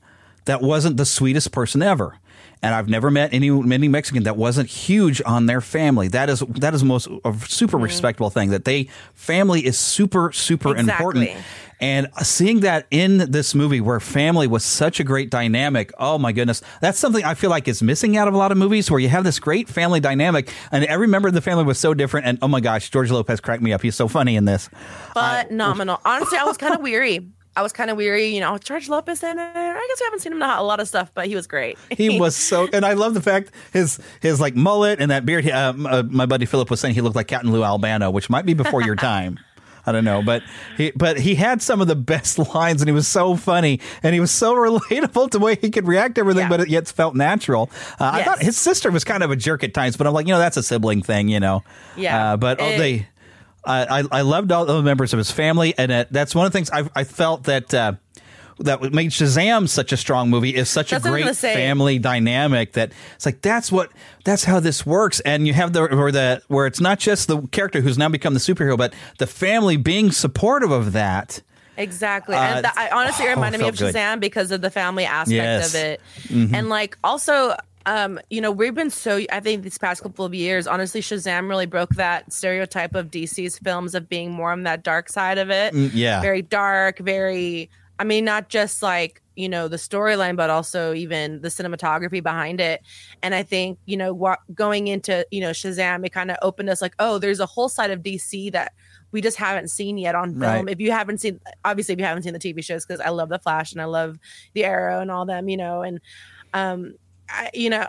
that 0.47 0.63
wasn't 0.63 0.97
the 0.97 1.05
sweetest 1.05 1.53
person 1.53 1.81
ever. 1.83 2.19
And 2.67 2.75
I've 2.75 2.89
never 2.89 3.13
met 3.13 3.33
any 3.33 3.49
any 3.49 3.87
Mexican 3.87 4.25
that 4.25 4.37
wasn't 4.37 4.69
huge 4.69 5.23
on 5.25 5.47
their 5.47 5.61
family. 5.61 6.09
That 6.09 6.29
is 6.29 6.41
that 6.41 6.75
is 6.75 6.83
most 6.83 7.07
a 7.25 7.33
super 7.47 7.77
mm-hmm. 7.77 7.85
respectable 7.85 8.29
thing 8.29 8.51
that 8.51 8.65
they 8.65 8.89
family 9.15 9.65
is 9.65 9.79
super 9.79 10.33
super 10.33 10.77
important. 10.77 11.31
And 11.79 12.09
seeing 12.23 12.61
that 12.61 12.87
in 12.91 13.19
this 13.19 13.55
movie 13.55 13.81
where 13.81 14.01
family 14.01 14.47
was 14.47 14.65
such 14.65 14.99
a 14.99 15.05
great 15.05 15.31
dynamic, 15.31 15.93
oh 15.99 16.19
my 16.19 16.33
goodness, 16.33 16.63
that's 16.81 16.99
something 16.99 17.23
I 17.23 17.35
feel 17.35 17.51
like 17.51 17.69
is 17.69 17.83
missing 17.83 18.17
out 18.17 18.27
of 18.27 18.35
a 18.35 18.37
lot 18.37 18.51
of 18.51 18.59
movies 18.59 18.91
where 18.91 18.99
you 18.99 19.11
have 19.11 19.25
this 19.25 19.39
great 19.39 19.69
family 19.69 20.01
dynamic 20.01 20.51
and 20.73 20.85
every 20.87 21.07
member 21.07 21.29
of 21.29 21.35
the 21.35 21.43
family 21.43 21.65
was 21.65 21.79
so 21.79 21.95
different. 21.95 22.27
And 22.27 22.39
oh 22.43 22.49
my 22.49 22.61
gosh, 22.61 22.91
George 22.91 23.13
Lopez 23.13 23.41
cracked 23.41 23.63
me 23.63 23.73
up. 23.73 23.83
He's 23.83 23.95
so 23.95 24.09
funny 24.09 24.37
in 24.37 24.47
this. 24.47 24.71
phenomenal. 25.49 26.01
Honestly, 26.05 26.39
I 26.39 26.45
was 26.45 26.57
kind 26.57 26.75
of 26.75 26.81
weary. 26.81 27.31
I 27.57 27.63
was 27.63 27.73
kind 27.73 27.91
of 27.91 27.97
weary. 27.97 28.27
You 28.29 28.41
know, 28.41 28.59
George 28.59 28.89
Lopez 28.89 29.23
in 29.23 29.39
it. 29.39 29.43
I 29.57 29.87
guess 29.89 30.01
we 30.01 30.05
haven't 30.05 30.21
seen 30.21 30.33
him 30.33 30.43
in 30.43 30.49
a 30.49 30.63
lot 30.63 30.79
of 30.79 30.87
stuff, 30.89 31.11
but 31.15 31.27
he 31.27 31.35
was 31.35 31.47
great. 31.47 31.79
He 31.91 32.21
was 32.21 32.37
so, 32.37 32.69
and 32.73 32.85
I 32.85 32.93
love 32.93 33.15
the 33.15 33.23
fact 33.23 33.51
his 33.73 33.99
his 34.21 34.41
like 34.41 34.55
mullet 34.55 35.01
and 35.01 35.11
that 35.11 35.25
beard. 35.27 35.45
he- 35.45 35.51
Uh, 35.53 35.73
uh, 35.73 36.03
my 36.09 36.27
buddy 36.27 36.47
Philip 36.47 36.71
was 36.71 36.79
saying 36.81 36.95
he 36.95 37.01
looked 37.01 37.17
like 37.17 37.29
Captain 37.29 37.51
Lou 37.51 37.65
Albano, 37.65 38.11
which 38.11 38.29
might 38.31 38.47
be 38.47 38.55
before 38.55 38.83
your 38.83 38.97
time. 39.13 39.39
I 39.89 39.93
don't 39.93 40.05
know, 40.05 40.21
but 40.21 40.43
he 40.77 40.91
but 40.97 41.17
he 41.17 41.37
had 41.37 41.63
some 41.63 41.81
of 41.81 41.87
the 41.87 41.95
best 41.95 42.39
lines, 42.55 42.83
and 42.83 42.89
he 42.89 42.93
was 42.93 43.07
so 43.07 43.37
funny, 43.37 43.79
and 44.03 44.15
he 44.15 44.21
was 44.21 44.33
so 44.33 44.53
relatable 44.57 45.31
to 45.31 45.39
the 45.39 45.45
way 45.45 45.55
he 45.55 45.71
could 45.71 45.87
react 45.87 46.17
to 46.17 46.23
everything, 46.23 46.43
Yeah. 46.43 46.49
but 46.49 46.59
it 46.61 46.69
yet 46.69 46.89
felt 46.89 47.15
natural. 47.15 47.71
Uh, 48.01 48.11
I 48.15 48.25
thought 48.25 48.43
his 48.43 48.57
sister 48.57 48.91
was 48.91 49.05
kind 49.05 49.23
of 49.23 49.31
a 49.31 49.37
jerk 49.37 49.63
at 49.63 49.75
times, 49.75 49.97
but 49.97 50.09
I'm 50.09 50.13
like, 50.13 50.27
you 50.27 50.33
know, 50.33 50.41
that's 50.41 50.57
a 50.57 50.63
sibling 50.65 51.03
thing, 51.03 51.29
you 51.29 51.39
know. 51.39 51.63
Yeah. 51.97 52.33
Uh, 52.33 52.37
but 52.37 52.61
oh, 52.61 52.65
It- 52.67 52.79
they, 52.79 53.09
I, 53.67 54.01
I 54.01 54.05
I 54.13 54.21
loved 54.23 54.53
all 54.53 54.65
the 54.65 54.83
members 54.83 55.13
of 55.13 55.19
his 55.19 55.31
family, 55.31 55.75
and 55.77 55.91
uh, 55.93 56.05
that's 56.11 56.35
one 56.35 56.47
of 56.47 56.53
the 56.53 56.57
things 56.59 56.71
I 56.71 56.89
I 56.95 57.05
felt 57.05 57.45
that. 57.45 57.73
Uh, 57.75 57.93
that 58.59 58.81
made 58.95 59.11
Shazam 59.11 59.69
such 59.69 59.93
a 59.93 59.99
strong 59.99 60.31
movie 60.31 60.55
is 60.55 60.71
such 60.71 60.89
That's 60.89 61.05
a 61.05 61.11
what 61.11 61.23
I 61.23 61.27
was 61.27 61.39
great 61.43 61.53
family 61.53 61.99
dynamic 61.99 62.73
that 62.73 62.91
it's 63.15 63.27
like 63.27 63.43
that's 63.43 63.71
what 63.71 63.91
that's 64.25 64.45
how 64.45 64.61
this 64.61 64.87
works 64.87 65.21
and 65.21 65.47
you 65.47 65.53
have 65.53 65.75
the 65.75 65.83
where 65.89 66.11
the 66.11 66.41
where 66.49 66.67
it's 66.67 66.81
not 66.81 66.99
just 66.99 67.29
the 67.29 67.43
character 67.49 67.83
who's 67.83 67.99
now 67.99 68.09
become 68.09 68.33
the 68.33 68.41
superhero 68.41 68.79
but 68.79 68.95
the 69.19 69.27
family 69.27 69.77
being 69.77 70.11
supportive 70.11 70.71
of 70.71 70.93
that 70.95 71.43
Exactly. 71.77 72.35
Uh, 72.35 72.41
and 72.41 72.65
that, 72.65 72.73
I 72.79 72.89
honestly 72.99 73.27
oh, 73.27 73.29
it 73.29 73.35
reminded 73.35 73.61
me 73.61 73.69
of 73.69 73.77
felt 73.77 73.93
good. 73.93 74.01
Shazam 74.01 74.21
because 74.21 74.51
of 74.51 74.63
the 74.63 74.71
family 74.71 75.05
aspect 75.05 75.31
Yes. 75.35 75.75
of 75.75 75.81
it. 75.83 76.01
Mhm. 76.29 76.55
And 76.55 76.69
like 76.71 76.97
also 77.05 77.55
um, 77.87 78.21
you 78.31 78.41
know, 78.41 78.51
we've 78.51 78.75
been 78.75 78.91
so 78.91 79.21
I 79.31 79.41
think 79.41 79.63
these 79.63 79.79
past 79.79 80.03
couple 80.03 80.25
of 80.25 80.35
years, 80.35 80.67
honestly, 80.67 81.01
Shazam 81.01 81.49
really 81.49 81.67
broke 81.67 81.95
that 81.95 82.33
stereotype 82.33 82.95
of 82.95 83.11
DC's 83.11 83.59
films 83.59 83.95
of 83.95 84.09
being 84.09 84.33
more 84.33 84.51
on 84.51 84.65
that 84.65 84.83
dark 84.83 85.09
side 85.09 85.39
of 85.39 85.51
it. 85.51 85.73
Mm, 85.73 85.91
yeah. 85.95 86.21
Very 86.21 86.43
dark, 86.43 86.99
very 86.99 87.71
I 87.99 88.05
mean, 88.05 88.25
not 88.25 88.49
just 88.49 88.83
like, 88.83 89.23
you 89.37 89.49
know, 89.49 89.69
the 89.69 89.77
storyline, 89.77 90.37
but 90.37 90.51
also 90.51 90.93
even 90.93 91.41
the 91.41 91.49
cinematography 91.49 92.23
behind 92.23 92.61
it. 92.61 92.83
And 93.23 93.35
I 93.35 93.43
think, 93.43 93.79
you 93.87 93.97
know, 93.97 94.13
wa- 94.13 94.37
going 94.53 94.89
into, 94.89 95.27
you 95.31 95.41
know, 95.41 95.51
Shazam, 95.51 96.05
it 96.05 96.13
kind 96.13 96.31
of 96.31 96.37
opened 96.43 96.69
us 96.69 96.83
like, 96.83 96.95
oh, 96.99 97.19
there's 97.19 97.41
a 97.41 97.47
whole 97.47 97.69
side 97.69 97.91
of 97.91 98.03
DC 98.03 98.53
that 98.53 98.73
we 99.13 99.21
just 99.21 99.37
haven't 99.37 99.69
seen 99.69 99.97
yet 99.97 100.15
on 100.15 100.39
film. 100.39 100.67
Right. 100.67 100.69
If 100.69 100.81
you 100.81 100.93
haven't 100.93 101.21
seen, 101.21 101.41
obviously, 101.65 101.95
if 101.95 101.99
you 101.99 102.05
haven't 102.07 102.25
seen 102.25 102.33
the 102.33 102.39
TV 102.39 102.63
shows, 102.63 102.85
because 102.85 103.01
I 103.01 103.11
love 103.11 103.29
The 103.29 103.39
Flash 103.39 103.73
and 103.73 103.81
I 103.81 103.87
love 103.87 104.19
The 104.55 104.65
Arrow 104.65 105.01
and 105.01 105.11
all 105.11 105.25
them, 105.25 105.49
you 105.49 105.57
know, 105.57 105.83
and, 105.83 106.01
um, 106.53 106.95
I, 107.29 107.51
you 107.55 107.71
know, 107.71 107.87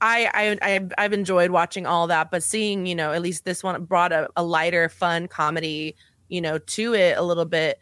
I, 0.00 0.56
I 0.62 0.90
I've, 0.96 1.12
enjoyed 1.12 1.50
watching 1.50 1.86
all 1.86 2.06
that, 2.06 2.30
but 2.30 2.42
seeing 2.42 2.86
you 2.86 2.94
know 2.94 3.12
at 3.12 3.20
least 3.22 3.44
this 3.44 3.62
one 3.62 3.84
brought 3.84 4.12
a, 4.12 4.28
a 4.36 4.42
lighter, 4.42 4.88
fun 4.88 5.28
comedy 5.28 5.94
you 6.28 6.40
know 6.40 6.58
to 6.58 6.94
it 6.94 7.18
a 7.18 7.22
little 7.22 7.44
bit. 7.44 7.78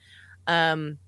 Um, 0.46 0.98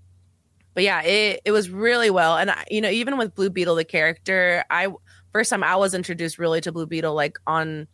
but 0.75 0.85
yeah, 0.85 1.03
it 1.03 1.41
it 1.45 1.51
was 1.51 1.69
really 1.69 2.11
well, 2.11 2.37
and 2.37 2.51
I, 2.53 2.65
you 2.71 2.81
know 2.81 2.91
even 2.91 3.19
with 3.19 3.35
Blue 3.35 3.51
Beetle 3.51 3.75
the 3.75 3.85
character, 3.85 4.65
I 4.71 4.89
first 5.33 5.51
time 5.51 5.65
I 5.65 5.77
was 5.77 5.95
introduced 5.95 6.39
really 6.39 6.61
to 6.61 6.73
Blue 6.73 6.87
Beetle 6.87 7.15
like 7.15 7.39
on. 7.47 7.89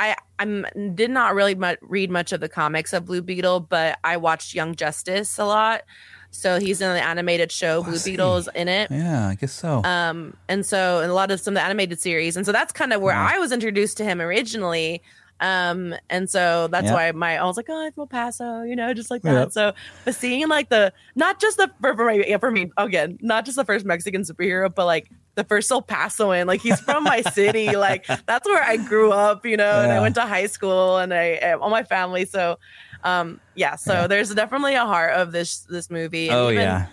I 0.00 0.16
I'm 0.38 0.64
did 0.94 1.10
not 1.10 1.34
really 1.34 1.56
read 1.80 2.10
much 2.10 2.32
of 2.32 2.40
the 2.40 2.48
comics 2.48 2.92
of 2.92 3.06
Blue 3.06 3.22
Beetle, 3.22 3.60
but 3.60 3.98
I 4.04 4.18
watched 4.18 4.54
Young 4.54 4.76
Justice 4.76 5.38
a 5.38 5.44
lot. 5.44 5.82
So 6.30 6.60
he's 6.60 6.80
in 6.80 6.92
the 6.94 7.02
animated 7.04 7.50
show. 7.50 7.82
Blue 7.82 7.98
Beetle's 8.04 8.48
in 8.54 8.68
it. 8.68 8.90
yeah 8.90 9.28
I 9.28 9.34
guess 9.34 9.52
so 9.52 9.82
Um, 9.84 10.36
and 10.48 10.64
so 10.64 11.00
and 11.00 11.10
a 11.10 11.14
lot 11.14 11.30
of 11.30 11.40
some 11.40 11.52
of 11.52 11.56
the 11.56 11.62
animated 11.64 11.98
series, 12.00 12.36
and 12.36 12.44
so 12.46 12.52
that's 12.52 12.72
kind 12.72 12.92
of 12.92 13.00
where 13.00 13.14
Yeah. 13.14 13.30
I 13.34 13.38
was 13.38 13.50
introduced 13.52 13.96
to 13.98 14.04
him 14.04 14.20
originally. 14.20 15.02
Um, 15.40 15.94
and 16.10 16.28
so 16.28 16.66
that's 16.66 16.86
Yeah. 16.86 16.94
why 16.94 17.12
my 17.12 17.38
I 17.38 17.44
was 17.44 17.56
like, 17.56 17.66
oh, 17.68 17.86
I'm 17.86 17.92
El 17.96 18.06
Paso, 18.08 18.62
you 18.62 18.74
know, 18.74 18.92
just 18.92 19.08
like 19.10 19.22
that. 19.22 19.32
Yeah. 19.32 19.48
So, 19.50 19.72
but 20.04 20.14
seeing 20.16 20.48
like 20.48 20.68
the 20.68 20.92
not 21.14 21.40
just 21.40 21.56
the 21.58 21.70
for, 21.80 21.94
for, 21.94 22.06
me, 22.06 22.36
for 22.38 22.50
me 22.50 22.70
again, 22.76 23.18
not 23.22 23.44
just 23.44 23.56
the 23.56 23.64
first 23.64 23.86
Mexican 23.86 24.22
superhero, 24.22 24.72
but 24.74 24.84
like 24.86 25.08
the 25.36 25.44
first 25.44 25.70
El 25.70 25.82
Pasoan, 25.82 26.46
like 26.46 26.60
he's 26.60 26.80
from 26.80 27.04
my 27.04 27.22
city, 27.22 27.76
like 27.76 28.04
that's 28.26 28.48
where 28.48 28.62
I 28.62 28.76
grew 28.78 29.12
up, 29.12 29.46
you 29.46 29.56
know, 29.56 29.80
and 29.82 29.92
I 29.92 30.00
went 30.00 30.16
to 30.16 30.22
high 30.22 30.46
school, 30.46 30.98
and 30.98 31.14
I 31.14 31.52
all 31.60 31.70
my 31.70 31.84
family. 31.84 32.24
So, 32.24 32.58
um, 33.04 33.40
yeah, 33.54 33.76
so 33.76 33.92
Yeah. 33.92 34.06
there's 34.06 34.34
definitely 34.34 34.74
a 34.74 34.84
heart 34.84 35.12
of 35.14 35.32
this 35.32 35.60
this 35.60 35.90
movie. 35.90 36.28
and 36.28 36.36
oh 36.36 36.50
even- 36.50 36.62
yeah 36.62 36.86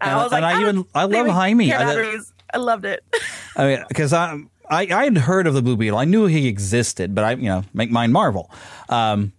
I 0.00 0.10
And- 0.10 0.16
was 0.18 0.30
like, 0.32 0.44
I 0.44 0.60
even- 0.60 0.84
I 0.94 1.04
love 1.04 1.26
Jaime. 1.26 1.72
I-. 1.72 2.18
I 2.54 2.58
loved 2.58 2.84
it. 2.84 3.04
I 3.56 3.66
mean, 3.66 3.84
because 3.88 4.12
I, 4.12 4.38
I 4.70 4.82
I 4.92 5.04
had 5.04 5.18
heard 5.18 5.46
of 5.46 5.54
the 5.54 5.60
Blue 5.62 5.76
Beetle. 5.76 5.98
I 5.98 6.04
knew 6.04 6.26
he 6.26 6.46
existed, 6.48 7.14
but 7.14 7.24
I 7.24 7.32
you 7.32 7.48
know 7.48 7.62
make 7.74 7.90
mine 7.90 8.12
Marvel. 8.12 8.50
Um, 8.88 9.32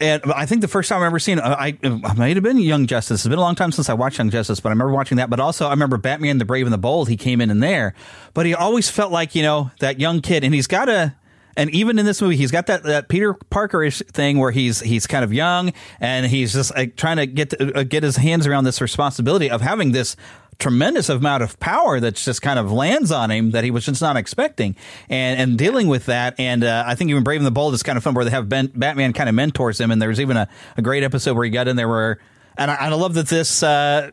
and 0.00 0.20
I 0.34 0.44
think 0.44 0.60
the 0.60 0.68
first 0.68 0.88
time 0.88 0.96
I 0.96 1.00
remember 1.02 1.20
seeing, 1.20 1.38
I, 1.40 1.78
I 1.82 2.14
might 2.14 2.36
have 2.36 2.42
been 2.42 2.58
Young 2.58 2.86
Justice. 2.88 3.20
It's 3.20 3.28
been 3.28 3.38
a 3.38 3.40
long 3.40 3.54
time 3.54 3.70
since 3.70 3.88
I 3.88 3.94
watched 3.94 4.18
Young 4.18 4.28
Justice, 4.28 4.58
but 4.58 4.70
I 4.70 4.72
remember 4.72 4.92
watching 4.92 5.16
that. 5.18 5.30
But 5.30 5.38
also, 5.38 5.68
I 5.68 5.70
remember 5.70 5.96
Batman: 5.96 6.38
The 6.38 6.44
Brave 6.44 6.66
and 6.66 6.72
the 6.72 6.78
Bold. 6.78 7.08
He 7.08 7.16
came 7.16 7.40
in 7.40 7.48
in 7.48 7.60
there, 7.60 7.94
but 8.34 8.44
he 8.44 8.54
always 8.54 8.90
felt 8.90 9.12
like 9.12 9.34
you 9.36 9.42
know 9.42 9.70
that 9.78 10.00
young 10.00 10.20
kid, 10.20 10.42
and 10.44 10.52
he's 10.52 10.66
got 10.66 10.88
a. 10.88 11.14
And 11.56 11.70
even 11.70 11.98
in 11.98 12.06
this 12.06 12.20
movie, 12.20 12.36
he's 12.36 12.50
got 12.50 12.66
that, 12.66 12.82
that 12.84 13.08
Peter 13.08 13.34
Parker-ish 13.34 13.98
thing 14.12 14.38
where 14.38 14.50
he's 14.50 14.80
he's 14.80 15.06
kind 15.06 15.24
of 15.24 15.32
young 15.32 15.72
and 16.00 16.26
he's 16.26 16.52
just 16.52 16.74
like 16.74 16.96
trying 16.96 17.18
to 17.18 17.26
get 17.26 17.50
to, 17.50 17.78
uh, 17.78 17.82
get 17.82 18.02
his 18.02 18.16
hands 18.16 18.46
around 18.46 18.64
this 18.64 18.80
responsibility 18.80 19.50
of 19.50 19.60
having 19.60 19.92
this 19.92 20.16
tremendous 20.58 21.08
amount 21.08 21.42
of 21.42 21.58
power 21.58 22.00
that's 22.00 22.24
just 22.24 22.40
kind 22.40 22.58
of 22.58 22.70
lands 22.70 23.10
on 23.10 23.30
him 23.30 23.50
that 23.50 23.64
he 23.64 23.70
was 23.70 23.84
just 23.84 24.00
not 24.00 24.16
expecting, 24.16 24.76
and 25.08 25.40
and 25.40 25.58
dealing 25.58 25.88
with 25.88 26.06
that. 26.06 26.34
And 26.38 26.64
uh, 26.64 26.84
I 26.86 26.94
think 26.94 27.10
even 27.10 27.22
Brave 27.22 27.40
and 27.40 27.46
the 27.46 27.50
Bold 27.50 27.74
is 27.74 27.82
kind 27.82 27.96
of 27.96 28.04
fun 28.04 28.14
where 28.14 28.24
they 28.24 28.30
have 28.30 28.48
ben, 28.48 28.70
Batman 28.74 29.12
kind 29.12 29.28
of 29.28 29.34
mentors 29.34 29.80
him, 29.80 29.90
and 29.90 30.00
there's 30.00 30.20
even 30.20 30.36
a, 30.36 30.48
a 30.76 30.82
great 30.82 31.02
episode 31.02 31.36
where 31.36 31.44
he 31.44 31.50
got 31.50 31.68
in 31.68 31.76
there 31.76 31.88
where, 31.88 32.18
and 32.56 32.70
I, 32.70 32.74
and 32.74 32.94
I 32.94 32.96
love 32.96 33.14
that 33.14 33.26
this. 33.26 33.62
Uh, 33.62 34.10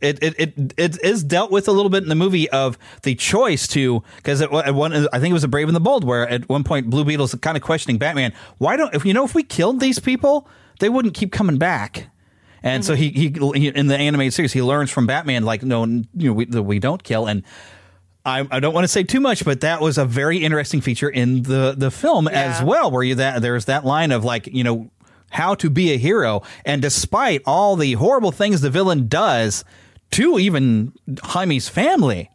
it, 0.00 0.22
it 0.22 0.34
it 0.38 0.74
it 0.76 1.04
is 1.04 1.22
dealt 1.24 1.50
with 1.50 1.68
a 1.68 1.72
little 1.72 1.90
bit 1.90 2.02
in 2.02 2.08
the 2.08 2.14
movie 2.14 2.48
of 2.50 2.78
the 3.02 3.14
choice 3.14 3.66
to 3.68 4.02
because 4.16 4.40
at 4.40 4.74
one 4.74 4.92
I 5.12 5.18
think 5.20 5.30
it 5.30 5.34
was 5.34 5.44
a 5.44 5.48
Brave 5.48 5.68
and 5.68 5.76
the 5.76 5.80
Bold 5.80 6.04
where 6.04 6.28
at 6.28 6.48
one 6.48 6.64
point 6.64 6.90
Blue 6.90 7.04
Beetle's 7.04 7.34
kind 7.36 7.56
of 7.56 7.62
questioning 7.62 7.98
Batman 7.98 8.32
why 8.58 8.76
don't 8.76 8.94
if 8.94 9.04
you 9.04 9.14
know 9.14 9.24
if 9.24 9.34
we 9.34 9.42
killed 9.42 9.80
these 9.80 9.98
people 9.98 10.48
they 10.80 10.88
wouldn't 10.88 11.14
keep 11.14 11.32
coming 11.32 11.58
back. 11.58 12.08
And 12.62 12.84
so 12.84 12.94
he, 12.94 13.08
he 13.10 13.28
he 13.54 13.68
in 13.68 13.86
the 13.86 13.96
animated 13.96 14.34
series 14.34 14.52
he 14.52 14.60
learns 14.60 14.90
from 14.90 15.06
Batman 15.06 15.44
like 15.44 15.62
no 15.62 15.84
you 15.84 16.06
know 16.14 16.32
we, 16.32 16.44
we 16.44 16.78
don't 16.78 17.02
kill. 17.02 17.26
And 17.26 17.42
I, 18.24 18.46
I 18.50 18.60
don't 18.60 18.74
want 18.74 18.84
to 18.84 18.88
say 18.88 19.02
too 19.02 19.20
much, 19.20 19.44
but 19.44 19.62
that 19.62 19.80
was 19.80 19.96
a 19.96 20.04
very 20.04 20.38
interesting 20.38 20.80
feature 20.80 21.08
in 21.08 21.42
the 21.42 21.74
the 21.76 21.90
film 21.90 22.28
as 22.28 22.62
well, 22.62 22.90
where 22.90 23.02
you 23.02 23.14
that 23.14 23.40
there's 23.40 23.64
that 23.64 23.84
line 23.84 24.12
of 24.12 24.24
like 24.24 24.46
you 24.46 24.62
know 24.62 24.90
how 25.30 25.54
to 25.54 25.70
be 25.70 25.92
a 25.92 25.96
hero, 25.96 26.42
and 26.66 26.82
despite 26.82 27.40
all 27.46 27.76
the 27.76 27.94
horrible 27.94 28.32
things 28.32 28.60
the 28.60 28.70
villain 28.70 29.08
does 29.08 29.64
to 30.12 30.38
even 30.38 30.92
Jaime's 31.22 31.68
family, 31.68 32.30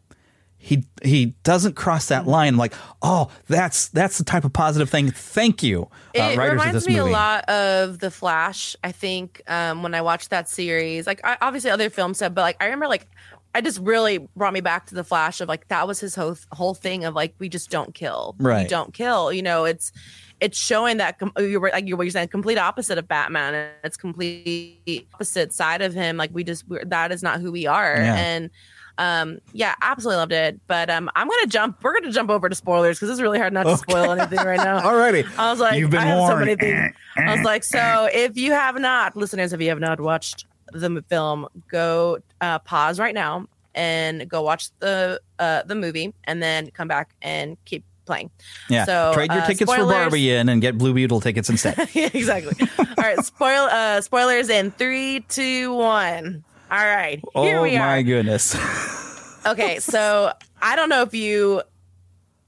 he 0.58 0.84
he 1.02 1.26
doesn't 1.44 1.76
cross 1.76 2.08
that 2.08 2.26
line. 2.26 2.56
Like, 2.56 2.74
oh, 3.02 3.30
that's 3.46 3.88
that's 3.88 4.18
the 4.18 4.24
type 4.24 4.44
of 4.44 4.52
positive 4.52 4.90
thing. 4.90 5.10
Thank 5.10 5.62
you, 5.62 5.82
uh, 6.18 6.22
it 6.22 6.38
reminds 6.38 6.86
me 6.88 6.96
movie. 6.96 7.10
a 7.10 7.12
lot 7.12 7.48
of 7.48 7.98
the 8.00 8.10
Flash. 8.10 8.74
I 8.82 8.92
think 8.92 9.42
um, 9.46 9.82
when 9.82 9.94
I 9.94 10.00
watched 10.02 10.30
that 10.30 10.48
series, 10.48 11.06
like 11.06 11.20
I, 11.24 11.36
obviously 11.40 11.70
other 11.70 11.88
films 11.90 12.18
said, 12.18 12.34
but 12.34 12.42
like 12.42 12.56
I 12.60 12.64
remember 12.64 12.88
like 12.88 13.06
I 13.54 13.60
just 13.60 13.78
really 13.78 14.18
brought 14.36 14.52
me 14.52 14.60
back 14.60 14.86
to 14.86 14.94
the 14.94 15.04
Flash 15.04 15.40
of 15.40 15.48
like 15.48 15.68
that 15.68 15.86
was 15.86 16.00
his 16.00 16.14
whole 16.14 16.36
whole 16.52 16.74
thing 16.74 17.04
of 17.04 17.14
like 17.14 17.34
we 17.38 17.48
just 17.48 17.70
don't 17.70 17.94
kill, 17.94 18.34
Right. 18.38 18.64
we 18.64 18.68
don't 18.68 18.92
kill. 18.92 19.32
You 19.32 19.42
know, 19.42 19.64
it's 19.66 19.92
it's 20.40 20.58
showing 20.58 20.98
that 20.98 21.18
com- 21.18 21.32
you 21.38 21.58
were 21.60 21.70
like 21.72 21.86
you 21.86 21.96
were 21.96 22.08
saying 22.10 22.28
complete 22.28 22.58
opposite 22.58 22.98
of 22.98 23.08
Batman. 23.08 23.70
It's 23.84 23.96
complete 23.96 25.06
opposite 25.14 25.52
side 25.52 25.82
of 25.82 25.94
him. 25.94 26.16
Like 26.16 26.30
we 26.32 26.44
just 26.44 26.68
we're, 26.68 26.84
that 26.84 27.12
is 27.12 27.22
not 27.22 27.40
who 27.40 27.50
we 27.52 27.66
are, 27.66 27.96
Yeah. 27.96 28.14
and 28.16 28.50
um 28.98 29.38
yeah 29.52 29.74
absolutely 29.82 30.16
loved 30.16 30.32
it 30.32 30.58
but 30.68 30.88
um 30.88 31.10
i'm 31.14 31.28
gonna 31.28 31.46
jump 31.46 31.76
we're 31.82 31.92
gonna 31.92 32.10
jump 32.10 32.30
over 32.30 32.48
to 32.48 32.54
spoilers 32.54 32.96
because 32.96 33.10
it's 33.10 33.20
really 33.20 33.38
hard 33.38 33.52
not 33.52 33.64
to 33.64 33.76
spoil 33.76 34.10
anything 34.10 34.38
right 34.38 34.56
now 34.56 34.80
Alrighty. 34.90 35.22
i 35.36 35.50
was 35.50 35.60
like 35.60 35.78
You've 35.78 35.90
been 35.90 36.00
i 36.00 36.06
have 36.06 36.30
so 36.30 36.36
many 36.38 36.56
things 36.56 36.94
i 37.18 37.36
was 37.36 37.44
like 37.44 37.62
so 37.64 38.08
if 38.10 38.38
you 38.38 38.52
have 38.52 38.78
not 38.80 39.14
listeners 39.14 39.52
if 39.52 39.60
you 39.60 39.68
have 39.68 39.80
not 39.80 40.00
watched 40.00 40.46
the 40.72 41.04
film 41.10 41.46
go 41.70 42.16
uh 42.40 42.58
pause 42.60 42.98
right 42.98 43.14
now 43.14 43.46
and 43.74 44.30
go 44.30 44.40
watch 44.40 44.70
the 44.78 45.20
uh 45.40 45.62
the 45.64 45.74
movie 45.74 46.14
and 46.24 46.42
then 46.42 46.70
come 46.70 46.88
back 46.88 47.10
and 47.20 47.58
keep 47.66 47.84
playing 48.06 48.30
Yeah, 48.70 48.84
so 48.84 49.12
trade 49.12 49.30
your 49.32 49.42
uh, 49.42 49.46
tickets 49.46 49.72
for 49.72 49.84
Barbie 49.84 50.30
in 50.32 50.48
and 50.48 50.62
get 50.62 50.78
Blue 50.78 50.94
Beetle 50.94 51.20
tickets 51.20 51.50
instead. 51.50 51.76
yeah, 51.92 52.08
exactly. 52.14 52.54
All 52.78 52.86
right, 52.96 53.18
spoil 53.24 53.68
uh 53.70 54.00
spoilers 54.00 54.48
in 54.48 54.70
three, 54.70 55.20
two, 55.28 55.74
one. 55.74 56.44
All 56.70 56.78
right, 56.78 57.20
here 57.34 57.58
oh 57.58 57.62
we 57.62 57.78
my 57.78 58.02
goodness. 58.02 58.56
Okay, 59.46 59.78
so 59.78 60.32
I 60.60 60.74
don't 60.74 60.88
know 60.88 61.02
if 61.02 61.14
you. 61.14 61.62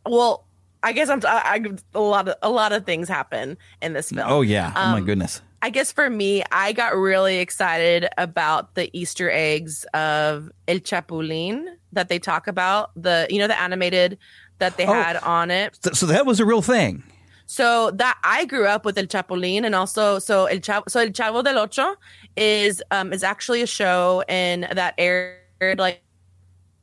Well, 0.05 0.45
I 0.83 0.93
guess 0.93 1.09
I'm. 1.09 1.21
I, 1.25 1.43
I 1.65 1.65
a 1.95 2.01
lot 2.01 2.29
of 2.29 2.35
a 2.43 2.51
lot 2.51 2.73
of 2.73 2.85
things 2.85 3.09
happen 3.09 3.57
in 3.81 3.93
this 3.93 4.11
film. 4.11 4.27
oh 4.29 4.41
yeah. 4.41 4.73
oh 4.75 4.91
my 4.93 4.99
Um, 4.99 5.05
goodness. 5.05 5.41
I 5.61 5.71
guess 5.71 5.91
for 5.91 6.09
me, 6.09 6.43
I 6.53 6.73
got 6.73 6.97
really 6.97 7.39
excited 7.39 8.09
about 8.17 8.75
the 8.75 8.91
Easter 8.97 9.29
eggs 9.31 9.85
of 9.95 10.51
El 10.69 10.79
Chapulín 10.79 11.65
that 11.93 12.09
they 12.09 12.19
talk 12.19 12.47
about. 12.47 12.91
The 13.01 13.27
you 13.31 13.39
know 13.39 13.47
the 13.49 13.61
animated 13.61 14.19
that 14.59 14.77
they 14.77 14.87
Oh. 14.87 14.93
had 14.93 15.17
on 15.17 15.51
it. 15.51 15.79
So, 15.83 15.93
so 15.93 16.07
that 16.07 16.27
was 16.27 16.41
a 16.41 16.45
real 16.45 16.63
thing. 16.63 17.03
So 17.47 17.91
that 17.93 18.19
I 18.25 18.45
grew 18.45 18.67
up 18.67 18.85
with 18.85 18.99
El 18.99 19.07
Chapulín, 19.07 19.65
and 19.65 19.75
also 19.75 20.19
so 20.19 20.45
El 20.47 20.59
Chavo, 20.59 20.83
so 20.89 21.01
El 21.01 21.09
Chavo 21.09 21.43
del 21.43 21.59
Ocho 21.59 21.95
is 22.37 22.83
um 22.91 23.13
is 23.13 23.23
actually 23.25 23.63
a 23.63 23.67
show 23.67 24.23
and 24.29 24.65
that 24.71 24.95
aired 24.99 25.79
like 25.79 26.03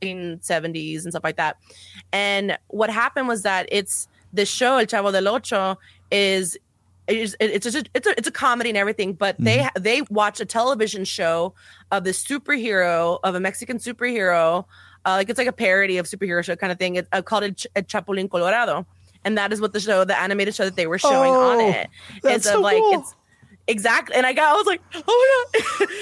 in 0.01 0.39
seventies 0.41 1.05
and 1.05 1.13
stuff 1.13 1.23
like 1.23 1.37
that. 1.37 1.57
And 2.11 2.57
what 2.67 2.89
happened 2.89 3.27
was 3.27 3.43
that 3.43 3.67
it's 3.71 4.07
the 4.33 4.45
show 4.45 4.77
El 4.77 4.85
Chavo 4.85 5.11
del 5.11 5.27
Ocho 5.27 5.77
is 6.11 6.57
it's 7.07 7.35
it's 7.39 7.71
just 7.71 7.89
it's 7.93 8.07
a 8.07 8.17
it's 8.17 8.27
a 8.27 8.31
comedy 8.31 8.69
and 8.71 8.77
everything, 8.77 9.13
but 9.13 9.35
they 9.37 9.59
Mm-hmm. 9.59 9.83
they 9.83 10.01
watch 10.09 10.39
a 10.41 10.45
television 10.45 11.05
show 11.05 11.53
of 11.91 12.03
the 12.05 12.09
superhero 12.09 13.19
of 13.23 13.35
a 13.35 13.39
Mexican 13.39 13.77
superhero, 13.77 14.65
uh, 15.05 15.11
like 15.11 15.29
it's 15.29 15.37
like 15.37 15.47
a 15.47 15.53
parody 15.53 15.97
of 15.97 16.05
superhero 16.05 16.43
show 16.43 16.55
kind 16.55 16.71
of 16.71 16.79
thing. 16.79 16.95
It's 16.95 17.09
uh, 17.11 17.21
called 17.21 17.43
El, 17.43 17.51
Ch- 17.51 17.67
El 17.75 17.83
Chapulín 17.83 18.29
Colorado, 18.29 18.85
and 19.23 19.37
that 19.37 19.53
is 19.53 19.61
what 19.61 19.73
the 19.73 19.79
show, 19.79 20.03
the 20.03 20.17
animated 20.19 20.55
show 20.55 20.65
that 20.65 20.75
they 20.75 20.87
were 20.87 20.97
showing 20.99 21.31
on 21.33 21.57
Oh, 21.61 21.69
it. 21.69 21.87
that's 22.23 22.35
it's 22.37 22.45
so 22.45 22.55
of 22.57 22.61
like 22.61 22.77
cool. 22.77 22.99
it's 23.01 23.15
exactly, 23.67 24.15
and 24.15 24.25
I 24.25 24.33
got 24.33 24.53
I 24.53 24.57
was 24.57 24.65
like, 24.67 24.81
oh 24.93 25.49
my 25.53 25.59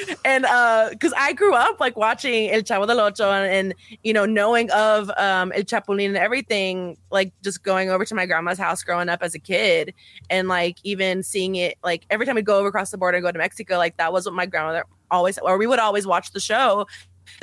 god, 0.07 0.17
and 0.25 0.45
uh, 0.45 0.89
because 0.91 1.13
I 1.17 1.33
grew 1.33 1.53
up 1.53 1.79
like 1.79 1.95
watching 1.95 2.49
El 2.49 2.61
Chavo 2.61 2.85
del 2.87 2.99
Ocho 2.99 3.31
and, 3.31 3.51
and 3.53 3.73
you 4.03 4.13
know 4.13 4.25
knowing 4.25 4.69
of 4.71 5.09
um 5.17 5.51
El 5.53 5.61
Chapulín 5.63 6.07
and 6.07 6.17
everything, 6.17 6.97
like 7.11 7.33
just 7.43 7.63
going 7.63 7.89
over 7.89 8.05
to 8.05 8.15
my 8.15 8.25
grandma's 8.25 8.57
house 8.57 8.83
growing 8.83 9.09
up 9.09 9.21
as 9.21 9.33
a 9.35 9.39
kid, 9.39 9.93
and 10.29 10.47
like 10.47 10.77
even 10.83 11.23
seeing 11.23 11.55
it 11.55 11.77
like 11.83 12.05
every 12.09 12.25
time 12.25 12.35
we 12.35 12.41
go 12.41 12.57
over 12.59 12.67
across 12.69 12.91
the 12.91 12.97
border 12.97 13.17
and 13.17 13.23
go 13.25 13.31
to 13.31 13.37
Mexico, 13.39 13.77
like 13.77 13.97
that 13.97 14.11
was 14.13 14.25
what 14.25 14.33
my 14.33 14.45
grandmother 14.45 14.85
always, 15.11 15.37
or 15.39 15.57
we 15.57 15.67
would 15.67 15.79
always 15.79 16.07
watch 16.07 16.31
the 16.31 16.39
show 16.39 16.87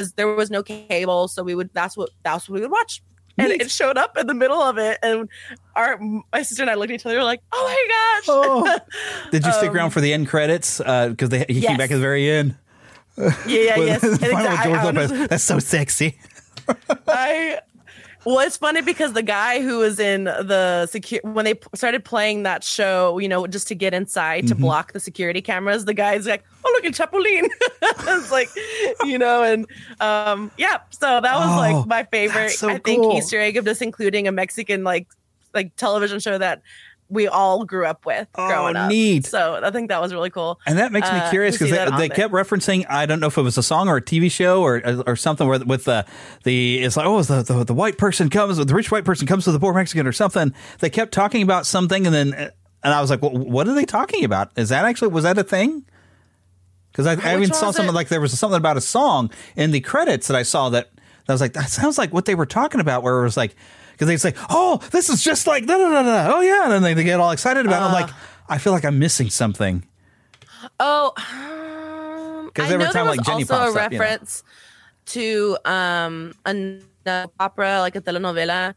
because 0.00 0.12
there 0.14 0.28
was 0.34 0.50
no 0.50 0.62
cable, 0.62 1.28
so 1.28 1.42
we 1.42 1.54
would 1.54 1.70
that's 1.74 1.96
what 1.96 2.08
that's 2.22 2.48
what 2.48 2.54
we 2.56 2.60
would 2.62 2.70
watch. 2.70 3.02
And 3.38 3.48
Neat. 3.50 3.60
it 3.62 3.70
showed 3.70 3.96
up 3.96 4.16
in 4.18 4.26
the 4.26 4.34
middle 4.34 4.60
of 4.60 4.76
it, 4.78 4.98
and 5.02 5.28
our 5.76 5.98
my 6.32 6.42
sister 6.42 6.62
and 6.62 6.70
I 6.70 6.74
looked 6.74 6.90
at 6.90 6.96
each 6.96 7.06
other, 7.06 7.14
we 7.14 7.18
were 7.18 7.24
like, 7.24 7.40
"Oh 7.52 7.64
my 8.26 8.72
gosh!" 8.74 8.80
Did 9.30 9.44
you 9.46 9.52
stick 9.52 9.70
Um, 9.70 9.76
around 9.76 9.90
for 9.90 10.00
the 10.00 10.12
end 10.12 10.28
credits? 10.28 10.78
Because 10.78 11.28
they 11.28 11.44
he 11.48 11.60
came 11.60 11.76
back 11.76 11.90
at 11.90 11.94
the 11.94 12.00
very 12.00 12.28
end. 12.30 12.56
yeah, 13.16 13.32
yeah, 13.46 13.76
With- 13.78 13.86
yes. 13.88 14.02
And 14.02 14.14
exactly- 14.14 14.72
George 14.72 14.78
I 14.80 14.84
Lopez. 14.84 15.28
That's 15.28 15.44
so 15.44 15.58
sexy. 15.58 16.18
I 17.06 17.60
well, 18.24 18.40
it's 18.40 18.56
funny 18.56 18.82
because 18.82 19.12
the 19.14 19.22
guy 19.22 19.60
who 19.62 19.78
was 19.78 19.98
in 19.98 20.24
the 20.24 20.86
secure 20.86 21.20
when 21.24 21.44
they 21.44 21.54
started 21.74 22.04
playing 22.04 22.42
that 22.42 22.62
show, 22.62 23.18
you 23.18 23.28
know, 23.28 23.46
just 23.46 23.68
to 23.68 23.74
get 23.74 23.94
inside 23.94 24.46
to 24.48 24.54
Mhm. 24.54 24.60
block 24.60 24.92
the 24.92 25.00
security 25.00 25.40
cameras, 25.40 25.84
the 25.86 25.94
guy's 25.94 26.26
like, 26.26 26.44
"Oh, 26.64 26.70
look 26.74 26.84
at 26.84 26.92
Chapulín!" 26.92 27.48
it's 27.82 28.30
like, 28.30 28.48
you 29.04 29.18
know, 29.18 29.42
and 29.42 29.66
um, 30.00 30.50
yeah. 30.58 30.78
So 30.90 31.20
that 31.20 31.34
was 31.36 31.50
Oh, 31.50 31.56
like 31.56 31.86
my 31.86 32.04
favorite. 32.04 32.50
so 32.50 32.68
I 32.68 32.78
think 32.78 33.02
cool. 33.02 33.16
Easter 33.16 33.40
egg 33.40 33.56
of 33.56 33.64
just 33.64 33.80
including 33.82 34.28
a 34.28 34.32
Mexican 34.32 34.84
like 34.84 35.06
like 35.52 35.74
television 35.76 36.20
show 36.20 36.38
that 36.38 36.62
we 37.10 37.26
all 37.28 37.64
grew 37.64 37.84
up 37.84 38.06
with 38.06 38.28
growing 38.32 38.76
up. 38.76 38.86
Oh, 38.86 38.88
neat. 38.88 39.26
So 39.26 39.60
I 39.62 39.70
think 39.70 39.88
that 39.88 40.00
was 40.00 40.14
really 40.14 40.30
cool. 40.30 40.60
And 40.66 40.78
that 40.78 40.92
makes 40.92 41.10
me 41.10 41.18
uh, 41.18 41.28
curious 41.30 41.56
because 41.56 41.70
that 41.72 41.90
they, 41.98 42.08
they 42.08 42.14
kept 42.14 42.32
referencing. 42.32 42.86
I 42.88 43.04
don't 43.06 43.20
know 43.20 43.26
if 43.26 43.36
it 43.36 43.42
was 43.42 43.58
a 43.58 43.62
song 43.62 43.88
or 43.88 43.96
a 43.96 44.02
TV 44.02 44.30
show 44.30 44.62
or 44.62 44.80
or 45.06 45.16
something 45.16 45.46
where 45.46 45.58
with 45.58 45.84
the 45.84 46.06
the 46.44 46.82
it's 46.82 46.96
like 46.96 47.06
oh 47.06 47.22
the, 47.22 47.42
the 47.42 47.64
the 47.64 47.74
white 47.74 47.98
person 47.98 48.30
comes 48.30 48.56
the 48.56 48.74
rich 48.74 48.90
white 48.90 49.04
person 49.04 49.26
comes 49.26 49.44
to 49.44 49.52
the 49.52 49.60
poor 49.60 49.74
Mexican 49.74 50.06
or 50.06 50.12
something. 50.12 50.54
They 50.78 50.90
kept 50.90 51.12
talking 51.12 51.42
about 51.42 51.66
something 51.66 52.06
and 52.06 52.14
then 52.14 52.50
and 52.82 52.94
I 52.94 53.00
was 53.00 53.10
like, 53.10 53.20
well, 53.20 53.36
what 53.36 53.68
are 53.68 53.74
they 53.74 53.84
talking 53.84 54.24
about? 54.24 54.52
Is 54.56 54.70
that 54.70 54.84
actually 54.84 55.08
was 55.08 55.24
that 55.24 55.36
a 55.36 55.44
thing? 55.44 55.84
Because 56.92 57.06
I, 57.06 57.32
I 57.32 57.36
even 57.36 57.52
saw 57.52 57.70
something 57.70 57.88
it? 57.88 57.94
like 57.94 58.08
there 58.08 58.20
was 58.20 58.36
something 58.38 58.56
about 58.56 58.76
a 58.76 58.80
song 58.80 59.30
in 59.56 59.70
the 59.70 59.80
credits 59.80 60.28
that 60.28 60.36
I 60.36 60.42
saw 60.42 60.70
that 60.70 60.90
I 61.28 61.32
was 61.32 61.40
like 61.40 61.52
that 61.54 61.70
sounds 61.70 61.98
like 61.98 62.12
what 62.12 62.24
they 62.24 62.34
were 62.34 62.46
talking 62.46 62.80
about. 62.80 63.02
Where 63.02 63.20
it 63.20 63.24
was 63.24 63.36
like 63.36 63.54
because 64.00 64.08
they 64.08 64.16
say 64.16 64.34
oh 64.48 64.78
this 64.92 65.10
is 65.10 65.22
just 65.22 65.46
like 65.46 65.66
da 65.66 65.76
da 65.76 65.88
da 65.90 66.02
da 66.02 66.34
oh 66.34 66.40
yeah 66.40 66.62
and 66.64 66.72
then 66.72 66.82
they, 66.82 66.94
they 66.94 67.04
get 67.04 67.20
all 67.20 67.30
excited 67.32 67.66
about 67.66 67.82
it. 67.82 67.84
I'm 67.84 67.90
Uh. 67.90 68.00
like 68.06 68.10
I 68.48 68.56
feel 68.58 68.72
like 68.72 68.84
I'm 68.86 68.98
missing 68.98 69.28
something. 69.30 69.84
Oh, 70.80 71.12
Because 72.46 72.70
I 72.70 72.74
every 72.74 72.86
know 72.86 72.92
time 72.92 73.04
there 73.06 73.16
like 73.16 73.18
was 73.20 73.26
Jenny 73.26 73.42
also 73.42 73.54
pops 73.54 73.76
a 73.76 73.80
up, 73.80 73.92
you 73.92 73.98
know. 73.98 74.04
reference 74.04 74.42
to 75.06 75.58
um 75.64 76.34
an 76.46 76.82
uh, 77.06 77.26
opera, 77.38 77.80
like 77.80 77.94
a 77.96 78.00
telenovela. 78.00 78.74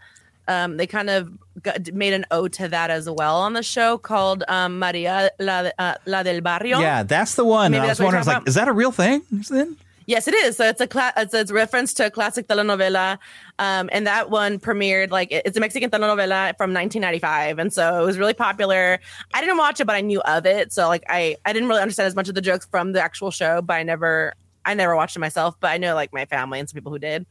Um, 0.48 0.76
they 0.76 0.88
kind 0.88 1.10
of 1.10 1.32
got, 1.62 1.92
made 1.94 2.12
an 2.14 2.26
ode 2.30 2.52
to 2.54 2.68
that 2.68 2.90
as 2.92 3.10
well 3.10 3.38
on 3.38 3.54
the 3.54 3.64
show 3.64 3.98
called 3.98 4.44
um, 4.50 4.78
Maria 4.78 5.32
La, 5.40 5.70
uh, 5.80 5.96
La 6.06 6.22
del 6.22 6.42
Barrio. 6.42 6.80
Yeah, 6.82 7.04
that's 7.04 7.36
the 7.36 7.46
one. 7.46 7.72
Maybe 7.72 7.80
I 7.80 7.88
was 7.88 7.98
that's 7.98 8.00
what 8.00 8.06
you're 8.06 8.08
wondering, 8.08 8.18
I 8.18 8.20
was 8.20 8.28
like, 8.28 8.38
about. 8.38 8.48
is 8.50 8.56
that 8.56 8.68
a 8.68 8.74
real 8.74 8.92
thing? 8.92 9.22
Then? 9.50 9.78
Yes, 10.06 10.28
it 10.28 10.34
is. 10.34 10.58
So 10.58 10.68
it's 10.68 10.82
a 10.82 10.88
cla- 10.88 11.14
it's, 11.18 11.34
it's 11.34 11.52
a 11.52 11.54
reference 11.54 11.94
to 11.96 12.08
a 12.08 12.12
classic 12.12 12.48
telenovela, 12.48 13.18
um, 13.60 13.90
and 13.92 14.06
that 14.08 14.30
one 14.30 14.60
premiered 14.60 15.12
like 15.12 15.30
it's 15.32 15.56
a 15.56 15.60
Mexican 15.60 15.90
telenovela 15.90 16.56
from 16.58 16.74
1995, 16.74 17.60
and 17.60 17.74
so 17.74 18.02
it 18.02 18.06
was 18.06 18.18
really 18.18 18.34
popular. 18.34 19.00
I 19.34 19.42
didn't 19.42 19.58
watch 19.58 19.80
it, 19.80 19.86
but 19.86 19.96
I 19.96 20.02
knew 20.02 20.22
of 20.22 20.46
it, 20.46 20.74
so 20.74 20.88
like 20.88 21.04
I 21.08 21.38
I 21.46 21.54
didn't 21.54 21.70
really 21.70 21.82
understand 21.82 22.08
as 22.08 22.16
much 22.16 22.30
of 22.30 22.36
the 22.36 22.42
jokes 22.42 22.66
from 22.66 22.92
the 22.92 23.02
actual 23.02 23.32
show, 23.32 23.62
but 23.62 23.76
I 23.76 23.84
never 23.84 24.34
I 24.66 24.74
never 24.74 24.96
watched 24.96 25.16
it 25.16 25.20
myself, 25.20 25.56
but 25.60 25.72
I 25.72 25.78
know 25.78 25.96
like 25.96 26.14
my 26.14 26.26
family 26.26 26.60
and 26.60 26.70
some 26.70 26.76
people 26.76 26.92
who 26.92 27.00
did. 27.00 27.26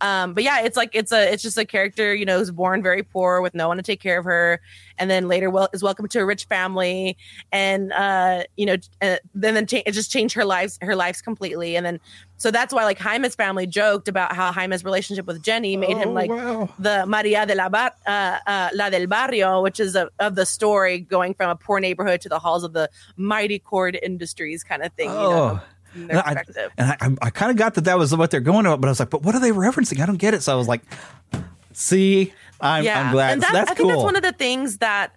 Um, 0.00 0.32
but 0.34 0.44
yeah, 0.44 0.60
it's 0.60 0.76
like 0.76 0.90
it's 0.94 1.10
a 1.12 1.32
it's 1.32 1.42
just 1.42 1.58
a 1.58 1.64
character 1.64 2.14
you 2.14 2.24
know 2.24 2.38
who's 2.38 2.50
born 2.52 2.82
very 2.82 3.02
poor 3.02 3.40
with 3.40 3.54
no 3.54 3.66
one 3.68 3.76
to 3.78 3.82
take 3.82 4.00
care 4.00 4.18
of 4.18 4.24
her, 4.24 4.60
and 4.96 5.10
then 5.10 5.26
later 5.26 5.50
well 5.50 5.68
is 5.72 5.82
welcomed 5.82 6.10
to 6.12 6.20
a 6.20 6.24
rich 6.24 6.44
family, 6.44 7.16
and 7.50 7.92
uh, 7.92 8.44
you 8.56 8.66
know 8.66 8.76
uh, 9.02 9.16
then 9.34 9.54
then 9.54 9.66
cha- 9.66 9.82
it 9.84 9.92
just 9.92 10.12
changed 10.12 10.34
her 10.36 10.44
lives 10.44 10.78
her 10.82 10.94
lives 10.94 11.20
completely, 11.20 11.74
and 11.76 11.84
then 11.84 11.98
so 12.36 12.52
that's 12.52 12.72
why 12.72 12.84
like 12.84 12.98
Jaime's 13.00 13.34
family 13.34 13.66
joked 13.66 14.06
about 14.06 14.32
how 14.36 14.52
Jaime's 14.52 14.84
relationship 14.84 15.26
with 15.26 15.42
Jenny 15.42 15.76
made 15.76 15.96
him 15.96 16.10
Oh, 16.10 16.12
like 16.12 16.30
wow. 16.30 16.68
the 16.78 17.04
Maria 17.04 17.44
de 17.46 17.56
la 17.56 17.68
Bar- 17.68 17.94
uh, 18.06 18.38
uh, 18.46 18.68
La 18.74 18.90
del 18.90 19.08
Barrio, 19.08 19.60
which 19.62 19.80
is 19.80 19.96
a, 19.96 20.08
of 20.20 20.36
the 20.36 20.46
story 20.46 21.00
going 21.00 21.34
from 21.34 21.50
a 21.50 21.56
poor 21.56 21.80
neighborhood 21.80 22.20
to 22.20 22.28
the 22.28 22.38
halls 22.38 22.62
of 22.62 22.72
the 22.72 22.88
mighty 23.16 23.58
Kord 23.58 23.98
industries 24.00 24.62
kind 24.62 24.82
of 24.84 24.92
thing. 24.92 25.08
You 25.08 25.14
know, 25.16 25.60
Oh. 25.60 25.60
And 25.94 26.12
I, 26.12 26.44
and 26.76 26.90
I, 27.20 27.26
I, 27.26 27.30
kind 27.30 27.50
of 27.50 27.56
got 27.56 27.74
that 27.74 27.84
that 27.84 27.98
was 27.98 28.14
what 28.14 28.30
they're 28.30 28.40
going 28.40 28.66
about, 28.66 28.80
but 28.80 28.88
I 28.88 28.90
was 28.90 29.00
like, 29.00 29.10
but 29.10 29.22
what 29.22 29.34
are 29.34 29.40
they 29.40 29.50
referencing? 29.50 30.00
I 30.00 30.06
don't 30.06 30.16
get 30.16 30.34
it. 30.34 30.42
So 30.42 30.52
I 30.52 30.56
was 30.56 30.68
like, 30.68 30.82
see, 31.72 32.32
I'm, 32.60 32.86
I'm 32.86 33.12
glad. 33.12 33.32
And 33.32 33.42
So 33.42 33.52
that's 33.52 33.70
I 33.70 33.74
think 33.74 33.88
cool. 33.88 33.88
that's 33.88 34.02
one 34.02 34.16
of 34.16 34.22
the 34.22 34.32
things 34.32 34.78
that 34.78 35.14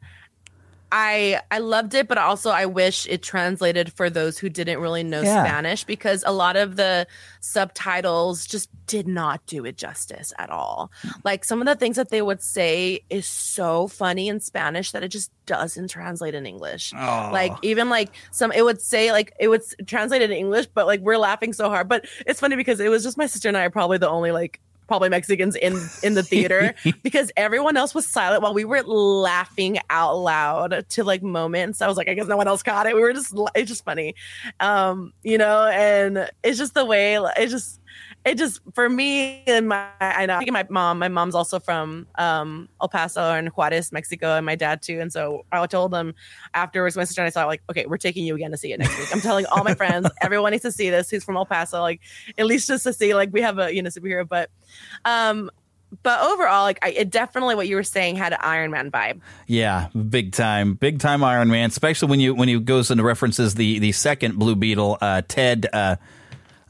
I 0.91 1.41
I 1.49 1.59
loved 1.59 1.93
it, 1.93 2.07
but 2.07 2.17
also 2.17 2.49
I 2.49 2.65
wish 2.65 3.07
it 3.07 3.23
translated 3.23 3.93
for 3.93 4.09
those 4.09 4.37
who 4.37 4.49
didn't 4.49 4.79
really 4.79 5.03
know 5.03 5.21
Yeah. 5.21 5.43
Spanish 5.43 5.83
because 5.85 6.23
a 6.27 6.31
lot 6.33 6.55
of 6.57 6.75
the 6.75 7.07
subtitles 7.39 8.45
just 8.45 8.69
did 8.87 9.07
not 9.07 9.45
do 9.45 9.65
it 9.65 9.77
justice 9.77 10.33
at 10.37 10.49
all. 10.49 10.91
Mm. 11.03 11.13
Like 11.23 11.45
some 11.45 11.61
of 11.61 11.67
the 11.67 11.75
things 11.75 11.95
that 11.95 12.09
they 12.09 12.21
would 12.21 12.41
say 12.41 13.01
is 13.09 13.25
so 13.25 13.87
funny 13.87 14.27
in 14.27 14.39
Spanish 14.39 14.91
that 14.91 15.03
it 15.03 15.09
just 15.09 15.31
doesn't 15.45 15.89
translate 15.89 16.35
in 16.35 16.45
English. 16.45 16.93
Oh. 16.95 17.29
Like 17.31 17.53
even 17.61 17.89
like 17.89 18.09
some 18.31 18.51
it 18.51 18.63
would 18.63 18.81
say 18.81 19.11
like 19.11 19.33
it 19.39 19.47
would 19.47 19.61
translate 19.87 20.21
in 20.21 20.31
English, 20.31 20.67
but 20.73 20.87
like 20.87 20.99
we're 20.99 21.17
laughing 21.17 21.53
so 21.53 21.69
hard. 21.69 21.87
But 21.87 22.05
it's 22.25 22.39
funny 22.39 22.55
because 22.55 22.79
it 22.79 22.89
was 22.89 23.03
just 23.03 23.17
my 23.17 23.27
sister 23.27 23.47
and 23.47 23.57
I 23.57 23.63
are 23.63 23.69
probably 23.69 23.97
the 23.97 24.09
only 24.09 24.31
like 24.31 24.59
probably 24.91 25.07
Mexicans 25.07 25.55
in 25.55 25.79
in 26.03 26.15
the 26.15 26.23
theater 26.23 26.75
because 27.01 27.31
everyone 27.37 27.77
else 27.77 27.95
was 27.95 28.05
silent 28.05 28.43
while 28.43 28.53
we 28.53 28.65
were 28.65 28.83
laughing 28.83 29.79
out 29.89 30.17
loud 30.17 30.85
to 30.89 31.05
like 31.05 31.23
moments. 31.23 31.81
I 31.81 31.87
was 31.87 31.95
like, 31.95 32.09
I 32.09 32.13
guess 32.13 32.27
no 32.27 32.35
one 32.35 32.49
else 32.49 32.61
caught 32.61 32.87
it. 32.87 32.93
We 32.93 33.01
were 33.01 33.13
just 33.13 33.33
it's 33.55 33.69
just 33.69 33.85
funny. 33.85 34.15
Um, 34.59 35.13
you 35.23 35.37
know, 35.37 35.65
and 35.65 36.29
it's 36.43 36.57
just 36.57 36.73
the 36.73 36.85
way 36.85 37.15
it 37.15 37.47
just 37.47 37.79
it 38.23 38.37
just 38.37 38.61
for 38.73 38.87
me 38.87 39.43
and 39.47 39.67
my 39.67 39.89
I 39.99 40.25
know 40.25 40.39
my 40.47 40.65
mom, 40.69 40.99
my 40.99 41.07
mom's 41.07 41.33
also 41.33 41.59
from 41.59 42.07
um 42.15 42.69
El 42.81 42.87
Paso 42.87 43.33
and 43.33 43.49
Juarez, 43.49 43.91
Mexico, 43.91 44.35
and 44.35 44.45
my 44.45 44.55
dad 44.55 44.81
too. 44.81 44.99
And 44.99 45.11
so 45.11 45.45
I 45.51 45.65
told 45.65 45.91
them 45.91 46.13
afterwards, 46.53 46.95
my 46.95 47.03
sister 47.03 47.21
and 47.21 47.27
I 47.27 47.29
saw 47.31 47.45
like, 47.45 47.63
okay, 47.69 47.85
we're 47.87 47.97
taking 47.97 48.25
you 48.25 48.35
again 48.35 48.51
to 48.51 48.57
see 48.57 48.73
it 48.73 48.79
next 48.79 48.97
week. 48.97 49.07
I'm 49.13 49.21
telling 49.21 49.45
all 49.47 49.63
my 49.63 49.73
friends, 49.73 50.09
everyone 50.21 50.51
needs 50.51 50.63
to 50.63 50.71
see 50.71 50.89
this 50.89 51.09
who's 51.09 51.23
from 51.23 51.35
El 51.35 51.45
Paso, 51.45 51.81
like 51.81 52.01
at 52.37 52.45
least 52.45 52.67
just 52.67 52.83
to 52.83 52.93
see 52.93 53.15
like 53.15 53.33
we 53.33 53.41
have 53.41 53.57
a 53.57 53.73
you 53.73 53.81
know 53.81 53.89
superhero, 53.89 54.27
but 54.27 54.51
um 55.05 55.49
but 56.03 56.21
overall, 56.21 56.63
like 56.63 56.79
I, 56.81 56.91
it 56.91 57.09
definitely 57.09 57.55
what 57.55 57.67
you 57.67 57.75
were 57.75 57.83
saying 57.83 58.15
had 58.15 58.33
an 58.33 58.39
Iron 58.41 58.71
Man 58.71 58.91
vibe. 58.91 59.19
Yeah, 59.47 59.89
big 60.09 60.31
time, 60.31 60.75
big 60.75 60.99
time 60.99 61.23
Iron 61.23 61.49
Man. 61.49 61.69
Especially 61.69 62.07
when 62.07 62.19
you 62.19 62.33
when 62.33 62.47
he 62.47 62.59
goes 62.59 62.91
into 62.91 63.03
references 63.03 63.55
the 63.55 63.79
the 63.79 63.91
second 63.91 64.39
Blue 64.39 64.55
Beetle, 64.55 64.97
uh, 65.01 65.21
Ted. 65.27 65.67
Uh, 65.73 65.97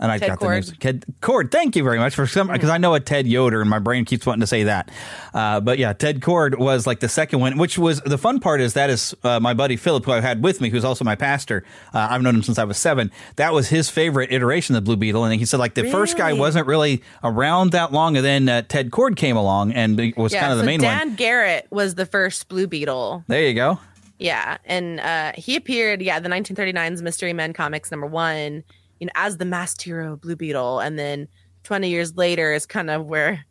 and 0.01 0.11
I 0.11 0.17
Ted 0.17 0.29
got 0.29 0.39
Kord. 0.39 0.41
the 0.41 0.49
names. 0.49 0.73
Ted 0.79 1.05
Kord. 1.21 1.51
Thank 1.51 1.75
you 1.75 1.83
very 1.83 1.99
much 1.99 2.15
for 2.15 2.25
some 2.27 2.47
because 2.47 2.69
I 2.69 2.77
know 2.77 2.93
a 2.95 2.99
Ted 2.99 3.27
Yoder, 3.27 3.61
and 3.61 3.69
my 3.69 3.79
brain 3.79 4.03
keeps 4.03 4.25
wanting 4.25 4.41
to 4.41 4.47
say 4.47 4.63
that. 4.63 4.89
Uh, 5.33 5.59
but 5.59 5.77
yeah, 5.77 5.93
Ted 5.93 6.19
Kord 6.19 6.57
was 6.57 6.87
like 6.87 6.99
the 6.99 7.07
second 7.09 7.39
one, 7.39 7.57
which 7.57 7.77
was 7.77 8.01
the 8.01 8.17
fun 8.17 8.39
part. 8.39 8.59
Is 8.59 8.73
that 8.73 8.89
is 8.89 9.15
uh, 9.23 9.39
my 9.39 9.53
buddy 9.53 9.77
Philip, 9.77 10.03
who 10.03 10.11
I 10.11 10.19
had 10.21 10.43
with 10.43 10.59
me, 10.59 10.69
who's 10.69 10.83
also 10.83 11.05
my 11.05 11.15
pastor. 11.15 11.63
Uh, 11.93 12.07
I've 12.09 12.21
known 12.21 12.35
him 12.35 12.43
since 12.43 12.57
I 12.57 12.63
was 12.63 12.77
seven. 12.77 13.11
That 13.35 13.53
was 13.53 13.69
his 13.69 13.89
favorite 13.89 14.31
iteration 14.31 14.75
of 14.75 14.83
the 14.83 14.85
Blue 14.85 14.97
Beetle, 14.97 15.23
and 15.23 15.39
he 15.39 15.45
said 15.45 15.59
like 15.59 15.75
the 15.75 15.89
first 15.89 16.17
guy 16.17 16.33
wasn't 16.33 16.67
really 16.67 17.03
around 17.23 17.71
that 17.71 17.91
long, 17.91 18.17
and 18.17 18.25
then 18.25 18.49
uh, 18.49 18.63
Ted 18.63 18.89
Kord 18.91 19.15
came 19.15 19.37
along 19.37 19.73
and 19.73 19.97
was 20.17 20.33
kind 20.33 20.51
of 20.51 20.57
the 20.57 20.65
main 20.65 20.79
Dan 20.79 20.97
one. 20.97 21.07
Dan 21.07 21.15
Garrett 21.15 21.67
was 21.69 21.95
the 21.95 22.05
first 22.05 22.49
Blue 22.49 22.67
Beetle. 22.67 23.23
There 23.27 23.47
you 23.47 23.53
go. 23.53 23.79
Yeah, 24.17 24.57
and 24.65 24.99
uh, 24.99 25.31
he 25.35 25.55
appeared, 25.55 25.99
yeah, 26.01 26.19
the 26.19 26.29
1939's 26.29 27.01
Mystery 27.01 27.33
Men 27.33 27.53
comics 27.53 27.89
number 27.89 28.05
one, 28.05 28.63
you 29.01 29.07
know, 29.07 29.11
as 29.15 29.35
the 29.37 29.45
masked 29.45 29.81
hero 29.81 30.15
Blue 30.15 30.37
Beetle, 30.37 30.79
and 30.79 30.97
then 30.97 31.27
20 31.63 31.89
years 31.89 32.15
later 32.15 32.53
is 32.53 32.65
kind 32.65 32.89
of 32.89 33.05
where, 33.05 33.43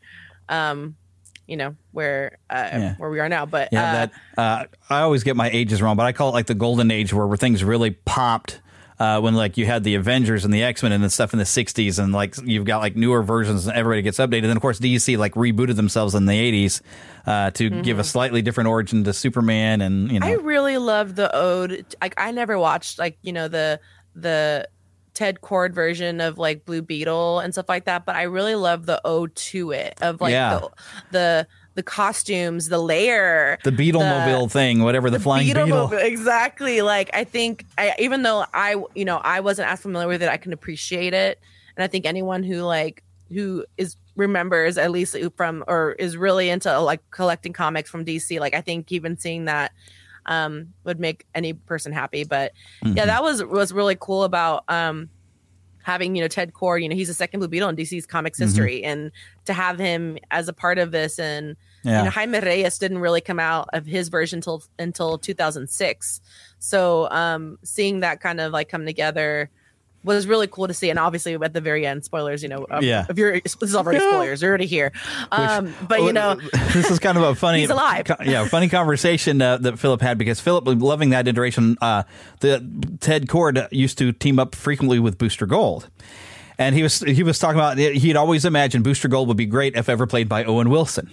um, 0.49 0.97
you 1.47 1.57
know, 1.57 1.75
where 1.93 2.39
uh, 2.49 2.69
Yeah. 2.73 2.95
where 2.97 3.11
we 3.11 3.21
are 3.21 3.29
now. 3.29 3.45
But 3.45 3.69
Yeah, 3.73 3.85
uh, 3.85 3.93
that 3.93 4.13
uh, 4.39 4.65
I 4.89 5.01
always 5.01 5.25
get 5.25 5.37
my 5.37 5.51
ages 5.51 5.83
wrong, 5.83 5.97
but 5.97 6.07
I 6.07 6.13
call 6.13 6.31
it 6.31 6.33
like 6.33 6.47
the 6.47 6.55
golden 6.55 6.91
age 6.91 7.13
where, 7.13 7.27
where 7.27 7.37
things 7.37 7.63
really 7.63 7.91
popped 7.91 8.61
Uh, 9.01 9.19
when 9.19 9.35
like 9.35 9.57
you 9.57 9.65
had 9.65 9.83
the 9.83 9.95
Avengers 9.95 10.45
and 10.45 10.53
the 10.53 10.63
X 10.63 10.83
Men 10.83 10.93
and 10.93 11.03
the 11.03 11.09
stuff 11.09 11.33
in 11.33 11.39
the 11.39 11.47
'60s, 11.47 11.99
and 11.99 12.13
like 12.13 12.37
you've 12.45 12.67
got 12.67 12.83
like 12.83 12.97
newer 12.97 13.23
versions, 13.23 13.67
and 13.67 13.75
everybody 13.75 14.03
gets 14.03 14.19
updated. 14.19 14.45
And 14.45 14.53
of 14.53 14.61
course, 14.61 14.79
DC 14.79 15.17
like 15.17 15.33
rebooted 15.35 15.77
themselves 15.77 16.15
in 16.15 16.27
the 16.27 16.35
'80s 16.35 16.83
uh, 17.27 17.51
to 17.53 17.71
give 17.71 17.99
a 17.99 18.05
slightly 18.05 18.43
different 18.43 18.69
origin 18.69 19.03
to 19.05 19.15
Superman, 19.15 19.81
and 19.81 20.13
you 20.13 20.21
know, 20.21 20.27
I 20.27 20.33
really 20.43 20.77
love 20.77 21.15
the 21.17 21.35
ode. 21.35 21.87
Like 22.03 22.13
I 22.19 22.31
never 22.31 22.59
watched 22.59 22.99
like 22.99 23.17
you 23.23 23.33
know 23.33 23.49
the 23.49 23.81
the 24.15 24.69
Ted 25.21 25.43
Kord 25.43 25.75
version 25.75 26.19
of 26.19 26.39
like 26.39 26.65
Blue 26.65 26.81
Beetle 26.81 27.41
and 27.41 27.53
stuff 27.53 27.69
like 27.69 27.85
that, 27.85 28.07
but 28.07 28.17
I 28.17 28.23
really 28.23 28.55
love 28.55 28.87
the 28.87 29.03
ode 29.05 29.35
to 29.35 29.71
it 29.71 29.99
of 30.01 30.19
like 30.23 30.33
Yeah. 30.33 30.61
the, 30.61 30.71
the 31.11 31.47
the 31.75 31.83
costumes, 31.83 32.71
the 32.71 32.79
layer, 32.79 33.59
the 33.63 33.71
Beetle 33.71 34.01
Mobile 34.01 34.49
thing, 34.49 34.83
whatever 34.83 35.11
the, 35.11 35.21
flying 35.21 35.47
beetle. 35.47 35.93
Exactly. 35.93 36.81
Like 36.81 37.11
I 37.13 37.25
think, 37.25 37.67
I, 37.77 37.95
even 37.99 38.23
though 38.23 38.47
I, 38.55 38.83
you 38.95 39.05
know, 39.05 39.19
I 39.19 39.41
wasn't 39.41 39.69
as 39.69 39.83
familiar 39.83 40.09
with 40.09 40.23
it, 40.23 40.31
I 40.31 40.39
can 40.39 40.55
appreciate 40.55 41.13
it, 41.13 41.39
and 41.77 41.85
I 41.85 41.87
think 41.87 42.07
anyone 42.07 42.43
who 42.43 42.63
like 42.63 43.03
who 43.31 43.67
is 43.77 43.97
remembers 44.17 44.79
at 44.79 44.91
least 44.91 45.15
from 45.37 45.65
or 45.69 45.93
is 45.93 46.17
really 46.17 46.49
into 46.49 46.81
like 46.81 47.03
collecting 47.11 47.53
comics 47.53 47.91
from 47.91 48.07
DC, 48.07 48.41
like 48.41 48.55
I 48.55 48.63
think 48.63 48.91
even 48.91 49.19
seeing 49.19 49.45
that 49.45 49.73
um 50.27 50.73
would 50.85 51.01
make 51.01 51.27
any 51.35 51.53
person 51.53 51.93
happy. 51.93 52.25
But 52.25 52.53
yeah, 52.85 53.05
Mhm. 53.05 53.07
that 53.07 53.23
was 53.23 53.45
was 53.45 53.73
really 53.73 53.97
cool 53.99 54.25
about 54.25 54.65
um 54.69 55.09
having 55.83 56.15
you 56.15 56.23
know 56.23 56.29
Ted 56.29 56.53
Kord, 56.53 56.83
you 56.83 56.89
know, 56.89 56.95
he's 56.95 57.09
the 57.09 57.15
second 57.15 57.41
Blue 57.41 57.49
Beetle 57.49 57.69
in 57.71 57.77
DC's 57.77 58.07
comics 58.07 58.39
Mhm. 58.39 58.43
history, 58.43 58.85
and 58.85 59.11
to 59.47 59.53
have 59.53 59.79
him 59.79 60.19
as 60.31 60.49
a 60.49 60.53
part 60.53 60.79
of 60.79 60.91
this, 60.91 61.19
and 61.19 61.57
Yeah. 61.83 61.99
you 62.01 62.05
know, 62.05 62.11
Jaime 62.11 62.39
Reyes 62.41 62.77
didn't 62.79 62.99
really 62.99 63.23
come 63.23 63.41
out 63.41 63.69
of 63.73 63.87
his 63.87 64.09
version 64.09 64.39
until 64.39 64.63
until 64.79 65.19
2006. 65.19 66.21
So 66.59 67.09
um 67.11 67.59
seeing 67.65 68.01
that 68.01 68.21
kind 68.21 68.41
of 68.41 68.53
like 68.53 68.69
come 68.69 68.85
together 68.85 69.51
was 70.03 70.27
really 70.27 70.47
cool 70.47 70.67
to 70.67 70.75
see, 70.75 70.89
and 70.91 70.99
obviously 70.99 71.35
at 71.35 71.53
the 71.53 71.61
very 71.61 71.87
end, 71.87 72.05
spoilers, 72.05 72.43
you 72.43 72.49
know, 72.49 72.67
um, 72.71 72.83
Yeah. 72.83 73.05
if 73.09 73.19
you're 73.19 73.41
this 73.41 73.57
is 73.63 73.75
already 73.77 73.99
spoilers, 74.09 74.41
you're 74.43 74.49
already 74.51 74.67
here. 74.67 74.93
Um, 75.31 75.75
but 75.89 76.01
you 76.03 76.13
know, 76.13 76.35
this 76.73 76.91
is 76.91 76.99
kind 76.99 77.19
of 77.19 77.25
a 77.25 77.35
funny, 77.35 77.61
He's 77.61 77.71
alive. 77.71 78.05
co- 78.07 78.17
yeah, 78.25 78.47
funny 78.47 78.69
conversation 78.69 79.43
uh, 79.43 79.59
that 79.59 79.79
Philip 79.79 80.01
had 80.01 80.17
because 80.19 80.41
Philip, 80.41 80.65
loving 80.67 81.11
that 81.11 81.29
iteration, 81.29 81.77
uh, 81.81 82.05
the 82.41 82.65
Ted 83.01 83.27
Kord 83.27 83.69
used 83.71 83.99
to 83.99 84.13
team 84.13 84.39
up 84.39 84.55
frequently 84.55 84.99
with 84.99 85.19
Booster 85.19 85.47
Gold, 85.47 85.89
and 86.59 86.75
he 86.75 86.83
was 86.83 87.01
he 87.01 87.23
was 87.23 87.39
talking 87.39 87.59
about 87.59 87.77
he'd 87.79 88.17
always 88.17 88.45
imagined 88.45 88.85
Booster 88.85 89.09
Gold 89.09 89.29
would 89.29 89.37
be 89.37 89.47
great 89.47 89.75
if 89.77 89.89
ever 89.89 90.07
played 90.07 90.29
by 90.29 90.45
Owen 90.45 90.71
Wilson. 90.71 91.11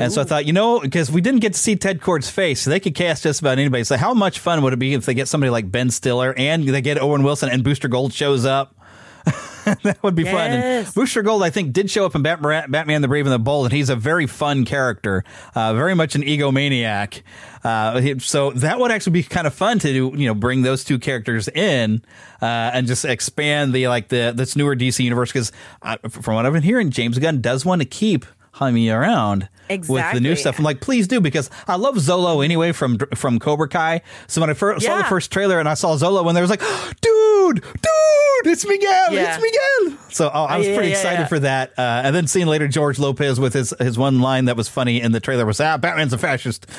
And 0.00 0.12
so 0.12 0.22
I 0.22 0.24
thought, 0.24 0.46
you 0.46 0.52
know, 0.52 0.80
because 0.80 1.10
we 1.10 1.20
didn't 1.20 1.40
get 1.40 1.52
to 1.52 1.58
see 1.58 1.76
Ted 1.76 2.00
Kord's 2.00 2.30
face, 2.30 2.62
so 2.62 2.70
they 2.70 2.80
could 2.80 2.94
cast 2.94 3.22
just 3.22 3.40
about 3.40 3.58
anybody. 3.58 3.84
So 3.84 3.96
how 3.96 4.14
much 4.14 4.38
fun 4.38 4.62
would 4.62 4.72
it 4.72 4.78
be 4.78 4.94
if 4.94 5.04
they 5.04 5.14
get 5.14 5.28
somebody 5.28 5.50
like 5.50 5.70
Ben 5.70 5.90
Stiller 5.90 6.34
and 6.36 6.66
they 6.66 6.80
get 6.80 7.00
Owen 7.00 7.22
Wilson 7.22 7.50
and 7.50 7.62
Booster 7.62 7.88
Gold 7.88 8.12
shows 8.12 8.44
up? 8.44 8.74
that 9.82 10.02
would 10.02 10.14
be 10.14 10.24
fun. 10.24 10.50
And 10.50 10.94
Booster 10.94 11.22
Gold, 11.22 11.42
I 11.42 11.50
think, 11.50 11.72
did 11.72 11.90
show 11.90 12.06
up 12.06 12.14
in 12.14 12.22
Batman, 12.22 12.70
Batman 12.70 13.02
the 13.02 13.08
Brave 13.08 13.26
and 13.26 13.32
the 13.32 13.38
Bold, 13.38 13.66
and 13.66 13.72
he's 13.72 13.90
a 13.90 13.96
very 13.96 14.26
fun 14.26 14.64
character, 14.64 15.22
uh, 15.54 15.74
very 15.74 15.94
much 15.94 16.14
an 16.14 16.22
egomaniac. 16.22 17.22
Uh, 17.62 18.18
so 18.20 18.52
that 18.52 18.78
would 18.78 18.90
actually 18.90 19.12
be 19.12 19.22
kind 19.22 19.46
of 19.46 19.52
fun 19.52 19.78
to 19.80 19.92
do, 19.92 20.12
you 20.16 20.26
know, 20.26 20.34
bring 20.34 20.62
those 20.62 20.82
two 20.82 20.98
characters 20.98 21.48
in 21.48 22.02
uh, 22.40 22.46
and 22.46 22.86
just 22.86 23.04
expand 23.04 23.74
the 23.74 23.88
like 23.88 24.08
the 24.08 24.32
this 24.34 24.56
newer 24.56 24.74
DC 24.74 25.04
universe. 25.04 25.30
Because 25.30 25.52
uh, 25.82 25.98
from 26.08 26.36
what 26.36 26.46
I've 26.46 26.54
been 26.54 26.62
hearing, 26.62 26.90
James 26.90 27.18
Gunn 27.18 27.42
does 27.42 27.64
want 27.66 27.82
to 27.82 27.86
keep 27.86 28.24
Jaime 28.52 28.88
around 28.88 29.48
with 29.70 30.12
the 30.12 30.20
new 30.20 30.36
stuff. 30.36 30.58
I'm 30.58 30.64
like, 30.64 30.80
please 30.80 31.06
do 31.08 31.20
because 31.20 31.50
I 31.66 31.76
love 31.76 31.96
Xolo 31.96 32.44
anyway 32.44 32.72
from 32.72 32.98
from 33.14 33.38
Cobra 33.38 33.68
Kai. 33.68 34.02
So 34.26 34.40
when 34.40 34.50
I 34.50 34.54
first 34.54 34.84
saw 34.84 34.98
the 34.98 35.04
first 35.04 35.30
trailer 35.30 35.58
and 35.58 35.68
I 35.68 35.74
saw 35.74 35.94
Xolo, 35.96 36.24
when 36.24 36.34
there 36.34 36.42
was 36.42 36.50
like, 36.50 36.60
dude, 37.00 37.62
dude, 37.62 38.46
it's 38.52 38.66
Miguel, 38.66 39.12
Yeah. 39.12 39.34
it's 39.36 39.42
Miguel. 39.42 39.98
So 40.10 40.30
oh, 40.32 40.44
I 40.44 40.58
was 40.58 40.66
Yeah, 40.66 40.74
pretty 40.74 40.90
yeah, 40.90 40.96
excited 40.96 41.20
yeah. 41.20 41.26
for 41.26 41.38
that. 41.40 41.72
Uh, 41.78 42.02
and 42.04 42.14
then 42.14 42.26
seeing 42.26 42.46
later 42.46 42.68
George 42.68 42.98
Lopez 42.98 43.38
with 43.40 43.54
his 43.54 43.74
his 43.78 43.96
one 43.98 44.20
line 44.20 44.46
that 44.46 44.56
was 44.56 44.68
funny 44.68 45.00
in 45.00 45.12
the 45.12 45.20
trailer 45.20 45.46
was, 45.46 45.60
ah, 45.60 45.76
Batman's 45.76 46.12
a 46.12 46.18
fascist. 46.18 46.66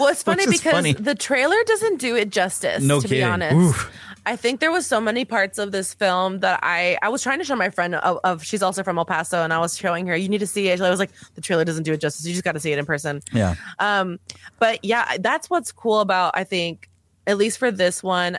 Well, 0.00 0.08
it's 0.08 0.22
funny 0.22 0.46
because 0.46 0.72
funny. 0.72 0.94
the 0.94 1.14
trailer 1.14 1.56
doesn't 1.66 1.98
do 2.00 2.16
it 2.16 2.30
justice. 2.30 2.82
No 2.82 3.00
to 3.02 3.06
kidding. 3.06 3.18
be 3.18 3.22
honest, 3.22 3.54
Oof. 3.54 3.92
I 4.24 4.34
think 4.34 4.60
there 4.60 4.70
was 4.70 4.86
so 4.86 4.98
many 4.98 5.26
parts 5.26 5.58
of 5.58 5.72
this 5.72 5.92
film 5.92 6.38
that 6.40 6.60
I 6.62 6.96
I 7.02 7.10
was 7.10 7.22
trying 7.22 7.38
to 7.40 7.44
show 7.44 7.54
my 7.54 7.68
friend 7.68 7.94
of, 7.96 8.18
of 8.24 8.42
she's 8.42 8.62
also 8.62 8.82
from 8.82 8.96
El 8.96 9.04
Paso, 9.04 9.42
and 9.42 9.52
I 9.52 9.58
was 9.58 9.76
showing 9.76 10.06
her 10.06 10.16
you 10.16 10.30
need 10.30 10.38
to 10.38 10.46
see 10.46 10.68
it. 10.68 10.80
I 10.80 10.88
was 10.88 10.98
like, 11.00 11.10
the 11.34 11.42
trailer 11.42 11.66
doesn't 11.66 11.82
do 11.82 11.92
it 11.92 12.00
justice. 12.00 12.09
So 12.18 12.28
you 12.28 12.34
just 12.34 12.44
got 12.44 12.52
to 12.52 12.60
see 12.60 12.72
it 12.72 12.78
in 12.78 12.86
person. 12.86 13.20
yeah. 13.32 13.54
Um, 13.78 14.18
but 14.58 14.84
yeah, 14.84 15.16
that's 15.18 15.48
what's 15.50 15.72
cool 15.72 16.00
about 16.00 16.32
I 16.34 16.44
think 16.44 16.88
at 17.26 17.36
least 17.38 17.58
for 17.58 17.70
this 17.70 18.02
one. 18.02 18.38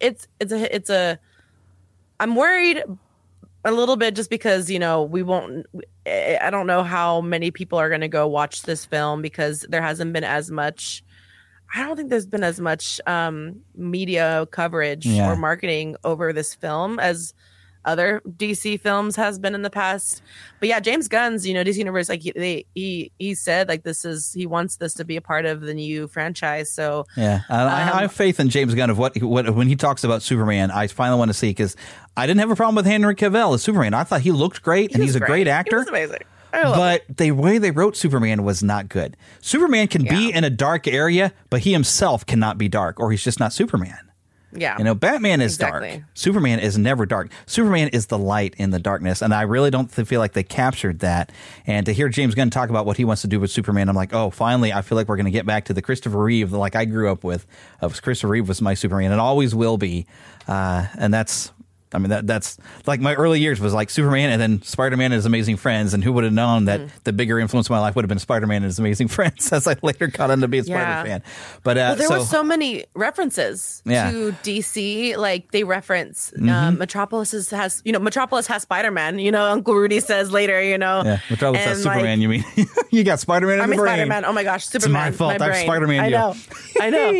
It's 0.00 0.26
it's 0.40 0.52
a 0.52 0.74
it's 0.74 0.90
a. 0.90 1.18
I'm 2.20 2.34
worried 2.34 2.82
a 3.64 3.72
little 3.72 3.96
bit 3.96 4.14
just 4.14 4.30
because 4.30 4.70
you 4.70 4.78
know 4.78 5.02
we 5.02 5.22
won't. 5.22 5.66
I 6.06 6.38
I 6.42 6.50
don't 6.50 6.66
know 6.66 6.82
how 6.82 7.20
many 7.20 7.50
people 7.50 7.78
are 7.78 7.88
going 7.88 8.00
to 8.00 8.08
go 8.08 8.26
watch 8.26 8.62
this 8.62 8.84
film 8.84 9.22
because 9.22 9.66
there 9.68 9.82
hasn't 9.82 10.12
been 10.12 10.24
as 10.24 10.50
much. 10.50 11.02
I 11.74 11.84
don't 11.84 11.96
think 11.96 12.08
there's 12.08 12.26
been 12.26 12.44
as 12.44 12.58
much 12.60 12.98
um, 13.06 13.60
media 13.76 14.46
coverage 14.50 15.04
Yeah. 15.04 15.30
or 15.30 15.36
marketing 15.36 15.96
over 16.02 16.32
this 16.32 16.54
film 16.54 16.98
as 16.98 17.34
other 17.88 18.20
DC 18.28 18.80
films 18.80 19.16
has 19.16 19.38
been 19.38 19.54
in 19.54 19.62
the 19.62 19.70
past. 19.70 20.22
But 20.60 20.68
yeah, 20.68 20.80
James 20.80 21.08
Gunn's, 21.08 21.46
you 21.46 21.54
know, 21.54 21.64
DC 21.64 21.76
Universe, 21.76 22.08
like 22.08 22.20
he 22.22 22.32
they, 22.32 22.64
he 22.74 23.10
he 23.18 23.34
said 23.34 23.68
like 23.68 23.82
this 23.82 24.04
is 24.04 24.32
he 24.32 24.46
wants 24.46 24.76
this 24.76 24.94
to 24.94 25.04
be 25.04 25.16
a 25.16 25.20
part 25.20 25.46
of 25.46 25.62
the 25.62 25.74
new 25.74 26.06
franchise. 26.08 26.70
So 26.70 27.06
Yeah, 27.16 27.40
I, 27.48 27.62
I- 27.62 27.66
I 27.66 27.90
Um, 27.92 27.98
have 28.00 28.12
faith 28.12 28.38
in 28.38 28.48
James 28.48 28.74
Gunn 28.74 28.90
of 28.90 28.98
what, 28.98 29.20
what 29.22 29.48
when 29.54 29.66
he 29.68 29.76
talks 29.76 30.04
about 30.04 30.22
Superman. 30.22 30.70
I 30.70 30.86
finally 30.86 31.18
want 31.18 31.30
to 31.30 31.34
see 31.34 31.50
because 31.50 31.74
I 32.16 32.26
didn't 32.26 32.40
have 32.40 32.50
a 32.50 32.56
problem 32.56 32.74
with 32.76 32.86
Henry 32.86 33.14
Cavill 33.14 33.54
as 33.54 33.62
Superman. 33.62 33.94
I 33.94 34.04
thought 34.04 34.20
he 34.20 34.30
looked 34.32 34.62
great 34.62 34.92
and 34.92 35.00
was 35.00 35.08
he's 35.14 35.16
a 35.16 35.20
great, 35.20 35.48
actor. 35.48 35.82
He 35.84 35.88
amazing. 35.88 36.22
But 36.50 37.02
the 37.14 37.30
way 37.32 37.58
they 37.58 37.70
wrote 37.70 37.96
Superman 37.96 38.42
was 38.42 38.62
not 38.62 38.88
good. 38.88 39.16
Superman 39.40 39.86
can 39.86 40.04
be 40.04 40.32
in 40.32 40.44
a 40.44 40.50
dark 40.50 40.88
area, 40.88 41.32
but 41.50 41.60
he 41.60 41.72
himself 41.72 42.24
cannot 42.26 42.56
be 42.58 42.68
dark, 42.68 42.98
or 42.98 43.10
he's 43.10 43.22
just 43.22 43.38
not 43.38 43.52
Superman. 43.52 44.07
Yeah. 44.58 44.76
You 44.78 44.84
know, 44.84 44.94
Batman 44.94 45.40
is 45.40 45.54
Exactly. 45.54 45.88
dark. 45.90 46.02
Superman 46.14 46.58
is 46.58 46.76
never 46.78 47.06
dark. 47.06 47.30
Superman 47.46 47.88
is 47.88 48.06
the 48.06 48.18
light 48.18 48.54
in 48.58 48.70
the 48.70 48.78
darkness, 48.78 49.22
and 49.22 49.32
I 49.34 49.42
really 49.42 49.70
don't 49.70 49.92
th- 49.92 50.06
feel 50.06 50.20
like 50.20 50.32
they 50.32 50.42
captured 50.42 50.98
that. 51.00 51.30
And 51.66 51.86
to 51.86 51.92
hear 51.92 52.08
James 52.08 52.34
Gunn 52.34 52.50
talk 52.50 52.70
about 52.70 52.86
what 52.86 52.96
he 52.96 53.04
wants 53.04 53.22
to 53.22 53.28
do 53.28 53.40
with 53.40 53.50
Superman, 53.50 53.88
I'm 53.88 53.96
like, 53.96 54.12
oh, 54.12 54.30
finally, 54.30 54.72
I 54.72 54.82
feel 54.82 54.96
like 54.96 55.08
we're 55.08 55.16
going 55.16 55.26
to 55.26 55.30
get 55.32 55.46
back 55.46 55.64
to 55.66 55.74
the 55.74 55.82
Christopher 55.82 56.18
Reeve, 56.18 56.52
like 56.52 56.76
I 56.76 56.84
grew 56.84 57.10
up 57.10 57.24
with. 57.24 57.46
Of 57.80 58.00
Christopher 58.02 58.28
Reeve 58.32 58.48
was 58.48 58.60
my 58.60 58.74
Superman, 58.74 59.12
and 59.12 59.20
always 59.20 59.54
will 59.54 59.78
be. 59.78 60.06
Uh, 60.46 60.86
and 60.98 61.12
that's. 61.14 61.52
I 61.92 61.98
mean 61.98 62.10
that 62.10 62.26
that's 62.26 62.58
like 62.86 63.00
my 63.00 63.14
early 63.14 63.40
years 63.40 63.60
was 63.60 63.72
like 63.72 63.88
Superman 63.90 64.30
and 64.30 64.40
then 64.40 64.62
Spider 64.62 64.96
Man 64.96 65.06
and 65.06 65.14
his 65.14 65.26
Amazing 65.26 65.56
Friends 65.56 65.94
and 65.94 66.04
who 66.04 66.12
would 66.12 66.24
have 66.24 66.32
known 66.32 66.66
that 66.66 66.80
Mm. 66.80 66.90
the 67.04 67.12
bigger 67.12 67.38
influence 67.38 67.68
in 67.68 67.74
my 67.74 67.80
life 67.80 67.96
would 67.96 68.04
have 68.04 68.08
been 68.08 68.18
Spider 68.18 68.46
Man 68.46 68.56
and 68.56 68.66
his 68.66 68.78
Amazing 68.78 69.08
Friends 69.16 69.52
as 69.52 69.66
I 69.66 69.76
later 69.82 70.06
got 70.08 70.30
into 70.30 70.48
being 70.48 70.64
a 70.64 70.66
Yeah. 70.66 71.00
Spider 71.02 71.08
fan. 71.08 71.22
But 71.62 71.78
uh, 71.78 71.80
well, 71.80 71.96
there 71.96 72.08
so, 72.08 72.18
were 72.18 72.24
so 72.24 72.42
many 72.44 72.84
references 72.94 73.82
Yeah. 73.86 74.10
to 74.10 74.32
DC. 74.42 75.16
Like 75.16 75.50
they 75.52 75.64
reference 75.64 76.30
Mhm. 76.38 76.50
um, 76.50 76.78
Metropolis 76.78 77.32
is- 77.34 77.50
has, 77.50 77.80
you 77.84 77.92
know, 77.92 77.98
Metropolis 77.98 78.46
has 78.48 78.62
Spider 78.62 78.90
Man. 78.90 79.18
You 79.18 79.32
know, 79.32 79.44
Uncle 79.50 79.74
Rudy 79.74 80.00
says 80.00 80.30
later. 80.30 80.62
You 80.62 80.78
know, 80.78 81.02
yeah, 81.04 81.18
Metropolis 81.30 81.60
And, 81.62 81.68
has 81.70 81.86
like, 81.86 81.94
Superman. 81.96 82.20
you 82.20 82.28
mean 82.28 82.44
you 82.90 83.02
got 83.04 83.18
Spider 83.20 83.46
Man 83.46 83.54
in 83.56 83.60
I 83.60 83.64
the 83.66 83.70
mean 83.70 83.80
brain? 83.80 83.94
Spider 83.96 84.06
Man. 84.08 84.24
Oh 84.24 84.32
my 84.32 84.44
gosh, 84.44 84.66
Superman. 84.66 84.92
my 84.92 85.10
fault. 85.10 85.32
I'm 85.32 85.38
brain. 85.38 85.64
Spider-Man 85.64 86.04
I 86.04 86.08
know. 86.10 86.34
I 86.80 86.90
know. 86.90 87.10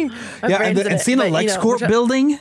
Yeah, 0.49 0.63
and, 0.63 0.79
in 0.79 0.87
and 0.93 1.01
seeing 1.01 1.19
the 1.19 1.31
but, 1.31 1.43
you 1.43 1.49
know, 1.49 1.57
LexCorp 1.57 1.89
building 1.89 2.35
uh, 2.35 2.39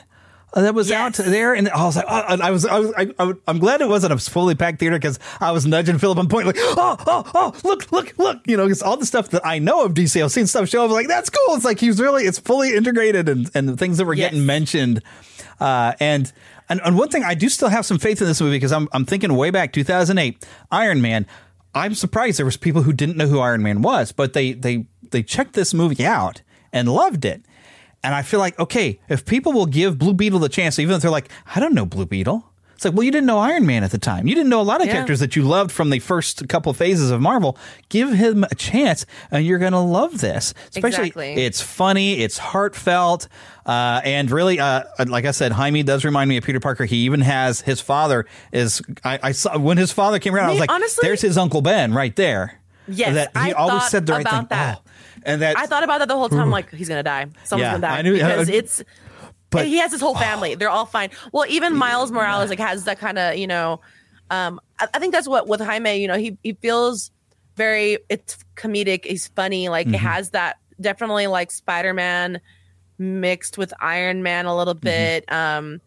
that 0.54 0.74
was 0.74 0.90
out 0.90 1.14
there, 1.14 1.54
and 1.54 1.68
I 1.68 1.84
was 1.84 1.96
like, 1.96 2.06
oh, 2.08 2.24
and 2.28 2.42
I 2.42 2.50
was, 2.50 2.64
I 2.64 2.78
was, 2.78 2.92
I, 2.96 3.06
I, 3.18 3.32
I'm 3.46 3.58
glad 3.58 3.80
it 3.80 3.88
wasn't 3.88 4.12
a 4.14 4.18
fully 4.18 4.54
packed 4.54 4.80
theater 4.80 4.96
because 4.96 5.18
I 5.40 5.52
was 5.52 5.66
nudging 5.66 5.98
Philip 5.98 6.18
on 6.18 6.28
point, 6.28 6.46
like, 6.46 6.56
oh, 6.58 6.96
oh, 7.06 7.30
oh, 7.34 7.54
look, 7.64 7.92
look, 7.92 8.18
look, 8.18 8.40
you 8.46 8.56
know, 8.56 8.64
because 8.64 8.82
all 8.82 8.96
the 8.96 9.06
stuff 9.06 9.28
that 9.30 9.44
I 9.46 9.58
know 9.58 9.84
of 9.84 9.92
DC, 9.92 10.22
I've 10.22 10.32
seen 10.32 10.46
stuff 10.46 10.68
show 10.68 10.84
up, 10.84 10.90
like 10.90 11.08
that's 11.08 11.28
cool. 11.28 11.54
It's 11.54 11.64
like 11.64 11.78
he's 11.78 12.00
really, 12.00 12.24
it's 12.24 12.38
fully 12.38 12.74
integrated, 12.74 13.28
and 13.28 13.50
and 13.54 13.68
the 13.68 13.76
things 13.76 13.98
that 13.98 14.06
were 14.06 14.14
getting 14.14 14.46
mentioned, 14.46 15.02
uh, 15.60 15.94
and. 16.00 16.32
And, 16.70 16.82
and 16.84 16.98
one 16.98 17.08
thing 17.08 17.24
I 17.24 17.32
do 17.32 17.48
still 17.48 17.70
have 17.70 17.86
some 17.86 17.98
faith 17.98 18.20
in 18.20 18.28
this 18.28 18.42
movie 18.42 18.56
because 18.56 18.72
I'm 18.72 18.90
I'm 18.92 19.06
thinking 19.06 19.34
way 19.34 19.50
back 19.50 19.72
2008 19.72 20.46
Iron 20.70 21.00
Man. 21.00 21.24
I'm 21.74 21.94
surprised 21.94 22.38
there 22.38 22.44
was 22.44 22.58
people 22.58 22.82
who 22.82 22.92
didn't 22.92 23.16
know 23.16 23.26
who 23.26 23.40
Iron 23.40 23.62
Man 23.62 23.80
was, 23.80 24.12
but 24.12 24.34
they 24.34 24.52
they 24.52 24.84
they 25.10 25.22
checked 25.22 25.54
this 25.54 25.72
movie 25.72 26.04
out 26.04 26.42
and 26.70 26.92
loved 26.92 27.24
it. 27.24 27.42
And 28.04 28.14
I 28.14 28.22
feel 28.22 28.38
like, 28.40 28.58
okay, 28.58 29.00
if 29.08 29.24
people 29.24 29.52
will 29.52 29.66
give 29.66 29.98
Blue 29.98 30.14
Beetle 30.14 30.38
the 30.38 30.48
chance, 30.48 30.78
even 30.78 30.94
if 30.94 31.02
they're 31.02 31.10
like, 31.10 31.28
I 31.54 31.60
don't 31.60 31.74
know 31.74 31.84
Blue 31.86 32.06
Beetle. 32.06 32.44
It's 32.74 32.84
like, 32.84 32.94
well, 32.94 33.02
you 33.02 33.10
didn't 33.10 33.26
know 33.26 33.38
Iron 33.40 33.66
Man 33.66 33.82
at 33.82 33.90
the 33.90 33.98
time. 33.98 34.28
You 34.28 34.36
didn't 34.36 34.50
know 34.50 34.60
a 34.60 34.62
lot 34.62 34.80
of 34.80 34.86
Yeah. 34.86 34.92
characters 34.92 35.18
that 35.18 35.34
you 35.34 35.42
loved 35.42 35.72
from 35.72 35.90
the 35.90 35.98
first 35.98 36.48
couple 36.48 36.72
phases 36.72 37.10
of 37.10 37.20
Marvel. 37.20 37.58
Give 37.88 38.12
him 38.12 38.44
a 38.48 38.54
chance, 38.54 39.04
and 39.32 39.44
you're 39.44 39.58
going 39.58 39.72
to 39.72 39.80
love 39.80 40.20
this. 40.20 40.54
Especially, 40.70 41.08
Exactly. 41.08 41.32
it's 41.42 41.60
funny, 41.60 42.20
it's 42.20 42.38
heartfelt, 42.38 43.26
uh, 43.66 44.00
and 44.04 44.30
really, 44.30 44.60
uh, 44.60 44.84
like 45.08 45.24
I 45.24 45.32
said, 45.32 45.50
Jaime 45.50 45.82
does 45.82 46.04
remind 46.04 46.28
me 46.28 46.36
of 46.36 46.44
Peter 46.44 46.60
Parker. 46.60 46.84
He 46.84 46.98
even 46.98 47.22
has 47.22 47.62
his 47.62 47.80
father 47.80 48.26
is. 48.52 48.80
I, 49.02 49.18
I 49.24 49.32
saw 49.32 49.58
when 49.58 49.76
his 49.76 49.90
father 49.90 50.20
came 50.20 50.36
around. 50.36 50.46
I 50.46 50.50
was 50.50 50.60
like, 50.60 50.70
honestly- 50.70 51.02
there's 51.04 51.20
his 51.20 51.36
Uncle 51.36 51.62
Ben 51.62 51.92
right 51.92 52.14
there. 52.14 52.60
Yes, 52.86 53.12
that 53.14 53.30
he 53.44 53.50
I 53.50 53.52
always 53.56 53.88
said 53.88 54.06
the 54.06 54.12
right 54.14 54.26
thing. 54.28 54.46
that. 54.50 54.78
Oh, 54.86 54.87
and 55.24 55.42
that 55.42 55.56
I 55.58 55.66
thought 55.66 55.82
about 55.82 55.98
that 55.98 56.08
the 56.08 56.14
whole 56.16 56.28
time. 56.28 56.50
Like 56.50 56.70
he's 56.72 56.88
gonna 56.88 57.02
die. 57.02 57.26
Someone's 57.44 57.66
Yeah, 57.66 57.70
gonna 57.72 57.80
die 57.86 57.98
I 57.98 58.02
knew- 58.02 58.14
because 58.14 58.48
it's 58.48 58.82
But- 59.50 59.66
he 59.66 59.78
has 59.78 59.92
his 59.92 60.00
whole 60.00 60.14
family. 60.14 60.54
They're 60.54 60.68
all 60.70 60.86
fine. 60.86 61.10
Well, 61.32 61.46
even 61.48 61.74
Miles 61.76 62.10
Morales 62.12 62.50
like 62.50 62.58
has 62.58 62.84
that 62.84 62.98
kind 62.98 63.18
of 63.18 63.36
you 63.36 63.46
know. 63.46 63.80
Um, 64.30 64.60
I, 64.78 64.88
I 64.94 64.98
think 64.98 65.12
that's 65.14 65.26
what 65.28 65.46
with 65.48 65.60
Jaime. 65.60 65.96
You 65.96 66.08
know, 66.08 66.16
he 66.18 66.36
he 66.42 66.52
feels 66.54 67.10
very. 67.56 67.98
It's 68.08 68.38
comedic. 68.56 69.04
He's 69.06 69.28
funny. 69.28 69.68
Like 69.68 69.86
it 69.86 69.92
Mhm. 69.94 69.98
has 69.98 70.30
that 70.30 70.58
definitely 70.80 71.26
like 71.28 71.50
Spider 71.50 71.94
Man 71.94 72.40
mixed 72.98 73.56
with 73.58 73.72
Iron 73.80 74.22
Man 74.22 74.46
a 74.46 74.56
little 74.56 74.74
bit. 74.74 75.24
Um, 75.32 75.80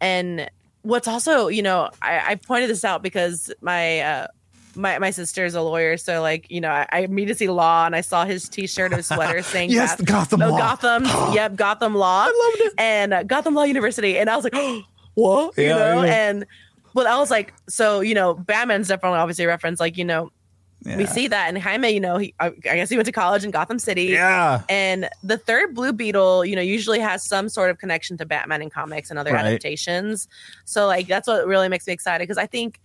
and 0.00 0.50
what's 0.82 1.06
also 1.08 1.48
you 1.48 1.62
know 1.62 1.90
I, 2.00 2.32
I 2.32 2.34
pointed 2.36 2.70
this 2.70 2.84
out 2.84 3.02
because 3.02 3.52
my 3.60 4.00
uh, 4.00 4.26
my 4.74 4.98
my 4.98 5.10
sister 5.10 5.44
is 5.44 5.54
a 5.54 5.62
lawyer, 5.62 5.96
so 5.96 6.20
like 6.22 6.50
you 6.50 6.60
know 6.60 6.70
I, 6.70 6.86
I 6.90 7.00
immediately 7.00 7.46
see 7.46 7.50
law 7.50 7.86
and 7.86 7.94
I 7.96 8.00
saw 8.00 8.24
his 8.24 8.48
T-shirt 8.48 8.92
or 8.92 9.02
sweater 9.02 9.42
saying 9.52 9.70
Yes, 9.70 9.96
Goth- 9.96 10.06
Gotham 10.30 10.42
oh, 10.42 10.50
Law. 10.50 10.58
Gotham, 10.58 11.04
yep, 11.34 11.56
Gotham 11.56 11.94
Law. 11.94 12.26
I 12.28 12.50
loved 12.56 12.60
it 12.72 12.74
and 12.78 13.12
uh, 13.14 13.22
Gotham 13.24 13.54
Law 13.54 13.64
University, 13.64 14.18
and 14.18 14.28
I 14.30 14.36
was 14.36 14.44
like, 14.44 14.54
oh, 14.56 14.82
what, 15.14 15.56
you 15.58 15.68
know, 15.68 16.02
yeah. 16.02 16.28
and 16.30 16.46
but 16.94 17.06
I 17.06 17.18
was 17.18 17.30
like, 17.30 17.54
so 17.68 18.00
you 18.00 18.14
know, 18.14 18.34
Batman's 18.34 18.88
definitely 18.88 19.18
obviously 19.18 19.44
a 19.44 19.48
reference, 19.48 19.80
like 19.80 19.96
you 19.96 20.04
know. 20.04 20.30
We 20.96 21.04
see 21.04 21.28
that, 21.28 21.48
and 21.50 21.58
Jaime, 21.58 21.90
you 21.90 22.00
know, 22.00 22.16
he 22.16 22.32
I, 22.40 22.46
I 22.46 22.50
guess 22.50 22.88
he 22.88 22.96
went 22.96 23.04
to 23.04 23.12
college 23.12 23.44
in 23.44 23.50
Gotham 23.50 23.78
City. 23.78 24.04
Yeah. 24.04 24.62
and 24.70 25.10
the 25.22 25.36
third 25.36 25.74
Blue 25.74 25.92
Beetle, 25.92 26.46
you 26.46 26.56
know, 26.56 26.62
usually 26.62 26.98
has 27.00 27.22
some 27.22 27.50
sort 27.50 27.70
of 27.70 27.76
connection 27.76 28.16
to 28.16 28.24
Batman 28.24 28.62
in 28.62 28.70
comics 28.70 29.10
and 29.10 29.18
other 29.18 29.30
Right. 29.34 29.44
adaptations. 29.44 30.26
So 30.64 30.86
like 30.86 31.06
that's 31.06 31.28
what 31.28 31.46
really 31.46 31.68
makes 31.68 31.86
me 31.86 31.92
excited 31.92 32.22
because 32.26 32.38
I 32.38 32.46
think 32.46 32.80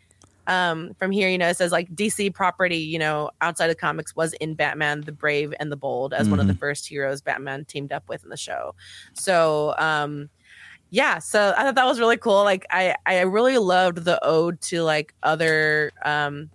um 0.47 0.93
from 0.99 1.11
here, 1.11 1.27
you 1.29 1.37
know, 1.37 1.47
it 1.49 1.57
says 1.57 1.71
like 1.71 1.93
DC 1.95 2.33
property, 2.33 2.77
you 2.77 2.99
know, 2.99 3.31
outside 3.41 3.69
of 3.69 3.77
comics 3.77 4.15
was 4.15 4.33
in 4.33 4.53
Batman 4.55 5.01
the 5.01 5.11
Brave 5.11 5.53
and 5.59 5.71
the 5.71 5.75
Bold 5.75 6.13
as 6.13 6.29
one 6.29 6.39
of 6.39 6.47
the 6.47 6.53
Mhm. 6.53 6.59
first 6.59 6.87
heroes 6.87 7.21
Batman 7.21 7.65
teamed 7.65 7.91
up 7.91 8.07
with 8.09 8.23
in 8.23 8.29
the 8.29 8.37
show. 8.37 8.75
So 9.13 9.73
um 9.77 10.29
yeah, 10.91 11.19
so 11.19 11.53
I 11.57 11.63
thought 11.63 11.75
that 11.75 11.85
was 11.85 11.99
really 11.99 12.17
cool. 12.17 12.43
Like 12.43 12.65
I 12.69 12.95
I 13.05 13.21
really 13.21 13.57
loved 13.57 14.05
the 14.05 14.23
ode 14.23 14.61
to 14.61 14.83
like 14.83 15.13
other 15.23 15.91
um 16.03 16.49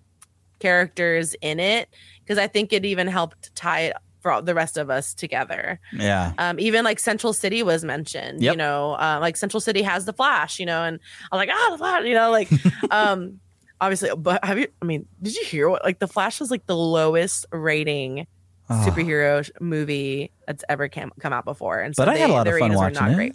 characters 0.61 1.35
in 1.41 1.59
it 1.61 1.89
because 2.23 2.39
I 2.39 2.47
think 2.47 2.73
it 2.73 2.85
even 2.85 3.07
helped 3.07 3.55
tie 3.55 3.81
it 3.81 3.97
for 4.21 4.31
all 4.31 4.43
the 4.43 4.55
rest 4.55 4.77
of 4.77 4.91
us 4.91 5.15
together. 5.15 5.81
Yeah. 5.95 6.35
Um, 6.37 6.61
even 6.61 6.85
like 6.85 6.99
Central 6.99 7.33
City 7.33 7.62
was 7.62 7.83
mentioned, 7.85 8.43
you 8.43 8.57
know, 8.57 8.93
uh, 8.93 9.17
like 9.19 9.39
Central 9.39 9.62
City 9.62 9.81
has 9.81 10.05
the 10.05 10.12
Flash, 10.12 10.61
you 10.61 10.67
know, 10.67 10.83
and 10.85 11.01
I'm 11.33 11.39
like, 11.39 11.49
ah, 11.51 11.69
the 11.71 11.79
Flash, 11.79 12.05
you 12.05 12.12
know, 12.12 12.31
like, 12.31 12.51
um, 12.91 13.41
obviously, 13.81 14.11
but 14.16 14.44
have 14.44 14.59
you, 14.59 14.69
I 14.81 14.85
mean, 14.85 15.07
did 15.23 15.35
you 15.36 15.44
hear 15.44 15.69
what, 15.69 15.85
like, 15.85 15.98
the 15.98 16.09
Flash 16.09 16.40
was 16.40 16.51
like 16.51 16.66
the 16.66 16.77
lowest 16.77 17.47
rating 17.52 18.27
Oh. 18.73 18.85
superhero 18.86 19.51
movie 19.61 20.31
that's 20.47 20.62
ever 20.69 20.86
came, 20.86 21.11
come 21.19 21.32
out 21.32 21.44
before. 21.44 21.81
And 21.81 21.97
so 21.97 22.05
But 22.05 22.11
I 22.15 22.16
had 22.19 22.31
a 22.31 22.32
lot 22.32 22.47
of 22.47 22.57
fun 22.57 22.73
watching 22.74 23.05
it. 23.09 23.15
great. 23.16 23.35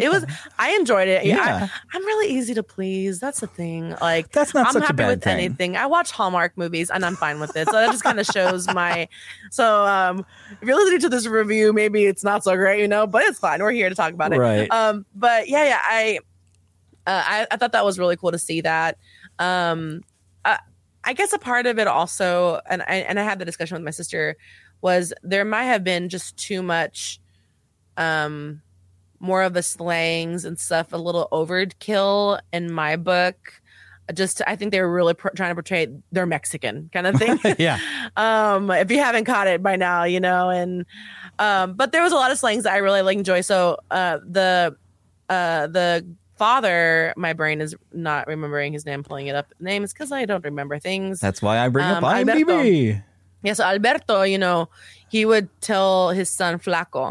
It 0.00 0.10
was. 0.10 0.24
I 0.58 0.70
enjoyed 0.72 1.06
it. 1.06 1.24
Yeah, 1.24 1.36
Yeah. 1.36 1.68
I, 1.92 1.96
am 1.96 2.04
really 2.04 2.34
easy 2.34 2.52
to 2.54 2.64
please. 2.64 3.20
That's 3.20 3.38
the 3.38 3.46
thing. 3.46 3.94
Like 4.00 4.32
That's 4.32 4.54
not 4.54 4.66
I'm 4.66 4.72
such 4.72 4.82
a 4.82 4.86
happy 4.86 4.96
bad 4.96 5.08
with 5.08 5.22
thing. 5.22 5.34
anything. 5.34 5.76
I 5.76 5.86
watch 5.86 6.10
Hallmark 6.10 6.56
movies 6.58 6.90
and 6.90 7.04
I'm 7.04 7.14
fine 7.14 7.38
with 7.38 7.54
it. 7.56 7.66
So 7.68 7.74
that 7.74 7.92
just 7.92 8.02
kind 8.02 8.18
of 8.18 8.26
shows 8.26 8.66
my. 8.74 9.06
So 9.52 9.84
um, 9.86 10.26
if 10.60 10.66
you're 10.66 10.74
listening 10.76 11.00
to 11.02 11.08
this 11.10 11.28
review, 11.28 11.72
maybe 11.72 12.06
it's 12.06 12.24
not 12.24 12.42
so 12.42 12.56
great, 12.56 12.80
you 12.80 12.88
know, 12.88 13.06
but 13.06 13.22
it's 13.22 13.38
fine. 13.38 13.60
We're 13.62 13.70
here 13.70 13.88
to 13.88 13.94
talk 13.94 14.14
about 14.14 14.32
it. 14.32 14.38
Right. 14.38 14.68
Um, 14.72 15.06
but 15.14 15.48
yeah, 15.48 15.64
yeah, 15.64 15.78
I, 15.80 16.18
uh, 17.06 17.22
I, 17.24 17.46
I 17.52 17.56
thought 17.56 17.70
that 17.72 17.84
was 17.84 17.98
really 18.00 18.16
cool 18.16 18.32
to 18.32 18.38
see 18.38 18.62
that. 18.62 18.96
Um, 19.42 20.02
uh, 20.44 20.58
I 21.04 21.12
guess 21.12 21.32
a 21.32 21.38
part 21.38 21.66
of 21.66 21.78
it 21.78 21.88
also, 21.88 22.60
and 22.70 22.82
I 22.82 22.96
and 23.08 23.18
I 23.18 23.24
had 23.24 23.38
the 23.38 23.44
discussion 23.44 23.74
with 23.74 23.84
my 23.84 23.90
sister, 23.90 24.36
was 24.80 25.12
there 25.22 25.44
might 25.44 25.64
have 25.64 25.82
been 25.82 26.08
just 26.08 26.36
too 26.36 26.62
much, 26.62 27.20
um, 27.96 28.62
more 29.18 29.42
of 29.42 29.52
the 29.52 29.62
slangs 29.62 30.44
and 30.44 30.58
stuff, 30.58 30.92
a 30.92 30.96
little 30.96 31.28
overkill 31.32 32.40
in 32.52 32.72
my 32.72 32.96
book. 32.96 33.60
Just, 34.12 34.42
I 34.46 34.56
think 34.56 34.72
they 34.72 34.80
were 34.80 34.92
really 34.92 35.14
pr- 35.14 35.30
trying 35.34 35.50
to 35.50 35.54
portray 35.54 35.86
they're 36.10 36.26
Mexican 36.26 36.90
kind 36.92 37.06
of 37.06 37.16
thing. 37.16 37.38
yeah. 37.58 37.78
um 38.16 38.70
if 38.70 38.90
you 38.90 38.98
haven't 38.98 39.24
caught 39.24 39.46
it 39.46 39.62
by 39.62 39.74
now 39.76 40.04
you 40.04 40.20
know 40.20 40.50
and 40.50 40.84
um 41.38 41.72
but 41.74 41.92
there 41.92 42.02
was 42.02 42.12
a 42.12 42.16
lot 42.16 42.30
of 42.30 42.36
slangs 42.36 42.64
that 42.64 42.74
i 42.74 42.76
really 42.76 43.00
like 43.00 43.16
enjoy 43.16 43.40
so 43.40 43.78
uh 43.90 44.18
the 44.28 44.76
uh 45.30 45.66
the 45.68 46.06
father 46.42 47.14
my 47.16 47.32
brain 47.40 47.60
is 47.60 47.72
not 47.92 48.26
remembering 48.26 48.72
his 48.72 48.84
name 48.84 49.02
pulling 49.08 49.26
it 49.30 49.36
up 49.40 49.48
names 49.60 49.92
because 49.92 50.10
i 50.10 50.24
don't 50.30 50.44
remember 50.44 50.76
things 50.88 51.20
That's 51.20 51.40
why 51.40 51.54
I 51.64 51.68
bring 51.68 51.86
up 51.86 52.02
Um, 52.02 52.10
IMDb. 52.14 53.00
yeah 53.46 53.52
so 53.54 53.62
alberto 53.64 54.22
you 54.32 54.38
know 54.38 54.68
he 55.14 55.24
would 55.30 55.46
tell 55.60 56.10
his 56.10 56.28
son 56.28 56.58
flaco 56.58 57.04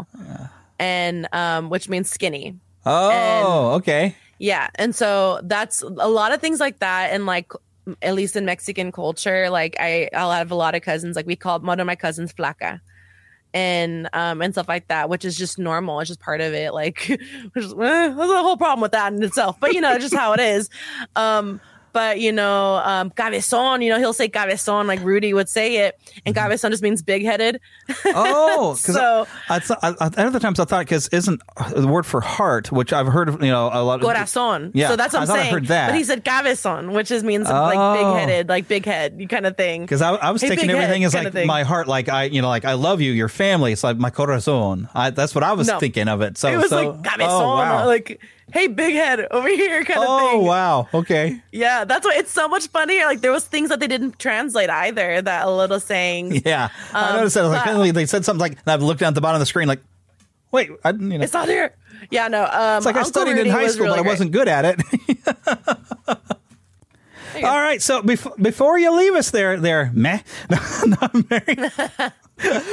and 0.78 1.16
um 1.32 1.70
which 1.72 1.88
means 1.88 2.10
skinny 2.10 2.46
Oh, 2.84 3.74
okay. 3.78 4.16
yeah. 4.38 4.66
And 4.74 4.90
so 4.92 5.38
that's 5.44 5.82
a 5.82 6.08
lot 6.20 6.32
of 6.34 6.40
things 6.40 6.58
like 6.58 6.80
that. 6.80 7.12
And 7.14 7.26
like, 7.26 7.52
at 8.08 8.14
least 8.18 8.34
in 8.34 8.44
Mexican 8.44 8.90
culture, 8.90 9.48
like 9.50 9.76
I, 9.78 10.08
I'll 10.12 10.32
have 10.32 10.50
a 10.50 10.56
lot 10.56 10.74
of 10.74 10.82
cousins, 10.82 11.14
like 11.14 11.24
we 11.32 11.36
call 11.36 11.60
one 11.60 11.78
of 11.78 11.86
my 11.86 11.94
cousins 11.94 12.32
flaca 12.32 12.80
and, 13.54 14.08
um, 14.12 14.42
and 14.42 14.54
stuff 14.54 14.68
like 14.68 14.88
that, 14.88 15.08
which 15.08 15.24
is 15.24 15.36
just 15.36 15.58
normal. 15.58 16.00
It's 16.00 16.08
just 16.08 16.20
part 16.20 16.40
of 16.40 16.54
it. 16.54 16.72
Like, 16.72 17.06
which 17.52 17.64
is, 17.64 17.72
eh, 17.72 17.76
there's 17.76 18.30
a 18.30 18.42
whole 18.42 18.56
problem 18.56 18.80
with 18.80 18.92
that 18.92 19.12
in 19.12 19.22
itself, 19.22 19.56
but 19.60 19.72
you 19.72 19.80
know, 19.80 19.98
just 19.98 20.14
how 20.14 20.32
it 20.32 20.40
is. 20.40 20.70
Um, 21.16 21.60
but 21.92 22.20
you 22.20 22.32
know, 22.32 22.76
um, 22.84 23.10
cabezon, 23.10 23.82
you 23.82 23.90
know, 23.90 23.98
he'll 23.98 24.12
say 24.12 24.28
cabezon 24.28 24.86
like 24.86 25.00
Rudy 25.02 25.32
would 25.34 25.48
say 25.48 25.86
it, 25.86 25.98
and 26.26 26.34
cabezon 26.34 26.70
just 26.70 26.82
means 26.82 27.02
big 27.02 27.24
headed. 27.24 27.60
Oh, 28.06 28.74
So- 28.78 29.26
I, 29.48 29.56
I, 29.56 29.58
thought- 29.58 29.78
I, 29.82 29.88
I, 30.00 30.24
other 30.26 30.40
times 30.40 30.58
I 30.60 30.64
thought 30.64 30.80
because 30.86 31.08
isn't 31.08 31.40
the 31.76 31.86
word 31.86 32.06
for 32.06 32.20
heart, 32.20 32.70
which 32.72 32.92
I've 32.92 33.06
heard 33.06 33.28
of, 33.28 33.42
you 33.42 33.50
know, 33.50 33.70
a 33.72 33.82
lot 33.82 33.96
of 33.96 34.02
Corazon. 34.02 34.70
Yeah, 34.74 34.88
So 34.88 34.96
that's 34.96 35.12
what 35.12 35.22
I'm 35.22 35.26
thought 35.28 35.38
I 35.38 35.42
saying. 35.42 35.54
heard 35.54 35.66
that. 35.66 35.88
But 35.88 35.96
he 35.96 36.04
said 36.04 36.24
cabezon, 36.24 36.92
which 36.92 37.10
is 37.10 37.22
means 37.24 37.48
like 37.48 37.78
Oh. 37.78 37.94
big 37.94 38.20
headed, 38.28 38.48
like 38.48 38.68
big 38.68 38.84
head, 38.86 39.16
you 39.18 39.28
kind 39.28 39.46
of 39.46 39.56
thing. 39.56 39.82
Because 39.82 40.02
I, 40.02 40.12
I 40.14 40.30
was 40.30 40.42
Hey, 40.42 40.48
taking 40.50 40.70
everything 40.70 41.04
as 41.04 41.14
like 41.14 41.34
my 41.46 41.62
heart, 41.62 41.88
like 41.88 42.08
I, 42.08 42.24
you 42.24 42.42
know, 42.42 42.48
like 42.48 42.64
I 42.64 42.74
love 42.74 43.00
you, 43.00 43.12
your 43.12 43.28
family. 43.28 43.72
It's 43.72 43.84
like 43.84 43.96
my 43.98 44.10
corazon. 44.10 44.88
I, 44.94 45.10
that's 45.10 45.34
what 45.34 45.44
I 45.44 45.52
was 45.52 45.68
No. 45.68 45.78
thinking 45.78 46.08
of 46.08 46.20
it. 46.22 46.38
So 46.38 46.48
it 46.48 46.56
was 46.56 46.70
so, 46.70 46.90
like 46.90 47.02
cabezon, 47.04 47.30
oh, 47.42 47.56
wow. 47.56 47.86
like 47.86 48.20
hey, 48.52 48.66
big 48.68 48.94
head 48.94 49.26
over 49.30 49.48
here, 49.48 49.84
kind 49.84 50.00
of 50.00 50.06
oh 50.08 50.30
thing. 50.38 50.46
wow, 50.46 50.88
okay, 50.94 51.40
Yeah, 51.52 51.84
that's 51.84 52.06
why 52.06 52.14
it's 52.16 52.30
so 52.30 52.48
much 52.48 52.68
funnier. 52.68 53.04
Like 53.06 53.20
there 53.20 53.32
was 53.32 53.44
things 53.44 53.68
that 53.70 53.80
they 53.80 53.86
didn't 53.88 54.18
translate 54.18 54.70
either. 54.70 55.22
That 55.22 55.46
a 55.46 55.50
little 55.50 55.80
saying. 55.80 56.42
yeah. 56.44 56.68
I 56.92 57.10
Um, 57.10 57.16
noticed 57.16 57.34
that. 57.34 57.42
Like 57.44 57.64
but- 57.64 57.92
they 57.94 58.06
said 58.06 58.24
something 58.24 58.40
like, 58.40 58.52
and 58.52 58.68
I've 58.68 58.82
looked 58.82 59.00
down 59.00 59.08
at 59.08 59.14
the 59.14 59.20
bottom 59.20 59.36
of 59.36 59.40
the 59.40 59.46
screen, 59.46 59.68
like, 59.68 59.80
wait, 60.50 60.70
I, 60.84 60.90
you 60.90 60.98
know, 60.98 61.20
It's 61.24 61.32
not 61.32 61.48
here. 61.48 61.74
Yeah, 62.10 62.28
no. 62.28 62.44
Um, 62.44 62.76
it's 62.78 62.86
like 62.86 62.96
I 62.96 63.02
studied 63.04 63.32
Rudy 63.36 63.48
in 63.48 63.54
high 63.54 63.68
school, 63.68 63.86
really 63.86 63.98
but 64.00 64.06
I 64.06 64.08
wasn't 64.10 64.32
good 64.32 64.48
at 64.48 64.64
it. 64.64 64.80
All 67.36 67.58
right, 67.60 67.80
so 67.80 68.02
before 68.02 68.34
before 68.40 68.78
you 68.78 68.94
leave 68.94 69.14
us 69.14 69.30
there, 69.30 69.56
there, 69.58 69.90
meh, 69.94 70.20
not 70.86 71.30
Mary. 71.30 71.56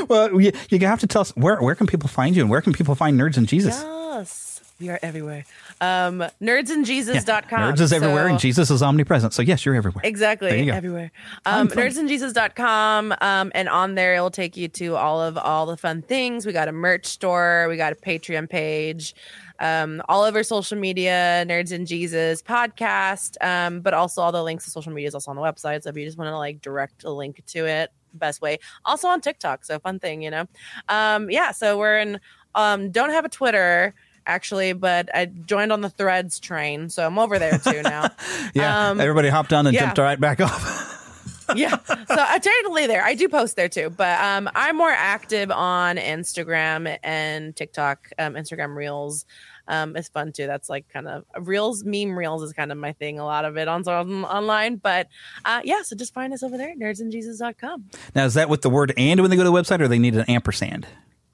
well, 0.09 0.39
you, 0.41 0.51
you 0.69 0.79
have 0.85 0.99
to 0.99 1.07
tell 1.07 1.21
us 1.21 1.31
where 1.37 1.61
where 1.61 1.75
can 1.75 1.87
people 1.87 2.09
find 2.09 2.35
you 2.35 2.41
and 2.41 2.51
where 2.51 2.59
can 2.61 2.73
people 2.73 2.93
find 2.93 3.17
Nerds 3.19 3.37
and 3.37 3.47
Jesus? 3.47 3.81
Yes, 3.81 4.61
we 4.79 4.89
are 4.89 4.99
everywhere. 5.01 5.45
Um, 5.81 6.23
nerdsandjesus.com. 6.41 7.73
Nerds 7.73 7.79
is 7.79 7.93
everywhere 7.93 8.25
So- 8.25 8.31
and 8.31 8.39
Jesus 8.39 8.69
is 8.69 8.83
omnipresent. 8.83 9.33
So 9.33 9.41
yes, 9.41 9.65
you're 9.65 9.75
everywhere. 9.75 10.01
Exactly. 10.03 10.63
You. 10.63 10.73
Everywhere. 10.73 11.11
Um, 11.45 11.67
nerdsandjesus.com. 11.69 13.13
Um, 13.21 13.51
and 13.55 13.69
on 13.69 13.95
there, 13.95 14.15
it 14.15 14.21
will 14.21 14.31
take 14.31 14.57
you 14.57 14.67
to 14.69 14.95
all 14.95 15.21
of 15.21 15.37
all 15.37 15.65
the 15.65 15.77
fun 15.77 16.01
things. 16.01 16.45
We 16.45 16.53
got 16.53 16.67
a 16.67 16.71
merch 16.71 17.05
store. 17.05 17.67
We 17.69 17.77
got 17.77 17.93
a 17.93 17.95
Patreon 17.95 18.49
page. 18.49 19.15
Um, 19.61 20.01
all 20.07 20.23
over 20.23 20.41
social 20.43 20.77
media, 20.77 21.43
Nerds 21.47 21.71
and 21.73 21.85
Jesus 21.85 22.41
podcast. 22.41 23.35
Um, 23.41 23.81
but 23.81 23.93
also 23.93 24.21
all 24.21 24.31
the 24.31 24.43
links 24.43 24.63
to 24.65 24.71
social 24.71 24.93
media 24.93 25.07
is 25.09 25.13
also 25.13 25.31
on 25.31 25.35
the 25.35 25.41
website. 25.41 25.83
So 25.83 25.89
if 25.89 25.97
you 25.97 26.05
just 26.05 26.17
want 26.17 26.29
to 26.29 26.37
like 26.37 26.61
direct 26.61 27.03
a 27.03 27.11
link 27.11 27.43
to 27.47 27.65
it, 27.65 27.91
best 28.13 28.41
way. 28.41 28.57
Also 28.85 29.07
on 29.09 29.19
TikTok. 29.21 29.65
So 29.65 29.77
fun 29.79 29.99
thing, 29.99 30.21
you 30.21 30.31
know? 30.31 30.45
Um, 30.87 31.29
yeah. 31.29 31.51
So 31.51 31.77
we're 31.77 31.99
in, 31.99 32.19
um, 32.55 32.89
don't 32.91 33.09
have 33.11 33.25
a 33.25 33.29
Twitter 33.29 33.93
actually, 34.29 34.73
but 34.73 35.13
I 35.13 35.25
joined 35.25 35.71
on 35.73 35.81
the 35.81 35.89
threads 35.89 36.39
train. 36.39 36.89
So 36.89 37.05
I'm 37.05 37.17
over 37.19 37.39
there 37.39 37.57
too 37.57 37.81
now. 37.81 38.09
Yeah, 38.53 38.89
Um, 38.89 38.99
everybody 39.01 39.29
hopped 39.29 39.53
on 39.53 39.67
and 39.67 39.73
yeah. 39.73 39.81
jumped 39.81 39.97
right 39.97 40.19
back 40.19 40.39
off. 40.41 41.45
yeah. 41.55 41.77
So 41.85 41.95
I'm 42.09 42.39
technically 42.41 42.87
there. 42.87 43.03
I 43.03 43.13
do 43.15 43.27
post 43.29 43.55
there 43.55 43.69
too, 43.69 43.89
but 43.89 44.19
um, 44.21 44.49
I'm 44.55 44.75
more 44.77 44.89
active 44.89 45.51
on 45.51 45.97
Instagram 45.97 46.97
and 47.03 47.55
TikTok. 47.55 48.09
Um, 48.17 48.33
Instagram 48.35 48.75
Reels 48.75 49.25
um, 49.67 49.95
is 49.95 50.09
fun 50.09 50.31
too. 50.31 50.47
That's 50.47 50.69
like 50.69 50.87
kind 50.89 51.07
of 51.07 51.25
Reels, 51.39 51.83
meme 51.83 52.17
Reels 52.17 52.43
is 52.43 52.53
kind 52.53 52.71
of 52.71 52.77
my 52.77 52.93
thing. 52.93 53.19
A 53.19 53.25
lot 53.25 53.45
of 53.45 53.57
it 53.57 53.67
on, 53.67 53.87
on 53.87 54.25
online, 54.25 54.77
but 54.77 55.07
uh, 55.45 55.61
yeah. 55.63 55.81
So 55.83 55.95
just 55.95 56.13
find 56.13 56.33
us 56.33 56.41
over 56.43 56.57
there, 56.57 56.73
nerdsandjesus.com, 56.75 57.85
now 58.15 58.25
is 58.25 58.33
that 58.35 58.49
with 58.49 58.61
the 58.61 58.69
word 58.69 58.93
"and" 58.97 59.19
when 59.21 59.29
they 59.29 59.35
go 59.37 59.43
to 59.43 59.49
the 59.49 59.55
website, 59.55 59.79
or 59.81 59.87
they 59.87 59.99
need 59.99 60.15
an 60.15 60.25
ampersand? 60.27 60.87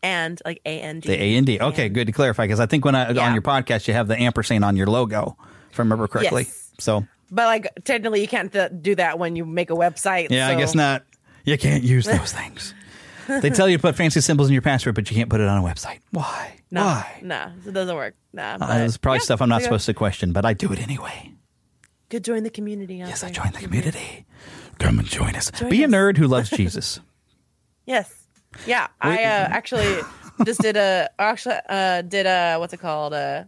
And 0.05 0.41
like 0.45 0.61
A 0.65 0.79
N 0.81 0.99
D. 0.99 1.07
The 1.09 1.21
A 1.21 1.35
and 1.37 1.45
D. 1.45 1.59
Okay, 1.59 1.89
good 1.89 2.05
to 2.07 2.13
clarify 2.13 2.43
because 2.45 2.59
I 2.59 2.65
think 2.67 2.85
when 2.85 2.95
I 2.95 3.11
Yeah. 3.11 3.25
on 3.27 3.33
your 3.33 3.41
podcast 3.41 3.87
you 3.87 3.93
have 3.95 4.07
the 4.07 4.17
ampersand 4.21 4.63
on 4.63 4.75
your 4.77 4.87
logo, 4.87 5.35
if 5.71 5.79
I 5.79 5.83
remember 5.83 6.07
correctly. 6.07 6.43
Yes. 6.43 6.71
So 6.79 7.05
But 7.31 7.45
like 7.47 7.67
technically, 7.83 8.21
you 8.21 8.27
can't 8.27 8.51
th- 8.53 8.71
do 8.81 8.95
that 8.95 9.17
when 9.19 9.35
you 9.35 9.45
make 9.45 9.69
a 9.71 9.75
website. 9.75 10.27
yeah, 10.29 10.47
I 10.47 10.55
guess 10.55 10.75
not. 10.75 11.03
You 11.43 11.57
can't 11.57 11.83
use 11.83 12.05
those 12.05 12.31
things. 12.39 12.73
they 13.27 13.49
tell 13.49 13.67
you 13.67 13.77
to 13.77 13.81
put 13.81 13.95
fancy 13.95 14.21
symbols 14.21 14.47
in 14.49 14.53
your 14.53 14.61
password, 14.61 14.93
but 14.95 15.09
you 15.09 15.15
can't 15.17 15.29
put 15.29 15.41
it 15.41 15.47
on 15.47 15.57
a 15.57 15.67
website. 15.67 15.99
Why? 16.11 16.59
No, 16.69 16.83
Why? 16.83 17.19
No, 17.23 17.51
it 17.65 17.71
doesn't 17.73 17.95
work. 17.95 18.13
Nah, 18.33 18.57
Uh, 18.61 18.83
it's 18.85 18.97
probably 18.97 19.17
yeah, 19.17 19.23
stuff 19.23 19.41
I'm 19.41 19.49
not 19.49 19.59
there 19.61 19.65
supposed 19.65 19.85
to 19.87 19.93
question, 19.95 20.31
but 20.33 20.45
I 20.45 20.53
do 20.53 20.71
it 20.73 20.79
anyway. 20.81 21.31
Good 22.09 22.23
join 22.23 22.43
the 22.43 22.49
community. 22.51 22.97
Yes, 22.97 23.23
I 23.23 23.31
join 23.31 23.51
the 23.51 23.59
community. 23.59 24.25
Come 24.77 24.99
and 24.99 25.07
join 25.07 25.35
us. 25.35 25.49
Join 25.51 25.69
Be 25.69 25.83
a 25.83 25.87
nerd 25.87 26.17
who 26.17 26.27
loves 26.27 26.49
Jesus. 26.61 26.99
Yes. 27.85 28.24
Yeah, 28.65 28.87
I 29.01 29.15
uh, 29.23 29.47
actually 29.49 29.99
just 30.45 30.61
did 30.61 30.77
a 30.77 31.09
actually 31.19 31.55
uh 31.69 32.01
did 32.01 32.25
a 32.25 32.57
what's 32.57 32.73
it 32.73 32.79
called 32.79 33.13
uh 33.13 33.45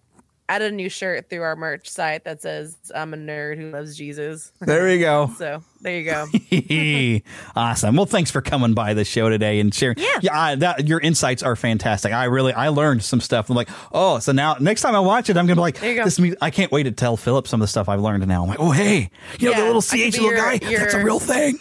added 0.50 0.72
a 0.72 0.76
new 0.76 0.90
shirt 0.90 1.30
through 1.30 1.42
our 1.42 1.56
merch 1.56 1.90
site 1.90 2.24
that 2.24 2.42
says 2.42 2.78
I'm 2.96 3.14
a 3.14 3.18
nerd 3.18 3.58
who 3.58 3.72
loves 3.72 3.98
Jesus. 3.98 4.52
There 4.62 4.90
you 4.94 5.00
go. 5.00 5.30
so 5.38 5.62
there 5.82 6.00
you 6.00 6.06
go. 6.06 7.22
awesome. 7.56 7.96
Well, 7.96 8.06
thanks 8.06 8.32
for 8.32 8.42
coming 8.42 8.74
by 8.74 8.94
the 8.94 9.04
show 9.04 9.30
today 9.30 9.60
and 9.60 9.74
sharing. 9.74 9.98
Yeah, 10.22 10.40
I, 10.40 10.56
that, 10.56 10.88
your 10.88 11.00
insights 11.02 11.44
are 11.44 11.56
fantastic. 11.56 12.14
I 12.14 12.26
really, 12.26 12.54
I 12.54 12.70
learned 12.70 13.04
some 13.04 13.20
stuff. 13.20 13.50
I'm 13.50 13.56
like, 13.56 13.70
oh, 13.92 14.20
so 14.20 14.32
now 14.32 14.56
next 14.60 14.82
time 14.82 14.96
I 14.96 15.00
watch 15.02 15.30
it, 15.30 15.38
I'm 15.38 15.46
gonna 15.48 15.56
be 15.56 15.62
like, 15.62 15.82
go. 15.82 16.04
this. 16.06 16.18
means- 16.20 16.38
I 16.42 16.50
can't 16.50 16.72
wait 16.72 16.84
to 16.84 16.92
tell 16.92 17.18
Philip 17.18 17.48
some 17.48 17.62
of 17.62 17.66
the 17.66 17.70
stuff 17.70 17.90
I've 17.90 18.02
learned 18.02 18.26
now. 18.28 18.44
I'm 18.44 18.50
like, 18.50 18.60
oh, 18.60 18.72
hey, 18.72 19.10
you 19.40 19.52
know 19.52 19.58
the 19.58 19.66
little 19.66 19.82
ch 19.82 19.94
little 19.94 20.24
your- 20.26 20.36
guy. 20.36 20.58
That's 20.60 20.94
a 20.94 21.04
real 21.04 21.20
thing. 21.20 21.60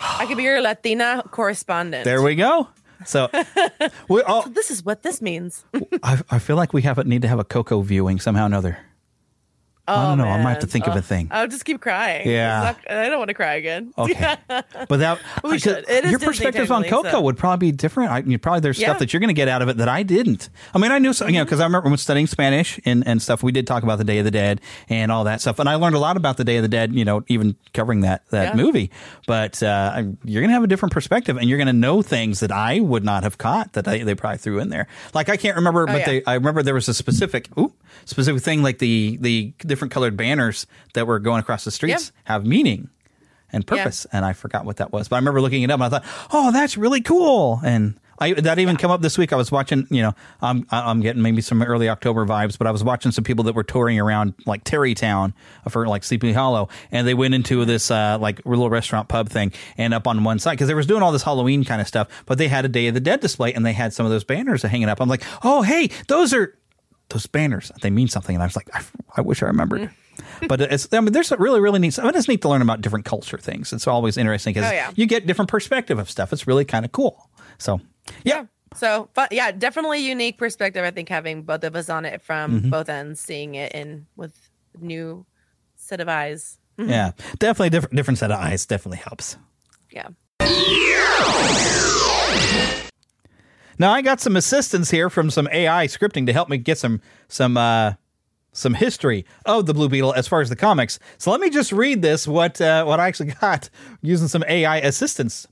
I 0.00 0.26
could 0.26 0.36
be 0.36 0.42
your 0.44 0.60
Latina 0.60 1.22
correspondent. 1.30 2.04
There 2.04 2.22
we 2.22 2.34
go. 2.34 2.68
So, 3.06 3.30
we 4.08 4.22
all, 4.22 4.42
So 4.42 4.50
this 4.50 4.70
is 4.70 4.84
what 4.84 5.02
this 5.02 5.22
means. 5.22 5.64
I, 6.02 6.20
I 6.30 6.38
feel 6.38 6.56
like 6.56 6.72
we 6.72 6.82
have 6.82 7.04
need 7.06 7.22
to 7.22 7.28
have 7.28 7.38
a 7.38 7.44
Coco 7.44 7.80
viewing 7.80 8.20
somehow 8.20 8.44
or 8.44 8.46
another. 8.46 8.78
I 9.90 10.08
don't 10.08 10.18
know. 10.18 10.24
I 10.24 10.42
might 10.42 10.50
have 10.50 10.58
to 10.60 10.66
think 10.66 10.86
of 10.86 10.94
a 10.94 10.98
Oh, 10.98 11.02
thing. 11.02 11.28
I'll 11.30 11.48
just 11.48 11.64
keep 11.64 11.80
crying. 11.80 12.28
Yeah. 12.28 12.74
Not- 12.88 12.90
I 12.90 13.08
don't 13.08 13.18
want 13.18 13.28
to 13.28 13.34
cry 13.34 13.54
again. 13.54 13.92
Okay. 13.98 14.36
But 14.88 14.98
that 14.98 15.18
We 15.44 15.58
should. 15.58 15.84
It 15.88 16.04
your 16.04 16.12
Disney 16.18 16.26
perspectives 16.26 16.70
on 16.70 16.84
Coco 16.84 17.10
so- 17.10 17.20
would 17.20 17.36
probably 17.36 17.70
be 17.70 17.76
different. 17.76 18.10
I, 18.10 18.18
you 18.20 18.38
probably 18.38 18.60
there's 18.60 18.78
Yeah. 18.78 18.88
stuff 18.88 18.98
that 19.00 19.12
you're 19.12 19.20
going 19.20 19.28
to 19.28 19.34
get 19.34 19.48
out 19.48 19.62
of 19.62 19.68
it 19.68 19.76
that 19.78 19.88
I 19.88 20.02
didn't. 20.02 20.48
I 20.74 20.78
mean, 20.78 20.90
I 20.92 20.98
knew 20.98 21.12
some, 21.12 21.28
you 21.28 21.32
Mm-hmm. 21.34 21.38
know 21.40 21.44
because 21.44 21.60
I 21.60 21.64
remember 21.64 21.88
when 21.88 21.98
studying 21.98 22.26
Spanish 22.26 22.78
and, 22.84 23.06
and 23.06 23.20
stuff. 23.22 23.42
We 23.42 23.52
did 23.52 23.66
talk 23.66 23.82
about 23.82 23.98
the 23.98 24.04
Day 24.04 24.18
of 24.18 24.24
the 24.24 24.30
Dead 24.30 24.60
and 24.88 25.10
all 25.12 25.24
that 25.24 25.40
stuff, 25.40 25.58
and 25.58 25.68
I 25.68 25.74
learned 25.76 25.94
a 25.96 25.98
lot 25.98 26.16
about 26.16 26.36
the 26.36 26.44
Day 26.44 26.56
of 26.56 26.62
the 26.62 26.68
Dead. 26.68 26.94
You 26.94 27.04
know, 27.04 27.22
even 27.28 27.56
covering 27.74 28.00
that 28.00 28.22
that 28.30 28.54
Yeah. 28.56 28.62
movie. 28.62 28.90
But 29.26 29.62
uh, 29.62 30.02
you're 30.24 30.40
going 30.42 30.48
to 30.50 30.54
have 30.54 30.64
a 30.64 30.68
different 30.68 30.92
perspective, 30.92 31.36
and 31.36 31.48
you're 31.48 31.58
going 31.58 31.66
to 31.68 31.72
know 31.72 32.02
things 32.02 32.40
that 32.40 32.52
I 32.52 32.80
would 32.80 33.04
not 33.04 33.22
have 33.22 33.38
caught 33.38 33.72
that 33.74 33.86
I, 33.86 34.02
they 34.02 34.14
probably 34.14 34.38
threw 34.38 34.58
in 34.60 34.68
there. 34.70 34.86
Like 35.14 35.28
I 35.28 35.36
can't 35.36 35.56
remember, 35.56 35.86
but 35.86 35.94
Oh, 35.94 35.98
yeah. 35.98 36.04
they, 36.06 36.22
I 36.26 36.34
remember 36.34 36.62
there 36.62 36.74
was 36.74 36.88
a 36.88 36.94
specific 36.94 37.48
ooh, 37.58 37.72
specific 38.04 38.42
thing 38.42 38.62
like 38.62 38.78
the 38.78 39.18
the 39.20 39.52
different 39.80 39.92
colored 39.92 40.16
banners 40.16 40.66
that 40.92 41.06
were 41.06 41.18
going 41.18 41.40
across 41.40 41.64
the 41.64 41.70
streets 41.70 42.12
have 42.24 42.44
meaning 42.44 42.90
and 43.52 43.64
Yeah. 43.64 43.76
purpose. 43.84 44.06
And 44.12 44.24
I 44.26 44.34
forgot 44.34 44.64
what 44.66 44.76
that 44.76 44.92
was, 44.92 45.08
but 45.08 45.16
I 45.16 45.18
remember 45.20 45.40
looking 45.40 45.62
it 45.62 45.70
up 45.70 45.80
and 45.80 45.84
I 45.84 45.88
thought, 45.88 46.04
oh, 46.32 46.52
that's 46.52 46.76
really 46.76 47.00
cool. 47.00 47.60
And 47.64 47.94
I, 48.22 48.34
that 48.34 48.58
even 48.58 48.76
come 48.76 48.90
up 48.90 49.00
this 49.00 49.16
week. 49.16 49.32
I 49.32 49.36
was 49.36 49.50
watching, 49.50 49.86
you 49.88 50.02
know, 50.02 50.12
I'm, 50.42 50.66
I'm 50.70 51.00
getting 51.00 51.22
maybe 51.22 51.40
some 51.40 51.62
early 51.62 51.88
October 51.88 52.26
vibes, 52.26 52.58
but 52.58 52.66
I 52.66 52.70
was 52.70 52.84
watching 52.84 53.12
some 53.12 53.24
people 53.24 53.44
that 53.44 53.54
were 53.54 53.62
touring 53.64 53.98
around 53.98 54.34
like 54.44 54.62
Tarrytown 54.62 55.32
for 55.70 55.88
like 55.88 56.04
Sleepy 56.04 56.34
Hollow. 56.34 56.68
And 56.92 57.08
they 57.08 57.14
went 57.14 57.32
into 57.34 57.64
this, 57.64 57.90
uh, 57.90 58.18
like 58.20 58.44
little 58.44 58.68
restaurant 58.68 59.08
pub 59.08 59.30
thing 59.30 59.52
and 59.78 59.94
up 59.94 60.06
on 60.06 60.22
one 60.22 60.38
side 60.38 60.52
because 60.52 60.68
they 60.68 60.74
was 60.74 60.86
doing 60.86 61.02
all 61.02 61.12
this 61.12 61.22
Halloween 61.22 61.64
kind 61.64 61.80
of 61.80 61.88
stuff, 61.88 62.08
but 62.26 62.36
they 62.36 62.48
had 62.48 62.66
a 62.66 62.68
Day 62.68 62.88
of 62.88 62.94
the 62.94 63.00
Dead 63.00 63.20
display 63.20 63.54
and 63.54 63.64
they 63.64 63.72
had 63.72 63.94
some 63.94 64.04
of 64.04 64.12
those 64.12 64.24
banners 64.24 64.62
hanging 64.62 64.90
up. 64.90 65.00
I'm 65.00 65.08
like, 65.08 65.24
oh, 65.42 65.62
hey, 65.62 65.88
those 66.08 66.34
are, 66.34 66.54
those 67.10 67.26
banners, 67.26 67.70
they 67.82 67.90
mean 67.90 68.08
something. 68.08 68.34
And 68.34 68.42
I 68.42 68.46
was 68.46 68.56
like, 68.56 68.68
I, 68.74 68.82
I 69.16 69.20
wish 69.20 69.42
I 69.42 69.46
remembered. 69.46 69.90
but 70.48 70.60
it's, 70.60 70.88
I 70.92 71.00
mean, 71.00 71.12
there's 71.12 71.32
a 71.32 71.36
really, 71.36 71.60
really 71.60 71.78
neat. 71.78 71.98
I 71.98 72.02
mean, 72.04 72.14
it's 72.14 72.28
neat 72.28 72.42
to 72.42 72.48
learn 72.48 72.62
about 72.62 72.80
different 72.80 73.04
culture 73.04 73.38
things. 73.38 73.72
It's 73.72 73.86
always 73.86 74.16
interesting 74.16 74.54
because 74.54 74.70
Oh, 74.70 74.74
yeah. 74.74 74.90
you 74.96 75.06
get 75.06 75.26
different 75.26 75.50
perspective 75.50 75.98
of 75.98 76.10
stuff. 76.10 76.32
It's 76.32 76.46
really 76.46 76.64
kind 76.64 76.84
of 76.84 76.92
cool. 76.92 77.28
So, 77.58 77.80
yeah. 78.24 78.46
So, 78.76 79.08
but 79.14 79.32
yeah, 79.32 79.50
definitely 79.50 79.98
unique 80.06 80.38
perspective. 80.38 80.84
I 80.84 80.90
think 80.92 81.08
having 81.08 81.42
both 81.42 81.64
of 81.64 81.74
us 81.74 81.88
on 81.88 82.04
it 82.04 82.22
from 82.22 82.62
Mhm. 82.62 82.70
both 82.70 82.88
ends, 82.88 83.20
seeing 83.20 83.54
it 83.56 83.72
in 83.72 84.06
with 84.16 84.32
new 84.78 85.26
set 85.76 86.00
of 86.00 86.08
eyes. 86.08 86.58
Mhm. 86.78 86.88
Yeah. 86.88 87.12
Definitely 87.38 87.70
different, 87.70 87.96
different 87.96 88.18
set 88.18 88.30
of 88.30 88.38
eyes 88.38 88.66
definitely 88.66 88.98
helps. 88.98 89.36
Yeah. 89.90 90.08
Now 93.80 93.92
I 93.92 94.02
got 94.02 94.20
some 94.20 94.36
assistance 94.36 94.90
here 94.90 95.08
from 95.08 95.30
some 95.30 95.48
AI 95.50 95.86
scripting 95.86 96.26
to 96.26 96.34
help 96.34 96.50
me 96.50 96.58
get 96.58 96.76
some 96.76 97.00
some 97.28 97.56
uh, 97.56 97.94
some 98.52 98.74
history 98.74 99.24
of 99.46 99.64
the 99.64 99.72
Blue 99.72 99.88
Beetle 99.88 100.12
as 100.12 100.28
far 100.28 100.42
as 100.42 100.50
the 100.50 100.54
comics. 100.54 100.98
So 101.16 101.30
let 101.30 101.40
me 101.40 101.48
just 101.48 101.72
read 101.72 102.02
this 102.02 102.28
what 102.28 102.60
uh, 102.60 102.84
what 102.84 103.00
I 103.00 103.08
actually 103.08 103.32
got 103.40 103.70
using 104.02 104.28
some 104.28 104.44
AI 104.46 104.80
assistance. 104.80 105.48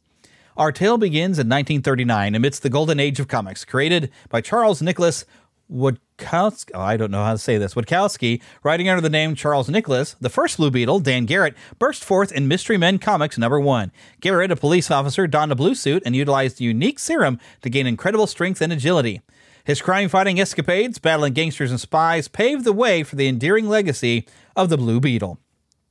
Our 0.58 0.72
tale 0.72 0.98
begins 0.98 1.38
in 1.38 1.48
1939 1.48 2.34
amidst 2.34 2.62
the 2.62 2.68
golden 2.68 3.00
age 3.00 3.18
of 3.18 3.28
comics, 3.28 3.64
created 3.64 4.10
by 4.28 4.42
Charles 4.42 4.82
Nicholas 4.82 5.24
Woodkowski. 5.70 6.70
Oh, 6.74 6.80
I 6.80 6.96
don't 6.96 7.10
know 7.10 7.24
how 7.24 7.32
to 7.32 7.38
say 7.38 7.58
this. 7.58 7.74
Woodkowski, 7.74 8.40
writing 8.62 8.88
under 8.88 9.00
the 9.00 9.10
name 9.10 9.34
Charles 9.34 9.68
Nicholas, 9.68 10.16
the 10.20 10.30
first 10.30 10.56
Blue 10.56 10.70
Beetle, 10.70 11.00
Dan 11.00 11.26
Garrett, 11.26 11.54
burst 11.78 12.04
forth 12.04 12.32
in 12.32 12.48
Mystery 12.48 12.76
Men 12.76 12.98
Comics 12.98 13.38
number 13.38 13.60
one. 13.60 13.92
Garrett, 14.20 14.50
a 14.50 14.56
police 14.56 14.90
officer, 14.90 15.26
donned 15.26 15.52
a 15.52 15.56
blue 15.56 15.74
suit 15.74 16.02
and 16.06 16.16
utilized 16.16 16.60
a 16.60 16.64
unique 16.64 16.98
serum 16.98 17.38
to 17.62 17.70
gain 17.70 17.86
incredible 17.86 18.26
strength 18.26 18.60
and 18.60 18.72
agility. 18.72 19.20
His 19.64 19.82
crime 19.82 20.08
fighting 20.08 20.40
escapades, 20.40 20.98
battling 20.98 21.34
gangsters 21.34 21.70
and 21.70 21.78
spies, 21.78 22.26
paved 22.26 22.64
the 22.64 22.72
way 22.72 23.02
for 23.02 23.16
the 23.16 23.28
endearing 23.28 23.68
legacy 23.68 24.26
of 24.56 24.70
the 24.70 24.78
Blue 24.78 25.00
Beetle. 25.00 25.38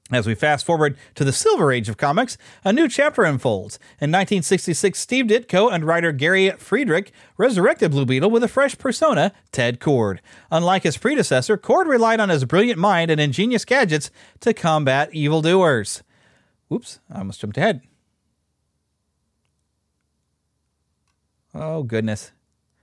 As 0.10 0.26
we 0.26 0.36
fast 0.36 0.66
forward 0.66 0.98
to 1.16 1.26
the 1.26 1.34
Silver 1.34 1.72
Age 1.72 1.90
of 1.90 1.98
comics, 1.98 2.38
a 2.64 2.72
new 2.72 2.88
chapter 2.88 3.24
unfolds. 3.24 3.76
In 4.00 4.10
1966, 4.10 4.98
Steve 4.98 5.26
Ditko 5.26 5.72
and 5.72 5.84
writer 5.84 6.14
Gary 6.14 6.50
Friedrich 6.52 7.12
resurrected 7.36 7.92
Blue 7.92 8.06
Beetle 8.06 8.30
with 8.30 8.44
a 8.44 8.48
fresh 8.48 8.78
persona, 8.78 9.34
Ted 9.52 9.82
Kord. 9.82 10.20
Unlike 10.50 10.84
his 10.84 10.98
predecessor, 10.98 11.58
Kord 11.58 11.88
relied 11.88 12.22
on 12.22 12.30
his 12.30 12.46
brilliant 12.46 12.80
mind 12.80 13.12
and 13.12 13.20
ingenious 13.20 13.66
gadgets 13.66 14.10
to 14.40 14.54
combat 14.54 15.14
evildoers. 15.14 16.04
Whoops, 16.70 17.00
I 17.12 17.20
almost 17.20 17.42
jumped 17.42 17.58
ahead. 17.58 17.82
Oh, 21.54 21.84
goodness. 21.84 22.32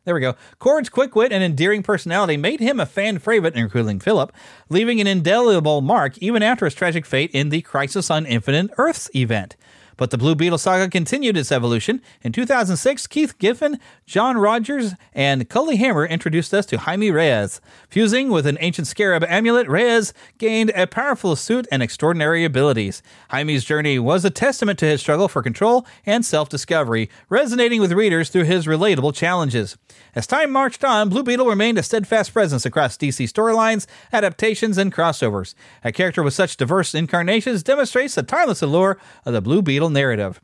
There 0.04 0.14
we 0.14 0.20
go. 0.20 0.36
Kord's 0.58 0.90
quick 0.90 1.16
wit 1.16 1.32
and 1.32 1.42
endearing 1.42 1.82
personality 1.82 2.36
made 2.36 2.60
him 2.60 2.78
a 2.78 2.84
fan 2.84 3.18
favorite, 3.18 3.54
including 3.54 4.00
Philip, 4.00 4.32
leaving 4.68 5.00
an 5.00 5.06
indelible 5.06 5.80
mark 5.80 6.18
even 6.18 6.42
after 6.42 6.66
his 6.66 6.74
tragic 6.74 7.06
fate 7.06 7.30
in 7.32 7.48
the 7.48 7.62
Crisis 7.62 8.10
on 8.10 8.26
Infinite 8.26 8.70
Earths 8.76 9.08
event. 9.14 9.56
But 9.96 10.10
the 10.10 10.18
Blue 10.18 10.34
Beetle 10.34 10.58
saga 10.58 10.88
continued 10.88 11.36
its 11.36 11.52
evolution. 11.52 12.02
In 12.22 12.32
2006, 12.32 13.06
Keith 13.06 13.38
Giffen, 13.38 13.78
John 14.06 14.36
Rogers, 14.36 14.94
and 15.12 15.48
Cully 15.48 15.76
Hamner 15.76 16.06
introduced 16.06 16.52
us 16.52 16.66
to 16.66 16.78
Jaime 16.78 17.10
Reyes. 17.10 17.60
Fusing 17.88 18.30
with 18.30 18.46
an 18.46 18.58
ancient 18.60 18.86
scarab 18.86 19.24
amulet, 19.24 19.68
Reyes 19.68 20.12
gained 20.38 20.70
a 20.74 20.86
powerful 20.86 21.36
suit 21.36 21.66
and 21.70 21.82
extraordinary 21.82 22.44
abilities. 22.44 23.02
Jaime's 23.30 23.64
journey 23.64 23.98
was 23.98 24.24
a 24.24 24.30
testament 24.30 24.78
to 24.80 24.86
his 24.86 25.00
struggle 25.00 25.28
for 25.28 25.42
control 25.42 25.86
and 26.04 26.24
self 26.24 26.48
discovery, 26.48 27.08
resonating 27.28 27.80
with 27.80 27.92
readers 27.92 28.28
through 28.30 28.44
his 28.44 28.66
relatable 28.66 29.14
challenges. 29.14 29.76
As 30.14 30.26
time 30.26 30.50
marched 30.50 30.84
on, 30.84 31.08
Blue 31.08 31.22
Beetle 31.22 31.46
remained 31.46 31.78
a 31.78 31.82
steadfast 31.82 32.32
presence 32.32 32.64
across 32.64 32.96
DC 32.96 33.28
storylines, 33.28 33.86
adaptations, 34.12 34.78
and 34.78 34.92
crossovers. 34.92 35.54
A 35.82 35.92
character 35.92 36.22
with 36.22 36.34
such 36.34 36.56
diverse 36.56 36.94
incarnations 36.94 37.62
demonstrates 37.62 38.14
the 38.14 38.22
timeless 38.22 38.62
allure 38.62 38.98
of 39.24 39.32
the 39.32 39.40
Blue 39.40 39.62
Beetle 39.62 39.83
narrative. 39.90 40.40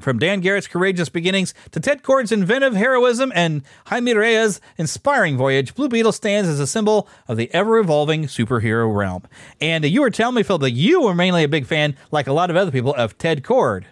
From 0.00 0.18
Dan 0.18 0.40
Garrett's 0.40 0.66
courageous 0.66 1.10
beginnings 1.10 1.52
to 1.72 1.80
Ted 1.80 2.02
Kord's 2.02 2.32
inventive 2.32 2.74
heroism 2.74 3.30
and 3.34 3.62
Jaime 3.84 4.14
Reyes' 4.14 4.58
inspiring 4.78 5.36
voyage, 5.36 5.74
Blue 5.74 5.90
Beetle 5.90 6.12
stands 6.12 6.48
as 6.48 6.58
a 6.58 6.66
symbol 6.66 7.06
of 7.28 7.36
the 7.36 7.52
ever 7.52 7.78
evolving 7.78 8.24
superhero 8.24 8.94
realm. 8.96 9.24
And 9.60 9.84
you 9.84 10.00
were 10.00 10.08
telling 10.08 10.36
me, 10.36 10.42
Phil, 10.42 10.56
that 10.58 10.70
you 10.70 11.02
were 11.02 11.14
mainly 11.14 11.44
a 11.44 11.48
big 11.48 11.66
fan, 11.66 11.96
like 12.10 12.28
a 12.28 12.32
lot 12.32 12.48
of 12.48 12.56
other 12.56 12.70
people, 12.70 12.94
of 12.94 13.18
Ted 13.18 13.44
Cord. 13.44 13.86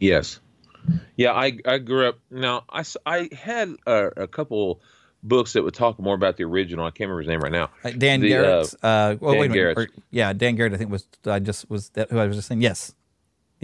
Yes. 0.00 0.40
Yeah, 1.16 1.32
I 1.32 1.58
I 1.66 1.76
grew 1.78 2.08
up. 2.08 2.18
Now 2.30 2.64
I, 2.70 2.82
I 3.04 3.28
had 3.34 3.74
a, 3.86 4.22
a 4.22 4.26
couple 4.26 4.80
books 5.22 5.54
that 5.54 5.62
would 5.62 5.74
talk 5.74 5.98
more 5.98 6.14
about 6.14 6.36
the 6.38 6.44
original. 6.44 6.84
I 6.86 6.90
can't 6.90 7.08
remember 7.10 7.20
his 7.20 7.28
name 7.28 7.40
right 7.40 7.52
now. 7.52 7.70
Uh, 7.84 7.90
Dan 7.90 8.20
The, 8.20 8.28
Garrett. 8.28 8.74
uh, 8.82 8.86
Uh, 8.86 9.16
well, 9.20 9.32
Dan 9.32 9.40
wait 9.40 9.50
a 9.50 9.54
minute. 9.54 9.78
Or- 9.78 9.88
yeah, 10.10 10.32
Dan 10.32 10.56
Garrett. 10.56 10.72
I 10.74 10.76
think 10.78 10.90
was 10.90 11.06
I 11.26 11.38
just 11.38 11.68
was 11.70 11.90
that 11.90 12.10
who 12.10 12.18
I 12.18 12.26
was 12.26 12.36
just 12.36 12.48
saying. 12.48 12.60
Yes, 12.60 12.94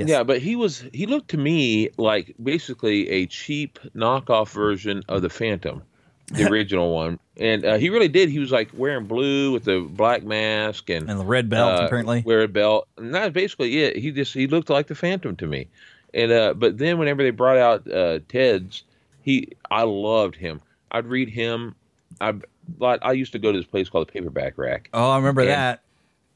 Yes. 0.00 0.08
Yeah, 0.08 0.22
but 0.22 0.40
he 0.40 0.56
was 0.56 0.84
he 0.92 1.06
looked 1.06 1.28
to 1.30 1.36
me 1.38 1.90
like 1.96 2.34
basically 2.42 3.08
a 3.10 3.26
cheap 3.26 3.78
knockoff 3.94 4.50
version 4.52 5.02
of 5.08 5.22
the 5.22 5.30
Phantom, 5.30 5.82
the 6.28 6.44
original 6.50 6.94
one, 6.94 7.18
and 7.36 7.64
uh, 7.64 7.76
he 7.76 7.90
really 7.90 8.08
did. 8.08 8.28
He 8.28 8.38
was 8.38 8.50
like 8.50 8.70
wearing 8.74 9.06
blue 9.06 9.52
with 9.52 9.64
the 9.64 9.80
black 9.80 10.22
mask 10.24 10.88
and 10.90 11.08
and 11.10 11.20
the 11.20 11.24
red 11.24 11.48
belt, 11.48 11.80
uh, 11.80 11.84
apparently. 11.84 12.22
wear 12.24 12.42
a 12.42 12.48
belt, 12.48 12.88
and 12.96 13.14
that's 13.14 13.32
basically 13.32 13.78
it. 13.82 13.96
He 13.96 14.10
just 14.10 14.32
he 14.34 14.46
looked 14.46 14.70
like 14.70 14.86
the 14.86 14.94
Phantom 14.94 15.36
to 15.36 15.46
me, 15.46 15.68
and 16.14 16.32
uh, 16.32 16.54
but 16.54 16.78
then 16.78 16.98
whenever 16.98 17.22
they 17.22 17.30
brought 17.30 17.56
out 17.58 17.90
uh, 17.92 18.20
Ted's, 18.28 18.82
he 19.22 19.48
I 19.70 19.82
loved 19.82 20.36
him. 20.36 20.60
I'd 20.92 21.06
read 21.06 21.28
him. 21.28 21.74
I 22.20 22.34
like 22.78 23.00
I 23.02 23.12
used 23.12 23.32
to 23.32 23.38
go 23.38 23.52
to 23.52 23.58
this 23.58 23.66
place 23.66 23.88
called 23.88 24.08
the 24.08 24.12
Paperback 24.12 24.56
Rack. 24.56 24.88
Oh, 24.94 25.10
I 25.10 25.16
remember 25.16 25.42
And- 25.42 25.50
that. 25.50 25.82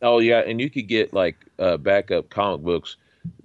Oh 0.03 0.19
yeah, 0.19 0.41
and 0.41 0.61
you 0.61 0.69
could 0.69 0.87
get 0.89 1.15
like 1.15 1.37
uh, 1.59 1.79
backup 1.79 2.29
comic 2.29 2.61
books 2.63 2.97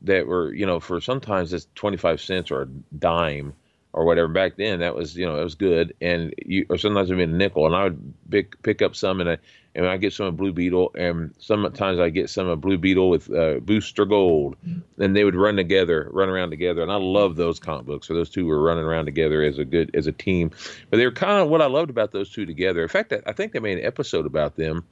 that 0.04 0.28
were 0.28 0.54
you 0.54 0.66
know 0.66 0.80
for 0.80 1.02
sometimes 1.02 1.54
it's 1.54 1.68
twenty 1.76 1.98
five 1.98 2.22
cents 2.22 2.52
or 2.52 2.64
a 2.64 2.68
dime 2.98 3.54
or 3.94 4.06
whatever. 4.06 4.28
Back 4.28 4.56
then, 4.58 4.80
that 4.80 4.96
was 4.96 5.16
you 5.16 5.26
know 5.26 5.40
it 5.40 5.44
was 5.44 5.56
good, 5.56 5.94
and 6.02 6.34
you 6.46 6.66
or 6.70 6.78
sometimes 6.78 7.10
it'd 7.10 7.18
be 7.18 7.24
a 7.24 7.28
nickel, 7.28 7.66
and 7.66 7.76
I 7.76 7.86
would 7.86 8.14
pick 8.30 8.62
pick 8.62 8.82
up 8.82 8.96
some 8.96 9.22
and 9.22 9.32
I 9.32 9.38
and 9.76 9.88
I 9.88 9.98
get 9.98 10.14
some 10.14 10.26
of 10.26 10.38
Blue 10.38 10.52
Beetle, 10.52 10.92
and 10.96 11.34
sometimes 11.40 12.00
I 12.00 12.10
get 12.10 12.30
some 12.30 12.48
of 12.48 12.60
Blue 12.60 12.78
Beetle 12.78 13.10
with 13.10 13.32
uh, 13.32 13.60
Booster 13.60 14.06
Gold, 14.06 14.56
and 14.98 15.16
they 15.16 15.24
would 15.24 15.36
run 15.36 15.56
together, 15.56 16.10
run 16.12 16.28
around 16.28 16.50
together, 16.50 16.82
and 16.82 16.92
I 16.92 16.96
love 16.96 17.36
those 17.36 17.60
comic 17.60 17.86
books. 17.86 18.08
So 18.08 18.14
those 18.14 18.30
two 18.30 18.46
were 18.46 18.62
running 18.62 18.84
around 18.84 19.06
together 19.06 19.44
as 19.44 19.58
a 19.58 19.66
good 19.66 19.92
as 19.96 20.08
a 20.08 20.12
team, 20.12 20.52
but 20.90 20.98
they 20.98 21.06
were 21.06 21.12
kind 21.12 21.42
of 21.42 21.50
what 21.50 21.62
I 21.62 21.68
loved 21.68 21.90
about 21.90 22.12
those 22.12 22.30
two 22.32 22.46
together. 22.46 22.82
In 22.82 22.90
fact, 22.90 23.14
I 23.26 23.32
think 23.32 23.54
they 23.54 23.60
made 23.60 23.80
an 23.80 23.86
episode 23.86 24.26
about 24.26 24.56
them 24.56 24.86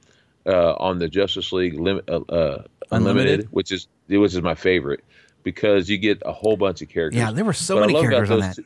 uh, 0.48 0.74
on 0.80 0.98
the 0.98 1.08
Justice 1.08 1.52
League 1.52 1.74
Lim- 1.78 2.00
uh, 2.08 2.12
uh, 2.28 2.64
Unlimited, 2.90 2.90
Unlimited? 2.90 3.48
which 3.52 3.70
is 3.70 3.86
which 4.08 4.34
is 4.34 4.42
my 4.42 4.54
favorite 4.54 5.04
because 5.44 5.88
you 5.88 5.98
get 5.98 6.20
a 6.26 6.32
whole 6.32 6.56
bunch 6.56 6.82
of 6.82 6.88
characters. 6.88 7.18
Yeah, 7.18 7.30
there 7.30 7.44
were 7.44 7.52
so 7.52 7.76
But 7.76 7.80
many 7.88 8.00
characters 8.00 8.30
on 8.30 8.40
that. 8.40 8.56
two- 8.56 8.64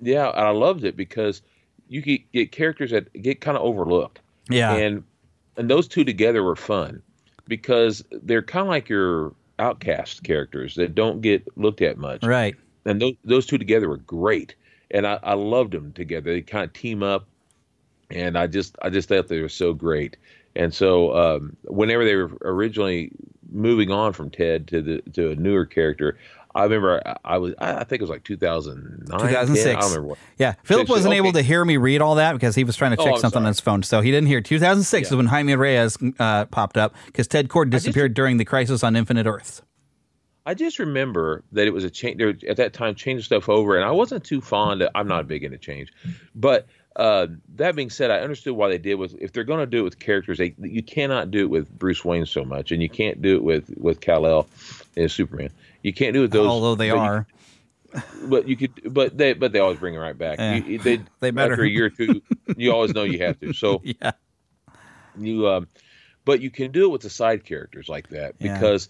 yeah, 0.00 0.28
and 0.30 0.40
I 0.46 0.50
loved 0.50 0.84
it 0.84 0.96
because 0.96 1.42
you 1.88 2.00
get, 2.02 2.30
get 2.32 2.52
characters 2.52 2.92
that 2.92 3.12
get 3.20 3.40
kind 3.40 3.56
of 3.56 3.64
overlooked. 3.64 4.20
Yeah. 4.48 4.74
and 4.74 5.02
and 5.56 5.68
those 5.68 5.88
two 5.88 6.04
together 6.04 6.42
were 6.44 6.56
fun 6.56 7.02
because 7.48 8.04
they're 8.10 8.42
kind 8.42 8.62
of 8.62 8.68
like 8.68 8.88
your 8.88 9.34
outcast 9.58 10.22
characters 10.22 10.76
that 10.76 10.94
don't 10.94 11.20
get 11.20 11.42
looked 11.58 11.82
at 11.82 11.98
much. 11.98 12.22
Right. 12.22 12.54
And 12.84 13.02
those 13.02 13.14
those 13.24 13.46
two 13.46 13.58
together 13.58 13.88
were 13.88 13.96
great, 13.98 14.54
and 14.90 15.06
I, 15.06 15.18
I 15.22 15.34
loved 15.34 15.72
them 15.72 15.92
together. 15.92 16.32
They 16.32 16.40
kind 16.42 16.64
of 16.64 16.72
team 16.72 17.02
up, 17.02 17.26
and 18.10 18.38
I 18.38 18.46
just 18.46 18.76
I 18.80 18.88
just 18.90 19.08
thought 19.08 19.28
they 19.28 19.40
were 19.40 19.48
so 19.48 19.72
great. 19.74 20.16
And 20.58 20.74
so 20.74 21.16
um, 21.16 21.56
whenever 21.64 22.04
they 22.04 22.16
were 22.16 22.30
originally 22.42 23.12
moving 23.50 23.90
on 23.90 24.12
from 24.12 24.28
Ted 24.30 24.68
to 24.68 24.82
the 24.82 25.00
to 25.12 25.30
a 25.30 25.36
newer 25.36 25.64
character, 25.64 26.18
I 26.54 26.64
remember 26.64 27.00
I, 27.06 27.16
I 27.24 27.38
was 27.38 27.54
I 27.58 27.84
think 27.84 28.00
it 28.00 28.02
was 28.02 28.10
like 28.10 28.24
2009, 28.24 29.18
10, 29.18 29.28
I 29.28 29.30
2006. 29.30 29.64
don't 29.80 29.90
remember 29.90 30.08
what. 30.08 30.18
Yeah, 30.36 30.54
Philip 30.64 30.88
wasn't 30.88 31.14
able 31.14 31.32
to 31.32 31.42
hear 31.42 31.64
me 31.64 31.76
read 31.76 32.02
all 32.02 32.16
that 32.16 32.32
because 32.32 32.56
he 32.56 32.64
was 32.64 32.74
trying 32.76 32.96
to 32.96 33.00
Oh, 33.00 33.04
check 33.04 33.14
I'm 33.14 33.20
something 33.20 33.42
on 33.42 33.46
his 33.48 33.60
phone, 33.60 33.82
so 33.84 34.00
he 34.00 34.10
didn't 34.10 34.26
hear. 34.26 34.40
2006 34.40 35.08
is 35.10 35.16
when 35.16 35.26
Jaime 35.26 35.54
Reyes 35.54 35.96
uh, 36.18 36.46
popped 36.46 36.76
up 36.76 36.94
because 37.06 37.28
Ted 37.28 37.48
Kord 37.48 37.70
disappeared 37.70 38.12
during 38.14 38.36
the 38.38 38.44
Crisis 38.44 38.82
on 38.82 38.96
Infinite 38.96 39.26
Earths. 39.26 39.62
I 40.44 40.54
just 40.54 40.78
remember 40.78 41.44
that 41.52 41.66
it 41.66 41.70
was 41.74 41.84
a 41.84 41.90
change. 41.90 42.42
At 42.44 42.56
that 42.56 42.72
time 42.72 42.94
changing 42.94 43.22
stuff 43.22 43.48
over, 43.48 43.76
and 43.76 43.84
I 43.84 43.90
wasn't 43.90 44.24
too 44.24 44.40
fond. 44.40 44.82
Of, 44.82 44.90
I'm 44.94 45.06
not 45.06 45.28
big 45.28 45.44
into 45.44 45.58
change, 45.58 45.92
but 46.34 46.66
uh, 46.98 47.28
that 47.54 47.76
being 47.76 47.90
said, 47.90 48.10
I 48.10 48.18
understood 48.20 48.54
why 48.54 48.68
they 48.68 48.78
did 48.78 48.96
with. 48.96 49.14
If 49.20 49.32
they're 49.32 49.44
going 49.44 49.60
to 49.60 49.66
do 49.66 49.78
it 49.80 49.82
with 49.84 49.98
characters, 49.98 50.38
they 50.38 50.54
you 50.58 50.82
cannot 50.82 51.30
do 51.30 51.40
it 51.40 51.50
with 51.50 51.70
Bruce 51.70 52.04
Wayne 52.04 52.26
so 52.26 52.44
much, 52.44 52.72
and 52.72 52.82
you 52.82 52.88
can't 52.90 53.22
do 53.22 53.36
it 53.36 53.42
with 53.44 53.70
with 53.76 54.00
Kal 54.00 54.26
El 54.26 54.48
as 54.96 55.12
Superman. 55.12 55.50
You 55.82 55.92
can't 55.92 56.12
do 56.12 56.18
it 56.20 56.22
with 56.22 56.32
those. 56.32 56.46
Although 56.48 56.74
they 56.74 56.90
but 56.90 56.96
you- 56.96 57.00
are. 57.00 57.26
but 58.24 58.46
you 58.46 58.54
could, 58.56 58.92
but 58.92 59.16
they, 59.16 59.32
but 59.32 59.52
they 59.52 59.60
always 59.60 59.78
bring 59.78 59.94
it 59.94 59.98
right 59.98 60.18
back. 60.18 60.38
Yeah. 60.38 60.56
You, 60.56 60.78
they, 60.78 61.00
They 61.20 61.30
better. 61.30 61.54
after 61.54 61.64
a 61.64 61.68
year 61.70 61.86
or 61.86 61.90
two. 61.90 62.20
You 62.54 62.72
always 62.74 62.92
know 62.92 63.04
you 63.04 63.20
have 63.24 63.40
to. 63.40 63.54
So 63.54 63.80
yeah, 63.84 64.12
you, 65.16 65.48
um, 65.48 65.68
but 66.26 66.40
you 66.42 66.50
can 66.50 66.70
do 66.70 66.84
it 66.84 66.88
with 66.88 67.00
the 67.00 67.08
side 67.10 67.44
characters 67.46 67.88
like 67.88 68.08
that 68.10 68.34
Yeah. 68.40 68.52
because, 68.54 68.88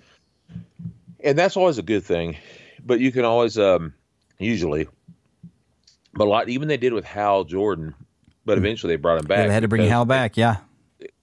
and 1.21 1.39
that's 1.39 1.57
always 1.57 1.79
a 1.79 1.83
good 1.83 2.03
thing. 2.05 2.37
But 2.85 2.99
you 2.99 3.13
can 3.13 3.25
always, 3.25 3.57
um, 3.57 3.95
usually, 4.41 4.89
but 6.15 6.27
a 6.27 6.31
lot 6.31 6.49
even 6.49 6.69
they 6.69 6.77
did 6.77 6.93
with 6.93 7.05
Hal 7.05 7.45
Jordan, 7.45 7.95
but 8.45 8.59
eventually 8.59 8.93
they 8.93 8.97
brought 9.01 9.19
him 9.21 9.27
back. 9.27 9.41
Hmm. 9.43 9.49
they 9.49 9.55
had 9.55 9.61
to 9.63 9.69
bring 9.69 9.89
Hal 9.89 10.05
back. 10.05 10.37
Yeah, 10.37 10.57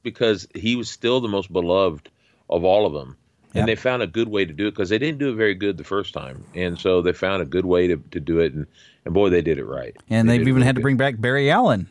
because 0.04 0.48
he 0.56 0.76
was 0.76 0.90
still 0.90 1.22
the 1.22 1.28
most 1.28 1.52
beloved 1.52 2.10
of 2.50 2.64
all 2.64 2.86
of 2.86 2.94
them. 2.94 3.18
Yeah. 3.54 3.62
And 3.62 3.70
they 3.70 3.76
found 3.76 4.04
a 4.04 4.08
good 4.08 4.28
way 4.28 4.44
to 4.44 4.52
do 4.52 4.68
it 4.68 4.72
because 4.72 4.90
they 4.90 4.98
didn't 4.98 5.18
do 5.20 5.30
it 5.30 5.36
very 5.36 5.56
good 5.56 5.78
the 5.78 5.86
first 5.86 6.14
time, 6.14 6.44
and 6.54 6.78
so 6.78 7.02
they 7.02 7.14
found 7.14 7.42
a 7.42 7.46
good 7.46 7.66
way 7.66 7.88
to, 7.88 7.98
to 8.12 8.20
do 8.20 8.40
it, 8.40 8.54
and, 8.54 8.68
and 9.06 9.14
boy, 9.14 9.30
they 9.30 9.42
did 9.42 9.58
it 9.58 9.64
right. 9.66 9.96
and 10.10 10.28
They 10.28 10.34
they've 10.34 10.42
even 10.42 10.56
really 10.56 10.66
had 10.66 10.76
to 10.76 10.82
bring 10.82 10.98
back 10.98 11.20
Barry 11.20 11.50
Allen. 11.50 11.90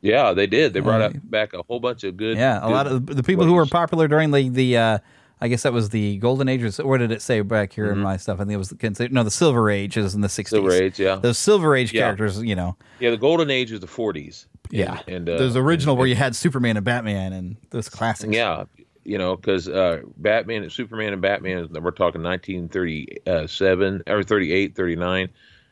Yeah, 0.00 0.32
they 0.32 0.46
did. 0.48 0.72
They 0.72 0.80
brought 0.80 1.00
Uh, 1.02 1.06
up 1.06 1.12
back 1.30 1.54
a 1.54 1.62
whole 1.62 1.80
bunch 1.80 2.02
of 2.04 2.16
good. 2.16 2.36
Yeah, 2.36 2.58
a 2.58 2.66
good 2.66 2.72
lot 2.72 2.86
of 2.88 3.06
the 3.06 3.22
people 3.22 3.44
who 3.44 3.54
were 3.54 3.66
popular 3.66 4.08
during 4.08 4.30
the 4.32 4.48
the. 4.48 4.76
Uh, 4.76 4.98
I 5.40 5.48
guess 5.48 5.64
that 5.64 5.72
was 5.74 5.90
the 5.90 6.16
Golden 6.18 6.48
Ages. 6.48 6.78
What 6.78 6.98
did 6.98 7.12
it 7.12 7.20
say 7.20 7.40
back 7.42 7.72
here 7.72 7.90
in 7.92 7.98
my 7.98 8.16
stuff? 8.16 8.36
I 8.40 8.44
think 8.44 8.52
it 8.52 8.56
was 8.56 8.70
the, 8.70 9.08
no 9.10 9.22
the 9.22 9.30
Silver 9.30 9.68
Ages 9.70 10.14
in 10.14 10.22
the 10.22 10.28
sixties. 10.30 10.58
Mm-hmm. 10.58 10.68
Silver 10.70 10.84
Age, 10.84 10.98
yeah. 11.00 11.16
Those 11.16 11.36
Silver 11.38 11.76
Age 11.76 11.92
Yeah. 11.92 12.02
characters, 12.02 12.42
you 12.42 12.54
know. 12.56 12.76
Yeah, 13.00 13.10
the 13.10 13.18
golden 13.18 13.50
age 13.50 13.70
is 13.70 13.80
the 13.80 13.86
40s. 13.86 14.46
Yeah, 14.70 15.00
and 15.06 15.28
uh, 15.28 15.36
those 15.36 15.54
original 15.56 15.92
and- 15.92 15.98
where 15.98 16.08
you 16.08 16.14
had 16.14 16.34
Superman 16.34 16.76
and 16.76 16.84
Batman 16.84 17.32
and 17.34 17.56
those 17.70 17.88
classics. 17.90 18.34
Yeah, 18.34 18.64
you 19.04 19.18
know, 19.18 19.36
because 19.36 19.68
uh, 19.68 20.00
Batman 20.16 20.62
and 20.64 20.72
Superman 20.72 21.12
and 21.12 21.20
Batman, 21.22 21.68
we're 21.80 21.90
talking 21.92 22.22
1937 22.22 24.02
or 24.06 24.22
38, 24.22 24.74
39, 24.74 25.28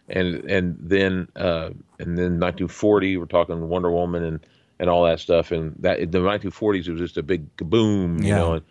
and 0.09 0.35
and 0.51 0.77
then 0.78 1.27
uh, 1.36 1.70
and 1.99 2.19
then 2.19 2.39
1940, 2.39 3.16
we're 3.16 3.24
talking 3.27 3.69
Wonder 3.69 3.91
Woman 3.91 4.23
and 4.24 4.47
and 4.78 4.91
all 4.91 5.05
that 5.05 5.20
stuff, 5.20 5.53
and 5.53 5.74
that 5.81 5.99
the 6.12 6.19
1940s 6.19 6.86
it 6.86 6.93
was 6.93 7.01
just 7.01 7.16
a 7.16 7.23
big 7.23 7.55
kaboom, 7.57 8.20
you 8.23 8.28
Yeah. 8.28 8.36
know, 8.36 8.53
and, 8.55 8.62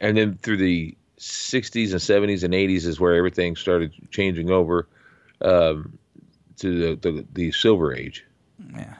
and 0.00 0.16
then 0.16 0.38
through 0.42 0.58
the 0.58 0.96
60s 1.18 1.90
and 1.90 2.00
70s 2.00 2.42
and 2.44 2.54
80s 2.54 2.86
is 2.86 3.00
where 3.00 3.14
everything 3.14 3.56
started 3.56 3.92
changing 4.10 4.50
over 4.50 4.86
um, 5.42 5.98
to 6.58 6.96
the, 6.96 7.10
the 7.10 7.26
the 7.32 7.52
Silver 7.52 7.94
Age. 7.94 8.24
Yeah. 8.74 8.94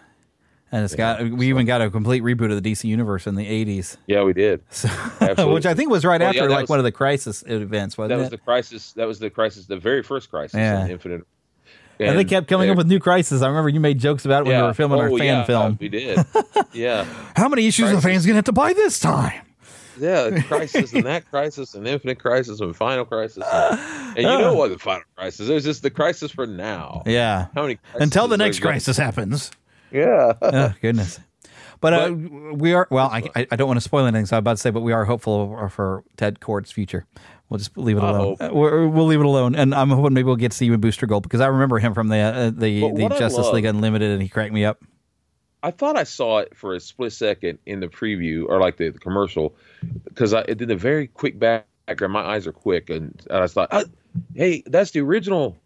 And 0.71 0.85
it's 0.85 0.95
got 0.95 1.23
we 1.31 1.49
even 1.49 1.65
got 1.65 1.81
a 1.81 1.89
complete 1.91 2.23
reboot 2.23 2.53
of 2.55 2.63
the 2.63 2.73
DC 2.73 2.85
universe 2.85 3.27
in 3.27 3.37
the 3.37 3.47
eighties. 3.47 3.97
Yeah, 4.07 4.23
we 4.23 4.35
did. 4.35 4.61
Which 5.39 5.65
I 5.67 5.73
think 5.75 5.91
was 5.91 6.05
right 6.05 6.21
Well, 6.21 6.29
after 6.29 6.43
yeah, 6.43 6.49
like 6.51 6.63
was- 6.65 6.69
one 6.71 6.79
of 6.79 6.85
the 6.85 6.93
crisis 6.93 7.43
events, 7.47 7.97
wasn't 7.97 8.11
that 8.11 8.15
it? 8.17 8.21
was 8.21 8.31
the 8.31 8.39
crisis. 8.39 8.93
That 8.93 9.07
was 9.09 9.19
the 9.19 9.31
crisis. 9.31 9.65
The 9.67 9.79
very 9.79 10.03
first 10.03 10.29
crisis 10.31 10.57
Yeah. 10.59 10.85
in 10.85 10.91
Infinite. 10.91 11.23
and 11.99 12.19
they 12.19 12.25
kept 12.25 12.49
coming 12.49 12.69
up 12.69 12.77
with 12.77 12.87
new 12.87 13.01
crises. 13.01 13.41
I 13.43 13.49
remember 13.49 13.71
you 13.71 13.81
made 13.81 13.99
jokes 13.99 14.25
about 14.27 14.43
it 14.47 14.49
when 14.51 14.57
we 14.61 14.63
were 14.63 14.75
filming 14.75 15.01
our 15.01 15.09
Oh, 15.09 15.17
fan 15.17 15.27
yeah, 15.39 15.45
film. 15.45 15.79
We 15.81 15.89
did. 15.89 16.19
Yeah. 16.75 17.05
How 17.37 17.49
many 17.49 17.67
issues 17.67 17.91
are 17.91 17.97
the 17.97 18.03
fans 18.03 18.27
gonna 18.27 18.37
have 18.37 18.45
to 18.45 18.53
buy 18.53 18.73
this 18.75 19.01
time? 19.01 19.41
Yeah, 20.01 20.41
crisis 20.49 20.93
and 20.93 21.05
that 21.05 21.29
crisis 21.31 21.75
and 21.75 21.87
infinite 21.87 22.19
crisis 22.19 22.61
and 22.61 22.75
final 22.75 23.05
crisis, 23.05 23.45
and, 23.51 23.81
and 24.17 24.17
you 24.19 24.23
know 24.23 24.55
what 24.55 24.71
the 24.71 24.79
final 24.79 25.05
crisis? 25.17 25.49
There's 25.49 25.65
just 25.65 25.83
the 25.83 25.91
crisis 25.91 26.31
for 26.31 26.47
now. 26.47 27.03
Yeah. 27.07 27.47
How 27.55 27.63
many 27.63 27.79
Until 27.95 28.29
the 28.29 28.37
next 28.37 28.61
crisis 28.61 28.97
happens. 28.97 29.51
Yeah. 29.91 30.33
oh, 30.43 30.75
goodness. 30.81 31.21
But, 31.81 31.93
uh, 31.93 32.13
we 32.55 32.73
are 32.73 32.89
well. 32.91 33.09
I, 33.09 33.23
I 33.37 33.57
don't 33.57 33.69
want 33.69 33.77
to 33.77 33.85
spoil 33.85 34.05
anything, 34.05 34.27
so 34.27 34.37
I'm 34.37 34.41
about 34.41 34.55
to 34.55 34.57
say, 34.57 34.71
but 34.71 34.81
we 34.81 34.93
are 34.93 35.05
hopeful 35.05 35.69
for 35.69 36.03
Ted 36.17 36.41
Kord's 36.41 36.73
future. 36.73 37.07
We'll 37.49 37.59
just 37.59 37.79
leave 37.79 37.97
it 37.97 38.03
alone. 38.03 38.37
Uh, 38.41 38.51
We're, 38.53 38.89
we'll 38.89 39.07
leave 39.07 39.21
it 39.21 39.27
alone, 39.27 39.55
and 39.55 39.75
I'm 39.75 39.89
hoping 39.89 40.13
maybe 40.13 40.27
we'll 40.27 40.37
get 40.37 40.51
to 40.51 40.57
see 40.57 40.67
you 40.67 40.75
in 40.75 40.81
Booster 40.81 41.07
Gold 41.07 41.23
because 41.23 41.41
I 41.41 41.47
remember 41.47 41.79
him 41.79 41.95
from 41.95 42.09
the 42.09 42.19
uh, 42.19 42.51
the, 42.51 42.81
the 42.81 43.09
Justice 43.19 43.47
League 43.53 43.65
Unlimited, 43.65 44.11
and 44.11 44.21
he 44.21 44.29
cracked 44.29 44.53
me 44.53 44.65
up. 44.65 44.83
I 45.63 45.71
thought 45.73 45.97
I 45.97 46.05
saw 46.05 46.39
it 46.39 46.57
for 46.57 46.75
a 46.75 46.81
split 46.81 47.13
second 47.13 47.59
in 47.67 47.81
the 47.81 47.89
preview 47.89 48.47
or 48.49 48.61
like 48.61 48.77
the, 48.77 48.91
the 48.91 48.99
commercial 48.99 49.55
because 50.05 50.33
I 50.35 50.41
it 50.43 50.59
did 50.59 50.71
a 50.71 50.77
very 50.77 51.07
quick 51.09 51.39
background. 51.39 52.13
My 52.13 52.21
eyes 52.21 52.47
are 52.47 52.53
quick, 52.53 52.91
and, 52.91 53.21
and 53.29 53.39
I 53.43 53.47
thought, 53.47 53.73
like, 53.73 53.87
"Ah, 53.87 53.91
"Hey, 54.35 54.63
that's 54.67 54.93
the 54.93 55.01
original 55.01 55.57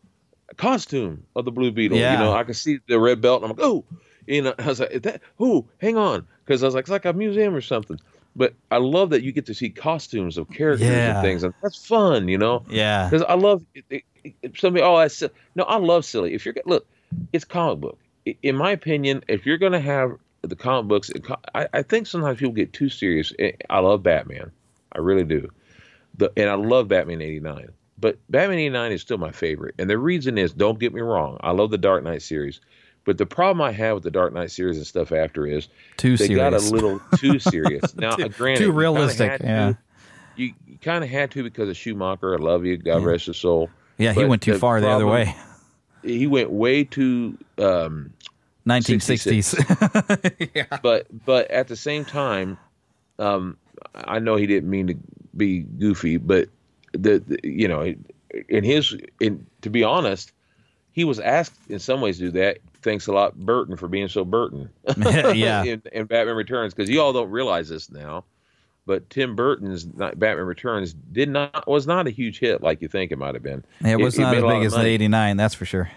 costume 0.57 1.25
of 1.37 1.45
the 1.45 1.53
Blue 1.53 1.71
Beetle." 1.73 1.99
Yeah. 1.99 2.13
You 2.15 2.19
know, 2.19 2.33
I 2.33 2.45
could 2.45 2.57
see 2.57 2.79
the 2.89 2.99
red 2.99 3.21
belt, 3.21 3.43
and 3.43 3.51
I'm 3.51 3.57
like, 3.57 3.67
"Oh," 3.67 3.85
you 4.27 4.43
know, 4.43 4.55
I 4.59 4.67
was 4.67 4.81
like, 4.81 4.91
"Is 4.93 5.03
"That 5.03 5.21
oh, 5.41 5.67
hang 5.79 5.97
on," 5.97 6.27
because 6.45 6.63
I 6.63 6.67
was 6.67 6.75
like, 6.75 6.83
"It's 6.83 6.91
like 6.91 7.05
a 7.05 7.13
museum 7.13 7.55
or 7.55 7.61
something." 7.61 7.99
But 8.35 8.55
I 8.71 8.79
love 8.79 9.11
that 9.11 9.23
you 9.23 9.31
get 9.33 9.45
to 9.47 9.55
see 9.55 9.69
costumes 9.69 10.39
of 10.39 10.49
characters 10.49 10.89
Yeah. 10.89 11.17
and 11.17 11.23
things, 11.23 11.43
and 11.43 11.53
that's 11.63 11.85
fun, 11.87 12.29
you 12.29 12.39
know. 12.39 12.65
Yeah. 12.71 13.09
Because 13.11 13.27
I 13.29 13.35
love 13.35 13.63
it, 13.75 13.85
it, 13.91 14.05
it- 14.43 14.59
somebody. 14.59 14.83
Oh, 14.83 14.95
I 14.95 15.09
said, 15.09 15.33
no. 15.55 15.65
I 15.65 15.77
love 15.77 16.07
silly. 16.07 16.33
If 16.33 16.47
you're 16.47 16.55
look, 16.65 16.87
it's 17.35 17.45
comic 17.45 17.81
book. 17.81 17.99
In 18.43 18.57
my 18.57 18.71
opinion, 18.71 19.25
if 19.29 19.45
you're 19.47 19.59
going 19.59 19.73
to 19.73 19.81
have 19.81 20.13
the 20.43 20.57
comic 20.57 20.89
books, 20.89 21.11
I, 21.55 21.69
I 21.73 21.83
think 21.83 22.07
sometimes 22.07 22.39
people 22.39 22.53
get 22.53 22.73
too 22.73 22.89
serious. 22.89 23.33
I- 23.69 23.81
love 23.81 24.03
Batman, 24.03 24.51
I 24.93 24.99
really 24.99 25.25
do. 25.25 25.49
The 26.19 26.31
and 26.37 26.51
I 26.51 26.55
love 26.55 26.89
Batman 26.89 27.23
'89, 27.23 27.69
but 27.99 28.19
Batman 28.31 28.59
'89 28.59 28.93
is 28.93 29.01
still 29.01 29.19
my 29.19 29.33
favorite. 29.33 29.75
And 29.79 29.89
the 29.89 29.99
reason 29.99 30.37
is, 30.39 30.53
don't 30.53 30.79
get 30.79 30.93
me 30.93 31.01
wrong, 31.01 31.39
I 31.41 31.53
love 31.53 31.71
the 31.71 31.79
Dark 31.79 32.05
Knight 32.05 32.23
series. 32.23 32.61
But 33.05 33.19
the 33.19 33.27
problem 33.27 33.61
I 33.63 33.73
have 33.73 33.95
with 33.95 34.05
the 34.05 34.11
Dark 34.13 34.33
Knight 34.33 34.51
series 34.53 34.77
and 34.77 34.87
stuff 34.87 35.11
after 35.11 35.45
is 35.47 35.69
Too 35.97 36.17
they 36.17 36.29
got 36.29 36.55
a 36.55 36.59
little 36.59 37.01
too 37.17 37.39
serious. 37.41 37.95
Now, 37.97 38.15
Too- 38.15 38.29
granted, 38.29 38.61
too 38.61 38.67
you 38.67 38.73
realistic, 38.73 39.41
to- 39.41 39.45
yeah. 39.45 39.73
you, 40.37 40.53
you 40.69 40.79
kind 40.79 41.03
of 41.03 41.11
had 41.11 41.31
to 41.33 41.43
because 41.43 41.69
of 41.69 41.77
Schumacher. 41.77 42.35
I 42.35 42.39
love 42.39 42.65
you. 42.65 42.77
God 42.77 43.03
rest 43.03 43.27
his 43.27 43.39
soul. 43.39 43.71
Yeah, 43.99 44.13
he 44.13 44.25
went 44.25 44.43
too 44.43 44.59
far 44.59 44.81
the 44.81 44.89
other 44.89 45.07
way. 45.07 45.35
He 46.03 46.27
went 46.27 46.51
way 46.51 46.85
too 46.85 47.39
um, 47.59 48.13
1960s. 48.67 50.69
But 50.83 51.07
but 51.25 51.51
at 51.51 51.69
the 51.69 51.77
same 51.77 52.05
time, 52.05 52.59
um, 53.19 53.57
I 53.95 54.19
know 54.19 54.37
he 54.37 54.47
didn't 54.47 54.71
mean 54.71 54.87
to 54.89 54.97
be 55.37 55.61
goofy, 55.61 56.17
but 56.17 56.49
the, 56.93 57.19
the 57.21 57.39
you 57.43 57.69
know 57.69 57.95
in 58.49 58.65
his 58.65 58.97
in 59.21 59.47
to 59.63 59.71
be 59.71 59.85
honest, 59.85 60.33
he 60.93 61.05
was 61.05 61.21
asked 61.21 61.55
in 61.69 61.79
some 61.79 62.01
ways 62.01 62.19
to 62.19 62.25
do 62.25 62.31
that. 62.33 62.59
Thanks 62.83 63.07
a 63.07 63.13
lot, 63.13 63.37
Burton, 63.37 63.77
for 63.77 63.89
being 63.89 64.09
so 64.09 64.25
Burton. 64.25 64.69
Yeah. 65.35 65.63
in, 65.65 65.83
in 65.93 66.07
Batman 66.07 66.37
Returns, 66.37 66.75
because 66.75 66.91
you 66.91 67.01
all 67.01 67.13
don't 67.13 67.31
realize 67.31 67.69
this 67.69 67.91
now, 67.91 68.25
but 68.87 69.09
Tim 69.11 69.37
Burton's 69.37 69.85
Batman 69.85 70.39
Returns 70.47 70.93
did 70.95 71.29
not 71.29 71.67
was 71.69 71.87
not 71.87 72.07
a 72.07 72.11
huge 72.11 72.39
hit 72.39 72.63
like 72.63 72.83
you 72.83 72.89
think 72.89 73.13
it 73.13 73.19
might 73.19 73.35
have 73.35 73.43
been. 73.43 73.65
it 73.85 74.01
was 74.01 74.19
not 74.19 74.33
made 74.35 74.45
as 74.45 74.51
big 74.53 74.65
as 74.65 74.73
the 74.73 74.85
'89, 74.87 75.37
that's 75.37 75.55
for 75.55 75.65
sure. 75.65 75.91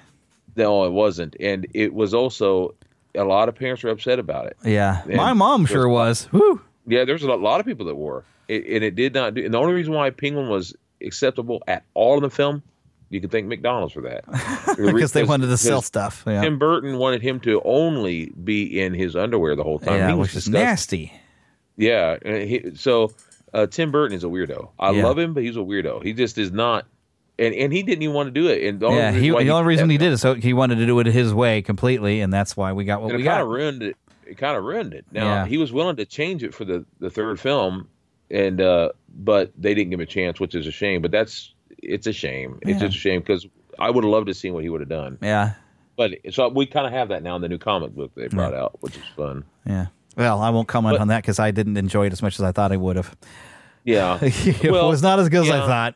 No, 0.56 0.86
it 0.86 0.91
wasn't, 0.91 1.36
and 1.40 1.68
it 1.74 1.94
was 1.94 2.14
also 2.14 2.76
a 3.14 3.24
lot 3.24 3.49
of 3.49 3.56
parents 3.56 3.84
were 3.84 3.90
upset 3.90 4.20
about 4.20 4.48
it. 4.48 4.57
Yeah, 4.64 5.03
And 5.03 5.16
my 5.16 5.34
mom 5.34 5.66
sure 5.66 5.88
was. 5.90 6.32
Woo. 6.32 6.62
Yeah, 6.88 7.03
there's 7.06 7.24
a 7.24 7.28
lot, 7.28 7.40
lot 7.41 7.60
of 7.60 7.66
people 7.66 7.86
that 7.88 7.95
were, 7.95 8.24
it, 8.48 8.66
and 8.68 8.84
it 8.84 8.95
did 8.95 9.14
not 9.14 9.34
do. 9.34 9.44
And 9.44 9.53
the 9.53 9.57
only 9.57 9.74
reason 9.74 9.94
why 9.94 10.10
Penguin 10.12 10.49
was 10.49 10.76
acceptable 11.02 11.64
at 11.68 11.84
all 11.94 12.18
in 12.18 12.24
the 12.24 12.30
film, 12.30 12.62
you 13.10 13.20
can 13.20 13.30
thank 13.30 13.48
McDonald's 13.48 13.94
for 13.94 14.02
that, 14.02 14.26
Because 14.78 15.14
they 15.14 15.24
wanted 15.24 15.48
to 15.48 15.57
sell 15.57 15.82
stuff. 15.82 16.24
Yeah. 16.28 16.41
Tim 16.41 16.60
Burton 16.60 16.98
wanted 16.98 17.22
him 17.22 17.40
to 17.41 17.62
only 17.66 18.28
be 18.44 18.80
in 18.80 18.94
his 18.94 19.16
underwear 19.16 19.56
the 19.56 19.64
whole 19.64 19.80
time. 19.80 19.98
Yeah, 19.98 20.10
He 20.10 20.14
was 20.16 20.30
which 20.30 20.36
is 20.36 20.49
nasty. 20.49 21.12
Yeah, 21.77 22.18
and 22.23 22.43
he, 22.49 22.72
so 22.76 23.14
uh, 23.53 23.68
Tim 23.68 23.91
Burton 23.91 24.15
is 24.15 24.23
a 24.23 24.27
weirdo. 24.27 24.69
I 24.80 24.91
Yeah. 24.91 25.03
love 25.03 25.18
him, 25.18 25.34
but 25.34 25.43
he's 25.43 25.56
a 25.57 25.60
weirdo. 25.60 26.03
He 26.03 26.14
just 26.14 26.38
is 26.38 26.52
not, 26.52 26.85
and 27.38 27.53
and 27.53 27.73
he 27.73 27.84
didn't 27.84 28.02
even 28.03 28.15
want 28.15 28.27
to 28.27 28.31
do 28.31 28.47
it. 28.47 28.64
And 28.68 28.80
the 28.80 28.85
only 28.88 28.97
Yeah, 28.99 29.07
reason 29.11 29.23
he, 29.23 29.43
the 29.45 29.49
only 29.52 29.68
reason 29.68 29.89
he 29.89 29.97
did 29.97 30.14
it 30.14 30.18
so 30.18 30.35
he 30.35 30.53
wanted 30.53 30.76
to 30.76 30.85
do 30.85 30.99
it 30.99 31.07
his 31.07 31.34
way 31.34 31.61
completely, 31.61 32.22
and 32.22 32.31
that's 32.34 32.56
why 32.56 32.72
we 32.73 32.85
got 32.85 33.02
what 33.02 33.10
we 33.10 33.15
it 33.22 33.26
kind 33.26 33.39
got. 33.39 33.41
of 33.41 33.47
ruined 33.49 33.84
it. 33.84 33.97
It 34.26 34.38
kind 34.38 34.57
of 34.57 34.64
ruined 34.64 34.93
it. 34.93 35.06
Now 35.11 35.26
Yeah. 35.26 35.45
he 35.45 35.57
was 35.57 35.72
willing 35.72 35.97
to 35.97 36.06
change 36.06 36.43
it 36.43 36.53
for 36.53 36.65
the 36.65 36.85
the 36.99 37.10
third 37.10 37.39
film, 37.39 37.89
and 38.31 38.60
uh, 38.61 38.89
but 39.10 39.52
they 39.57 39.73
didn't 39.73 39.89
give 39.91 39.99
him 39.99 40.03
a 40.03 40.07
chance, 40.07 40.39
which 40.39 40.56
is 40.56 40.65
a 40.68 40.72
shame. 40.72 41.02
But 41.02 41.11
that's 41.11 41.53
it's 41.84 42.07
a 42.07 42.14
shame. 42.14 42.60
It's 42.61 42.80
just 42.80 42.95
a 42.95 42.99
shame 42.99 43.19
because 43.19 43.45
I 43.77 43.89
would 43.89 44.03
have 44.03 44.11
loved 44.11 44.27
to 44.27 44.34
see 44.34 44.49
what 44.49 44.64
he 44.64 44.69
would 44.69 44.80
have 44.81 44.89
done. 44.89 45.18
Yeah, 45.22 45.53
But 45.97 46.11
so 46.31 46.47
we 46.49 46.65
kind 46.65 46.88
of 46.88 46.93
have 46.93 47.10
that 47.10 47.22
now 47.22 47.35
in 47.35 47.41
the 47.41 47.49
new 47.49 47.57
comic 47.57 47.93
book 47.93 48.11
they 48.15 48.27
brought 48.27 48.53
out, 48.53 48.81
which 48.81 48.95
is 48.95 49.03
fun. 49.15 49.43
yeah. 49.65 49.88
Well, 50.16 50.42
I 50.42 50.50
won't 50.50 50.68
comment 50.68 50.96
But- 50.96 51.02
on 51.02 51.08
that 51.10 51.22
because 51.24 51.40
I 51.40 51.52
didn't 51.52 51.78
enjoy 51.78 52.08
it 52.08 52.14
as 52.14 52.22
much 52.22 52.36
as 52.40 52.44
I 52.44 52.52
thought 52.52 52.72
I 52.72 52.78
would 52.78 52.96
have. 52.96 53.16
Yeah, 53.84 54.18
it 54.22 54.72
Well, 54.72 54.90
was 54.90 55.02
not 55.04 55.20
as 55.20 55.30
good 55.30 55.44
as 55.44 55.50
I 55.52 55.60
thought. 55.66 55.96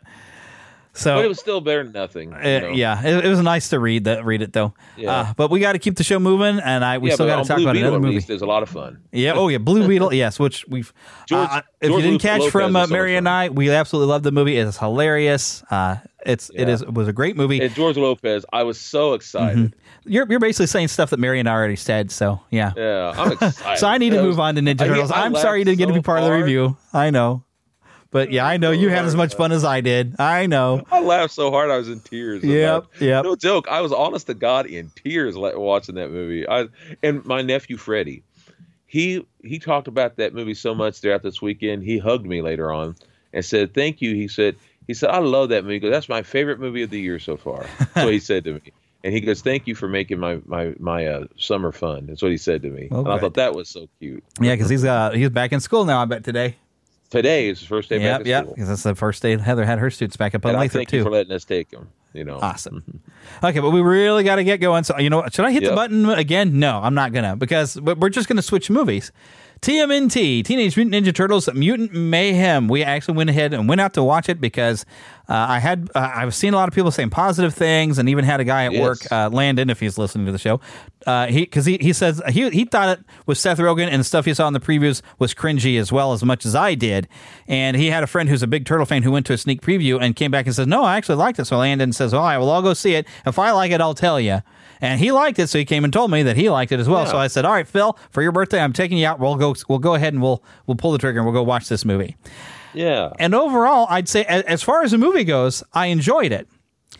So 0.93 1.15
but 1.15 1.25
it 1.25 1.27
was 1.29 1.39
still 1.39 1.61
better 1.61 1.83
than 1.83 1.93
nothing. 1.93 2.31
you 2.31 2.37
Uh, 2.37 2.59
know? 2.59 2.69
yeah, 2.71 3.01
it, 3.05 3.25
it 3.25 3.29
was 3.29 3.39
nice 3.41 3.69
to 3.69 3.79
read 3.79 4.03
that. 4.05 4.25
Read 4.25 4.41
it 4.41 4.51
though. 4.53 4.73
Yeah. 4.97 5.11
Uh, 5.11 5.33
but 5.37 5.49
we 5.49 5.59
got 5.59 5.73
to 5.73 5.79
keep 5.79 5.95
the 5.95 6.03
show 6.03 6.19
moving, 6.19 6.59
and 6.59 6.83
I 6.83 6.97
we 6.97 7.09
yeah, 7.09 7.13
still 7.15 7.27
got 7.27 7.41
to 7.43 7.47
talk 7.47 7.57
Blue 7.57 7.65
about 7.65 7.73
Beetle, 7.73 7.89
another 7.89 8.05
movie. 8.05 8.19
There's 8.19 8.41
a 8.41 8.45
lot 8.47 8.63
of 8.63 8.69
fun. 8.69 8.99
Yeah. 9.11 9.33
Oh 9.33 9.47
yeah, 9.47 9.59
Blue 9.59 9.87
Beetle. 9.87 10.13
Yes, 10.13 10.39
which 10.39 10.67
we've. 10.67 10.91
George- 11.27 11.47
uh, 11.49 11.61
if 11.79 11.89
George 11.89 12.03
you 12.03 12.09
didn't 12.11 12.23
Lu- 12.23 12.29
catch 12.29 12.39
Lopez 12.39 12.51
from 12.51 12.75
uh, 12.75 12.87
Mary 12.87 13.15
and 13.15 13.29
I, 13.29 13.49
we 13.49 13.69
absolutely 13.69 14.09
love 14.11 14.23
the 14.23 14.31
movie. 14.31 14.57
It's 14.57 14.77
hilarious. 14.77 15.63
Uh, 15.71 15.97
it's 16.25 16.49
it 16.49 16.67
Yeah. 16.67 16.73
is 16.73 16.81
it 16.81 16.93
was 16.93 17.07
a 17.07 17.13
great 17.13 17.35
movie. 17.35 17.61
And 17.61 17.73
George 17.73 17.97
Lopez, 17.97 18.45
I 18.51 18.63
was 18.63 18.79
so 18.79 19.09
mm-hmm. 19.09 19.15
excited. 19.15 19.75
You're 20.05 20.27
you're 20.29 20.39
basically 20.39 20.67
saying 20.67 20.89
stuff 20.89 21.09
that 21.11 21.19
Marion 21.19 21.47
already 21.47 21.75
said. 21.75 22.11
So 22.11 22.41
yeah. 22.49 22.73
Yeah, 22.75 23.13
I'm 23.15 23.31
excited. 23.41 23.79
So 23.79 23.87
I 23.87 23.97
need 23.97 24.11
to 24.11 24.21
move 24.21 24.39
on 24.39 24.55
to 24.55 24.61
Ninja 24.61 24.79
Turtles. 24.79 25.11
I 25.11 25.25
I'm 25.25 25.35
sorry 25.35 25.59
you 25.59 25.65
didn't 25.65 25.77
get 25.77 25.87
to 25.87 25.93
be 25.93 26.01
part 26.01 26.19
of 26.19 26.25
the 26.25 26.31
review. 26.31 26.77
I 26.93 27.09
know. 27.09 27.43
But 28.11 28.31
yeah, 28.31 28.45
I 28.45 28.57
know 28.57 28.71
you 28.71 28.89
had 28.89 29.05
as 29.05 29.15
much 29.15 29.35
fun 29.35 29.51
as 29.51 29.63
I 29.63 29.81
did. 29.81 30.15
I 30.19 30.47
know. 30.47 30.83
I 30.91 30.99
laughed 30.99 31.33
so 31.33 31.51
hard 31.51 31.69
I 31.69 31.77
was 31.77 31.89
in 31.89 31.99
tears. 31.99 32.43
Yep, 32.43 32.85
yep. 32.99 33.23
No 33.23 33.35
joke. 33.35 33.67
I 33.69 33.81
was 33.81 33.91
honest 33.91 34.27
to 34.27 34.33
God 34.33 34.65
in 34.65 34.91
tears 34.95 35.35
watching 35.37 35.95
that 35.95 36.09
movie. 36.09 36.47
I 36.47 36.67
and 37.03 37.23
my 37.25 37.43
nephew 37.43 37.77
Freddie, 37.77 38.23
he 38.87 39.27
he 39.43 39.59
talked 39.59 39.87
about 39.87 40.17
that 40.17 40.33
movie 40.33 40.55
so 40.55 40.73
much 40.73 40.97
throughout 40.97 41.21
this 41.21 41.39
weekend. 41.39 41.83
He 41.83 41.99
hugged 41.99 42.25
me 42.25 42.41
later 42.41 42.73
on 42.73 42.95
and 43.31 43.45
said, 43.45 43.75
"Thank 43.75 44.01
you." 44.01 44.15
He 44.15 44.27
said, 44.27 44.55
"He 44.89 44.95
said 44.95 45.11
I 45.11 45.19
love 45.19 45.49
that 45.49 45.65
movie. 45.65 45.77
Goes, 45.77 45.91
That's 45.91 46.09
my 46.09 46.23
favorite 46.23 46.59
movie 46.59 46.81
of 46.81 46.89
the 46.89 46.99
year 46.99 47.19
so 47.19 47.37
far." 47.37 47.67
That's 47.77 47.93
what 47.95 48.11
he 48.11 48.19
said 48.19 48.43
to 48.45 48.53
me. 48.53 48.61
And 49.03 49.13
he 49.13 49.21
goes, 49.21 49.41
"Thank 49.43 49.67
you 49.67 49.75
for 49.75 49.87
making 49.87 50.17
my 50.17 50.39
my 50.47 50.73
my 50.79 51.05
uh, 51.05 51.25
summer 51.37 51.71
fun." 51.71 52.07
That's 52.07 52.23
what 52.23 52.31
he 52.31 52.37
said 52.37 52.63
to 52.63 52.71
me. 52.71 52.87
Oh, 52.89 53.01
and 53.01 53.09
I 53.09 53.19
thought 53.19 53.35
that 53.35 53.53
was 53.53 53.69
so 53.69 53.87
cute. 53.99 54.23
Yeah, 54.41 54.55
because 54.55 54.71
he's 54.71 54.83
uh 54.83 55.11
he's 55.11 55.29
back 55.29 55.53
in 55.53 55.59
school 55.59 55.85
now. 55.85 56.01
I 56.01 56.05
bet 56.05 56.23
today. 56.23 56.55
Today 57.11 57.49
is 57.49 57.59
the 57.59 57.67
first 57.67 57.89
day 57.89 57.99
back 57.99 58.19
Yep, 58.19 58.27
yep. 58.27 58.43
school. 58.43 58.53
Because 58.55 58.69
that's 58.69 58.83
the 58.83 58.95
first 58.95 59.21
day 59.21 59.37
Heather 59.37 59.65
had 59.65 59.77
her 59.77 59.91
students 59.91 60.17
back 60.17 60.33
up 60.33 60.43
on 60.45 60.53
Lathrop 60.53 60.71
thank 60.71 60.91
you 60.91 60.99
too. 60.99 61.03
for 61.03 61.11
letting 61.11 61.31
us 61.31 61.45
take 61.45 61.69
them. 61.69 61.89
You 62.13 62.23
know, 62.23 62.39
Awesome. 62.41 63.01
Okay, 63.43 63.59
but 63.59 63.69
we 63.69 63.81
really 63.81 64.23
got 64.23 64.35
to 64.37 64.43
get 64.43 64.57
going. 64.57 64.83
So, 64.83 64.97
you 64.97 65.09
know, 65.11 65.17
what? 65.17 65.33
should 65.33 65.45
I 65.45 65.51
hit 65.51 65.63
the 65.63 65.71
button 65.75 66.09
again? 66.09 66.59
No, 66.59 66.79
I'm 66.79 66.95
not 66.95 67.13
gonna 67.13 67.35
because 67.35 67.79
we're 67.79 68.09
just 68.09 68.27
gonna 68.27 68.41
switch 68.41 68.69
movies. 68.69 69.11
TMNT, 69.61 70.43
Teenage 70.45 70.77
Mutant 70.77 71.05
Ninja 71.05 71.13
Turtles, 71.13 71.49
Mutant 71.53 71.93
Mayhem. 71.93 72.67
We 72.69 72.81
actually 72.83 73.17
went 73.17 73.29
ahead 73.29 73.53
and 73.53 73.67
went 73.67 73.81
out 73.81 73.93
to 73.95 74.03
watch 74.03 74.29
it 74.29 74.39
because 74.39 74.85
uh, 75.27 75.33
I 75.49 75.59
had 75.59 75.89
uh, 75.93 76.11
I've 76.15 76.33
seen 76.33 76.53
a 76.53 76.57
lot 76.57 76.69
of 76.69 76.73
people 76.73 76.91
saying 76.91 77.09
positive 77.09 77.53
things, 77.53 77.97
and 77.97 78.07
even 78.07 78.23
had 78.23 78.39
a 78.39 78.45
guy 78.45 78.65
at 78.65 78.71
Yes. 78.71 78.81
work, 78.81 79.11
uh, 79.11 79.29
Landon, 79.31 79.69
if 79.69 79.79
he's 79.81 79.97
listening 79.97 80.25
to 80.27 80.31
the 80.31 80.37
show, 80.37 80.61
uh, 81.05 81.27
he 81.27 81.41
because 81.41 81.65
he, 81.65 81.77
he 81.81 81.91
says 81.91 82.21
he 82.29 82.49
he 82.51 82.63
thought 82.63 82.99
it 82.99 83.05
was 83.25 83.39
Seth 83.39 83.57
Rogen 83.57 83.87
and 83.89 83.99
the 83.99 84.03
stuff 84.05 84.25
he 84.25 84.33
saw 84.33 84.47
in 84.47 84.53
the 84.53 84.59
previews 84.61 85.01
was 85.19 85.33
cringy 85.33 85.77
as 85.79 85.91
well 85.91 86.13
as 86.13 86.23
much 86.23 86.45
as 86.45 86.55
I 86.55 86.73
did, 86.75 87.07
and 87.47 87.75
he 87.75 87.87
had 87.87 88.01
a 88.01 88.07
friend 88.07 88.29
who's 88.29 88.41
a 88.43 88.47
big 88.47 88.65
turtle 88.65 88.85
fan 88.85 89.03
who 89.03 89.11
went 89.11 89.25
to 89.25 89.33
a 89.33 89.37
sneak 89.37 89.61
preview 89.61 90.01
and 90.01 90.15
came 90.15 90.31
back 90.31 90.45
and 90.45 90.55
says, 90.55 90.67
"No, 90.67 90.83
I 90.85 90.95
actually 90.95 91.15
liked 91.17 91.37
it." 91.37 91.45
So 91.45 91.57
Landon 91.57 91.91
says, 91.91 92.13
"All 92.13 92.23
right, 92.23 92.37
well, 92.37 92.49
I'll 92.49 92.55
all 92.55 92.61
go 92.61 92.73
see 92.73 92.95
it. 92.95 93.05
If 93.25 93.37
I 93.37 93.51
like 93.51 93.71
it, 93.71 93.81
I'll 93.81 93.93
tell 93.93 94.19
you." 94.21 94.41
And 94.81 94.99
he 94.99 95.11
liked 95.11 95.39
it, 95.39 95.47
so 95.47 95.57
he 95.57 95.65
came 95.65 95.83
and 95.83 95.91
told 95.91 96.09
me 96.09 96.23
that 96.23 96.37
he 96.37 96.49
liked 96.49 96.71
it 96.71 96.79
as 96.79 96.87
well. 96.87 97.03
Yeah. 97.03 97.11
So 97.11 97.17
I 97.17 97.27
said, 97.27 97.43
"All 97.45 97.51
right, 97.51 97.67
Phil, 97.67 97.97
for 98.11 98.21
your 98.21 98.31
birthday, 98.31 98.61
I'm 98.61 98.71
taking 98.73 98.97
you 98.97 99.05
out. 99.07 99.19
We'll 99.19 99.35
go. 99.35 99.53
We'll 99.67 99.79
go 99.79 99.93
ahead 99.95 100.13
and 100.13 100.21
we'll 100.21 100.43
we'll 100.67 100.75
pull 100.77 100.91
the 100.93 100.97
trigger 100.97 101.19
and 101.19 101.25
we'll 101.25 101.33
go 101.33 101.43
watch 101.43 101.67
this 101.67 101.83
movie." 101.83 102.15
yeah, 102.73 103.11
And 103.17 103.33
overall, 103.33 103.87
I'd 103.89 104.07
say, 104.07 104.23
as 104.25 104.61
far 104.61 104.83
as 104.83 104.91
the 104.91 104.97
movie 104.99 105.23
goes, 105.23 105.63
I 105.73 105.87
enjoyed 105.87 106.31
it. 106.31 106.47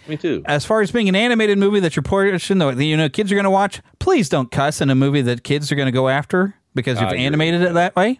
me 0.07 0.17
too. 0.17 0.41
As 0.45 0.65
far 0.65 0.81
as 0.81 0.91
being 0.91 1.07
an 1.07 1.15
animated 1.15 1.57
movie 1.59 1.79
that 1.79 1.95
you're 1.95 2.03
pushing, 2.03 2.57
that 2.57 2.77
you 2.83 2.97
know 2.97 3.07
kids 3.07 3.31
are 3.31 3.35
going 3.35 3.43
to 3.43 3.51
watch, 3.51 3.81
please 3.99 4.27
don't 4.29 4.51
cuss 4.51 4.81
in 4.81 4.89
a 4.89 4.95
movie 4.95 5.21
that 5.21 5.43
kids 5.43 5.71
are 5.71 5.75
going 5.75 5.85
to 5.85 5.91
go 5.91 6.09
after 6.09 6.55
because 6.75 6.99
you've 6.99 7.13
animated 7.13 7.61
it 7.61 7.73
that 7.75 7.95
way. 7.95 8.19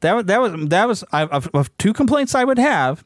That 0.00 0.14
was 0.14 0.24
that 0.26 0.40
was 0.40 0.68
that 0.70 0.88
was 0.88 1.04
I, 1.12 1.24
of, 1.24 1.48
of 1.54 1.76
two 1.78 1.92
complaints 1.92 2.34
I 2.34 2.44
would 2.44 2.58
have. 2.58 3.04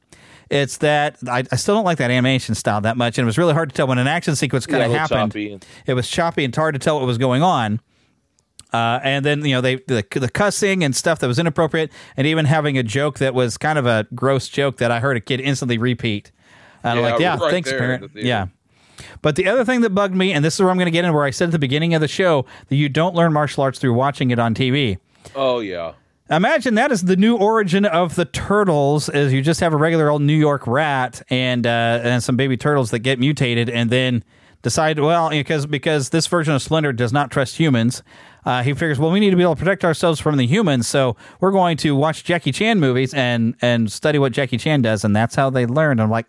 It's 0.49 0.79
that 0.79 1.17
I, 1.29 1.43
I 1.51 1.57
still 1.57 1.75
don't 1.75 1.85
like 1.85 1.99
that 1.99 2.11
animation 2.11 2.55
style 2.55 2.81
that 2.83 2.97
much, 2.97 3.19
and 3.19 3.25
it 3.25 3.27
was 3.27 3.37
really 3.39 3.53
hard 3.53 3.69
to 3.71 3.75
tell 3.75 3.87
when 3.89 3.99
an 3.99 4.07
action 4.07 4.37
sequence 4.37 4.65
kind 4.67 4.83
of 4.83 4.91
little 4.91 5.01
happened. 5.07 5.33
choppy 5.33 5.59
It 5.87 5.95
was 5.95 6.09
choppy 6.09 6.45
and 6.45 6.55
hard 6.55 6.75
to 6.75 6.79
tell 6.79 6.99
what 6.99 7.07
was 7.07 7.19
going 7.19 7.43
on. 7.43 7.81
Uh, 8.73 9.01
and 9.03 9.25
then 9.25 9.45
you 9.45 9.55
know 9.55 9.61
they 9.61 9.77
the, 9.77 10.05
the 10.11 10.29
cussing 10.29 10.85
and 10.85 10.95
stuff 10.95 11.19
that 11.21 11.27
was 11.27 11.39
inappropriate, 11.39 11.91
and 12.17 12.27
even 12.27 12.45
having 12.45 12.79
a 12.79 12.83
joke 12.83 13.19
that 13.19 13.35
was 13.35 13.57
kind 13.57 13.79
of 13.79 13.87
a 13.87 14.07
gross 14.15 14.49
joke 14.49 14.77
that 14.77 14.91
I 14.91 15.01
heard 15.01 15.17
a 15.17 15.21
kid 15.21 15.41
instantly 15.41 15.79
repeat. 15.79 16.31
And 16.83 16.99
I'm 16.99 17.05
Yeah, 17.05 17.11
like, 17.11 17.21
yeah, 17.21 17.39
right 17.39 17.51
thanks, 17.51 17.71
parent. 17.71 18.13
the. 18.15 18.25
Yeah. 18.25 18.47
But 19.23 19.37
the 19.37 19.47
other 19.49 19.65
thing 19.65 19.83
that 19.83 19.91
bugged 19.91 20.15
me, 20.15 20.33
and 20.33 20.45
this 20.45 20.55
is 20.55 20.61
where 20.61 20.71
I'm 20.71 20.77
going 20.79 20.87
to 20.87 20.91
get 20.93 21.05
in, 21.05 21.13
where 21.13 21.25
I 21.25 21.31
said 21.31 21.47
at 21.49 21.53
the 21.53 21.59
beginning 21.59 21.95
of 21.95 22.01
the 22.01 22.09
show 22.09 22.47
that 22.69 22.77
you 22.77 22.89
don't 22.89 23.15
learn 23.15 23.33
martial 23.33 23.63
arts 23.63 23.79
through 23.79 23.93
watching 23.95 24.31
it 24.31 24.39
on 24.39 24.55
TV. 24.55 24.99
Oh 25.35 25.61
yeah. 25.61 25.93
Imagine 26.29 26.75
that 26.75 26.91
is 26.91 27.03
the 27.03 27.17
new 27.17 27.37
origin 27.37 27.85
of 27.85 28.17
the 28.17 28.25
turtles. 28.25 29.09
Is 29.09 29.33
you 29.33 29.43
just 29.43 29.61
have 29.61 29.73
a 29.73 29.77
regular 29.77 30.11
old 30.11 30.23
New 30.23 30.37
York 30.37 30.67
rat 30.67 31.23
and 31.31 31.67
uh, 31.67 32.01
and 32.03 32.23
some 32.23 32.37
baby 32.37 32.57
turtles 32.57 32.91
that 32.91 33.01
get 33.01 33.21
mutated, 33.21 33.71
and 33.71 33.91
then 33.91 34.25
decide 34.63 34.99
well 34.99 35.31
because 35.31 35.67
because 35.67 36.11
this 36.11 36.27
version 36.27 36.53
of 36.53 36.63
Splinter 36.63 36.93
does 36.93 37.13
not 37.13 37.31
trust 37.31 37.57
humans. 37.57 38.03
Uh, 38.45 38.63
he 38.63 38.73
figures, 38.73 38.99
well, 38.99 39.11
we 39.11 39.19
need 39.21 39.31
to 39.31 39.37
be 39.37 39.43
able 39.43 39.55
to 39.57 39.59
protect 39.59 39.85
ourselves 39.85 40.21
from 40.21 40.37
the 40.37 40.47
humans, 40.47 40.87
so 40.87 41.17
we're 41.41 41.51
going 41.53 41.77
to 41.77 41.95
watch 41.97 42.23
Jackie 42.25 42.53
Chan 42.53 42.81
movies 42.81 43.15
and 43.15 43.55
and 43.63 43.91
study 43.91 44.19
what 44.19 44.33
Jackie 44.33 44.59
Chan 44.59 44.83
does, 44.83 45.05
and 45.05 45.15
that's 45.15 45.37
how 45.37 45.49
they 45.51 45.65
learn. 45.67 46.01
I'm 46.01 46.11
like, 46.11 46.27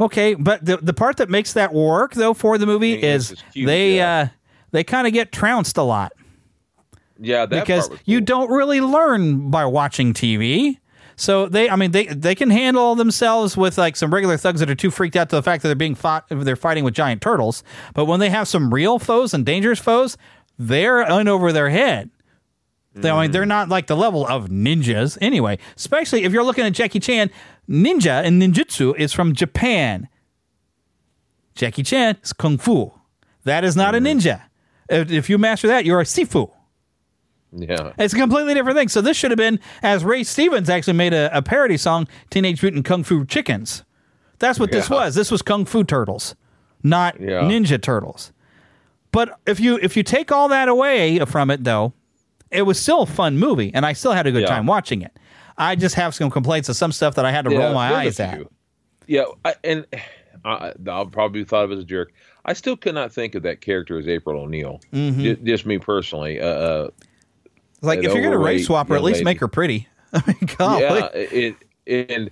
okay, 0.00 0.32
but 0.34 0.64
the 0.64 0.78
the 0.78 0.94
part 0.94 1.18
that 1.18 1.28
makes 1.28 1.52
that 1.52 1.74
work 1.74 2.14
though 2.14 2.32
for 2.32 2.56
the 2.56 2.66
movie 2.66 2.90
Yeah, 2.90 3.14
is 3.16 3.32
it's 3.32 3.42
cute, 3.52 3.66
they 3.66 3.96
yeah. 3.98 4.18
uh, 4.18 4.28
they 4.70 4.82
kind 4.82 5.06
of 5.06 5.12
get 5.12 5.30
trounced 5.30 5.76
a 5.76 5.82
lot 5.82 6.12
Yeah, 7.20 7.46
because 7.46 7.90
was 7.90 7.98
you 8.04 8.20
don't 8.20 8.50
really 8.50 8.80
learn 8.80 9.50
by 9.50 9.66
watching 9.66 10.14
TV. 10.14 10.78
So 11.16 11.48
they, 11.48 11.68
I 11.68 11.76
mean, 11.76 11.90
they 11.90 12.06
they 12.06 12.34
can 12.34 12.48
handle 12.48 12.94
themselves 12.94 13.56
with 13.56 13.76
like 13.76 13.94
some 13.94 14.12
regular 14.12 14.38
thugs 14.38 14.60
that 14.60 14.70
are 14.70 14.74
too 14.74 14.90
freaked 14.90 15.16
out 15.16 15.28
to 15.28 15.36
the 15.36 15.42
fact 15.42 15.62
that 15.62 15.68
they're 15.68 15.76
being 15.76 15.94
fought, 15.94 16.24
they're 16.30 16.56
fighting 16.56 16.82
with 16.82 16.94
giant 16.94 17.20
turtles. 17.20 17.62
But 17.92 18.06
when 18.06 18.20
they 18.20 18.30
have 18.30 18.48
some 18.48 18.72
real 18.72 18.98
foes 18.98 19.34
and 19.34 19.44
dangerous 19.44 19.78
foes, 19.78 20.16
they're 20.58 21.02
in 21.02 21.28
over 21.28 21.52
their 21.52 21.68
head. 21.68 22.10
They, 22.94 23.10
I 23.10 23.22
mean, 23.22 23.30
they're 23.30 23.46
not 23.46 23.68
like 23.68 23.86
the 23.86 23.96
level 23.96 24.26
of 24.26 24.48
ninjas 24.48 25.16
anyway. 25.20 25.58
Especially 25.76 26.24
if 26.24 26.32
you're 26.32 26.42
looking 26.42 26.64
at 26.64 26.72
Jackie 26.72 27.00
Chan, 27.00 27.30
ninja 27.68 28.24
and 28.24 28.42
ninjutsu 28.42 28.96
is 28.98 29.12
from 29.12 29.34
Japan. 29.34 30.08
Jackie 31.54 31.82
Chan 31.82 32.16
is 32.22 32.32
kung 32.32 32.58
fu. 32.58 32.92
That 33.44 33.64
is 33.64 33.76
not 33.76 33.94
a 33.94 33.98
mm. 33.98 34.20
ninja. 34.20 34.42
If, 34.88 35.12
if 35.12 35.30
you 35.30 35.38
master 35.38 35.68
that, 35.68 35.84
you're 35.84 36.00
a 36.00 36.04
sifu. 36.04 36.50
Yeah. 37.52 37.92
It's 37.98 38.14
a 38.14 38.16
completely 38.16 38.54
different 38.54 38.78
thing. 38.78 38.88
So 38.88 39.00
this 39.00 39.16
should 39.16 39.30
have 39.30 39.38
been, 39.38 39.58
as 39.82 40.04
Ray 40.04 40.22
Stevens 40.24 40.70
actually 40.70 40.92
made 40.94 41.12
a, 41.12 41.36
a 41.36 41.42
parody 41.42 41.76
song, 41.76 42.06
Teenage 42.30 42.62
Mutant 42.62 42.84
Kung 42.84 43.02
Fu 43.02 43.24
Chickens. 43.24 43.84
That's 44.38 44.58
what 44.60 44.70
this 44.72 44.88
Yeah. 44.88 44.96
was. 44.96 45.14
This 45.14 45.30
was 45.30 45.42
Kung 45.42 45.64
Fu 45.64 45.84
Turtles, 45.84 46.34
not 46.82 47.20
Yeah. 47.20 47.42
Ninja 47.42 47.80
Turtles. 47.80 48.32
But 49.12 49.38
if 49.46 49.58
you 49.58 49.78
if 49.82 49.96
you 49.96 50.02
take 50.04 50.30
all 50.30 50.48
that 50.48 50.68
away 50.68 51.18
from 51.26 51.50
it, 51.50 51.64
though, 51.64 51.92
it 52.50 52.62
was 52.62 52.78
still 52.78 53.02
a 53.02 53.06
fun 53.06 53.38
movie, 53.38 53.72
and 53.74 53.84
I 53.84 53.92
still 53.92 54.12
had 54.12 54.26
a 54.26 54.32
good 54.32 54.42
Yeah. 54.42 54.48
time 54.48 54.66
watching 54.66 55.02
it. 55.02 55.12
I 55.58 55.74
just 55.74 55.96
have 55.96 56.14
some 56.14 56.30
complaints 56.30 56.68
of 56.68 56.76
some 56.76 56.92
stuff 56.92 57.16
that 57.16 57.24
I 57.24 57.32
had 57.32 57.44
to 57.44 57.50
roll 57.50 57.74
my 57.74 57.92
eyes 57.94 58.18
at. 58.20 58.40
Yeah, 59.06 59.24
I, 59.44 59.54
and 59.64 59.84
I, 60.44 60.72
I'll 60.88 61.06
probably 61.06 61.40
be 61.40 61.44
thought 61.44 61.64
of 61.64 61.72
as 61.72 61.80
a 61.80 61.84
jerk. 61.84 62.12
I 62.44 62.52
still 62.54 62.76
could 62.76 62.94
not 62.94 63.12
think 63.12 63.34
of 63.34 63.42
that 63.42 63.60
character 63.60 63.98
as 63.98 64.08
April 64.08 64.40
O'Neil. 64.40 64.80
Mhm. 64.92 65.20
Ju- 65.20 65.36
Just, 65.44 65.66
me 65.66 65.78
personally. 65.78 66.40
Uh, 66.40 66.46
uh, 66.46 66.90
Like 67.82 68.00
if 68.00 68.12
you're 68.12 68.22
gonna 68.22 68.38
race 68.38 68.66
swap 68.66 68.88
her, 68.88 68.96
at 68.96 69.02
least 69.02 69.16
lady. 69.16 69.24
make 69.24 69.40
her 69.40 69.48
pretty. 69.48 69.88
I 70.12 70.22
mean, 70.26 70.48
golly. 70.58 70.82
Yeah, 70.82 71.08
it, 71.14 71.56
and 71.86 72.30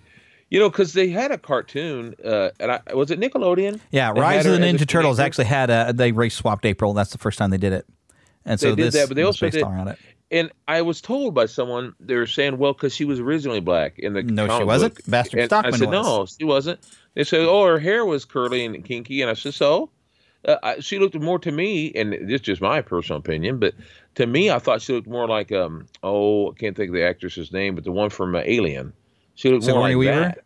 You 0.51 0.59
know, 0.61 0.69
because 0.71 0.93
they 0.95 1.09
had 1.09 1.31
a 1.31 1.39
cartoon, 1.39 2.15
uh, 2.25 2.51
and 2.59 2.73
I, 2.73 2.81
was 2.95 3.11
it 3.11 3.21
Nickelodeon? 3.21 3.81
Yeah, 3.91 4.11
Rise 4.11 4.47
of 4.47 4.53
the 4.53 4.59
her 4.59 4.65
as 4.65 4.75
a 4.83 4.85
Ninja 4.85 4.89
Turtles 4.89 5.19
actually 5.21 5.45
had 5.45 5.71
a 5.71 5.93
they 5.93 6.13
race 6.13 6.35
swapped 6.35 6.65
April. 6.67 6.91
And 6.91 6.99
That's 6.99 7.11
the 7.11 7.19
first 7.19 7.39
time 7.39 7.51
they 7.51 7.57
did 7.59 7.73
it, 7.73 7.87
and 8.45 8.59
so 8.59 8.75
they 8.75 8.83
did 8.85 8.93
that, 8.95 9.09
but 9.09 9.17
they 9.17 9.23
also 9.23 9.47
based 9.47 9.55
did. 9.55 9.63
around 9.65 9.89
it. 9.89 9.99
And 10.31 10.51
I 10.67 10.83
was 10.83 11.01
told 11.01 11.35
by 11.35 11.47
someone 11.47 11.95
they 12.01 12.15
were 12.15 12.27
saying, 12.27 12.59
well, 12.59 12.75
because 12.75 12.95
she 12.95 13.07
was 13.07 13.19
originally 13.19 13.61
black 13.61 13.99
in 13.99 14.13
the 14.13 14.23
No, 14.23 14.59
she 14.59 14.65
wasn't. 14.65 14.95
book. 14.97 15.05
Baxter 15.07 15.39
And 15.39 15.47
Stockman 15.47 15.73
I 15.75 15.77
said, 15.79 15.89
was. 15.89 15.93
no, 16.07 16.27
she 16.39 16.45
wasn't. 16.45 16.81
They 17.15 17.25
said, 17.25 17.41
oh, 17.49 17.65
her 17.65 17.79
hair 17.79 18.05
was 18.05 18.27
curly 18.27 18.67
and 18.67 18.85
kinky, 18.85 19.23
and 19.23 19.31
I 19.31 19.35
said, 19.35 19.55
so. 19.55 19.89
Uh, 20.45 20.81
she 20.81 20.99
looked 20.99 21.19
more 21.19 21.39
to 21.41 21.51
me, 21.51 21.93
and 21.95 22.13
this 22.13 22.37
is 22.37 22.41
just 22.43 22.61
my 22.61 22.81
personal 22.81 23.19
opinion, 23.19 23.59
but 23.59 23.75
to 24.19 24.27
me, 24.27 24.51
I 24.51 24.59
thought 24.61 24.83
she 24.83 24.93
looked 24.93 25.09
more 25.09 25.27
like 25.27 25.51
um 25.51 25.87
oh, 26.03 26.51
I 26.51 26.55
can't 26.55 26.77
think 26.77 26.91
of 26.91 26.95
the 26.95 27.03
actress's 27.05 27.53
name, 27.53 27.75
but 27.75 27.83
the 27.85 27.91
one 27.93 28.11
from 28.11 28.35
uh, 28.37 28.43
Alien. 28.45 28.93
She 29.35 29.49
looked 29.51 29.63
more 29.65 29.75
Sigourney 29.75 29.95
like 29.95 29.99
Weaver? 30.01 30.21
that. 30.21 30.45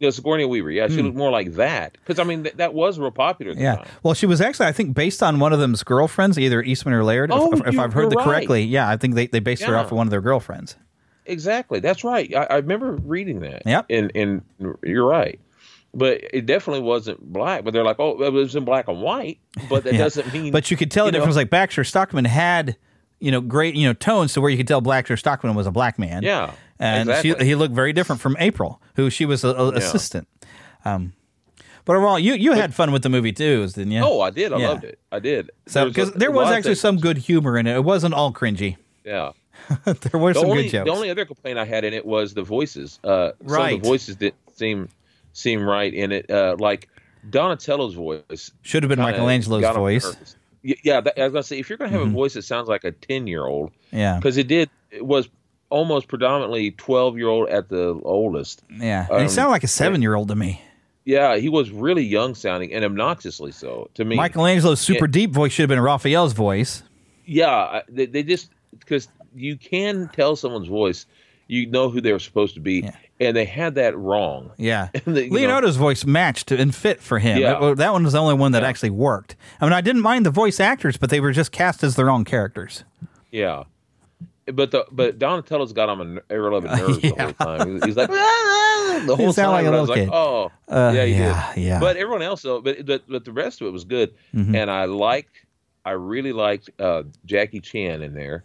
Yeah, 0.00 0.10
Sigourney 0.10 0.44
Weaver. 0.44 0.70
Yeah, 0.70 0.86
she 0.86 0.98
Hmm. 1.00 1.06
looked 1.06 1.16
more 1.16 1.30
like 1.32 1.54
that 1.54 1.92
because 1.94 2.18
I 2.18 2.24
mean 2.24 2.44
th- 2.44 2.54
that 2.56 2.72
was 2.74 2.98
real 2.98 3.10
popular. 3.10 3.54
The 3.54 3.60
Yeah. 3.60 3.76
time. 3.76 3.86
Well, 4.02 4.14
she 4.14 4.26
was 4.26 4.40
actually, 4.40 4.66
I 4.66 4.72
think, 4.72 4.94
based 4.94 5.22
on 5.22 5.40
one 5.40 5.52
of 5.52 5.58
them's 5.58 5.82
girlfriends, 5.82 6.38
either 6.38 6.62
Eastman 6.62 6.94
or 6.94 7.02
Laird. 7.04 7.30
Oh, 7.32 7.52
if, 7.52 7.66
if 7.66 7.78
I've 7.78 7.92
heard 7.92 8.14
right. 8.14 8.24
correctly, 8.24 8.62
yeah, 8.62 8.88
I 8.88 8.96
think 8.96 9.14
they, 9.16 9.26
they 9.26 9.40
based 9.40 9.64
her 9.64 9.76
off 9.76 9.86
of 9.86 9.92
one 9.92 10.06
of 10.06 10.10
their 10.12 10.20
girlfriends. 10.20 10.76
Exactly. 11.26 11.80
That's 11.80 12.04
right. 12.04 12.32
I, 12.34 12.44
I 12.44 12.56
remember 12.56 12.92
reading 12.92 13.40
that. 13.40 13.62
Yep. 13.66 13.86
And 13.90 14.12
and 14.14 14.42
you're 14.84 15.06
right. 15.06 15.40
But 15.94 16.20
it 16.32 16.46
definitely 16.46 16.82
wasn't 16.82 17.20
black. 17.32 17.64
But 17.64 17.72
they're 17.74 17.82
like, 17.84 17.98
oh, 17.98 18.22
it 18.22 18.32
was 18.32 18.54
in 18.54 18.64
black 18.64 18.86
and 18.88 19.00
white. 19.02 19.38
But 19.68 19.82
that 19.84 19.92
Yeah. 19.94 19.98
doesn't 19.98 20.32
mean. 20.32 20.52
But 20.52 20.70
you 20.70 20.76
could 20.76 20.90
tell 20.90 21.06
the 21.06 21.12
know- 21.12 21.18
difference. 21.18 21.36
Like 21.36 21.50
Baxter 21.50 21.82
Stockman 21.82 22.24
had, 22.24 22.76
you 23.20 23.30
know, 23.30 23.40
great, 23.40 23.74
you 23.74 23.86
know, 23.86 23.92
tones 23.92 24.32
to 24.34 24.40
where 24.40 24.50
you 24.50 24.56
could 24.56 24.68
tell 24.68 24.80
Baxter 24.80 25.16
Stockman 25.16 25.54
was 25.54 25.66
a 25.66 25.70
black 25.70 25.98
man. 25.98 26.22
Yeah, 26.22 26.52
and 26.78 27.08
exactly. 27.08 27.34
she, 27.40 27.44
he 27.50 27.54
looked 27.54 27.74
very 27.74 27.92
different 27.92 28.20
from 28.20 28.36
April, 28.38 28.80
who 28.96 29.10
she 29.10 29.24
was 29.26 29.44
a, 29.44 29.48
a- 29.48 29.70
Yeah. 29.72 29.78
assistant. 29.78 30.28
Um, 30.84 31.12
but 31.84 31.96
overall, 31.96 32.18
you 32.18 32.34
you 32.34 32.52
had 32.52 32.74
fun 32.74 32.92
with 32.92 33.02
the 33.02 33.08
movie 33.08 33.32
too, 33.32 33.66
didn't 33.66 33.90
you? 33.92 34.02
Oh, 34.04 34.20
I 34.20 34.30
did. 34.30 34.52
I 34.52 34.58
Yeah. 34.58 34.68
loved 34.68 34.84
it. 34.84 34.98
I 35.10 35.18
did. 35.20 35.50
So 35.66 35.88
because 35.88 36.12
there 36.12 36.30
was 36.30 36.48
actually 36.50 36.70
things- 36.72 36.80
some 36.80 36.98
good 36.98 37.18
humor 37.18 37.56
in 37.58 37.66
it. 37.66 37.74
It 37.76 37.84
wasn't 37.84 38.14
all 38.14 38.32
cringy. 38.32 38.76
Yeah. 39.04 39.32
there 39.84 40.20
were 40.20 40.34
the 40.34 40.40
some 40.40 40.50
only, 40.50 40.64
good 40.64 40.70
jokes. 40.70 40.84
The 40.90 40.94
only 40.94 41.10
other 41.10 41.24
complaint 41.24 41.58
I 41.58 41.64
had 41.64 41.82
in 41.84 41.94
it 41.94 42.04
was 42.04 42.34
the 42.34 42.42
voices. 42.42 43.00
Uh, 43.02 43.30
Some 43.38 43.48
Right. 43.48 43.74
of 43.76 43.82
the 43.82 43.88
voices 43.88 44.16
didn't 44.16 44.36
seem 44.54 44.88
seem 45.32 45.62
right 45.62 45.92
in 45.94 46.12
it. 46.12 46.30
Uh, 46.30 46.56
like 46.58 46.88
Donatello's 47.28 47.94
voice 47.94 48.50
Should 48.62 48.82
have 48.82 48.88
been 48.90 48.98
Michelangelo's 49.00 49.62
got 49.62 49.76
on 49.76 49.82
my 49.82 49.98
voice. 49.98 50.36
Yeah, 50.62 51.00
that, 51.00 51.18
I 51.18 51.24
was 51.24 51.32
gonna 51.32 51.42
say 51.42 51.58
if 51.58 51.68
you're 51.68 51.78
gonna 51.78 51.90
have 51.90 52.00
Mhm. 52.02 52.08
a 52.10 52.12
voice 52.12 52.34
that 52.34 52.42
sounds 52.42 52.68
like 52.68 52.84
a 52.84 52.92
ten 52.92 53.26
year 53.26 53.46
old, 53.46 53.70
Yeah. 53.92 54.16
because 54.16 54.36
it 54.36 54.48
did. 54.48 54.68
It 54.90 55.06
was 55.06 55.28
almost 55.70 56.08
predominantly 56.08 56.72
twelve 56.72 57.16
year 57.16 57.28
old 57.28 57.48
at 57.48 57.68
the 57.68 58.00
oldest. 58.04 58.62
Yeah, 58.70 59.06
and 59.10 59.18
he 59.18 59.24
Um, 59.24 59.28
sounded 59.28 59.50
like 59.50 59.64
a 59.64 59.68
seven 59.68 60.02
year 60.02 60.14
old 60.14 60.28
to 60.28 60.34
me. 60.34 60.60
Yeah, 61.04 61.36
he 61.36 61.48
was 61.48 61.70
really 61.70 62.04
young 62.04 62.34
sounding 62.34 62.72
and 62.74 62.84
obnoxiously 62.84 63.52
so 63.52 63.88
to 63.94 64.04
me. 64.04 64.16
Michelangelo's 64.16 64.80
super 64.80 65.06
Yeah. 65.06 65.10
deep 65.12 65.30
voice 65.32 65.52
should 65.52 65.62
have 65.62 65.68
been 65.70 65.80
Raphael's 65.80 66.32
voice. 66.34 66.82
Yeah, 67.24 67.80
they, 67.88 68.06
they 68.06 68.22
just 68.22 68.50
because 68.78 69.08
you 69.34 69.56
can 69.56 70.10
tell 70.12 70.36
someone's 70.36 70.68
voice, 70.68 71.06
you 71.46 71.66
know 71.66 71.88
who 71.88 72.00
they're 72.00 72.18
supposed 72.18 72.54
to 72.54 72.60
be, 72.60 72.88
and 73.20 73.36
they 73.36 73.44
had 73.44 73.74
that 73.76 73.96
wrong. 73.96 74.50
Yeah. 74.56 74.88
The- 75.04 75.24
you 75.24 75.30
know- 75.30 75.34
Leonardo's 75.36 75.76
voice 75.76 76.04
matched 76.04 76.50
and 76.52 76.74
fit 76.74 77.00
for 77.00 77.18
him. 77.18 77.38
Yeah. 77.38 77.58
That- 77.60 77.76
that 77.78 77.92
one 77.92 78.04
was 78.04 78.12
the 78.12 78.20
only 78.20 78.34
one 78.34 78.52
that 78.52 78.64
actually 78.64 78.90
worked. 78.90 79.36
I 79.60 79.64
mean, 79.64 79.72
I 79.72 79.80
didn't 79.80 80.02
mind 80.02 80.24
the 80.26 80.30
voice 80.30 80.60
actors, 80.60 80.96
but 80.96 81.10
they 81.10 81.20
were 81.20 81.32
just 81.32 81.52
cast 81.52 81.82
as 81.82 81.96
their 81.96 82.10
own 82.10 82.24
characters. 82.24 82.84
Yeah. 83.30 83.64
But 84.46 84.70
the 84.70 84.86
but 84.90 85.18
Donatello's 85.18 85.74
got 85.74 85.90
on 85.90 86.14
my 86.14 86.20
every 86.30 86.50
level 86.50 86.70
nerves 86.76 86.98
the 87.00 87.10
whole 87.10 87.32
time. 87.34 87.82
He's 87.82 87.96
like 87.98 88.08
"Ah," 88.12 89.02
the 89.06 89.14
whole 89.14 89.30
sound 89.34 89.52
time. 89.54 89.64
like 89.64 89.66
I 89.66 89.78
was 89.78 89.88
little 89.90 90.04
like, 90.04 90.10
kid. 90.10 90.10
oh, 90.10 90.50
Uh, 90.74 90.92
yeah, 90.94 91.04
yeah, 91.04 91.52
did. 91.54 91.62
yeah. 91.64 91.80
But 91.80 91.98
everyone 91.98 92.22
else 92.22 92.40
though, 92.40 92.62
but 92.62 92.86
but, 92.86 93.02
but 93.06 93.26
the 93.26 93.32
rest 93.32 93.60
of 93.60 93.66
it 93.66 93.72
was 93.72 93.84
good, 93.84 94.14
Mhm. 94.34 94.54
and 94.56 94.70
I 94.70 94.86
liked, 94.86 95.34
I 95.84 95.90
really 95.90 96.32
liked 96.32 96.70
uh, 96.78 97.02
Jackie 97.26 97.60
Chan 97.60 98.00
in 98.00 98.14
there. 98.14 98.42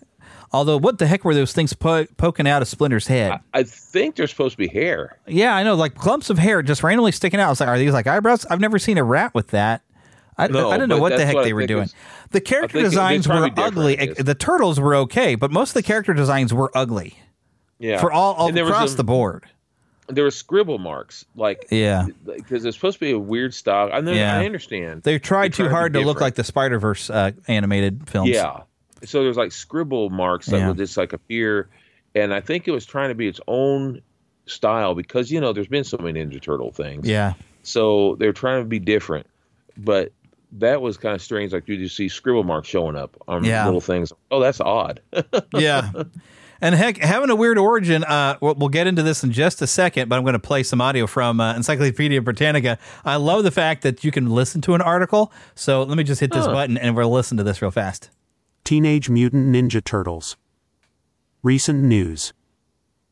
Although, 0.53 0.77
what 0.77 0.99
the 0.99 1.07
heck 1.07 1.25
were 1.25 1.33
those 1.33 1.51
things 1.51 1.73
po- 1.73 2.05
poking 2.17 2.47
out 2.47 2.61
of 2.61 2.67
Splinter's 2.67 3.07
head? 3.07 3.39
I 3.53 3.63
think 3.63 4.15
they're 4.15 4.27
supposed 4.27 4.53
to 4.53 4.57
be 4.57 4.67
hair. 4.67 5.17
yeah, 5.27 5.55
I 5.55 5.63
know, 5.63 5.73
like 5.75 5.95
clumps 5.95 6.29
of 6.29 6.37
hair 6.37 6.61
just 6.61 6.83
randomly 6.83 7.11
sticking 7.11 7.39
out. 7.39 7.47
I 7.47 7.49
was 7.49 7.59
like, 7.59 7.69
are 7.69 7.77
these 7.79 7.93
like 7.93 8.05
eyebrows? 8.07 8.45
I've 8.45 8.59
never 8.61 8.77
seen 8.77 8.97
a 8.99 9.03
rat 9.03 9.33
with 9.33 9.47
that. 9.47 9.81
I, 10.37 10.47
No, 10.47 10.69
I 10.69 10.75
didn't 10.75 10.89
know 10.89 10.99
what 10.99 11.15
the 11.17 11.25
heck 11.25 11.35
what 11.35 11.41
I 11.41 11.45
they 11.45 11.53
were 11.53 11.65
doing. 11.67 11.89
The 12.31 12.39
character 12.41 12.67
think 12.79 12.79
it- 12.79 12.81
they're 12.83 12.89
designs 12.91 13.27
were 13.27 13.49
to 13.49 13.61
ugly. 13.61 13.95
The 14.17 14.35
turtles 14.35 14.79
were 14.79 14.95
okay, 14.95 15.35
but 15.35 15.51
most 15.51 15.71
of 15.71 15.73
the 15.75 15.83
character 15.83 16.13
designs 16.13 16.53
were 16.53 16.71
ugly. 16.75 17.17
Yeah, 17.79 17.99
For 17.99 18.11
all, 18.11 18.33
all 18.35 18.47
And 18.47 18.55
there 18.55 18.63
was 18.63 18.71
across 18.73 18.93
the 18.93 19.03
board. 19.03 19.45
There 20.07 20.23
were 20.23 20.31
scribble 20.31 20.77
marks, 20.79 21.25
like 21.35 21.65
Yeah. 21.71 22.05
because 22.25 22.65
it's 22.65 22.75
supposed 22.77 22.95
to 22.99 23.05
be 23.05 23.11
a 23.11 23.19
weird 23.19 23.53
style. 23.53 23.89
I 23.91 24.01
know, 24.01 24.11
Yeah. 24.11 24.37
I 24.37 24.45
understand. 24.45 25.03
They 25.03 25.17
tried 25.19 25.53
They're 25.53 25.67
too 25.67 25.71
hard 25.71 25.93
to 25.93 25.99
be 25.99 26.05
look 26.05 26.21
like 26.21 26.35
the 26.35 26.43
Spider 26.43 26.77
Verse 26.79 27.09
uh, 27.09 27.31
animated 27.47 28.07
films. 28.09 28.29
Yeah. 28.29 28.61
So 29.05 29.23
there's 29.23 29.37
like 29.37 29.51
scribble 29.51 30.09
marks 30.09 30.47
that 30.47 30.59
Yeah. 30.59 30.67
would 30.69 30.77
just 30.77 30.97
like 30.97 31.13
appear, 31.13 31.69
and 32.15 32.33
I 32.33 32.41
think 32.41 32.67
it 32.67 32.71
was 32.71 32.85
trying 32.85 33.09
to 33.09 33.15
be 33.15 33.27
its 33.27 33.39
own 33.47 34.01
style 34.45 34.93
because 34.95 35.31
you 35.31 35.39
know 35.39 35.53
there's 35.53 35.67
been 35.67 35.83
so 35.83 35.97
many 35.97 36.23
Ninja 36.23 36.41
Turtle 36.41 36.71
things. 36.71 37.07
Yeah. 37.07 37.33
So 37.63 38.15
they're 38.19 38.33
trying 38.33 38.61
to 38.63 38.67
be 38.67 38.79
different, 38.79 39.25
but 39.77 40.11
that 40.53 40.81
was 40.81 40.97
kind 40.97 41.15
of 41.15 41.21
strange. 41.21 41.53
Like 41.53 41.67
you 41.67 41.77
just 41.77 41.95
see 41.95 42.09
scribble 42.09 42.43
marks 42.43 42.67
showing 42.67 42.95
up 42.95 43.15
on 43.27 43.43
Yeah. 43.43 43.65
little 43.65 43.81
things. 43.81 44.11
Oh, 44.31 44.39
that's 44.39 44.59
odd. 44.61 45.01
yeah. 45.55 45.91
And 46.61 46.75
heck, 46.75 46.97
having 46.97 47.29
a 47.29 47.35
weird 47.35 47.57
origin, 47.57 48.03
uh, 48.05 48.37
we'll, 48.39 48.53
we'll 48.55 48.69
get 48.69 48.85
into 48.87 49.01
this 49.03 49.23
in 49.23 49.31
just 49.33 49.61
a 49.61 49.67
second, 49.67 50.07
but 50.07 50.15
I'm 50.17 50.23
going 50.23 50.33
to 50.33 50.39
play 50.39 50.63
some 50.63 50.79
audio 50.79 51.07
from 51.07 51.41
uh, 51.41 51.55
Encyclopedia 51.55 52.21
Britannica. 52.21 52.77
I 53.03 53.15
love 53.17 53.43
the 53.43 53.51
fact 53.51 53.81
that 53.81 54.03
you 54.05 54.11
can 54.11 54.29
listen 54.29 54.61
to 54.61 54.73
an 54.75 54.81
article. 54.81 55.33
So 55.55 55.83
let 55.83 55.97
me 55.97 56.03
just 56.05 56.21
hit 56.21 56.31
this 56.31 56.45
Huh. 56.45 56.53
button 56.53 56.77
and 56.77 56.95
we'll 56.95 57.09
listen 57.11 57.35
to 57.37 57.43
this 57.43 57.61
real 57.61 57.71
fast. 57.71 58.09
Teenage 58.65 59.09
Mutant 59.09 59.53
Ninja 59.53 59.83
Turtles. 59.83 60.37
Recent 61.43 61.83
news 61.83 62.31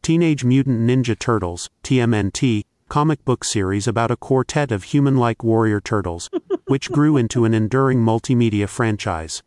Teenage 0.02 0.46
Mutant 0.46 0.80
Ninja 0.80 1.20
Turtles, 1.20 1.70
TMNT, 1.84 2.64
comic 2.88 3.26
book 3.26 3.44
series 3.44 3.86
about 3.86 4.12
a 4.12 4.16
quartet 4.16 4.72
of 4.72 4.84
human 4.86 5.18
like 5.18 5.44
warrior 5.44 5.82
turtles, 5.82 6.30
which 6.68 6.90
grew 6.90 7.18
into 7.18 7.44
an 7.44 7.54
enduring 7.54 8.00
multimedia 8.00 8.70
franchise. 8.70 9.44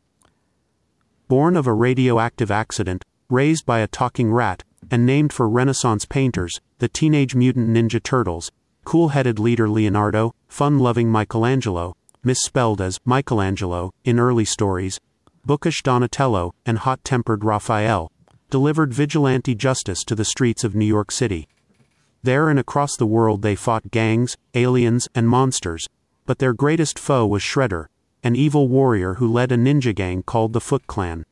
Born 1.27 1.57
of 1.57 1.67
a 1.67 1.73
radioactive 1.73 2.51
accident, 2.51 3.03
raised 3.31 3.65
by 3.65 3.79
a 3.79 3.87
talking 3.89 4.31
rat, 4.31 4.63
and 4.91 5.07
named 5.07 5.33
for 5.33 5.49
Renaissance 5.49 6.05
painters, 6.05 6.61
the 6.81 6.89
Teenage 6.89 7.35
Mutant 7.35 7.71
Ninja 7.71 8.03
Turtles, 8.03 8.53
cool 8.85 9.09
headed 9.09 9.39
leader 9.39 9.71
Leonardo, 9.71 10.35
fun 10.49 10.79
loving 10.79 11.11
Michelangelo, 11.11 11.97
misspelled 12.23 12.83
as 12.83 13.01
Michelangelo 13.07 13.91
in 14.05 14.19
early 14.19 14.45
stories, 14.45 15.01
bookish 15.47 15.83
Donatello, 15.83 16.55
and 16.65 16.79
hot 16.79 17.05
tempered 17.05 17.45
Raphael, 17.45 18.11
delivered 18.51 18.95
vigilante 18.95 19.55
justice 19.55 20.05
to 20.05 20.15
the 20.15 20.25
streets 20.25 20.65
of 20.65 20.75
New 20.75 20.85
York 20.85 21.11
City. 21.11 21.49
There 22.23 22.49
and 22.49 22.59
across 22.59 22.97
the 22.97 23.07
world 23.07 23.43
they 23.43 23.55
fought 23.55 23.91
gangs, 23.91 24.37
aliens, 24.55 25.09
and 25.15 25.29
monsters, 25.29 25.89
but 26.25 26.39
their 26.39 26.55
greatest 26.55 26.99
foe 26.99 27.27
was 27.27 27.43
Shredder, 27.43 27.87
an 28.23 28.35
evil 28.35 28.69
warrior 28.69 29.15
who 29.15 29.31
led 29.31 29.53
a 29.53 29.57
ninja 29.57 29.95
gang 29.95 30.23
called 30.23 30.55
the 30.55 30.61
Foot 30.61 30.87
Clan. 30.87 31.25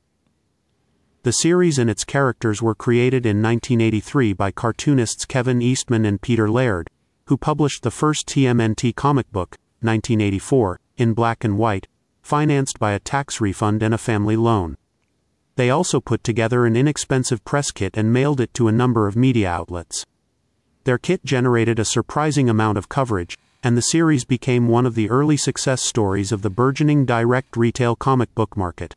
The 1.23 1.33
series 1.33 1.79
and 1.79 1.89
its 1.89 2.05
characters 2.05 2.61
were 2.61 2.75
created 2.75 3.25
in 3.25 3.41
1983 3.41 4.33
by 4.35 4.51
cartoonists 4.51 5.25
Kevin 5.25 5.63
Eastman 5.63 6.05
and 6.05 6.21
Peter 6.21 6.51
Laird, 6.51 6.91
who 7.27 7.37
published 7.39 7.83
the 7.83 7.91
first 7.91 8.27
TMNT 8.27 8.95
comic 8.95 9.31
book, 9.31 9.57
1984, 9.81 10.81
in 10.99 11.15
black 11.15 11.45
and 11.45 11.57
white, 11.57 11.87
financed 12.23 12.79
by 12.79 12.93
a 12.93 12.99
tax 12.99 13.41
refund 13.41 13.83
and 13.83 13.93
a 13.93 13.99
family 13.99 14.37
loan. 14.37 14.77
They 15.57 15.69
also 15.69 16.01
put 16.01 16.25
together 16.25 16.65
an 16.65 16.77
inexpensive 16.77 17.45
press 17.45 17.71
kit 17.71 17.97
and 17.97 18.13
mailed 18.13 18.41
it 18.41 18.55
to 18.55 18.69
a 18.69 18.73
number 18.73 19.07
of 19.07 19.17
media 19.17 19.51
outlets. 19.51 20.07
Their 20.85 20.99
kit 20.99 21.25
generated 21.25 21.79
a 21.79 21.85
surprising 21.85 22.49
amount 22.49 22.79
of 22.79 22.89
coverage, 22.89 23.39
and 23.63 23.77
the 23.77 23.83
series 23.83 24.25
became 24.25 24.67
one 24.67 24.87
of 24.87 24.95
the 24.95 25.11
early 25.11 25.37
success 25.37 25.83
stories 25.83 26.33
of 26.33 26.43
the 26.43 26.51
burgeoning 26.51 27.05
direct 27.05 27.57
retail 27.57 27.95
comic 27.95 28.35
book 28.35 28.57
market. 28.57 28.97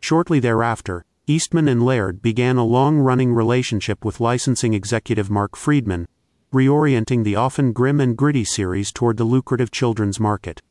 Shortly 0.00 0.40
thereafter, 0.40 1.04
Eastman 1.26 1.68
and 1.68 1.84
Laird 1.84 2.22
began 2.22 2.56
a 2.56 2.64
long 2.64 2.98
running 2.98 3.34
relationship 3.34 4.04
with 4.04 4.18
licensing 4.18 4.72
executive 4.72 5.30
Mark 5.30 5.56
Freedman, 5.56 6.08
reorienting 6.52 7.22
the 7.22 7.36
often 7.36 7.72
grim 7.72 8.00
and 8.00 8.16
gritty 8.16 8.44
series 8.44 8.90
toward 8.90 9.18
the 9.18 9.24
lucrative 9.24 9.70
children's 9.70 10.18
market. 10.18 10.62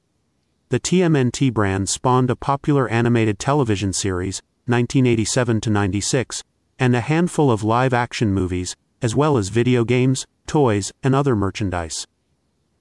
The 0.70 0.82
TMNT 0.82 1.54
brand 1.54 1.88
spawned 1.88 2.30
a 2.30 2.36
popular 2.36 2.90
animated 2.90 3.40
television 3.40 3.94
series, 3.94 4.42
1987 4.66 5.62
to 5.62 5.70
96, 5.70 6.44
and 6.78 6.94
a 6.94 7.00
handful 7.00 7.50
of 7.50 7.64
live 7.64 7.94
action 7.94 8.34
movies, 8.34 8.76
as 9.02 9.16
well 9.16 9.38
as 9.38 9.48
video 9.48 9.86
games, 9.86 10.28
toys, 10.46 10.92
and 11.02 11.16
other 11.16 11.38
merchandise. 11.38 12.06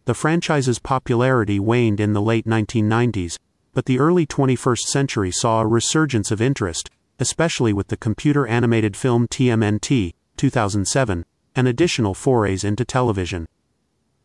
The 0.05 0.15
franchise's 0.15 0.81
popularity 0.81 1.61
waned 1.61 2.01
in 2.01 2.13
the 2.13 2.21
late 2.21 2.45
1990s, 2.45 3.39
but 3.73 3.87
the 3.87 4.01
early 4.01 4.27
21st 4.27 4.81
century 4.81 5.31
saw 5.31 5.61
a 5.61 5.67
resurgence 5.69 6.33
of 6.33 6.41
interest, 6.41 6.91
especially 7.21 7.73
with 7.73 7.87
the 7.87 7.97
computer 7.97 8.49
animated 8.49 8.97
film 8.97 9.29
TMNT, 9.29 10.13
2007, 10.37 11.25
and 11.55 11.69
additional 11.69 12.15
forays 12.15 12.65
into 12.65 12.85
television. 12.85 13.47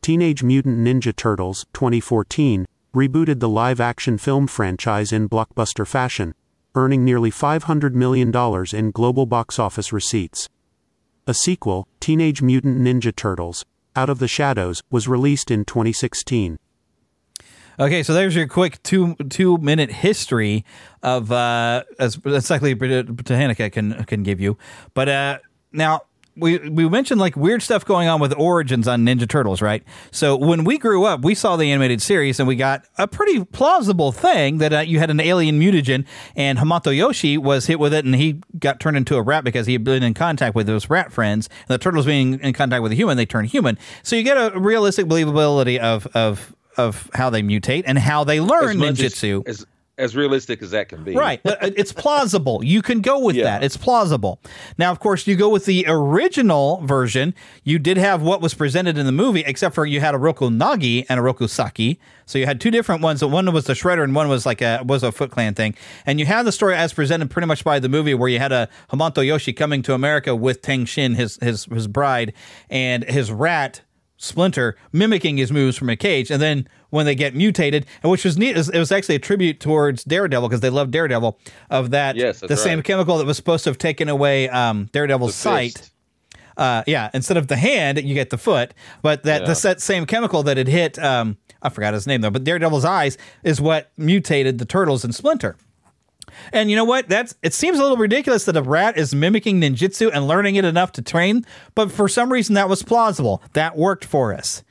Teenage 0.02 0.42
Mutant 0.42 0.80
Ninja 0.80 1.16
Turtles 1.16 1.68
2014 1.74 2.66
rebooted 2.94 3.40
the 3.40 3.48
live 3.48 3.80
action 3.80 4.18
film 4.18 4.48
franchise 4.48 5.14
in 5.14 5.30
blockbuster 5.30 5.88
fashion, 5.88 6.34
earning 6.76 7.06
nearly 7.06 7.32
$500 7.32 7.94
million 7.94 8.32
in 8.74 8.92
global 8.92 9.26
box 9.26 9.58
office 9.58 9.94
receipts. 9.94 10.50
A 11.26 11.34
sequel, 11.34 11.88
Teenage 12.02 12.42
Mutant 12.42 12.80
Ninja 12.80 13.16
Turtles 13.16 13.64
Out 13.96 14.10
of 14.10 14.20
the 14.20 14.28
Shadows, 14.28 14.82
was 14.90 15.08
released 15.08 15.50
in 15.52 15.64
2016. 15.64 16.58
Okay, 17.80 18.04
so 18.04 18.14
there's 18.14 18.36
your 18.36 18.48
quick 18.48 18.84
two 18.84 19.16
two 19.30 19.58
minute 19.58 19.92
history 19.92 20.66
of 21.02 21.32
uh, 21.32 21.84
as 21.98 22.20
Encyclopedia 22.26 23.06
Britannica 23.06 23.70
can 23.70 24.04
can 24.04 24.24
give 24.24 24.42
you. 24.42 24.58
But 24.94 25.10
uh, 25.10 25.40
now 25.72 26.02
we 26.36 26.58
we 26.70 26.88
mentioned 26.88 27.20
like 27.20 27.36
weird 27.36 27.62
stuff 27.62 27.86
going 27.86 28.08
on 28.08 28.20
with 28.20 28.34
origins 28.38 28.88
on 28.88 29.06
Ninja 29.06 29.28
Turtles, 29.28 29.62
right? 29.62 29.84
So 30.12 30.36
when 30.36 30.64
we 30.64 30.78
grew 30.78 31.03
up, 31.03 31.22
we 31.22 31.36
saw 31.36 31.56
the 31.58 31.72
animated 31.72 32.02
series 32.02 32.40
and 32.40 32.48
we 32.48 32.56
got 32.56 32.86
a 32.98 33.08
pretty 33.08 33.44
plausible 33.45 34.12
thing 34.12 34.60
that 34.60 34.74
uh, 34.74 34.80
you 34.80 34.99
had 34.99 35.10
an 35.10 35.20
alien 35.20 35.60
mutagen 35.60 36.06
and 36.36 36.60
Hamato 36.60 36.95
Yoshi 36.95 37.38
was 37.38 37.68
hit 37.68 37.80
with 37.80 37.94
it 37.94 38.06
and 38.06 38.16
he 38.16 38.41
got 38.60 38.80
turned 38.80 38.98
into 38.98 39.16
a 39.16 39.22
rat 39.22 39.44
because 39.44 39.68
he 39.68 39.74
had 39.74 39.84
been 39.84 40.03
in 40.03 40.14
contact 40.14 40.56
with 40.56 40.68
those 40.68 40.90
rat 40.90 41.12
friends. 41.12 41.49
And 41.68 41.74
the 41.74 41.78
turtles 41.78 42.06
being 42.06 42.40
in 42.40 42.53
contact 42.53 42.82
with 42.82 42.91
a 42.91 42.95
human, 42.95 43.18
they 43.18 43.26
turn 43.26 43.45
human. 43.45 43.78
So 44.03 44.16
you 44.16 44.24
get 44.24 44.38
a 44.38 44.58
realistic 44.58 45.08
believability 45.08 45.80
of 45.80 46.08
of 46.14 46.56
of 46.78 47.10
how 47.14 47.30
they 47.30 47.41
mutate 47.41 47.84
and 47.86 47.98
how 47.98 48.24
they 48.24 48.40
learn 48.40 48.78
ninjutsu. 48.78 49.48
As, 49.48 49.62
as, 49.62 49.68
as 50.02 50.15
realistic 50.15 50.61
as 50.61 50.72
that 50.72 50.90
can 50.90 51.03
be. 51.03 51.15
Right. 51.15 51.40
it's 51.45 51.94
plausible. 51.94 52.64
You 52.64 52.82
can 52.82 53.02
go 53.02 53.19
with 53.19 53.36
yeah. 53.36 53.44
that. 53.44 53.64
It's 53.64 53.78
plausible. 53.78 54.40
Now, 54.78 54.91
of 54.91 54.99
course, 54.99 55.28
you 55.28 55.36
go 55.36 55.49
with 55.49 55.65
the 55.65 55.86
original 55.88 56.82
version. 56.86 57.34
You 57.64 57.80
did 57.80 57.98
have 57.98 58.22
what 58.22 58.41
was 58.41 58.53
presented 58.53 58.98
in 58.98 59.06
the 59.06 59.11
movie, 59.11 59.44
except 59.45 59.76
for 59.76 59.86
you 59.86 59.99
had 59.99 60.15
a 60.15 60.18
Oroku 60.18 60.49
Nagi 60.49 61.06
and 61.07 61.19
a 61.19 61.23
Oroku 61.23 61.48
Saki. 61.48 61.99
So 62.26 62.40
you 62.40 62.45
had 62.45 62.60
two 62.60 62.72
different 62.72 63.02
ones. 63.02 63.23
One 63.23 63.52
was 63.53 63.65
the 63.65 63.73
Shredder, 63.73 64.03
and 64.03 64.15
one 64.15 64.28
was 64.28 64.45
like 64.45 64.61
a 64.61 64.82
was 64.86 65.03
a 65.03 65.11
Foot 65.11 65.32
Clan 65.32 65.53
thing. 65.53 65.76
And 66.06 66.19
you 66.19 66.26
had 66.26 66.44
the 66.44 66.52
story 66.52 66.76
as 66.76 66.94
presented 66.94 67.30
pretty 67.30 67.48
much 67.48 67.64
by 67.64 67.80
the 67.80 67.90
movie, 67.90 68.14
where 68.14 68.30
you 68.30 68.40
had 68.40 68.52
a 68.52 68.68
Hamato 68.90 69.26
Yoshi 69.26 69.53
coming 69.53 69.82
to 69.84 69.94
America 69.94 70.36
with 70.36 70.61
Tang 70.61 70.86
Shen, 70.86 71.15
his 71.15 71.38
his 71.41 71.65
his 71.65 71.88
bride, 71.88 72.34
and 72.69 73.03
his 73.03 73.32
rat 73.32 73.82
Splinter 74.22 74.78
mimicking 74.91 75.38
his 75.38 75.52
moves 75.52 75.76
from 75.76 75.90
a 75.90 75.95
cage, 75.95 76.30
and 76.30 76.40
then 76.40 76.69
when 76.92 77.06
they 77.06 77.16
get 77.16 77.34
mutated, 77.34 77.88
and 78.04 78.12
which 78.12 78.24
was 78.24 78.38
neat, 78.38 78.56
it 78.56 78.78
was 78.78 78.92
actually 78.92 79.16
a 79.16 79.20
tribute 79.20 79.60
towards 79.60 80.04
Daredevil 80.04 80.48
because 80.48 80.62
they 80.62 80.70
love 80.70 80.92
Daredevil 80.92 81.40
of 81.72 81.90
that. 81.92 82.16
Yes, 82.16 82.40
the 82.40 82.48
right. 82.48 82.58
same 82.58 82.84
chemical 82.84 83.18
that 83.18 83.26
was 83.26 83.38
supposed 83.38 83.64
to 83.64 83.72
have 83.72 83.80
taken 83.80 84.08
away 84.08 84.48
um, 84.50 84.90
Daredevil's 84.92 85.34
sight. 85.34 85.90
Uh, 86.58 86.84
yeah, 86.86 87.10
instead 87.14 87.38
of 87.38 87.48
the 87.48 87.56
hand, 87.56 88.00
you 88.04 88.14
get 88.14 88.30
the 88.30 88.38
foot, 88.38 88.74
but 89.02 89.24
that 89.24 89.42
yeah. 89.42 89.54
the 89.54 89.80
same 89.80 90.06
chemical 90.06 90.44
that 90.44 90.58
had 90.58 90.68
hit, 90.68 91.00
um, 91.00 91.38
I 91.62 91.70
forgot 91.70 91.94
his 91.94 92.06
name 92.06 92.22
though, 92.22 92.30
but 92.30 92.44
Daredevil's 92.44 92.86
eyes 92.86 93.18
is 93.42 93.60
what 93.60 93.92
mutated 93.98 94.60
the 94.60 94.66
turtles 94.66 95.04
and 95.04 95.16
Splinter. 95.16 95.56
And 96.54 96.70
you 96.70 96.76
know 96.76 96.86
what? 96.86 97.08
That's 97.10 97.36
it 97.42 97.54
seems 97.54 97.80
a 97.80 97.82
little 97.82 97.98
ridiculous 97.98 98.46
that 98.46 98.58
a 98.58 98.62
rat 98.62 98.98
is 98.98 99.16
mimicking 99.16 99.60
ninjutsu 99.62 100.12
and 100.14 100.28
learning 100.28 100.56
it 100.56 100.66
enough 100.66 100.92
to 100.94 101.02
train, 101.02 101.46
but 101.74 101.92
for 101.92 102.08
some 102.08 102.32
reason 102.32 102.56
that 102.56 102.70
was 102.70 102.84
plausible. 102.84 103.42
That 103.54 103.78
worked 103.78 104.06
for 104.06 104.34
us. 104.34 104.64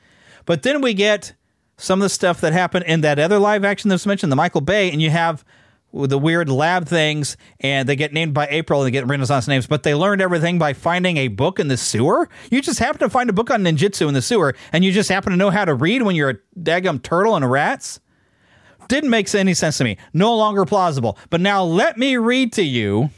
But 0.45 0.63
then 0.63 0.81
we 0.81 0.93
get 0.93 1.33
some 1.81 1.99
of 1.99 2.03
the 2.03 2.09
stuff 2.09 2.41
that 2.41 2.53
happened 2.53 2.85
in 2.85 3.01
that 3.01 3.17
other 3.17 3.39
live 3.39 3.65
action 3.65 3.89
that's 3.89 4.05
mentioned, 4.05 4.31
the 4.31 4.35
Michael 4.35 4.61
Bay, 4.61 4.91
and 4.91 5.01
you 5.01 5.09
have 5.09 5.43
the 5.91 6.17
weird 6.17 6.47
lab 6.47 6.87
things, 6.87 7.35
and 7.59 7.89
they 7.89 7.95
get 7.95 8.13
named 8.13 8.33
by 8.33 8.47
April 8.49 8.81
and 8.81 8.87
they 8.87 8.91
get 8.91 9.07
Renaissance 9.07 9.47
names, 9.47 9.65
but 9.65 9.83
they 9.83 9.95
learned 9.95 10.21
everything 10.21 10.59
by 10.59 10.73
finding 10.73 11.17
a 11.17 11.27
book 11.27 11.59
in 11.59 11.67
the 11.67 11.75
sewer. 11.75 12.29
You 12.51 12.61
just 12.61 12.79
happen 12.79 12.99
to 12.99 13.09
find 13.09 13.29
a 13.29 13.33
book 13.33 13.49
on 13.49 13.63
ninjutsu 13.63 14.07
in 14.07 14.13
the 14.13 14.21
sewer, 14.21 14.55
and 14.71 14.85
you 14.85 14.91
just 14.91 15.09
happen 15.09 15.31
to 15.31 15.37
know 15.37 15.49
how 15.49 15.65
to 15.65 15.73
read 15.73 16.03
when 16.03 16.15
you're 16.15 16.29
a 16.29 16.37
daggum 16.57 17.01
turtle 17.01 17.35
and 17.35 17.49
rats. 17.49 17.99
Didn't 18.87 19.09
make 19.09 19.33
any 19.33 19.55
sense 19.55 19.79
to 19.79 19.83
me. 19.83 19.97
No 20.13 20.35
longer 20.35 20.65
plausible. 20.65 21.17
But 21.29 21.41
now 21.41 21.63
let 21.63 21.97
me 21.97 22.15
read 22.15 22.53
to 22.53 22.63
you 22.63 23.09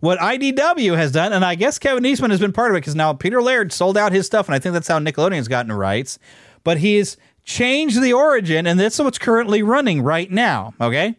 what 0.00 0.18
IDW 0.18 0.96
has 0.96 1.12
done, 1.12 1.32
and 1.32 1.44
I 1.44 1.56
guess 1.56 1.78
Kevin 1.78 2.06
Eastman 2.06 2.30
has 2.30 2.40
been 2.40 2.52
part 2.52 2.70
of 2.70 2.76
it 2.76 2.80
because 2.80 2.94
now 2.94 3.12
Peter 3.12 3.42
Laird 3.42 3.70
sold 3.70 3.98
out 3.98 4.12
his 4.12 4.24
stuff, 4.24 4.48
and 4.48 4.54
I 4.54 4.58
think 4.58 4.72
that's 4.72 4.88
how 4.88 4.98
Nickelodeon's 4.98 5.48
gotten 5.48 5.72
rights. 5.72 6.18
But 6.64 6.78
he's 6.78 7.16
changed 7.46 8.02
the 8.02 8.12
origin, 8.12 8.66
and 8.66 8.78
that's 8.78 8.98
what's 8.98 9.18
currently 9.18 9.62
running 9.62 10.02
right 10.02 10.30
now. 10.30 10.74
Okay. 10.80 11.16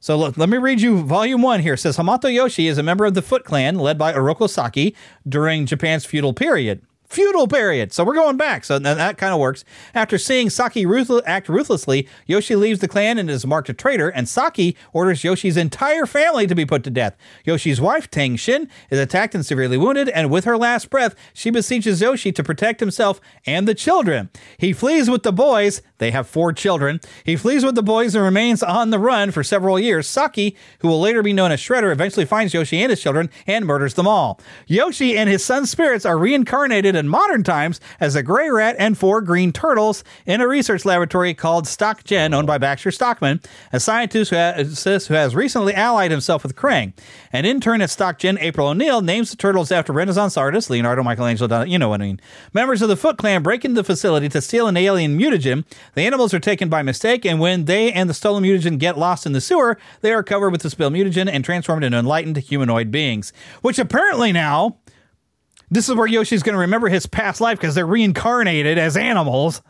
So 0.00 0.18
look, 0.18 0.36
let 0.36 0.50
me 0.50 0.58
read 0.58 0.82
you 0.82 1.02
volume 1.02 1.40
one 1.40 1.60
here. 1.60 1.74
It 1.74 1.78
says 1.78 1.96
Hamato 1.96 2.30
Yoshi 2.30 2.66
is 2.66 2.76
a 2.76 2.82
member 2.82 3.06
of 3.06 3.14
the 3.14 3.22
Foot 3.22 3.44
Clan 3.44 3.76
led 3.78 3.96
by 3.96 4.12
Oroku 4.12 4.50
Saki 4.50 4.94
during 5.26 5.64
Japan's 5.64 6.04
feudal 6.04 6.34
period 6.34 6.82
feudal 7.14 7.46
period. 7.46 7.92
So 7.92 8.04
we're 8.04 8.14
going 8.14 8.36
back. 8.36 8.64
So 8.64 8.78
that 8.78 9.18
kind 9.18 9.32
of 9.32 9.40
works. 9.40 9.64
After 9.94 10.18
seeing 10.18 10.50
Saki 10.50 10.84
ruthless, 10.84 11.22
act 11.26 11.48
ruthlessly, 11.48 12.08
Yoshi 12.26 12.56
leaves 12.56 12.80
the 12.80 12.88
clan 12.88 13.18
and 13.18 13.30
is 13.30 13.46
marked 13.46 13.68
a 13.68 13.72
traitor, 13.72 14.08
and 14.08 14.28
Saki 14.28 14.76
orders 14.92 15.22
Yoshi's 15.24 15.56
entire 15.56 16.06
family 16.06 16.46
to 16.46 16.54
be 16.54 16.66
put 16.66 16.82
to 16.84 16.90
death. 16.90 17.16
Yoshi's 17.44 17.80
wife, 17.80 18.10
Tang 18.10 18.36
Shen, 18.36 18.68
is 18.90 18.98
attacked 18.98 19.34
and 19.34 19.46
severely 19.46 19.76
wounded, 19.76 20.08
and 20.08 20.30
with 20.30 20.44
her 20.44 20.58
last 20.58 20.90
breath, 20.90 21.14
she 21.32 21.50
beseeches 21.50 22.00
Yoshi 22.00 22.32
to 22.32 22.42
protect 22.42 22.80
himself 22.80 23.20
and 23.46 23.68
the 23.68 23.74
children. 23.74 24.28
He 24.58 24.72
flees 24.72 25.08
with 25.08 25.22
the 25.22 25.32
boys. 25.32 25.82
They 25.98 26.10
have 26.10 26.26
four 26.26 26.52
children. 26.52 27.00
He 27.24 27.36
flees 27.36 27.64
with 27.64 27.76
the 27.76 27.82
boys 27.82 28.14
and 28.14 28.24
remains 28.24 28.62
on 28.62 28.90
the 28.90 28.98
run 28.98 29.30
for 29.30 29.44
several 29.44 29.78
years. 29.78 30.08
Saki, 30.08 30.56
who 30.80 30.88
will 30.88 31.00
later 31.00 31.22
be 31.22 31.32
known 31.32 31.52
as 31.52 31.60
Shredder, 31.60 31.92
eventually 31.92 32.26
finds 32.26 32.52
Yoshi 32.52 32.82
and 32.82 32.90
his 32.90 33.00
children 33.00 33.30
and 33.46 33.64
murders 33.64 33.94
them 33.94 34.08
all. 34.08 34.40
Yoshi 34.66 35.16
and 35.16 35.28
his 35.28 35.44
son's 35.44 35.70
spirits 35.70 36.04
are 36.04 36.18
reincarnated 36.18 36.96
in 37.04 37.08
modern 37.08 37.42
times 37.42 37.80
as 38.00 38.16
a 38.16 38.22
gray 38.22 38.50
rat 38.50 38.74
and 38.78 38.96
four 38.96 39.20
green 39.20 39.52
turtles 39.52 40.02
in 40.26 40.40
a 40.40 40.48
research 40.48 40.84
laboratory 40.84 41.34
called 41.34 41.66
StockGen, 41.66 42.34
owned 42.34 42.46
by 42.46 42.58
Baxter 42.58 42.90
Stockman, 42.90 43.40
a 43.72 43.78
scientist 43.78 44.30
who 44.30 44.36
has, 44.36 44.84
who 44.84 45.14
has 45.14 45.34
recently 45.34 45.74
allied 45.74 46.10
himself 46.10 46.42
with 46.42 46.56
Krang. 46.56 46.94
An 47.32 47.44
intern 47.44 47.82
at 47.82 47.90
StockGen, 47.90 48.38
April 48.40 48.68
O'Neil, 48.68 49.02
names 49.02 49.30
the 49.30 49.36
turtles 49.36 49.70
after 49.70 49.92
Renaissance 49.92 50.36
artists 50.36 50.70
Leonardo, 50.70 51.02
Michelangelo, 51.02 51.62
you 51.62 51.78
know 51.78 51.90
what 51.90 52.00
I 52.00 52.04
mean. 52.04 52.20
Members 52.52 52.80
of 52.80 52.88
the 52.88 52.96
Foot 52.96 53.18
Clan 53.18 53.42
break 53.42 53.64
into 53.64 53.74
the 53.74 53.84
facility 53.84 54.28
to 54.30 54.40
steal 54.40 54.66
an 54.66 54.76
alien 54.76 55.18
mutagen. 55.18 55.64
The 55.94 56.02
animals 56.02 56.32
are 56.32 56.40
taken 56.40 56.68
by 56.68 56.82
mistake, 56.82 57.26
and 57.26 57.38
when 57.38 57.66
they 57.66 57.92
and 57.92 58.08
the 58.08 58.14
stolen 58.14 58.42
mutagen 58.42 58.78
get 58.78 58.96
lost 58.96 59.26
in 59.26 59.32
the 59.32 59.40
sewer, 59.40 59.76
they 60.00 60.12
are 60.12 60.22
covered 60.22 60.50
with 60.50 60.62
the 60.62 60.70
spilled 60.70 60.94
mutagen 60.94 61.28
and 61.30 61.44
transformed 61.44 61.84
into 61.84 61.98
enlightened 61.98 62.36
humanoid 62.38 62.90
beings. 62.90 63.32
Which 63.60 63.78
apparently 63.78 64.32
now 64.32 64.78
this 65.70 65.88
is 65.88 65.94
where 65.94 66.06
Yoshi's 66.06 66.42
going 66.42 66.54
to 66.54 66.60
remember 66.60 66.88
his 66.88 67.06
past 67.06 67.40
life 67.40 67.58
because 67.58 67.74
they're 67.74 67.86
reincarnated 67.86 68.78
as 68.78 68.96
animals. 68.96 69.62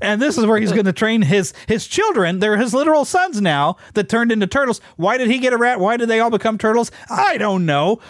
And 0.00 0.20
this 0.20 0.36
is 0.36 0.44
where 0.44 0.58
he's 0.58 0.72
going 0.72 0.84
to 0.86 0.92
train 0.92 1.22
his 1.22 1.54
his 1.66 1.86
children. 1.86 2.40
They're 2.40 2.56
his 2.56 2.74
literal 2.74 3.04
sons 3.04 3.40
now 3.40 3.76
that 3.94 4.08
turned 4.08 4.32
into 4.32 4.46
turtles. 4.46 4.80
Why 4.96 5.16
did 5.16 5.30
he 5.30 5.38
get 5.38 5.52
a 5.52 5.56
rat? 5.56 5.80
Why 5.80 5.96
did 5.96 6.08
they 6.08 6.20
all 6.20 6.30
become 6.30 6.58
turtles? 6.58 6.90
I 7.08 7.38
don't 7.38 7.64
know. 7.64 8.00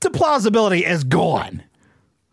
The 0.00 0.10
plausibility 0.10 0.84
is 0.84 1.04
gone. 1.04 1.62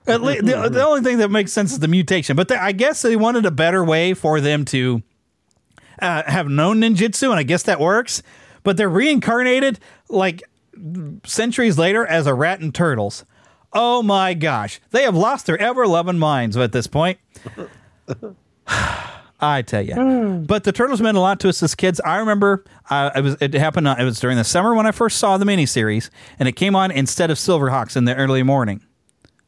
At 0.05 0.21
the, 0.21 0.69
the 0.69 0.85
only 0.85 1.01
thing 1.01 1.19
that 1.19 1.29
makes 1.29 1.53
sense 1.53 1.71
is 1.71 1.79
the 1.79 1.87
mutation. 1.87 2.35
But 2.35 2.49
the, 2.49 2.61
I 2.61 2.73
guess 2.73 3.01
they 3.01 3.15
wanted 3.15 3.45
a 3.45 3.51
better 3.51 3.85
way 3.85 4.13
for 4.13 4.41
them 4.41 4.65
to 4.65 5.01
uh, 5.99 6.23
have 6.23 6.49
known 6.49 6.81
ninjutsu, 6.81 7.29
and 7.29 7.39
I 7.39 7.43
guess 7.43 7.63
that 7.63 7.79
works. 7.79 8.21
But 8.63 8.75
they're 8.75 8.89
reincarnated 8.89 9.79
like 10.09 10.43
centuries 11.25 11.77
later 11.77 12.05
as 12.05 12.27
a 12.27 12.33
rat 12.33 12.59
and 12.59 12.75
turtles. 12.75 13.23
Oh 13.73 14.03
my 14.03 14.33
gosh. 14.33 14.79
They 14.91 15.03
have 15.03 15.15
lost 15.15 15.45
their 15.45 15.57
ever 15.59 15.87
loving 15.87 16.19
minds 16.19 16.55
at 16.57 16.71
this 16.71 16.87
point. 16.87 17.17
I 19.39 19.61
tell 19.61 19.81
you. 19.81 19.95
Mm. 19.95 20.47
But 20.47 20.63
the 20.63 20.71
turtles 20.71 21.01
meant 21.01 21.17
a 21.17 21.19
lot 21.19 21.39
to 21.41 21.49
us 21.49 21.61
as 21.61 21.75
kids. 21.75 21.99
I 22.05 22.17
remember 22.17 22.63
uh, 22.89 23.11
it 23.15 23.21
was 23.21 23.35
it 23.41 23.53
happened. 23.55 23.87
Uh, 23.87 23.95
it 23.99 24.03
was 24.05 24.19
during 24.19 24.37
the 24.37 24.43
summer 24.43 24.73
when 24.73 24.85
I 24.85 24.91
first 24.91 25.17
saw 25.19 25.37
the 25.37 25.45
miniseries, 25.45 26.09
and 26.39 26.47
it 26.47 26.53
came 26.53 26.75
on 26.75 26.91
instead 26.91 27.29
of 27.29 27.37
Silverhawks 27.37 27.97
in 27.97 28.05
the 28.05 28.15
early 28.15 28.43
morning 28.43 28.81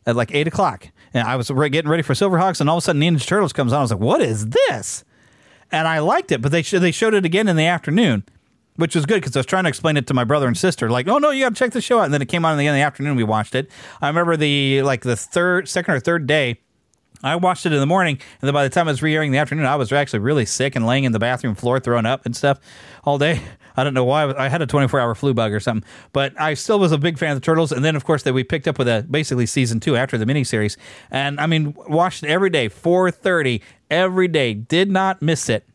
at 0.05 0.15
like 0.15 0.33
eight 0.35 0.47
o'clock. 0.47 0.89
And 1.13 1.25
I 1.25 1.37
was 1.37 1.49
re- 1.49 1.69
getting 1.69 1.89
ready 1.89 2.03
for 2.03 2.13
Silverhawks, 2.13 2.59
and 2.59 2.69
all 2.69 2.77
of 2.77 2.83
a 2.83 2.85
sudden 2.85 3.01
Ninja 3.01 3.25
Turtles 3.25 3.53
comes 3.53 3.71
on. 3.71 3.79
I 3.79 3.81
was 3.83 3.91
like, 3.91 4.01
"What 4.01 4.21
is 4.21 4.47
this?" 4.47 5.05
And 5.71 5.87
I 5.87 5.99
liked 5.99 6.31
it, 6.31 6.41
but 6.41 6.51
they 6.51 6.61
sh- 6.61 6.71
they 6.71 6.91
showed 6.91 7.13
it 7.13 7.23
again 7.23 7.47
in 7.47 7.55
the 7.55 7.65
afternoon 7.65 8.23
which 8.75 8.95
was 8.95 9.05
good 9.05 9.21
because 9.21 9.35
I 9.35 9.39
was 9.39 9.45
trying 9.45 9.63
to 9.63 9.69
explain 9.69 9.97
it 9.97 10.07
to 10.07 10.13
my 10.13 10.23
brother 10.23 10.47
and 10.47 10.57
sister. 10.57 10.89
Like, 10.89 11.07
oh 11.07 11.17
no, 11.17 11.31
you 11.31 11.45
got 11.45 11.49
to 11.49 11.55
check 11.55 11.71
the 11.71 11.81
show 11.81 11.99
out. 11.99 12.05
And 12.05 12.13
then 12.13 12.21
it 12.21 12.27
came 12.27 12.45
on 12.45 12.53
in 12.53 12.57
the, 12.57 12.67
in 12.67 12.73
the 12.73 12.81
afternoon. 12.81 13.15
We 13.15 13.23
watched 13.23 13.55
it. 13.55 13.69
I 14.01 14.07
remember 14.07 14.37
the 14.37 14.81
like 14.83 15.01
the 15.01 15.15
third, 15.15 15.67
second 15.69 15.93
or 15.93 15.99
third 15.99 16.27
day. 16.27 16.59
I 17.23 17.35
watched 17.37 17.65
it 17.65 17.73
in 17.73 17.79
the 17.79 17.87
morning, 17.87 18.19
and 18.41 18.47
then 18.47 18.53
by 18.53 18.63
the 18.63 18.69
time 18.69 18.87
I 18.87 18.91
was 18.91 19.01
re-airing 19.01 19.29
in 19.29 19.31
the 19.31 19.39
afternoon, 19.39 19.65
I 19.65 19.77
was 19.77 19.91
actually 19.91 20.19
really 20.19 20.45
sick 20.45 20.75
and 20.75 20.85
laying 20.85 21.05
in 21.05 21.11
the 21.11 21.17
bathroom 21.17 21.55
floor, 21.55 21.79
throwing 21.79 22.05
up 22.05 22.25
and 22.25 22.35
stuff 22.35 22.59
all 23.03 23.17
day. 23.17 23.41
I 23.77 23.83
don't 23.83 23.93
know 23.93 24.03
why. 24.03 24.31
I 24.33 24.47
had 24.47 24.61
a 24.61 24.67
24-hour 24.67 25.15
flu 25.15 25.33
bug 25.33 25.51
or 25.51 25.59
something, 25.59 25.89
but 26.13 26.39
I 26.39 26.53
still 26.53 26.77
was 26.77 26.91
a 26.91 26.97
big 26.97 27.17
fan 27.17 27.31
of 27.31 27.37
the 27.37 27.45
Turtles. 27.45 27.71
And 27.71 27.83
then, 27.83 27.95
of 27.95 28.05
course, 28.05 28.23
that 28.23 28.33
we 28.33 28.43
picked 28.43 28.67
up 28.67 28.77
with 28.77 28.87
a 28.87 29.05
basically 29.09 29.47
season 29.47 29.79
two 29.79 29.95
after 29.95 30.17
the 30.17 30.25
miniseries, 30.25 30.77
and 31.09 31.39
I 31.39 31.47
mean, 31.47 31.73
watched 31.87 32.23
it 32.23 32.29
every 32.29 32.49
day, 32.49 32.69
4:30 32.69 33.61
every 33.89 34.27
day. 34.27 34.53
Did 34.53 34.91
not 34.91 35.21
miss 35.21 35.49
it 35.49 35.65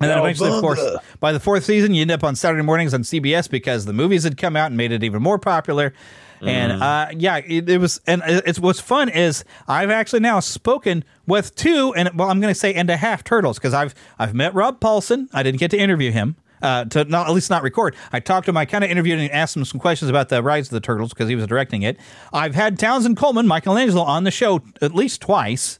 And 0.00 0.10
then 0.10 0.18
eventually, 0.18 0.50
of 0.52 0.60
course, 0.60 0.80
by 1.18 1.32
the 1.32 1.40
fourth 1.40 1.64
season, 1.64 1.92
you 1.94 2.02
end 2.02 2.10
up 2.12 2.22
on 2.22 2.36
Saturday 2.36 2.62
mornings 2.62 2.94
on 2.94 3.02
CBS 3.02 3.50
because 3.50 3.84
the 3.84 3.92
movies 3.92 4.22
had 4.22 4.36
come 4.36 4.54
out 4.56 4.66
and 4.66 4.76
made 4.76 4.92
it 4.92 5.02
even 5.02 5.20
more 5.22 5.38
popular. 5.38 5.92
And 6.40 6.70
Mm-hmm. 6.72 6.82
uh, 6.82 7.06
yeah, 7.18 7.38
it, 7.38 7.68
it 7.68 7.78
was. 7.78 8.00
And 8.06 8.22
it's 8.24 8.60
what's 8.60 8.78
fun 8.78 9.08
is 9.08 9.44
I've 9.66 9.90
actually 9.90 10.20
now 10.20 10.38
spoken 10.38 11.02
with 11.26 11.56
two, 11.56 11.92
and 11.96 12.10
well, 12.16 12.30
I'm 12.30 12.40
going 12.40 12.54
to 12.54 12.58
say 12.58 12.74
and 12.74 12.88
a 12.90 12.96
half 12.96 13.24
turtles 13.24 13.58
because 13.58 13.74
I've 13.74 13.92
I've 14.20 14.34
met 14.34 14.54
Rob 14.54 14.78
Paulsen. 14.78 15.28
I 15.32 15.42
didn't 15.42 15.58
get 15.58 15.72
to 15.72 15.78
interview 15.78 16.12
him. 16.12 16.36
Uh, 16.62 16.84
to 16.86 17.04
not 17.04 17.28
at 17.28 17.32
least 17.34 17.50
not 17.50 17.62
record. 17.62 17.94
I 18.12 18.18
talked 18.20 18.46
to 18.46 18.50
him. 18.50 18.56
I 18.56 18.64
kind 18.66 18.82
of 18.84 18.90
interviewed 18.90 19.18
and 19.20 19.30
asked 19.30 19.56
him 19.56 19.64
some 19.64 19.78
questions 19.80 20.08
about 20.10 20.28
the 20.28 20.42
Rise 20.42 20.66
of 20.66 20.70
the 20.72 20.80
Turtles 20.80 21.10
because 21.10 21.28
he 21.28 21.36
was 21.36 21.46
directing 21.46 21.82
it. 21.82 21.96
I've 22.32 22.56
had 22.56 22.78
Townsend 22.80 23.16
Coleman, 23.16 23.46
Michelangelo, 23.46 24.02
on 24.02 24.24
the 24.24 24.30
show 24.32 24.60
at 24.80 24.92
least 24.94 25.20
twice. 25.20 25.78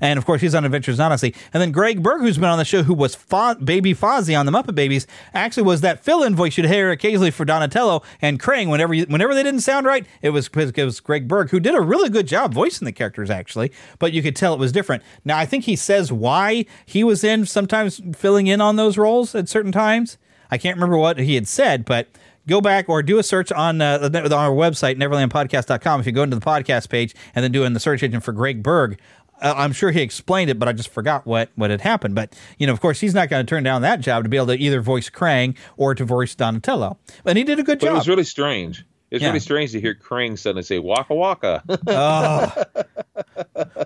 And 0.00 0.18
of 0.18 0.26
course, 0.26 0.40
he's 0.40 0.54
on 0.54 0.64
Adventures 0.64 0.98
in 0.98 1.04
Odyssey. 1.04 1.34
And 1.54 1.60
then 1.62 1.72
Greg 1.72 2.02
Berg, 2.02 2.20
who's 2.20 2.36
been 2.36 2.48
on 2.48 2.58
the 2.58 2.64
show, 2.64 2.82
who 2.82 2.94
was 2.94 3.14
Fo- 3.14 3.54
Baby 3.54 3.94
Fozzie 3.94 4.38
on 4.38 4.46
the 4.46 4.52
Muppet 4.52 4.74
Babies, 4.74 5.06
actually 5.32 5.62
was 5.62 5.80
that 5.80 6.04
fill-in 6.04 6.36
voice 6.36 6.56
you'd 6.56 6.66
hear 6.66 6.90
occasionally 6.90 7.30
for 7.30 7.44
Donatello 7.44 8.02
and 8.20 8.40
Krang. 8.40 8.68
Whenever 8.68 8.92
you, 8.92 9.06
whenever 9.06 9.34
they 9.34 9.42
didn't 9.42 9.60
sound 9.60 9.86
right, 9.86 10.06
it 10.22 10.30
was 10.30 10.50
it 10.54 10.84
was 10.84 11.00
Greg 11.00 11.26
Berg 11.26 11.50
who 11.50 11.60
did 11.60 11.74
a 11.74 11.80
really 11.80 12.10
good 12.10 12.26
job 12.26 12.52
voicing 12.52 12.84
the 12.84 12.92
characters 12.92 13.30
actually. 13.30 13.72
But 13.98 14.12
you 14.12 14.22
could 14.22 14.36
tell 14.36 14.52
it 14.52 14.60
was 14.60 14.72
different. 14.72 15.02
Now 15.24 15.38
I 15.38 15.46
think 15.46 15.64
he 15.64 15.76
says 15.76 16.12
why 16.12 16.66
he 16.84 17.02
was 17.02 17.24
in 17.24 17.46
sometimes 17.46 18.00
filling 18.14 18.46
in 18.46 18.60
on 18.60 18.76
those 18.76 18.98
roles 18.98 19.34
at 19.34 19.48
certain 19.48 19.72
times. 19.72 20.18
I 20.50 20.58
can't 20.58 20.76
remember 20.76 20.98
what 20.98 21.18
he 21.18 21.34
had 21.34 21.48
said, 21.48 21.84
but 21.84 22.08
go 22.46 22.60
back 22.60 22.88
or 22.88 23.02
do 23.02 23.18
a 23.18 23.22
search 23.22 23.50
on, 23.50 23.80
uh, 23.80 23.98
on 24.02 24.32
our 24.32 24.50
website, 24.50 24.96
neverlandpodcast.com. 24.96 26.00
If 26.00 26.06
you 26.06 26.12
go 26.12 26.22
into 26.22 26.36
the 26.36 26.44
podcast 26.44 26.88
page 26.88 27.14
and 27.34 27.42
then 27.42 27.52
do 27.52 27.64
in 27.64 27.72
the 27.72 27.80
search 27.80 28.02
engine 28.02 28.20
for 28.20 28.32
Greg 28.32 28.62
Berg, 28.62 28.98
Uh, 29.40 29.54
I'm 29.56 29.72
sure 29.72 29.90
he 29.90 30.00
explained 30.00 30.50
it, 30.50 30.58
but 30.58 30.68
I 30.68 30.72
just 30.72 30.88
forgot 30.88 31.26
what, 31.26 31.50
what 31.56 31.70
had 31.70 31.80
happened. 31.82 32.14
But, 32.14 32.34
you 32.58 32.66
know, 32.66 32.72
of 32.72 32.80
course, 32.80 33.00
he's 33.00 33.14
not 33.14 33.28
going 33.28 33.44
to 33.44 33.48
turn 33.48 33.62
down 33.62 33.82
that 33.82 34.00
job 34.00 34.22
to 34.24 34.28
be 34.28 34.36
able 34.36 34.46
to 34.48 34.56
either 34.58 34.80
voice 34.80 35.10
Krang 35.10 35.56
or 35.76 35.94
to 35.94 36.04
voice 36.04 36.34
Donatello. 36.34 36.98
And 37.24 37.36
he 37.36 37.44
did 37.44 37.58
a 37.58 37.62
good 37.62 37.80
But 37.80 37.88
it 37.88 37.92
was 37.92 38.08
really 38.08 38.24
strange. 38.24 38.84
It's 39.10 39.22
Yeah. 39.22 39.28
really 39.28 39.40
strange 39.40 39.72
to 39.72 39.80
hear 39.80 39.94
Krang 39.94 40.36
suddenly 40.36 40.62
say 40.64 40.78
"Waka 40.80 41.14
Waka." 41.14 41.62
Oh. 41.86 42.52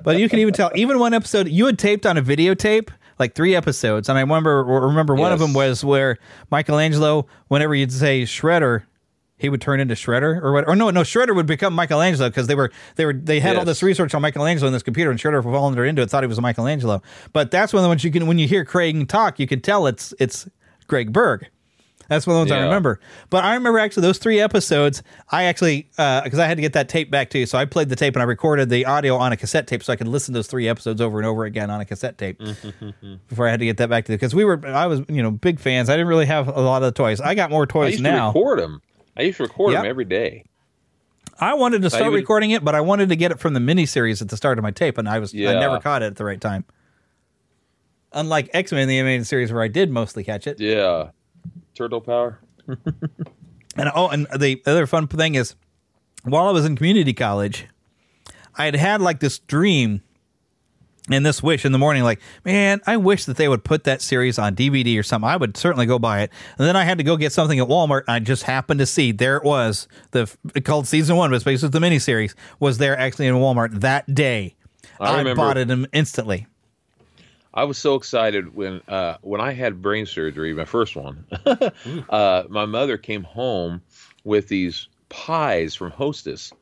but 0.02 0.18
you 0.18 0.28
can 0.28 0.38
even 0.38 0.54
tell, 0.54 0.70
even 0.74 0.98
one 0.98 1.12
episode 1.14 1.48
you 1.48 1.66
had 1.66 1.78
taped 1.78 2.06
on 2.06 2.16
a 2.16 2.22
videotape, 2.22 2.88
like 3.18 3.34
three 3.34 3.54
episodes, 3.54 4.08
and 4.08 4.16
I 4.16 4.22
remember 4.22 4.64
remember 4.64 5.14
one 5.14 5.32
of 5.32 5.38
them 5.38 5.52
was 5.52 5.84
where 5.84 6.16
Michelangelo, 6.50 7.26
whenever 7.48 7.74
you'd 7.74 7.92
say 7.92 8.22
Shredder, 8.22 8.84
he 9.40 9.48
would 9.48 9.60
turn 9.60 9.80
into 9.80 9.94
Shredder 9.94 10.42
or 10.42 10.52
what? 10.52 10.68
Or 10.68 10.76
no, 10.76 10.90
no, 10.90 11.00
Shredder 11.02 11.34
would 11.34 11.46
become 11.46 11.74
Michelangelo 11.74 12.28
because 12.28 12.46
they 12.46 12.54
were 12.54 12.70
they 12.96 13.06
were 13.06 13.12
they 13.12 13.40
had 13.40 13.56
all 13.56 13.64
this 13.64 13.82
research 13.82 14.14
on 14.14 14.22
Michelangelo 14.22 14.66
in 14.66 14.72
this 14.72 14.82
computer, 14.82 15.10
and 15.10 15.18
Shredder 15.18 15.42
wandered 15.42 15.86
into 15.86 16.02
it, 16.02 16.10
thought 16.10 16.22
he 16.22 16.28
was 16.28 16.38
a 16.38 16.42
Michelangelo. 16.42 17.02
But 17.32 17.50
that's 17.50 17.72
one 17.72 17.80
of 17.80 17.84
the 17.84 17.88
ones 17.88 18.04
you 18.04 18.10
can 18.10 18.26
when 18.26 18.38
you 18.38 18.46
hear 18.46 18.64
Krang 18.64 19.08
talk, 19.08 19.38
you 19.38 19.46
can 19.46 19.60
tell 19.60 19.86
it's 19.86 20.12
it's 20.18 20.48
Greg 20.86 21.12
Berg. 21.12 21.48
That's 22.10 22.26
one 22.26 22.34
of 22.34 22.48
the 22.48 22.52
ones 22.52 22.60
I 22.60 22.64
remember. 22.64 22.98
But 23.30 23.44
I 23.44 23.54
remember 23.54 23.78
actually 23.78 24.00
those 24.00 24.18
three 24.18 24.40
episodes. 24.40 25.00
I 25.30 25.44
actually 25.44 25.88
uh, 25.96 26.22
because 26.22 26.40
I 26.40 26.46
had 26.46 26.56
to 26.58 26.60
get 26.60 26.72
that 26.72 26.88
tape 26.88 27.08
back 27.08 27.30
to 27.30 27.38
you, 27.38 27.46
so 27.46 27.56
I 27.56 27.66
played 27.66 27.88
the 27.88 27.94
tape 27.94 28.16
and 28.16 28.22
I 28.22 28.24
recorded 28.24 28.68
the 28.68 28.84
audio 28.84 29.14
on 29.16 29.30
a 29.30 29.36
cassette 29.36 29.68
tape, 29.68 29.84
so 29.84 29.92
I 29.92 29.96
could 29.96 30.08
listen 30.08 30.34
to 30.34 30.38
those 30.38 30.48
three 30.48 30.68
episodes 30.68 31.00
over 31.00 31.18
and 31.18 31.26
over 31.26 31.44
again 31.44 31.70
on 31.70 31.80
a 31.80 31.84
cassette 31.84 32.18
tape 32.18 32.38
before 33.28 33.46
I 33.46 33.52
had 33.52 33.60
to 33.60 33.66
get 33.66 33.76
that 33.76 33.88
back 33.88 34.06
to 34.06 34.12
you 34.12 34.18
because 34.18 34.34
we 34.34 34.44
were 34.44 34.60
I 34.66 34.86
was 34.86 35.02
you 35.08 35.22
know 35.22 35.30
big 35.30 35.60
fans. 35.60 35.88
I 35.88 35.92
didn't 35.92 36.08
really 36.08 36.26
have 36.26 36.48
a 36.48 36.60
lot 36.60 36.82
of 36.82 36.92
the 36.92 36.96
toys. 37.00 37.20
I 37.20 37.36
got 37.36 37.48
more 37.48 37.64
toys 37.64 38.00
now. 38.00 38.28
record 38.28 38.58
them. 38.58 38.82
I 39.20 39.24
used 39.24 39.36
to 39.36 39.44
record 39.44 39.72
Yep. 39.72 39.82
them 39.82 39.90
every 39.90 40.04
day. 40.06 40.44
I 41.38 41.54
wanted 41.54 41.82
to 41.82 41.90
start 41.90 42.02
even- 42.06 42.14
recording 42.14 42.50
it, 42.50 42.64
but 42.64 42.74
I 42.74 42.80
wanted 42.80 43.08
to 43.10 43.16
get 43.16 43.30
it 43.30 43.38
from 43.38 43.54
the 43.54 43.60
miniseries 43.60 44.20
at 44.22 44.28
the 44.28 44.36
start 44.36 44.58
of 44.58 44.62
my 44.62 44.70
tape, 44.70 44.98
and 44.98 45.08
I 45.08 45.18
was 45.18 45.34
I 45.34 45.38
never 45.38 45.78
caught 45.78 46.02
it 46.02 46.06
at 46.06 46.16
the 46.16 46.24
right 46.24 46.40
time. 46.40 46.64
Unlike 48.12 48.50
X 48.52 48.72
Men, 48.72 48.88
the 48.88 48.98
animated 48.98 49.26
series, 49.26 49.52
where 49.52 49.62
I 49.62 49.68
did 49.68 49.90
mostly 49.90 50.24
catch 50.24 50.46
it. 50.46 50.58
Yeah, 50.60 51.10
turtle 51.74 52.00
power. 52.00 52.40
And 53.76 53.88
oh, 53.94 54.08
and 54.08 54.26
the 54.36 54.60
other 54.66 54.84
fun 54.84 55.06
thing 55.06 55.36
is, 55.36 55.54
while 56.24 56.48
I 56.48 56.50
was 56.50 56.64
in 56.64 56.74
community 56.74 57.12
college, 57.12 57.66
I 58.56 58.64
had 58.64 58.74
had 58.74 59.00
like 59.00 59.20
this 59.20 59.38
dream 59.38 60.02
and 61.10 61.24
this 61.26 61.42
wish 61.42 61.64
in 61.64 61.72
the 61.72 61.78
morning, 61.78 62.02
like, 62.02 62.20
man, 62.44 62.80
I 62.86 62.96
wish 62.96 63.24
that 63.24 63.36
they 63.36 63.48
would 63.48 63.64
put 63.64 63.84
that 63.84 64.00
series 64.02 64.38
on 64.38 64.54
DVD 64.54 64.98
or 64.98 65.02
something. 65.02 65.28
I 65.28 65.36
would 65.36 65.56
certainly 65.56 65.86
go 65.86 65.98
buy 65.98 66.22
it. 66.22 66.30
And 66.58 66.66
then 66.66 66.76
I 66.76 66.84
had 66.84 66.98
to 66.98 67.04
go 67.04 67.16
get 67.16 67.32
something 67.32 67.58
at 67.58 67.68
Walmart. 67.68 68.02
And 68.08 68.14
I 68.14 68.18
just 68.20 68.44
happened 68.44 68.80
to 68.80 68.86
see 68.86 69.12
there 69.12 69.36
it 69.36 69.44
was 69.44 69.88
the 70.12 70.26
called 70.64 70.86
season 70.86 71.16
one, 71.16 71.30
but 71.30 71.36
it's 71.36 71.44
basically 71.44 71.78
the 71.78 71.84
miniseries 71.86 72.34
was 72.58 72.78
there 72.78 72.96
actually 72.98 73.26
in 73.26 73.34
Walmart 73.34 73.80
that 73.80 74.14
day. 74.14 74.54
I 74.98 75.20
I, 75.20 75.34
bought 75.34 75.56
it 75.56 75.70
instantly. 75.92 76.46
I 77.52 77.64
was 77.64 77.78
so 77.78 77.96
excited 77.96 78.54
when 78.54 78.80
uh, 78.86 79.16
when 79.22 79.40
I 79.40 79.52
had 79.52 79.82
brain 79.82 80.06
surgery, 80.06 80.52
my 80.54 80.64
first 80.64 80.94
one. 80.94 81.26
uh, 82.08 82.44
my 82.48 82.66
mother 82.66 82.96
came 82.96 83.24
home 83.24 83.82
with 84.24 84.48
these 84.48 84.88
pies 85.08 85.74
from 85.74 85.90
Hostess, 85.90 86.52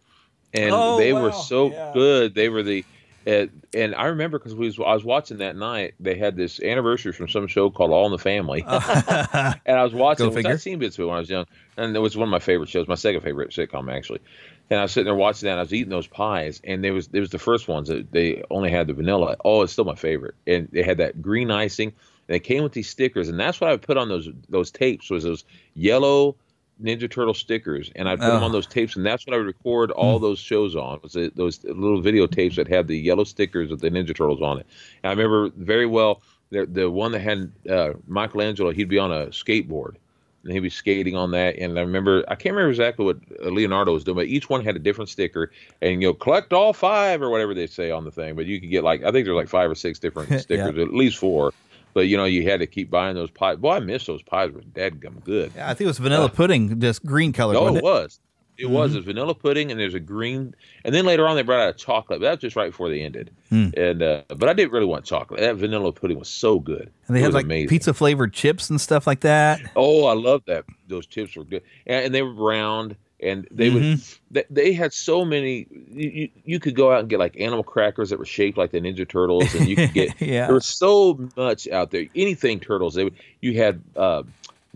and 0.54 0.72
Oh, 0.72 0.96
they 0.96 1.12
were 1.12 1.32
so 1.32 1.70
Yeah. 1.70 1.92
good. 1.92 2.34
They 2.34 2.48
were 2.48 2.62
the 2.62 2.84
uh, 3.28 3.46
and 3.74 3.94
I 3.94 4.06
remember 4.06 4.38
because 4.38 4.54
was, 4.54 4.78
I 4.78 4.94
was 4.94 5.04
watching 5.04 5.38
that 5.38 5.54
night. 5.54 5.94
They 6.00 6.16
had 6.16 6.34
this 6.34 6.60
anniversary 6.60 7.12
from 7.12 7.28
some 7.28 7.46
show 7.46 7.68
called 7.68 7.90
All 7.90 8.06
in 8.06 8.12
the 8.12 8.18
Family, 8.18 8.62
and 8.66 8.76
I 9.66 9.84
was 9.84 9.92
watching. 9.92 10.32
Which. 10.32 10.46
I'd 10.46 10.60
seen 10.60 10.78
bits 10.78 10.96
of 10.96 11.02
it 11.02 11.06
when 11.06 11.16
I 11.16 11.20
was 11.20 11.28
young, 11.28 11.44
and 11.76 11.94
it 11.94 11.98
was 11.98 12.16
one 12.16 12.28
of 12.28 12.30
my 12.30 12.38
favorite 12.38 12.70
shows. 12.70 12.88
My 12.88 12.94
second 12.94 13.20
favorite 13.20 13.50
sitcom, 13.50 13.94
actually. 13.94 14.20
And 14.70 14.78
I 14.78 14.82
was 14.82 14.92
sitting 14.92 15.06
there 15.06 15.14
watching 15.14 15.46
that. 15.46 15.52
And 15.52 15.60
I 15.60 15.62
was 15.62 15.74
eating 15.74 15.90
those 15.90 16.06
pies, 16.06 16.60
and 16.64 16.82
there 16.82 16.94
was 16.94 17.08
there 17.08 17.20
was 17.20 17.30
the 17.30 17.38
first 17.38 17.68
ones 17.68 17.88
that 17.88 18.10
they 18.10 18.42
only 18.50 18.70
had 18.70 18.86
the 18.86 18.94
vanilla. 18.94 19.36
Oh, 19.44 19.62
it's 19.62 19.72
still 19.72 19.84
my 19.84 19.94
favorite, 19.94 20.34
and 20.46 20.68
they 20.72 20.82
had 20.82 20.98
that 20.98 21.20
green 21.20 21.50
icing. 21.50 21.92
And 22.28 22.36
it 22.36 22.40
came 22.40 22.62
with 22.62 22.72
these 22.72 22.88
stickers, 22.88 23.28
and 23.28 23.38
that's 23.38 23.60
what 23.60 23.68
I 23.68 23.72
would 23.72 23.82
put 23.82 23.98
on 23.98 24.08
those 24.08 24.30
those 24.48 24.70
tapes 24.70 25.10
was 25.10 25.24
those 25.24 25.44
yellow 25.74 26.36
Ninja 26.82 27.10
Turtle 27.10 27.34
stickers, 27.34 27.90
and 27.96 28.08
I'd 28.08 28.18
put 28.20 28.26
them 28.26 28.42
Oh. 28.42 28.46
on 28.46 28.52
those 28.52 28.66
tapes, 28.66 28.94
and 28.96 29.04
that's 29.04 29.26
what 29.26 29.34
I 29.34 29.38
would 29.38 29.46
record 29.46 29.90
all 29.90 30.18
those 30.18 30.38
shows 30.38 30.76
on. 30.76 31.00
Was 31.02 31.16
it, 31.16 31.34
those 31.36 31.62
little 31.64 32.00
videotapes 32.00 32.54
that 32.56 32.68
had 32.68 32.86
the 32.86 32.96
yellow 32.98 33.24
stickers 33.24 33.70
with 33.70 33.80
the 33.80 33.90
Ninja 33.90 34.14
Turtles 34.14 34.40
on 34.42 34.58
it. 34.60 34.66
And 35.02 35.10
I 35.10 35.12
remember 35.14 35.50
very 35.56 35.86
well 35.86 36.22
the 36.50 36.66
the 36.66 36.90
one 36.90 37.12
that 37.12 37.20
had 37.20 37.50
uh, 37.68 37.94
Michelangelo. 38.06 38.70
He'd 38.70 38.88
be 38.88 38.98
on 38.98 39.10
a 39.12 39.26
skateboard, 39.26 39.96
and 40.44 40.52
he'd 40.52 40.60
be 40.60 40.70
skating 40.70 41.16
on 41.16 41.32
that. 41.32 41.56
And 41.58 41.76
I 41.78 41.82
remember 41.82 42.24
I 42.28 42.36
can't 42.36 42.54
remember 42.54 42.70
exactly 42.70 43.04
what 43.04 43.18
uh, 43.44 43.48
Leonardo 43.50 43.92
was 43.92 44.04
doing, 44.04 44.16
but 44.16 44.26
each 44.26 44.48
one 44.48 44.64
had 44.64 44.76
a 44.76 44.78
different 44.78 45.10
sticker, 45.10 45.50
and 45.82 46.00
you 46.00 46.08
know 46.08 46.14
collect 46.14 46.52
all 46.52 46.72
five 46.72 47.20
or 47.22 47.28
whatever 47.28 47.54
they 47.54 47.66
say 47.66 47.90
on 47.90 48.04
the 48.04 48.10
thing. 48.12 48.34
But 48.36 48.46
you 48.46 48.60
could 48.60 48.70
get 48.70 48.84
like 48.84 49.02
I 49.02 49.10
think 49.10 49.24
there's 49.26 49.36
like 49.36 49.48
five 49.48 49.70
or 49.70 49.74
six 49.74 49.98
different 49.98 50.40
stickers, 50.40 50.78
at 50.78 50.94
least 50.94 51.18
four. 51.18 51.52
But 51.98 52.06
you 52.06 52.16
know 52.16 52.26
you 52.26 52.48
had 52.48 52.60
to 52.60 52.66
keep 52.68 52.92
buying 52.92 53.16
those 53.16 53.32
pies. 53.32 53.56
Boy, 53.56 53.72
I 53.72 53.80
miss 53.80 54.06
those 54.06 54.22
pies. 54.22 54.52
Were 54.52 54.60
dadgum 54.60 55.24
good. 55.24 55.50
Yeah, 55.56 55.68
I 55.68 55.74
think 55.74 55.86
it 55.86 55.88
was 55.88 55.98
vanilla 55.98 56.28
pudding, 56.28 56.78
just 56.78 57.04
green 57.04 57.32
color. 57.32 57.54
No, 57.54 57.62
wasn't 57.62 57.78
it 57.78 57.82
was. 57.82 58.20
It 58.56 58.70
was. 58.70 58.92
It 58.94 58.98
was 58.98 59.04
vanilla 59.04 59.34
pudding, 59.34 59.72
and 59.72 59.80
there's 59.80 59.94
a 59.94 59.98
green. 60.00 60.54
And 60.84 60.94
then 60.94 61.04
later 61.06 61.26
on, 61.26 61.34
they 61.34 61.42
brought 61.42 61.58
out 61.60 61.70
a 61.70 61.72
chocolate. 61.72 62.20
But 62.20 62.26
that 62.26 62.30
was 62.30 62.40
just 62.40 62.54
right 62.54 62.70
before 62.70 62.88
they 62.88 63.02
ended. 63.02 63.32
Hmm. 63.48 63.70
And 63.76 64.00
uh, 64.00 64.22
but 64.28 64.48
I 64.48 64.52
didn't 64.52 64.70
really 64.70 64.86
want 64.86 65.04
chocolate. 65.04 65.40
That 65.40 65.56
vanilla 65.56 65.90
pudding 65.92 66.20
was 66.20 66.28
so 66.28 66.60
good. 66.60 66.88
And 67.08 67.16
they 67.16 67.20
It 67.20 67.24
had 67.24 67.34
like 67.34 67.46
amazing. 67.46 67.68
pizza 67.68 67.92
flavored 67.92 68.32
chips 68.32 68.70
and 68.70 68.80
stuff 68.80 69.04
like 69.08 69.20
that. 69.22 69.60
Oh, 69.74 70.04
I 70.06 70.14
love 70.14 70.42
that. 70.46 70.66
Those 70.86 71.06
chips 71.06 71.34
were 71.34 71.42
good, 71.42 71.62
and, 71.84 72.04
and 72.06 72.14
they 72.14 72.22
were 72.22 72.32
round. 72.32 72.94
And 73.20 73.48
they 73.50 73.70
would. 73.70 73.82
Mm-hmm. 73.82 74.16
They, 74.30 74.44
they 74.48 74.72
had 74.72 74.92
so 74.92 75.24
many. 75.24 75.66
You, 75.90 76.28
you, 76.44 76.60
could 76.60 76.76
go 76.76 76.92
out 76.92 77.00
and 77.00 77.08
get 77.08 77.18
like 77.18 77.38
animal 77.40 77.64
crackers 77.64 78.10
that 78.10 78.18
were 78.18 78.24
shaped 78.24 78.56
like 78.56 78.70
the 78.70 78.80
Ninja 78.80 79.08
Turtles, 79.08 79.54
and 79.54 79.68
you 79.68 79.74
could 79.76 79.92
get. 79.92 80.14
Yeah. 80.20 80.46
There 80.46 80.54
was 80.54 80.66
so 80.66 81.28
much 81.36 81.66
out 81.68 81.90
there. 81.90 82.06
Anything 82.14 82.60
turtles. 82.60 82.94
They 82.94 83.04
would. 83.04 83.14
You 83.40 83.54
had. 83.54 83.82
Uh, 83.96 84.22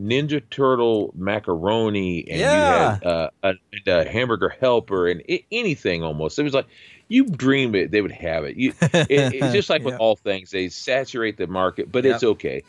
Ninja 0.00 0.42
Turtle 0.50 1.12
macaroni, 1.14 2.26
and 2.28 2.40
Yeah. 2.40 2.48
you 2.48 2.90
had 2.90 3.04
uh, 3.04 3.30
a, 3.42 3.48
and 3.48 3.88
a 3.88 4.10
hamburger 4.10 4.48
helper, 4.48 5.06
and 5.06 5.22
i 5.28 5.44
anything 5.52 6.02
almost. 6.02 6.38
It 6.38 6.44
was 6.44 6.54
like 6.54 6.66
you 7.08 7.26
dream 7.26 7.74
it, 7.74 7.90
they 7.90 8.00
would 8.00 8.10
have 8.12 8.44
it. 8.44 8.56
You, 8.56 8.72
it 8.80 9.10
it's 9.10 9.52
just 9.52 9.68
like 9.68 9.82
with 9.84 9.96
all 9.96 10.16
things, 10.16 10.50
they 10.50 10.70
saturate 10.70 11.36
the 11.36 11.46
market, 11.46 11.92
but 11.92 12.06
it's 12.06 12.24
okay. 12.24 12.62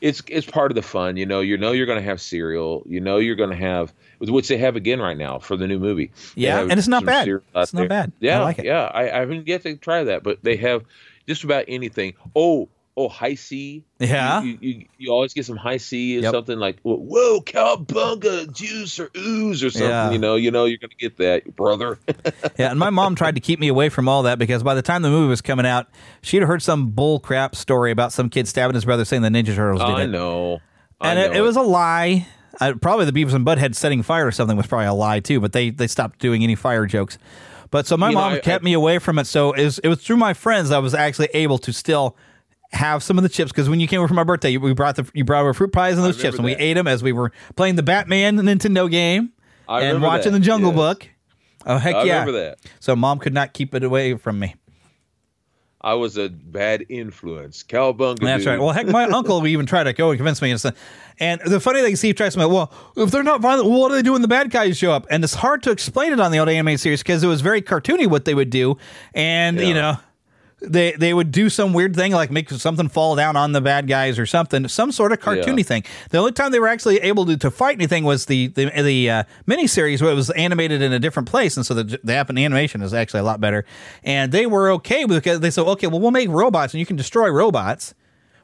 It's 0.00 0.22
it's 0.28 0.46
part 0.46 0.70
of 0.70 0.74
the 0.74 0.82
fun, 0.82 1.16
you 1.16 1.26
know. 1.26 1.40
You 1.40 1.56
know 1.56 1.72
you're 1.72 1.86
going 1.86 1.98
to 1.98 2.04
have 2.04 2.20
cereal. 2.20 2.82
You 2.86 3.00
know 3.00 3.18
you're 3.18 3.36
going 3.36 3.50
to 3.50 3.56
have 3.56 3.92
which 4.18 4.48
they 4.48 4.58
have 4.58 4.76
again 4.76 5.00
right 5.00 5.16
now 5.16 5.38
for 5.38 5.56
the 5.56 5.66
new 5.66 5.78
movie. 5.78 6.10
Yeah, 6.34 6.60
and 6.60 6.72
it's 6.72 6.88
not 6.88 7.04
bad. 7.04 7.28
It's 7.28 7.72
not 7.72 7.80
there. 7.80 7.88
bad. 7.88 8.12
I 8.12 8.16
Yeah, 8.20 8.40
like 8.40 8.58
it. 8.58 8.64
Yeah, 8.64 8.90
I, 8.92 9.10
I 9.10 9.20
haven't 9.20 9.46
yet 9.46 9.62
to 9.62 9.76
try 9.76 10.04
that, 10.04 10.22
but 10.22 10.42
they 10.42 10.56
have 10.56 10.84
just 11.26 11.44
about 11.44 11.64
anything. 11.68 12.14
Oh, 12.34 12.68
oh, 12.96 13.08
Hi-C. 13.08 13.84
Yeah. 13.98 14.42
you, 14.42 14.58
you, 14.60 14.86
you 14.98 15.10
always 15.10 15.32
get 15.32 15.46
some 15.46 15.56
Hi-C 15.56 16.18
or 16.18 16.20
Yep. 16.22 16.32
something 16.32 16.58
like 16.58 16.78
whoa, 16.82 17.40
cowabunga 17.40 18.52
juice 18.54 18.98
or 19.00 19.10
ooze 19.16 19.62
or 19.64 19.70
something. 19.70 19.88
Yeah. 19.88 20.10
You 20.10 20.18
know, 20.18 20.36
you 20.36 20.50
know 20.50 20.64
you're 20.66 20.78
going 20.78 20.90
to 20.90 20.96
get 20.96 21.16
that, 21.18 21.56
brother. 21.56 21.98
Yeah, 22.58 22.70
and 22.70 22.78
my 22.78 22.90
mom 22.90 23.14
tried 23.14 23.36
to 23.36 23.40
keep 23.40 23.58
me 23.58 23.68
away 23.68 23.88
from 23.88 24.06
all 24.08 24.24
that 24.24 24.38
because 24.38 24.62
by 24.62 24.74
the 24.74 24.82
time 24.82 25.00
the 25.02 25.08
movie 25.08 25.28
was 25.28 25.40
coming 25.40 25.64
out, 25.64 25.86
she'd 26.20 26.42
heard 26.42 26.62
some 26.62 26.90
bull 26.90 27.18
crap 27.20 27.54
story 27.56 27.90
about 27.90 28.12
some 28.12 28.28
kid 28.28 28.46
stabbing 28.48 28.74
his 28.74 28.84
brother, 28.84 29.04
saying 29.06 29.22
the 29.22 29.28
Ninja 29.30 29.54
Turtles 29.54 29.80
did 29.80 29.88
I 29.88 30.02
it. 30.02 30.06
know. 30.08 30.60
I 31.00 31.10
and 31.10 31.18
it, 31.18 31.32
know 31.32 31.38
it 31.38 31.40
was 31.40 31.56
a 31.56 31.62
lie. 31.62 32.26
Uh, 32.60 32.74
probably 32.80 33.06
the 33.06 33.12
Beavis 33.12 33.32
and 33.32 33.46
Butthead 33.46 33.74
setting 33.74 34.02
fire 34.02 34.26
or 34.26 34.32
something 34.32 34.56
was 34.58 34.66
probably 34.66 34.86
a 34.88 34.92
lie 34.92 35.20
too. 35.20 35.40
But 35.40 35.52
they 35.52 35.70
they 35.70 35.86
stopped 35.86 36.18
doing 36.18 36.42
any 36.42 36.54
fire 36.54 36.84
jokes. 36.84 37.16
But 37.70 37.86
so 37.86 37.96
my 37.96 38.08
You 38.10 38.14
know, 38.16 38.20
mom 38.20 38.32
I- 38.34 38.38
kept 38.40 38.62
me 38.64 38.74
away 38.74 38.98
from 38.98 39.18
it. 39.18 39.26
So 39.26 39.52
it 39.52 39.64
was, 39.64 39.78
it 39.78 39.88
was 39.88 40.02
through 40.04 40.16
my 40.18 40.34
friends 40.34 40.70
I 40.70 40.78
was 40.80 40.92
actually 40.92 41.28
able 41.32 41.56
to 41.58 41.72
still 41.72 42.16
have 42.72 43.02
some 43.02 43.18
of 43.18 43.22
the 43.22 43.28
chips 43.28 43.50
because 43.50 43.68
when 43.68 43.80
you 43.80 43.88
came 43.88 44.00
over 44.00 44.08
for 44.08 44.14
my 44.14 44.24
birthday, 44.24 44.56
we 44.56 44.72
brought 44.74 44.96
the 44.96 45.08
you 45.14 45.24
brought 45.24 45.44
our 45.44 45.54
fruit 45.54 45.72
pies 45.72 45.96
and 45.96 46.04
those 46.04 46.20
chips, 46.20 46.36
and 46.36 46.44
we 46.44 46.54
ate 46.56 46.74
them 46.74 46.86
as 46.86 47.02
we 47.02 47.12
were 47.12 47.32
playing 47.56 47.76
the 47.76 47.82
Batman 47.82 48.36
Nintendo 48.36 48.90
game 48.90 49.32
I 49.68 49.82
and 49.82 50.02
watching 50.02 50.32
that, 50.32 50.38
the 50.38 50.44
Jungle 50.44 50.70
yes. 50.70 50.76
Book. 50.76 51.08
Oh 51.66 51.78
heck 51.78 51.94
I 51.94 52.04
yeah! 52.04 52.20
remember 52.20 52.32
that. 52.40 52.58
So 52.78 52.94
mom 52.96 53.18
could 53.18 53.34
not 53.34 53.52
keep 53.52 53.74
it 53.74 53.82
away 53.82 54.16
from 54.16 54.38
me. 54.38 54.54
I 55.82 55.94
was 55.94 56.18
a 56.18 56.28
bad 56.28 56.84
influence. 56.90 57.62
Cowabunga. 57.62 58.20
That's 58.20 58.44
dude. 58.44 58.50
right. 58.50 58.60
Well, 58.60 58.72
heck, 58.72 58.86
my 58.86 59.04
uncle 59.14 59.46
even 59.46 59.64
tried 59.64 59.84
to 59.84 59.94
go 59.94 60.10
and 60.10 60.18
convince 60.18 60.42
me. 60.42 60.54
And, 61.18 61.40
the 61.40 61.58
funny 61.58 61.80
thing, 61.80 61.96
Steve 61.96 62.16
tries 62.16 62.34
to 62.34 62.40
say, 62.40 62.46
well, 62.46 62.70
if 62.98 63.10
they're 63.10 63.22
not 63.22 63.40
violent, 63.40 63.68
what 63.68 63.88
do 63.88 63.94
they 63.94 64.02
do 64.02 64.12
when 64.12 64.20
the 64.20 64.28
bad 64.28 64.50
guys 64.50 64.76
show 64.76 64.92
up? 64.92 65.06
And 65.08 65.24
it's 65.24 65.34
hard 65.34 65.62
to 65.62 65.70
explain 65.70 66.12
it 66.12 66.20
on 66.20 66.32
the 66.32 66.38
old 66.38 66.50
anime 66.50 66.76
series 66.76 67.02
because 67.02 67.24
it 67.24 67.28
was 67.28 67.40
very 67.40 67.62
cartoony 67.62 68.06
what 68.06 68.26
they 68.26 68.34
would 68.34 68.50
do. 68.50 68.76
And, 69.14 69.58
you 69.58 69.72
know, 69.72 69.96
they 70.62 70.92
they 70.92 71.14
would 71.14 71.30
do 71.30 71.48
some 71.48 71.72
weird 71.72 71.94
thing 71.96 72.12
like 72.12 72.30
make 72.30 72.50
something 72.50 72.88
fall 72.88 73.16
down 73.16 73.36
on 73.36 73.52
the 73.52 73.60
bad 73.60 73.86
guys 73.88 74.18
or 74.18 74.26
something, 74.26 74.68
some 74.68 74.92
sort 74.92 75.12
of 75.12 75.18
cartoony 75.20 75.58
Yeah. 75.58 75.62
thing. 75.64 75.84
The 76.10 76.18
only 76.18 76.32
time 76.32 76.52
they 76.52 76.60
were 76.60 76.68
actually 76.68 76.98
able 76.98 77.24
to, 77.26 77.36
to 77.38 77.50
fight 77.50 77.76
anything 77.76 78.04
was 78.04 78.26
the 78.26 78.48
the, 78.48 78.66
the 78.82 79.10
uh, 79.10 79.22
miniseries 79.46 80.02
where 80.02 80.10
it 80.10 80.14
was 80.14 80.30
animated 80.30 80.82
in 80.82 80.92
a 80.92 80.98
different 80.98 81.28
place, 81.28 81.56
and 81.56 81.64
so 81.64 81.74
the 81.74 81.98
the 82.04 82.12
app 82.14 82.28
and 82.28 82.38
animation 82.38 82.82
is 82.82 82.92
actually 82.92 83.20
a 83.20 83.24
lot 83.24 83.40
better. 83.40 83.64
And 84.04 84.32
they 84.32 84.46
were 84.46 84.70
okay 84.72 85.04
with 85.04 85.16
because 85.22 85.40
they 85.40 85.50
said, 85.50 85.64
okay, 85.66 85.86
well 85.86 86.00
we'll 86.00 86.10
make 86.10 86.28
robots 86.28 86.74
and 86.74 86.78
you 86.80 86.86
can 86.86 86.96
destroy 86.96 87.28
robots. 87.30 87.94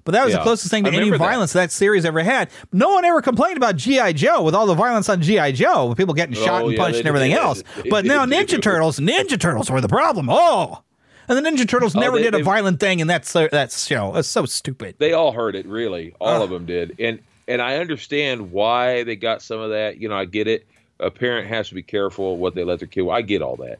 But 0.05 0.13
that 0.13 0.25
was 0.25 0.35
the 0.35 0.41
closest 0.41 0.71
thing 0.71 0.85
to 0.85 0.91
any 0.93 1.11
that. 1.11 1.19
violence 1.19 1.53
that. 1.55 1.73
series 1.73 2.05
ever 2.05 2.23
had. 2.23 2.49
No 2.73 2.91
one 2.91 3.05
ever 3.05 3.21
complained 3.21 3.57
about 3.57 3.75
GI 3.75 4.13
Joe 4.13 4.41
with 4.45 4.55
all 4.55 4.65
the 4.67 4.75
violence 4.75 5.09
on 5.09 5.21
GI 5.21 5.51
Joe, 5.51 5.87
with 5.87 5.99
people 5.99 6.15
getting 6.15 6.37
shot 6.37 6.63
Oh, 6.63 6.67
and 6.69 6.77
yeah, 6.77 6.83
punched 6.85 6.99
and 7.01 7.09
everything 7.09 7.33
did. 7.33 7.41
else. 7.41 7.65
They 7.83 7.91
But 7.91 8.05
now 8.05 8.25
did. 8.25 8.49
Ninja 8.49 8.63
Turtles, 8.63 9.01
Ninja 9.01 9.37
Turtles 9.39 9.69
were 9.69 9.81
the 9.81 9.89
problem. 9.89 10.29
Oh, 10.31 10.85
and 11.29 11.37
the 11.45 11.49
Ninja 11.51 11.69
Turtles 11.69 11.95
Oh, 11.97 12.01
never 12.01 12.17
they- 12.19 12.25
did 12.25 12.35
a 12.35 12.43
violent 12.43 12.81
thing 12.81 13.01
in 13.01 13.07
that 13.09 13.25
so- 13.25 13.49
that 13.53 13.73
show. 13.73 14.15
It's 14.17 14.29
so 14.29 14.45
stupid. 14.47 14.97
They 14.99 15.13
all 15.13 15.33
heard 15.33 15.55
it, 15.57 15.67
really. 15.67 16.15
All 16.21 16.37
Ugh. 16.37 16.43
of 16.43 16.51
them 16.51 16.67
did, 16.67 16.95
and 16.99 17.19
and 17.49 17.63
I 17.63 17.77
understand 17.77 18.51
why 18.53 19.05
they 19.05 19.15
got 19.17 19.41
some 19.43 19.61
of 19.61 19.71
that. 19.71 20.01
You 20.01 20.09
know, 20.09 20.17
I 20.17 20.25
get 20.25 20.49
it. 20.49 20.67
A 20.99 21.11
parent 21.11 21.47
has 21.49 21.69
to 21.69 21.75
be 21.75 21.83
careful 21.83 22.37
what 22.39 22.55
they 22.55 22.65
let 22.65 22.79
their 22.79 22.89
kid. 22.89 23.09
I 23.11 23.23
get 23.23 23.43
all 23.43 23.57
that, 23.57 23.79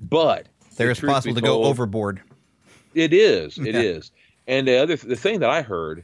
but 0.00 0.46
They're 0.76 0.88
the 0.88 0.94
truth 0.94 1.02
responsible 1.04 1.34
be 1.34 1.40
to 1.42 1.46
go 1.46 1.64
overboard. 1.64 2.20
It 2.94 3.12
is. 3.12 3.58
It 3.58 3.74
is. 3.74 4.10
Yeah. 4.48 4.56
And 4.56 4.68
the 4.68 4.76
other 4.78 4.96
the 4.96 5.16
thing 5.16 5.40
that 5.40 5.50
I 5.50 5.60
heard, 5.62 6.02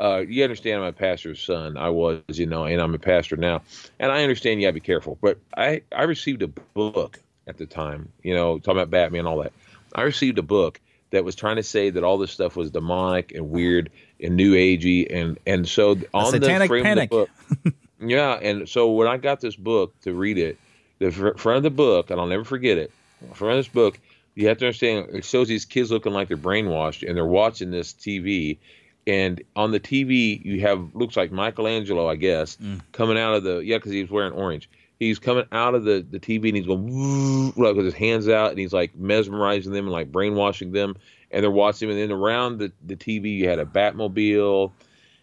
uh, 0.00 0.24
you 0.26 0.42
understand, 0.42 0.80
I'm 0.80 0.88
a 0.88 0.92
pastor's 0.92 1.40
son. 1.40 1.76
I 1.76 1.88
was, 1.90 2.20
you 2.28 2.46
know, 2.46 2.64
and 2.64 2.80
I'm 2.80 2.94
a 2.94 2.98
pastor 2.98 3.36
now, 3.36 3.62
and 4.00 4.10
I 4.10 4.22
understand 4.22 4.60
you 4.60 4.66
gotta 4.66 4.74
be 4.74 4.80
careful. 4.80 5.18
But 5.20 5.38
I 5.56 5.82
I 5.94 6.02
received 6.02 6.42
a 6.42 6.48
book 6.48 7.20
at 7.46 7.58
the 7.58 7.66
time, 7.66 8.08
you 8.22 8.34
know, 8.34 8.58
talking 8.58 8.78
about 8.80 8.90
Batman 8.90 9.20
and 9.20 9.28
all 9.28 9.42
that. 9.42 9.52
I 9.94 10.02
received 10.02 10.38
a 10.38 10.42
book 10.42 10.80
that 11.10 11.24
was 11.24 11.36
trying 11.36 11.56
to 11.56 11.62
say 11.62 11.90
that 11.90 12.02
all 12.02 12.18
this 12.18 12.30
stuff 12.30 12.56
was 12.56 12.70
demonic 12.70 13.32
and 13.32 13.50
weird 13.50 13.90
and 14.20 14.36
new 14.36 14.54
agey, 14.54 15.06
and 15.14 15.38
and 15.46 15.68
so 15.68 15.96
on 16.12 16.32
the 16.32 16.40
satanic 16.40 16.68
frame 16.68 16.84
panic. 16.84 17.12
of 17.12 17.28
the 17.48 17.56
book, 17.70 17.74
yeah. 18.00 18.34
And 18.34 18.68
so 18.68 18.90
when 18.92 19.08
I 19.08 19.16
got 19.18 19.40
this 19.40 19.56
book 19.56 19.98
to 20.02 20.14
read 20.14 20.38
it, 20.38 20.58
the 20.98 21.10
fr- 21.10 21.36
front 21.36 21.58
of 21.58 21.62
the 21.62 21.70
book, 21.70 22.10
and 22.10 22.20
I'll 22.20 22.26
never 22.26 22.44
forget 22.44 22.78
it. 22.78 22.90
Front 23.34 23.52
of 23.52 23.58
this 23.58 23.72
book, 23.72 23.98
you 24.34 24.48
have 24.48 24.58
to 24.58 24.66
understand. 24.66 25.08
It 25.12 25.24
shows 25.24 25.48
these 25.48 25.64
kids 25.64 25.90
looking 25.90 26.12
like 26.12 26.28
they're 26.28 26.36
brainwashed, 26.36 27.06
and 27.06 27.16
they're 27.16 27.24
watching 27.24 27.70
this 27.70 27.92
TV. 27.92 28.58
And 29.04 29.42
on 29.56 29.72
the 29.72 29.80
TV, 29.80 30.44
you 30.44 30.60
have 30.60 30.94
looks 30.94 31.16
like 31.16 31.32
Michelangelo, 31.32 32.08
I 32.08 32.14
guess, 32.16 32.56
mm. 32.56 32.80
coming 32.92 33.18
out 33.18 33.34
of 33.34 33.42
the 33.42 33.58
yeah, 33.58 33.76
because 33.76 33.92
he 33.92 34.00
was 34.00 34.10
wearing 34.10 34.32
orange. 34.32 34.68
He's 34.98 35.18
coming 35.18 35.46
out 35.52 35.74
of 35.74 35.84
the, 35.84 36.06
the 36.08 36.20
TV 36.20 36.48
and 36.48 36.56
he's 36.56 36.66
going 36.66 37.52
with 37.56 37.84
his 37.84 37.94
hands 37.94 38.28
out, 38.28 38.50
and 38.50 38.58
he's 38.58 38.72
like 38.72 38.94
mesmerizing 38.96 39.72
them 39.72 39.86
and 39.86 39.92
like 39.92 40.12
brainwashing 40.12 40.72
them. 40.72 40.96
And 41.30 41.42
they're 41.42 41.50
watching 41.50 41.88
him. 41.88 41.96
And 41.96 42.10
then 42.10 42.16
around 42.16 42.58
the, 42.58 42.72
the 42.86 42.94
TV, 42.94 43.36
you 43.36 43.48
had 43.48 43.58
a 43.58 43.64
Batmobile, 43.64 44.70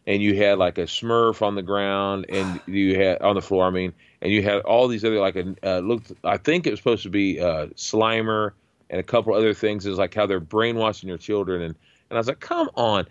and 0.07 0.21
you 0.23 0.35
had 0.35 0.57
like 0.57 0.77
a 0.77 0.83
Smurf 0.83 1.41
on 1.41 1.55
the 1.55 1.61
ground, 1.61 2.25
and 2.29 2.59
you 2.67 2.99
had 2.99 3.21
on 3.21 3.35
the 3.35 3.41
floor. 3.41 3.65
I 3.65 3.69
mean, 3.69 3.93
and 4.21 4.31
you 4.31 4.41
had 4.41 4.61
all 4.61 4.87
these 4.87 5.05
other 5.05 5.19
like 5.19 5.35
a 5.35 5.55
uh, 5.63 5.79
looked. 5.79 6.11
I 6.23 6.37
think 6.37 6.67
it 6.67 6.71
was 6.71 6.79
supposed 6.79 7.03
to 7.03 7.09
be 7.09 7.39
uh, 7.39 7.67
Slimer 7.75 8.51
and 8.89 8.99
a 8.99 9.03
couple 9.03 9.33
other 9.33 9.53
things. 9.53 9.85
Is 9.85 9.97
like 9.97 10.13
how 10.13 10.25
they're 10.25 10.41
brainwashing 10.41 11.07
your 11.07 11.17
children, 11.17 11.61
and 11.61 11.75
and 12.09 12.17
I 12.17 12.19
was 12.19 12.27
like, 12.27 12.39
come 12.39 12.69
on. 12.75 13.07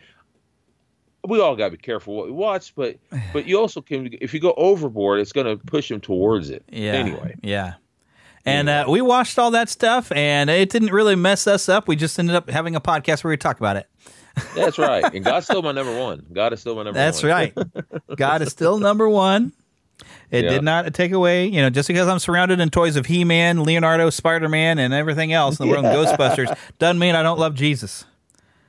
We 1.29 1.41
all 1.41 1.55
got 1.57 1.67
to 1.67 1.71
be 1.73 1.77
careful 1.77 2.15
what 2.15 2.27
we 2.27 2.33
watch, 2.33 2.75
but 2.75 2.97
but 3.33 3.47
you 3.47 3.59
also 3.61 3.81
can 3.81 4.09
if 4.21 4.33
you 4.35 4.41
go 4.41 4.55
overboard, 4.57 5.21
it's 5.21 5.33
going 5.33 5.47
to 5.47 5.63
push 5.65 5.91
him 5.91 6.01
towards 6.01 6.51
it. 6.51 6.65
Yeah. 6.71 6.93
Anyway, 6.93 7.37
Yeah. 7.43 7.75
And 8.47 8.69
uh, 8.71 8.87
we 8.89 9.03
watched 9.03 9.39
all 9.39 9.51
that 9.51 9.69
stuff, 9.69 10.11
and 10.13 10.49
it 10.49 10.71
didn't 10.71 10.91
really 10.93 11.17
mess 11.17 11.47
us 11.47 11.69
up. 11.69 11.87
We 11.87 11.97
just 11.97 12.19
ended 12.19 12.35
up 12.35 12.49
having 12.49 12.75
a 12.77 12.81
podcast 12.81 13.23
where 13.23 13.31
we 13.31 13.37
talk 13.37 13.59
about 13.59 13.77
it. 13.77 13.87
that's 14.55 14.79
right. 14.79 15.05
And 15.13 15.23
God's 15.23 15.45
still 15.51 15.61
my 15.61 15.73
number 15.73 15.99
one. 15.99 16.25
God 16.33 16.55
is 16.55 16.61
still 16.61 16.75
my 16.75 16.85
number 16.85 16.99
one. 16.99 17.05
That's 17.07 17.23
one. 17.23 17.31
right. 17.33 17.55
God 18.17 18.41
is 18.41 18.51
still 18.51 18.79
number 18.79 19.07
one. 19.07 19.53
It 20.31 20.45
Yeah. 20.45 20.51
did 20.51 20.63
not 20.63 20.95
take 20.95 21.13
away, 21.13 21.47
you 21.47 21.61
know, 21.61 21.69
just 21.69 21.89
because 21.89 22.09
I'm 22.09 22.19
surrounded 22.21 22.61
in 22.61 22.71
toys 22.71 22.97
of 22.97 23.05
He 23.07 23.25
Man, 23.25 23.65
Leonardo, 23.65 24.09
Spider 24.09 24.49
Man, 24.49 24.79
and 24.79 24.95
everything 24.95 25.33
else 25.33 25.59
in 25.61 25.67
the 25.67 25.73
world, 25.73 25.85
and 25.85 25.95
Yeah. 26.07 26.15
Ghostbusters, 26.17 26.57
doesn't 26.79 26.99
mean 26.99 27.15
I 27.17 27.23
don't 27.23 27.39
love 27.39 27.55
Jesus. 27.55 28.07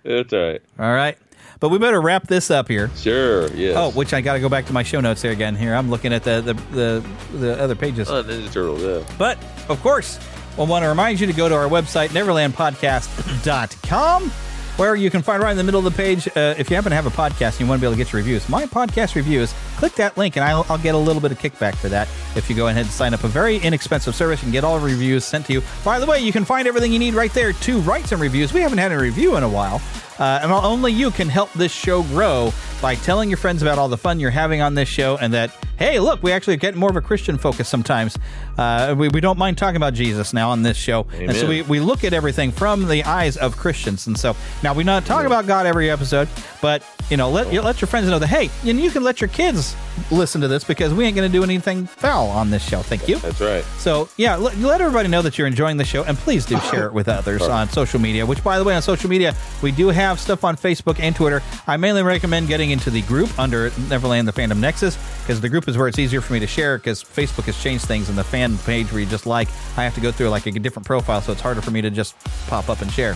That's 0.03 0.33
right. 0.33 0.61
All 0.77 0.91
right. 0.93 1.17
But 1.59 1.69
we 1.69 1.77
better 1.77 1.99
wrap 2.01 2.27
this 2.27 2.49
up 2.51 2.69
here. 2.69 2.89
Sure. 2.95 3.47
Yes. 3.53 3.75
Oh, 3.77 3.91
which 3.91 4.13
I 4.13 4.21
got 4.21 4.33
to 4.33 4.39
go 4.39 4.47
back 4.47 4.65
to 4.67 4.73
my 4.73 4.83
show 4.83 5.01
notes 5.01 5.21
there 5.21 5.33
again. 5.33 5.55
Here, 5.55 5.75
I'm 5.75 5.89
looking 5.89 6.13
at 6.13 6.23
the 6.23 6.39
the 6.41 6.53
the, 6.75 7.03
the 7.37 7.59
other 7.61 7.75
pages. 7.75 8.09
Oh, 8.09 8.23
Ninja 8.23 8.51
Turtles. 8.51 8.81
Yeah. 8.81 9.03
But 9.17 9.37
of 9.67 9.81
course, 9.81 10.19
I 10.57 10.63
want 10.63 10.83
to 10.83 10.89
remind 10.89 11.19
you 11.19 11.27
to 11.27 11.33
go 11.33 11.49
to 11.49 11.55
our 11.55 11.67
website, 11.67 12.09
neverlandpodcast.com, 12.09 14.29
where 14.77 14.95
you 14.95 15.09
can 15.09 15.21
find 15.21 15.43
right 15.43 15.51
in 15.51 15.57
the 15.57 15.63
middle 15.63 15.85
of 15.85 15.93
the 15.93 15.97
page. 15.97 16.27
Uh, 16.29 16.55
if 16.57 16.69
you 16.69 16.75
happen 16.77 16.91
to 16.91 16.95
have 16.95 17.05
a 17.05 17.09
podcast 17.09 17.51
and 17.51 17.59
you 17.61 17.67
want 17.67 17.79
to 17.79 17.81
be 17.81 17.87
able 17.87 17.95
to 17.95 17.97
get 18.03 18.13
your 18.13 18.21
reviews, 18.21 18.47
my 18.47 18.65
podcast 18.65 19.15
reviews, 19.15 19.53
click 19.77 19.93
that 19.95 20.17
link 20.17 20.37
and 20.37 20.45
I'll, 20.45 20.65
I'll 20.69 20.77
get 20.77 20.95
a 20.95 20.97
little 20.97 21.21
bit 21.21 21.31
of 21.33 21.39
kickback 21.39 21.75
for 21.75 21.89
that 21.89 22.07
if 22.35 22.49
you 22.49 22.55
go 22.55 22.67
ahead 22.67 22.83
and 22.83 22.91
sign 22.91 23.13
up 23.13 23.23
a 23.25 23.27
very 23.27 23.57
inexpensive 23.57 24.15
service 24.15 24.41
and 24.43 24.51
get 24.53 24.63
all 24.63 24.79
the 24.79 24.85
reviews 24.85 25.25
sent 25.25 25.45
to 25.47 25.53
you. 25.53 25.61
By 25.83 25.99
the 25.99 26.05
way, 26.05 26.19
you 26.19 26.31
can 26.31 26.45
find 26.45 26.67
everything 26.69 26.93
you 26.93 26.99
need 26.99 27.15
right 27.15 27.33
there 27.33 27.51
to 27.53 27.79
write 27.81 28.05
some 28.07 28.21
reviews. 28.21 28.53
We 28.53 28.61
haven't 28.61 28.77
had 28.79 28.91
a 28.93 28.97
review 28.97 29.35
in 29.35 29.43
a 29.43 29.49
while. 29.49 29.81
Uh, 30.19 30.39
and 30.43 30.51
only 30.51 30.91
you 30.91 31.11
can 31.11 31.29
help 31.29 31.51
this 31.53 31.71
show 31.71 32.03
grow 32.03 32.51
by 32.81 32.95
telling 32.95 33.29
your 33.29 33.37
friends 33.37 33.61
about 33.61 33.77
all 33.77 33.89
the 33.89 33.97
fun 33.97 34.19
you're 34.19 34.29
having 34.29 34.61
on 34.61 34.73
this 34.73 34.87
show 34.87 35.17
and 35.17 35.33
that, 35.33 35.51
hey, 35.77 35.99
look, 35.99 36.21
we 36.23 36.31
actually 36.31 36.57
get 36.57 36.75
more 36.75 36.89
of 36.89 36.95
a 36.95 37.01
Christian 37.01 37.37
focus 37.37 37.67
sometimes. 37.67 38.17
Uh, 38.57 38.95
we, 38.97 39.09
we 39.09 39.21
don't 39.21 39.37
mind 39.37 39.57
talking 39.57 39.77
about 39.77 39.93
Jesus 39.93 40.33
now 40.33 40.49
on 40.49 40.63
this 40.63 40.77
show. 40.77 41.05
And 41.13 41.35
so 41.35 41.47
we, 41.47 41.61
we 41.63 41.79
look 41.79 42.03
at 42.03 42.13
everything 42.13 42.51
from 42.51 42.87
the 42.87 43.03
eyes 43.03 43.37
of 43.37 43.57
Christians. 43.57 44.07
And 44.07 44.17
so 44.17 44.35
now 44.63 44.73
we 44.73 44.83
not 44.83 45.05
talk 45.05 45.25
about 45.25 45.45
God 45.47 45.65
every 45.65 45.89
episode, 45.89 46.27
but, 46.61 46.83
you 47.09 47.17
know, 47.17 47.29
let, 47.29 47.51
you 47.51 47.61
let 47.61 47.81
your 47.81 47.87
friends 47.87 48.07
know 48.07 48.19
that, 48.19 48.27
hey, 48.27 48.49
and 48.69 48.79
you 48.79 48.91
can 48.91 49.03
let 49.03 49.19
your 49.21 49.29
kids 49.29 49.75
listen 50.11 50.41
to 50.41 50.47
this 50.47 50.63
because 50.63 50.93
we 50.93 51.05
ain't 51.05 51.15
going 51.15 51.29
to 51.29 51.37
do 51.37 51.43
anything 51.43 51.85
foul 51.85 52.29
on 52.29 52.49
this 52.49 52.63
show. 52.67 52.81
Thank 52.81 53.07
you. 53.07 53.17
That's 53.17 53.41
right. 53.41 53.63
So, 53.77 54.09
yeah, 54.17 54.35
let, 54.35 54.57
let 54.57 54.81
everybody 54.81 55.09
know 55.09 55.21
that 55.21 55.37
you're 55.37 55.47
enjoying 55.47 55.77
the 55.77 55.85
show, 55.85 56.03
and 56.03 56.17
please 56.17 56.45
do 56.45 56.59
share 56.71 56.87
it 56.87 56.93
with 56.93 57.09
others 57.09 57.41
on 57.41 57.69
social 57.69 57.99
media. 57.99 58.25
Which, 58.25 58.43
by 58.43 58.57
the 58.57 58.63
way, 58.63 58.75
on 58.75 58.81
social 58.81 59.09
media, 59.09 59.35
we 59.61 59.71
do 59.71 59.89
have 59.89 60.08
stuff 60.17 60.43
on 60.43 60.55
Facebook 60.55 60.99
and 60.99 61.13
Twitter. 61.15 61.43
I 61.67 61.77
mainly 61.77 62.01
recommend 62.01 62.47
getting 62.47 62.71
into 62.71 62.89
the 62.89 63.01
group 63.03 63.37
under 63.37 63.71
Neverland 63.89 64.27
the 64.27 64.33
Fandom 64.33 64.59
Nexus 64.59 64.97
because 65.21 65.41
the 65.41 65.49
group 65.49 65.67
is 65.67 65.77
where 65.77 65.87
it's 65.87 65.99
easier 65.99 66.21
for 66.21 66.33
me 66.33 66.39
to 66.39 66.47
share 66.47 66.77
because 66.77 67.03
Facebook 67.03 67.43
has 67.43 67.61
changed 67.61 67.85
things, 67.85 68.09
and 68.09 68.17
the 68.17 68.23
fan 68.23 68.57
page 68.59 68.91
where 68.91 69.01
you 69.01 69.05
just 69.05 69.25
like, 69.25 69.49
I 69.77 69.83
have 69.83 69.95
to 69.95 70.01
go 70.01 70.11
through 70.11 70.29
like 70.29 70.45
a 70.45 70.51
different 70.51 70.85
profile, 70.85 71.21
so 71.21 71.31
it's 71.33 71.41
harder 71.41 71.61
for 71.61 71.71
me 71.71 71.81
to 71.81 71.89
just 71.89 72.15
pop 72.47 72.69
up 72.69 72.81
and 72.81 72.91
share. 72.91 73.15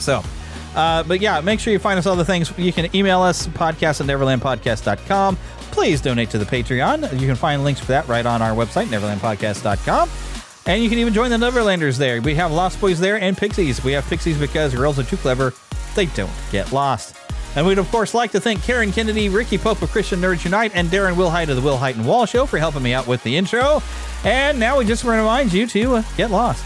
So, 0.00 0.22
uh, 0.74 1.02
but 1.02 1.20
yeah, 1.20 1.40
make 1.40 1.60
sure 1.60 1.72
you 1.72 1.78
find 1.78 1.98
us 1.98 2.06
all 2.06 2.16
the 2.16 2.24
things. 2.24 2.52
You 2.56 2.72
can 2.72 2.94
email 2.94 3.20
us, 3.20 3.46
podcast 3.48 4.00
at 4.00 4.06
neverlandpodcast.com. 4.06 5.36
Please 5.70 6.00
donate 6.00 6.30
to 6.30 6.38
the 6.38 6.44
Patreon. 6.44 7.20
You 7.20 7.26
can 7.26 7.36
find 7.36 7.62
links 7.62 7.80
for 7.80 7.86
that 7.86 8.08
right 8.08 8.24
on 8.24 8.42
our 8.42 8.52
website, 8.52 8.86
neverlandpodcast.com. 8.86 10.08
And 10.66 10.82
you 10.82 10.90
can 10.90 10.98
even 10.98 11.14
join 11.14 11.30
the 11.30 11.36
Neverlanders 11.36 11.96
there. 11.96 12.20
We 12.20 12.34
have 12.34 12.52
Lost 12.52 12.80
Boys 12.80 13.00
there 13.00 13.18
and 13.18 13.36
Pixies. 13.36 13.82
We 13.82 13.92
have 13.92 14.04
Pixies 14.04 14.38
because 14.38 14.74
girls 14.74 14.98
are 14.98 15.04
too 15.04 15.16
clever. 15.16 15.54
They 15.98 16.06
don't 16.06 16.30
get 16.52 16.70
lost. 16.70 17.16
And 17.56 17.66
we'd, 17.66 17.76
of 17.78 17.90
course, 17.90 18.14
like 18.14 18.30
to 18.30 18.38
thank 18.38 18.62
Karen 18.62 18.92
Kennedy, 18.92 19.28
Ricky 19.28 19.58
Pope 19.58 19.82
of 19.82 19.90
Christian 19.90 20.20
Nerds 20.20 20.44
Unite, 20.44 20.70
and 20.76 20.88
Darren 20.90 21.16
Wilhite 21.16 21.48
of 21.48 21.56
the 21.56 21.60
Wilhite 21.60 21.96
and 21.96 22.06
Wall 22.06 22.24
Show 22.24 22.46
for 22.46 22.56
helping 22.56 22.84
me 22.84 22.94
out 22.94 23.08
with 23.08 23.20
the 23.24 23.36
intro. 23.36 23.82
And 24.22 24.60
now 24.60 24.78
we 24.78 24.84
just 24.84 25.02
want 25.02 25.16
to 25.16 25.22
remind 25.22 25.52
you 25.52 25.66
to 25.66 25.96
uh, 25.96 26.02
get 26.16 26.30
lost. 26.30 26.64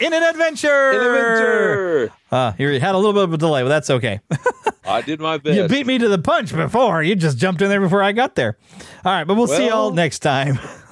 In 0.00 0.14
an 0.14 0.22
adventure! 0.22 0.92
In 0.92 1.00
an 1.00 1.06
adventure! 1.08 2.12
Uh, 2.32 2.52
you 2.56 2.80
had 2.80 2.94
a 2.94 2.96
little 2.96 3.12
bit 3.12 3.24
of 3.24 3.34
a 3.34 3.36
delay, 3.36 3.60
but 3.60 3.68
that's 3.68 3.90
okay. 3.90 4.20
I 4.86 5.02
did 5.02 5.20
my 5.20 5.36
best. 5.36 5.58
you 5.58 5.68
beat 5.68 5.86
me 5.86 5.98
to 5.98 6.08
the 6.08 6.18
punch 6.18 6.54
before. 6.54 7.02
You 7.02 7.14
just 7.14 7.36
jumped 7.36 7.60
in 7.60 7.68
there 7.68 7.82
before 7.82 8.02
I 8.02 8.12
got 8.12 8.34
there. 8.34 8.56
All 9.04 9.12
right, 9.12 9.24
but 9.24 9.34
we'll 9.34 9.46
see 9.46 9.66
y'all 9.66 9.90
next 9.90 10.20
time. 10.20 10.58